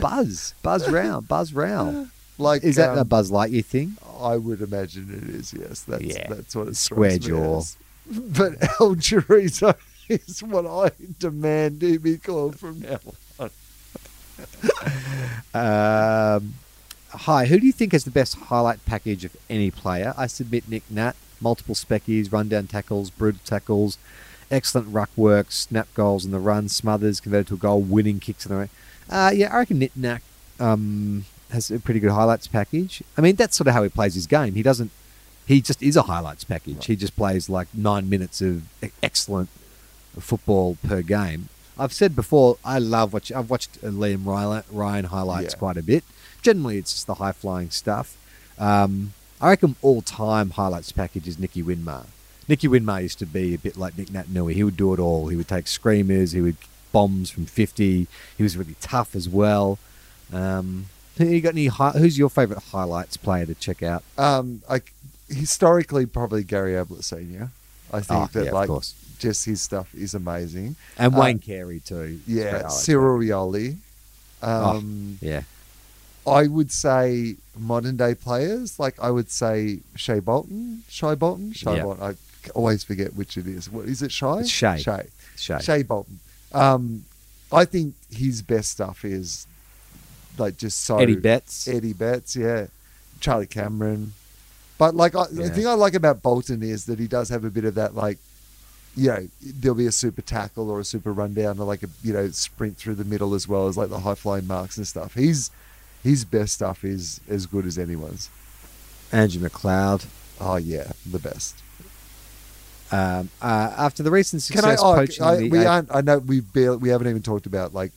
Buzz. 0.00 0.54
Buzz 0.62 0.88
Round. 0.90 1.26
Buzz 1.26 1.52
Round. 1.52 2.10
like 2.38 2.62
Is 2.62 2.76
that 2.76 2.96
a 2.96 3.00
um, 3.00 3.08
Buzz 3.08 3.30
Lightyear 3.30 3.64
thing? 3.64 3.96
I 4.20 4.36
would 4.36 4.60
imagine 4.62 5.10
it 5.12 5.34
is. 5.34 5.52
Yes, 5.52 5.80
that's 5.82 6.02
Yeah. 6.02 6.28
that's 6.28 6.54
what 6.54 6.68
it's 6.68 6.78
Square 6.78 7.18
jaw. 7.18 7.58
as. 7.58 7.76
But 8.06 8.62
El 8.80 8.96
Chorizo 8.96 9.74
is 10.08 10.42
what 10.42 10.66
I 10.66 10.92
demand 11.18 11.82
he 11.82 11.96
be 11.96 12.18
called 12.18 12.58
from 12.58 12.80
now 12.80 13.00
on. 13.38 13.50
Um, 15.54 16.54
hi, 17.10 17.46
who 17.46 17.60
do 17.60 17.66
you 17.66 17.72
think 17.72 17.92
has 17.92 18.04
the 18.04 18.10
best 18.10 18.34
highlight 18.36 18.84
package 18.84 19.24
of 19.24 19.36
any 19.48 19.70
player? 19.70 20.12
I 20.16 20.26
submit 20.26 20.68
Nic 20.68 20.82
Nat, 20.90 21.14
multiple 21.40 21.74
speckies, 21.76 22.32
rundown 22.32 22.66
tackles, 22.66 23.10
brutal 23.10 23.40
tackles, 23.44 23.96
excellent 24.50 24.88
ruck 24.92 25.10
work, 25.16 25.50
snap 25.52 25.88
goals 25.94 26.24
in 26.24 26.30
the 26.30 26.38
run, 26.38 26.68
smothers, 26.68 27.20
converted 27.20 27.48
to 27.48 27.54
a 27.54 27.58
goal, 27.58 27.80
winning 27.80 28.20
kicks 28.20 28.46
in 28.46 28.52
the 28.52 28.58
right. 28.58 28.70
Uh, 29.08 29.30
yeah, 29.34 29.52
I 29.52 29.58
reckon 29.58 29.78
Nic 29.78 29.96
Nat 29.96 30.20
um, 30.60 31.24
has 31.50 31.70
a 31.70 31.78
pretty 31.78 32.00
good 32.00 32.10
highlights 32.12 32.46
package. 32.46 33.02
I 33.16 33.20
mean, 33.20 33.36
that's 33.36 33.56
sort 33.56 33.68
of 33.68 33.74
how 33.74 33.82
he 33.82 33.88
plays 33.88 34.14
his 34.14 34.26
game. 34.26 34.54
He 34.54 34.62
doesn't. 34.62 34.90
He 35.46 35.60
just 35.60 35.82
is 35.82 35.96
a 35.96 36.02
highlights 36.02 36.44
package. 36.44 36.86
He 36.86 36.96
just 36.96 37.14
plays 37.16 37.48
like 37.50 37.68
nine 37.74 38.08
minutes 38.08 38.40
of 38.40 38.62
excellent 39.02 39.50
football 40.18 40.78
per 40.82 41.02
game. 41.02 41.48
I've 41.78 41.92
said 41.92 42.14
before, 42.16 42.56
I 42.64 42.78
love 42.78 43.12
watch. 43.12 43.30
I've 43.32 43.50
watched 43.50 43.78
uh, 43.82 43.88
Liam 43.88 44.24
Ryan, 44.24 44.62
Ryan 44.70 45.04
highlights 45.06 45.54
Yeah. 45.54 45.58
quite 45.58 45.76
a 45.76 45.82
bit. 45.82 46.04
Generally, 46.40 46.78
it's 46.78 46.92
just 46.92 47.06
the 47.06 47.14
high 47.14 47.32
flying 47.32 47.70
stuff. 47.70 48.16
Um, 48.58 49.12
I 49.40 49.50
reckon 49.50 49.74
all 49.82 50.00
time 50.00 50.50
highlights 50.50 50.92
package 50.92 51.26
is 51.28 51.38
Nicky 51.38 51.62
Winmar. 51.62 52.06
Nicky 52.48 52.68
Winmar 52.68 53.02
used 53.02 53.18
to 53.20 53.26
be 53.26 53.54
a 53.54 53.58
bit 53.58 53.76
like 53.76 53.96
Nic 53.96 54.08
Naitanui. 54.08 54.54
He 54.54 54.62
would 54.64 54.76
do 54.76 54.92
it 54.94 55.00
all. 55.00 55.28
He 55.28 55.36
would 55.36 55.48
take 55.48 55.66
screamers. 55.66 56.32
He 56.32 56.40
would 56.40 56.56
bombs 56.92 57.30
from 57.30 57.46
fifty. 57.46 58.06
He 58.36 58.42
was 58.42 58.56
really 58.56 58.76
tough 58.80 59.14
as 59.14 59.28
well. 59.28 59.78
Um, 60.32 60.86
you 61.18 61.40
got 61.40 61.50
any? 61.54 61.66
Hi- 61.66 61.92
who's 61.92 62.18
your 62.18 62.28
favourite 62.30 62.62
highlights 62.64 63.16
player 63.16 63.46
to 63.46 63.54
check 63.54 63.82
out? 63.82 64.02
Um, 64.18 64.62
I, 64.68 64.82
historically, 65.28 66.06
probably 66.06 66.44
Gary 66.44 66.76
Ablett 66.76 67.04
Senior. 67.04 67.50
I 67.92 68.00
think 68.00 68.20
Oh, 68.20 68.26
that 68.32 68.44
yeah, 68.46 68.52
like 68.52 68.70
just 69.18 69.44
his 69.44 69.60
stuff 69.62 69.94
is 69.94 70.14
amazing. 70.14 70.76
And 70.98 71.14
Uh, 71.14 71.18
Wayne 71.20 71.38
Carey 71.38 71.80
too. 71.80 72.20
Yeah. 72.26 72.68
Cyril 72.68 73.18
Rioli. 73.20 73.76
Um, 74.42 75.18
Yeah. 75.20 75.42
I 76.26 76.46
would 76.46 76.72
say 76.72 77.36
modern 77.58 77.96
day 77.96 78.14
players, 78.14 78.78
like 78.78 78.94
I 79.00 79.10
would 79.10 79.30
say 79.30 79.80
Shea 79.94 80.20
Bolton, 80.20 80.82
Shy 80.88 81.14
Bolton, 81.14 81.52
Shy 81.52 81.76
Yeah. 81.76 81.82
Bolton. 81.84 82.02
I 82.02 82.14
always 82.54 82.84
forget 82.84 83.14
which 83.14 83.36
it 83.36 83.46
is. 83.46 83.70
What 83.70 83.86
is 83.86 84.02
it? 84.02 84.12
Shy. 84.12 84.40
It's 84.40 84.50
Shea. 84.50 84.78
Shay. 84.78 85.06
Shay. 85.36 85.58
Shea 85.60 85.82
Bolton. 85.82 86.20
Um, 86.52 87.04
I 87.52 87.64
think 87.64 87.94
his 88.10 88.42
best 88.42 88.70
stuff 88.70 89.04
is 89.04 89.46
like 90.38 90.56
just 90.56 90.84
so 90.84 90.98
Eddie 90.98 91.16
Betts. 91.16 91.68
Eddie 91.68 91.92
Betts, 91.92 92.34
yeah, 92.36 92.66
Charlie 93.20 93.46
Cameron. 93.46 94.12
But 94.78 94.94
like 94.96 95.14
I, 95.14 95.24
Yeah. 95.32 95.44
the 95.48 95.50
thing 95.50 95.66
I 95.66 95.74
like 95.74 95.94
about 95.94 96.22
Bolton 96.22 96.62
is 96.62 96.86
that 96.86 96.98
he 96.98 97.06
does 97.06 97.28
have 97.28 97.44
a 97.44 97.50
bit 97.50 97.64
of 97.64 97.74
that 97.76 97.94
like, 97.94 98.18
you 98.96 99.08
know, 99.08 99.28
there'll 99.40 99.76
be 99.76 99.86
a 99.86 99.92
super 99.92 100.22
tackle 100.22 100.70
or 100.70 100.80
a 100.80 100.84
super 100.84 101.12
rundown 101.12 101.58
or 101.58 101.64
like 101.64 101.82
a 101.82 101.88
you 102.02 102.12
know 102.12 102.28
sprint 102.30 102.76
through 102.76 102.94
the 102.96 103.04
middle 103.04 103.34
as 103.34 103.46
well 103.46 103.68
as 103.68 103.76
like 103.76 103.88
the 103.90 104.00
high 104.00 104.14
flying 104.14 104.46
marks 104.46 104.76
and 104.76 104.86
stuff. 104.86 105.14
He's 105.14 105.50
his 106.02 106.24
best 106.24 106.54
stuff 106.54 106.84
is 106.84 107.20
as 107.28 107.46
good 107.46 107.66
as 107.66 107.78
anyone's. 107.78 108.28
Andrew 109.12 109.48
McLeod. 109.48 110.06
Oh 110.40 110.56
yeah, 110.56 110.92
the 111.08 111.18
best. 111.20 111.56
Um, 112.94 113.28
uh, 113.42 113.72
after 113.76 114.02
the 114.04 114.10
recent 114.10 114.46
Can 114.52 114.64
I? 114.64 114.76
success 114.76 114.82
poaching 114.82 115.24
I, 115.24 115.36
the 115.36 115.50
we 115.50 115.64
aren't. 115.66 115.92
I 115.94 116.00
know 116.00 116.18
we 116.18 116.40
barely, 116.40 116.76
we 116.76 116.88
haven't 116.90 117.08
even 117.08 117.22
talked 117.22 117.46
about 117.46 117.74
like 117.74 117.90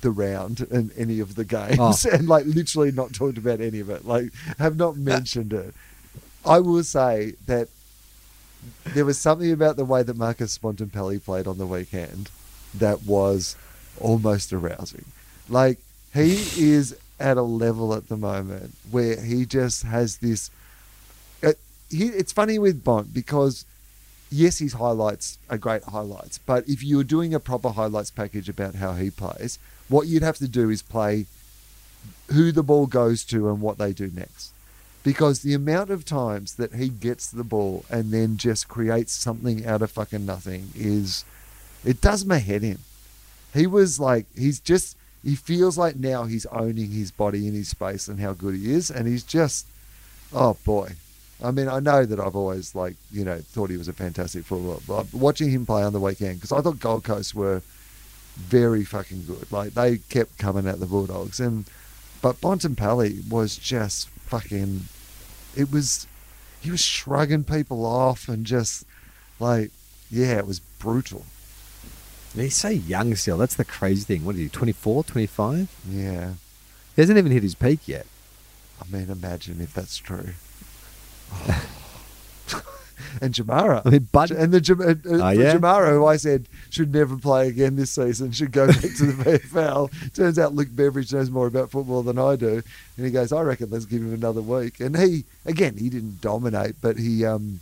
the 0.00 0.10
round 0.10 0.66
and 0.70 0.90
any 0.96 1.20
of 1.20 1.34
the 1.36 1.44
games, 1.44 1.78
Oh. 1.78 2.10
and 2.12 2.28
like 2.28 2.44
literally 2.46 2.90
not 2.90 3.12
talked 3.12 3.38
about 3.38 3.60
any 3.60 3.80
of 3.80 3.90
it. 3.90 4.04
Like 4.04 4.32
have 4.58 4.76
not 4.76 4.96
mentioned 4.96 5.52
it. 5.52 5.72
I 6.44 6.58
will 6.58 6.82
say 6.82 7.34
that 7.46 7.68
there 8.86 9.04
was 9.04 9.18
something 9.18 9.52
about 9.52 9.76
the 9.76 9.84
way 9.84 10.02
that 10.02 10.16
Marcus 10.16 10.58
Bontempelli 10.58 11.22
played 11.22 11.46
on 11.46 11.58
the 11.58 11.66
weekend 11.66 12.30
that 12.74 13.04
was 13.04 13.56
almost 14.00 14.52
arousing. 14.52 15.04
Like 15.48 15.78
he 16.12 16.32
is 16.56 16.96
at 17.20 17.36
a 17.36 17.42
level 17.42 17.94
at 17.94 18.08
the 18.08 18.16
moment 18.16 18.74
where 18.90 19.20
he 19.20 19.46
just 19.46 19.84
has 19.84 20.16
this. 20.18 20.50
Uh, 21.42 21.52
he, 21.88 22.06
it's 22.06 22.32
funny 22.32 22.58
with 22.58 22.82
Bont 22.82 23.14
because 23.14 23.64
yes, 24.34 24.58
his 24.58 24.74
highlights 24.74 25.38
are 25.48 25.58
great 25.58 25.84
highlights, 25.84 26.38
but 26.38 26.68
if 26.68 26.82
you 26.82 26.96
were 26.96 27.04
doing 27.04 27.32
a 27.32 27.40
proper 27.40 27.70
highlights 27.70 28.10
package 28.10 28.48
about 28.48 28.74
how 28.74 28.94
he 28.94 29.10
plays, 29.10 29.58
what 29.88 30.06
you'd 30.06 30.22
have 30.22 30.38
to 30.38 30.48
do 30.48 30.70
is 30.70 30.82
play 30.82 31.26
who 32.32 32.52
the 32.52 32.62
ball 32.62 32.86
goes 32.86 33.24
to 33.24 33.48
and 33.48 33.60
what 33.60 33.78
they 33.78 33.92
do 33.92 34.10
next. 34.14 34.52
Because 35.02 35.40
the 35.40 35.54
amount 35.54 35.90
of 35.90 36.04
times 36.04 36.54
that 36.54 36.74
he 36.74 36.88
gets 36.88 37.30
the 37.30 37.44
ball 37.44 37.84
and 37.90 38.10
then 38.10 38.36
just 38.36 38.68
creates 38.68 39.12
something 39.12 39.66
out 39.66 39.82
of 39.82 39.90
fucking 39.90 40.24
nothing 40.24 40.70
is, 40.74 41.24
it 41.84 42.00
does 42.00 42.24
my 42.24 42.38
head 42.38 42.64
in. 42.64 42.78
He 43.52 43.66
was 43.66 44.00
like, 44.00 44.26
he's 44.36 44.58
just, 44.58 44.96
he 45.22 45.36
feels 45.36 45.76
like 45.76 45.96
now 45.96 46.24
he's 46.24 46.46
owning 46.46 46.90
his 46.90 47.10
body 47.10 47.46
and 47.46 47.54
his 47.54 47.68
space 47.68 48.08
and 48.08 48.18
how 48.18 48.32
good 48.32 48.54
he 48.54 48.72
is. 48.72 48.90
And 48.90 49.06
he's 49.06 49.22
just, 49.22 49.66
oh 50.32 50.56
boy. 50.64 50.92
I 51.42 51.50
mean, 51.50 51.68
I 51.68 51.80
know 51.80 52.04
that 52.04 52.20
I've 52.20 52.36
always 52.36 52.74
like 52.74 52.96
you 53.10 53.24
know 53.24 53.38
thought 53.38 53.70
he 53.70 53.76
was 53.76 53.88
a 53.88 53.92
fantastic 53.92 54.44
footballer, 54.44 54.80
but 54.86 55.12
watching 55.12 55.50
him 55.50 55.66
play 55.66 55.82
on 55.82 55.92
the 55.92 56.00
weekend 56.00 56.36
because 56.36 56.52
I 56.52 56.60
thought 56.60 56.80
Gold 56.80 57.04
Coast 57.04 57.34
were 57.34 57.62
very 58.36 58.84
fucking 58.84 59.24
good. 59.26 59.50
Like 59.50 59.74
they 59.74 59.98
kept 59.98 60.38
coming 60.38 60.66
at 60.66 60.80
the 60.80 60.86
Bulldogs, 60.86 61.40
and 61.40 61.64
but 62.22 62.40
Bontempelli 62.40 63.28
was 63.28 63.56
just 63.56 64.08
fucking. 64.08 64.84
It 65.56 65.70
was, 65.70 66.06
he 66.60 66.70
was 66.70 66.80
shrugging 66.80 67.44
people 67.44 67.86
off 67.86 68.28
and 68.28 68.44
just 68.44 68.84
like, 69.38 69.70
yeah, 70.10 70.38
it 70.38 70.46
was 70.46 70.58
brutal. 70.58 71.26
He's 72.34 72.56
so 72.56 72.70
young 72.70 73.14
still. 73.14 73.36
That's 73.38 73.54
the 73.54 73.64
crazy 73.64 74.02
thing. 74.02 74.24
What 74.24 74.34
is 74.34 74.40
he, 74.40 74.48
24, 74.48 75.04
25? 75.04 75.70
Yeah, 75.88 76.32
He 76.96 77.02
hasn't 77.02 77.18
even 77.18 77.30
hit 77.30 77.44
his 77.44 77.54
peak 77.54 77.86
yet. 77.86 78.06
I 78.82 78.90
mean, 78.90 79.08
imagine 79.10 79.60
if 79.60 79.72
that's 79.72 79.98
true. 79.98 80.30
and 83.20 83.34
Jamarra. 83.34 83.82
I 83.84 83.90
mean, 83.90 84.08
Bud, 84.12 84.30
And 84.30 84.52
the 84.52 84.58
uh, 84.58 85.24
Oh, 85.26 85.30
yeah? 85.30 85.54
Jamarra, 85.54 85.90
who 85.90 86.06
I 86.06 86.16
said 86.16 86.46
should 86.70 86.92
never 86.92 87.16
play 87.16 87.48
again 87.48 87.76
this 87.76 87.90
season, 87.90 88.32
should 88.32 88.52
go 88.52 88.66
back 88.66 88.80
to 88.80 89.12
the 89.12 89.24
VFL. 89.38 90.14
Turns 90.14 90.38
out 90.38 90.54
Luke 90.54 90.68
Beveridge 90.72 91.12
knows 91.12 91.30
more 91.30 91.46
about 91.46 91.70
football 91.70 92.02
than 92.02 92.18
I 92.18 92.36
do, 92.36 92.62
and 92.96 93.06
he 93.06 93.10
goes, 93.12 93.32
"I 93.32 93.40
reckon 93.42 93.70
let's 93.70 93.86
give 93.86 94.02
him 94.02 94.14
another 94.14 94.42
week." 94.42 94.80
And 94.80 94.96
he, 94.96 95.24
again, 95.44 95.76
he 95.76 95.88
didn't 95.88 96.20
dominate, 96.20 96.76
but 96.80 96.96
he 96.98 97.24
um, 97.24 97.60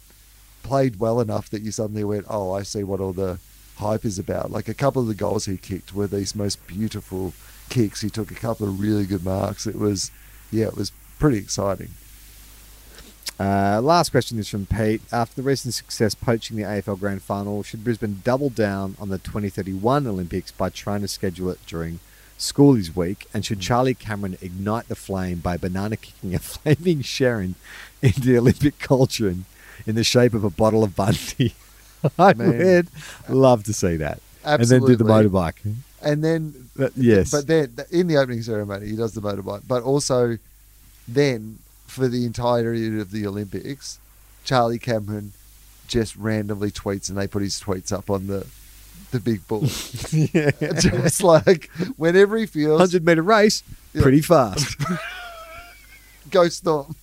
played 0.62 0.98
well 0.98 1.20
enough 1.20 1.51
that 1.51 1.62
you 1.62 1.70
suddenly 1.70 2.05
went, 2.05 2.26
"Oh, 2.28 2.52
I 2.52 2.62
see 2.62 2.84
what 2.84 3.01
all 3.01 3.12
the 3.12 3.39
hype 3.76 4.05
is 4.05 4.18
about." 4.18 4.51
Like 4.51 4.68
a 4.68 4.74
couple 4.74 5.02
of 5.02 5.09
the 5.09 5.14
goals 5.14 5.44
he 5.47 5.56
kicked 5.56 5.94
were 5.94 6.06
these 6.06 6.34
most 6.34 6.66
beautiful 6.66 7.34
kicks. 7.68 8.01
He 8.01 8.10
took 8.10 8.30
a 8.30 8.34
couple 8.34 8.68
of 8.68 8.80
really 8.80 9.06
good 9.06 9.24
marks. 9.24 9.66
It 9.66 9.76
was, 9.76 10.10
yeah, 10.51 10.66
it 10.66 10.76
was 10.76 10.93
pretty 11.18 11.39
exciting. 11.39 11.90
Uh, 13.43 13.81
last 13.82 14.10
question 14.10 14.39
is 14.39 14.48
from 14.48 14.66
Pete. 14.66 15.02
After 15.10 15.35
the 15.43 15.43
recent 15.43 15.74
success 15.74 16.14
poaching 16.14 16.56
the 16.56 16.62
AFL 16.62 17.01
Grand 17.01 17.23
Final, 17.23 17.64
should 17.64 17.82
Brisbane 17.82 18.20
double 18.23 18.51
down 18.51 18.94
on 19.01 19.09
the 19.09 19.19
2031 19.19 20.06
Olympics 20.06 20.52
by 20.52 20.70
trying 20.70 21.01
to 21.01 21.09
schedule 21.09 21.51
it 21.51 21.59
during 21.66 21.98
Schoolies 22.39 22.94
Week? 22.94 23.27
And 23.35 23.44
should 23.44 23.59
Charlie 23.59 23.94
Cameron 23.94 24.39
ignite 24.40 24.86
the 24.86 24.94
flame 24.94 25.40
by 25.40 25.56
banana 25.56 25.97
kicking 25.97 26.36
a 26.36 26.39
flaming 26.52 27.02
Sherrin 27.02 27.55
into 28.01 28.20
the 28.20 28.39
Olympic 28.39 28.78
culture 28.78 29.35
in 29.86 29.94
the 29.97 30.05
shape 30.05 30.35
of 30.35 30.44
a 30.44 30.51
bottle 30.51 30.85
of 30.85 30.94
Bundy? 30.94 31.55
I 32.19 32.35
Man. 32.35 32.59
would 32.59 32.89
love 33.28 33.64
to 33.64 33.73
see 33.73 33.97
that. 33.97 34.20
Absolutely. 34.44 34.77
And 34.77 34.82
then 34.89 34.89
do 34.89 35.05
the 35.05 35.10
motorbike. 35.28 35.74
And 36.01 36.23
then 36.23 36.69
That- 36.77 36.97
yes. 36.97 37.32
But 37.32 37.48
then 37.48 37.74
in 37.90 38.06
the 38.06 38.19
opening 38.19 38.43
ceremony, 38.43 38.86
he 38.86 38.94
does 38.94 39.14
the 39.14 39.20
motorbike. 39.20 39.62
But 39.66 39.82
also, 39.82 40.39
then 41.09 41.59
for 41.93 42.09
the 42.09 42.24
entirety 42.24 42.98
of 43.01 43.10
the 43.10 43.27
Olympics, 43.27 43.98
Charlie 44.44 44.78
Cameron 44.78 45.32
just 45.86 46.16
randomly 46.16 46.70
tweets, 46.70 47.09
and 47.09 47.19
they 47.19 47.27
put 47.27 47.43
his 47.43 47.60
tweets 47.60 47.93
up 47.93 48.09
on 48.10 48.27
the 48.27 48.47
the 49.10 49.20
big 49.20 49.47
bull. 49.47 49.60
yeah. 50.10 50.51
just 50.81 51.23
like 51.23 51.70
whenever 51.97 52.36
he 52.39 52.47
feels, 52.47 52.78
100 52.81 53.05
meter 53.05 53.23
race, 53.23 53.62
Yeah. 53.93 54.02
pretty 54.02 54.23
fast. 54.23 54.74
go 56.31 56.48
storm. 56.48 56.97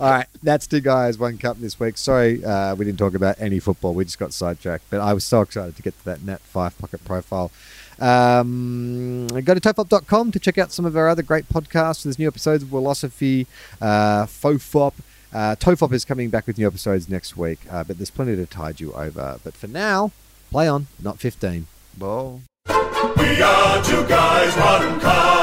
All 0.00 0.10
right, 0.10 0.26
that's 0.42 0.66
two 0.66 0.80
guys, 0.80 1.16
one 1.16 1.38
cup 1.38 1.58
this 1.60 1.78
week. 1.78 1.96
Sorry, 1.96 2.44
uh, 2.44 2.74
we 2.74 2.84
didn't 2.84 2.98
talk 2.98 3.14
about 3.14 3.36
any 3.38 3.60
football. 3.60 3.94
We 3.94 4.04
just 4.04 4.18
got 4.18 4.32
sidetracked, 4.32 4.84
but 4.90 5.00
I 5.00 5.12
was 5.12 5.24
so 5.24 5.42
excited 5.42 5.76
to 5.76 5.82
get 5.82 5.96
to 6.00 6.04
that 6.06 6.22
Nat 6.24 6.40
Fyfe 6.52 6.76
Pocket 6.78 7.04
profile. 7.04 7.52
Um, 8.00 9.26
go 9.28 9.54
to 9.54 9.60
tofop.com 9.60 10.32
to 10.32 10.38
check 10.38 10.58
out 10.58 10.72
some 10.72 10.84
of 10.84 10.96
our 10.96 11.08
other 11.08 11.22
great 11.22 11.48
podcasts. 11.48 12.02
There's 12.04 12.18
new 12.18 12.28
episodes 12.28 12.62
of 12.62 12.70
Philosophy, 12.70 13.46
uh, 13.80 14.26
Fofop. 14.26 14.94
Uh, 15.32 15.56
Tofop 15.56 15.92
is 15.92 16.04
coming 16.04 16.30
back 16.30 16.46
with 16.46 16.56
new 16.58 16.66
episodes 16.66 17.08
next 17.08 17.36
week, 17.36 17.60
uh, 17.70 17.84
but 17.84 17.98
there's 17.98 18.10
plenty 18.10 18.36
to 18.36 18.46
tide 18.46 18.80
you 18.80 18.92
over. 18.92 19.38
But 19.42 19.54
for 19.54 19.66
now, 19.66 20.12
play 20.50 20.68
on, 20.68 20.86
not 21.02 21.18
15. 21.18 21.66
Well. 21.98 22.40
We 22.68 23.42
are 23.42 23.84
two 23.84 24.06
guys, 24.06 24.56
one 24.56 25.00
car. 25.00 25.35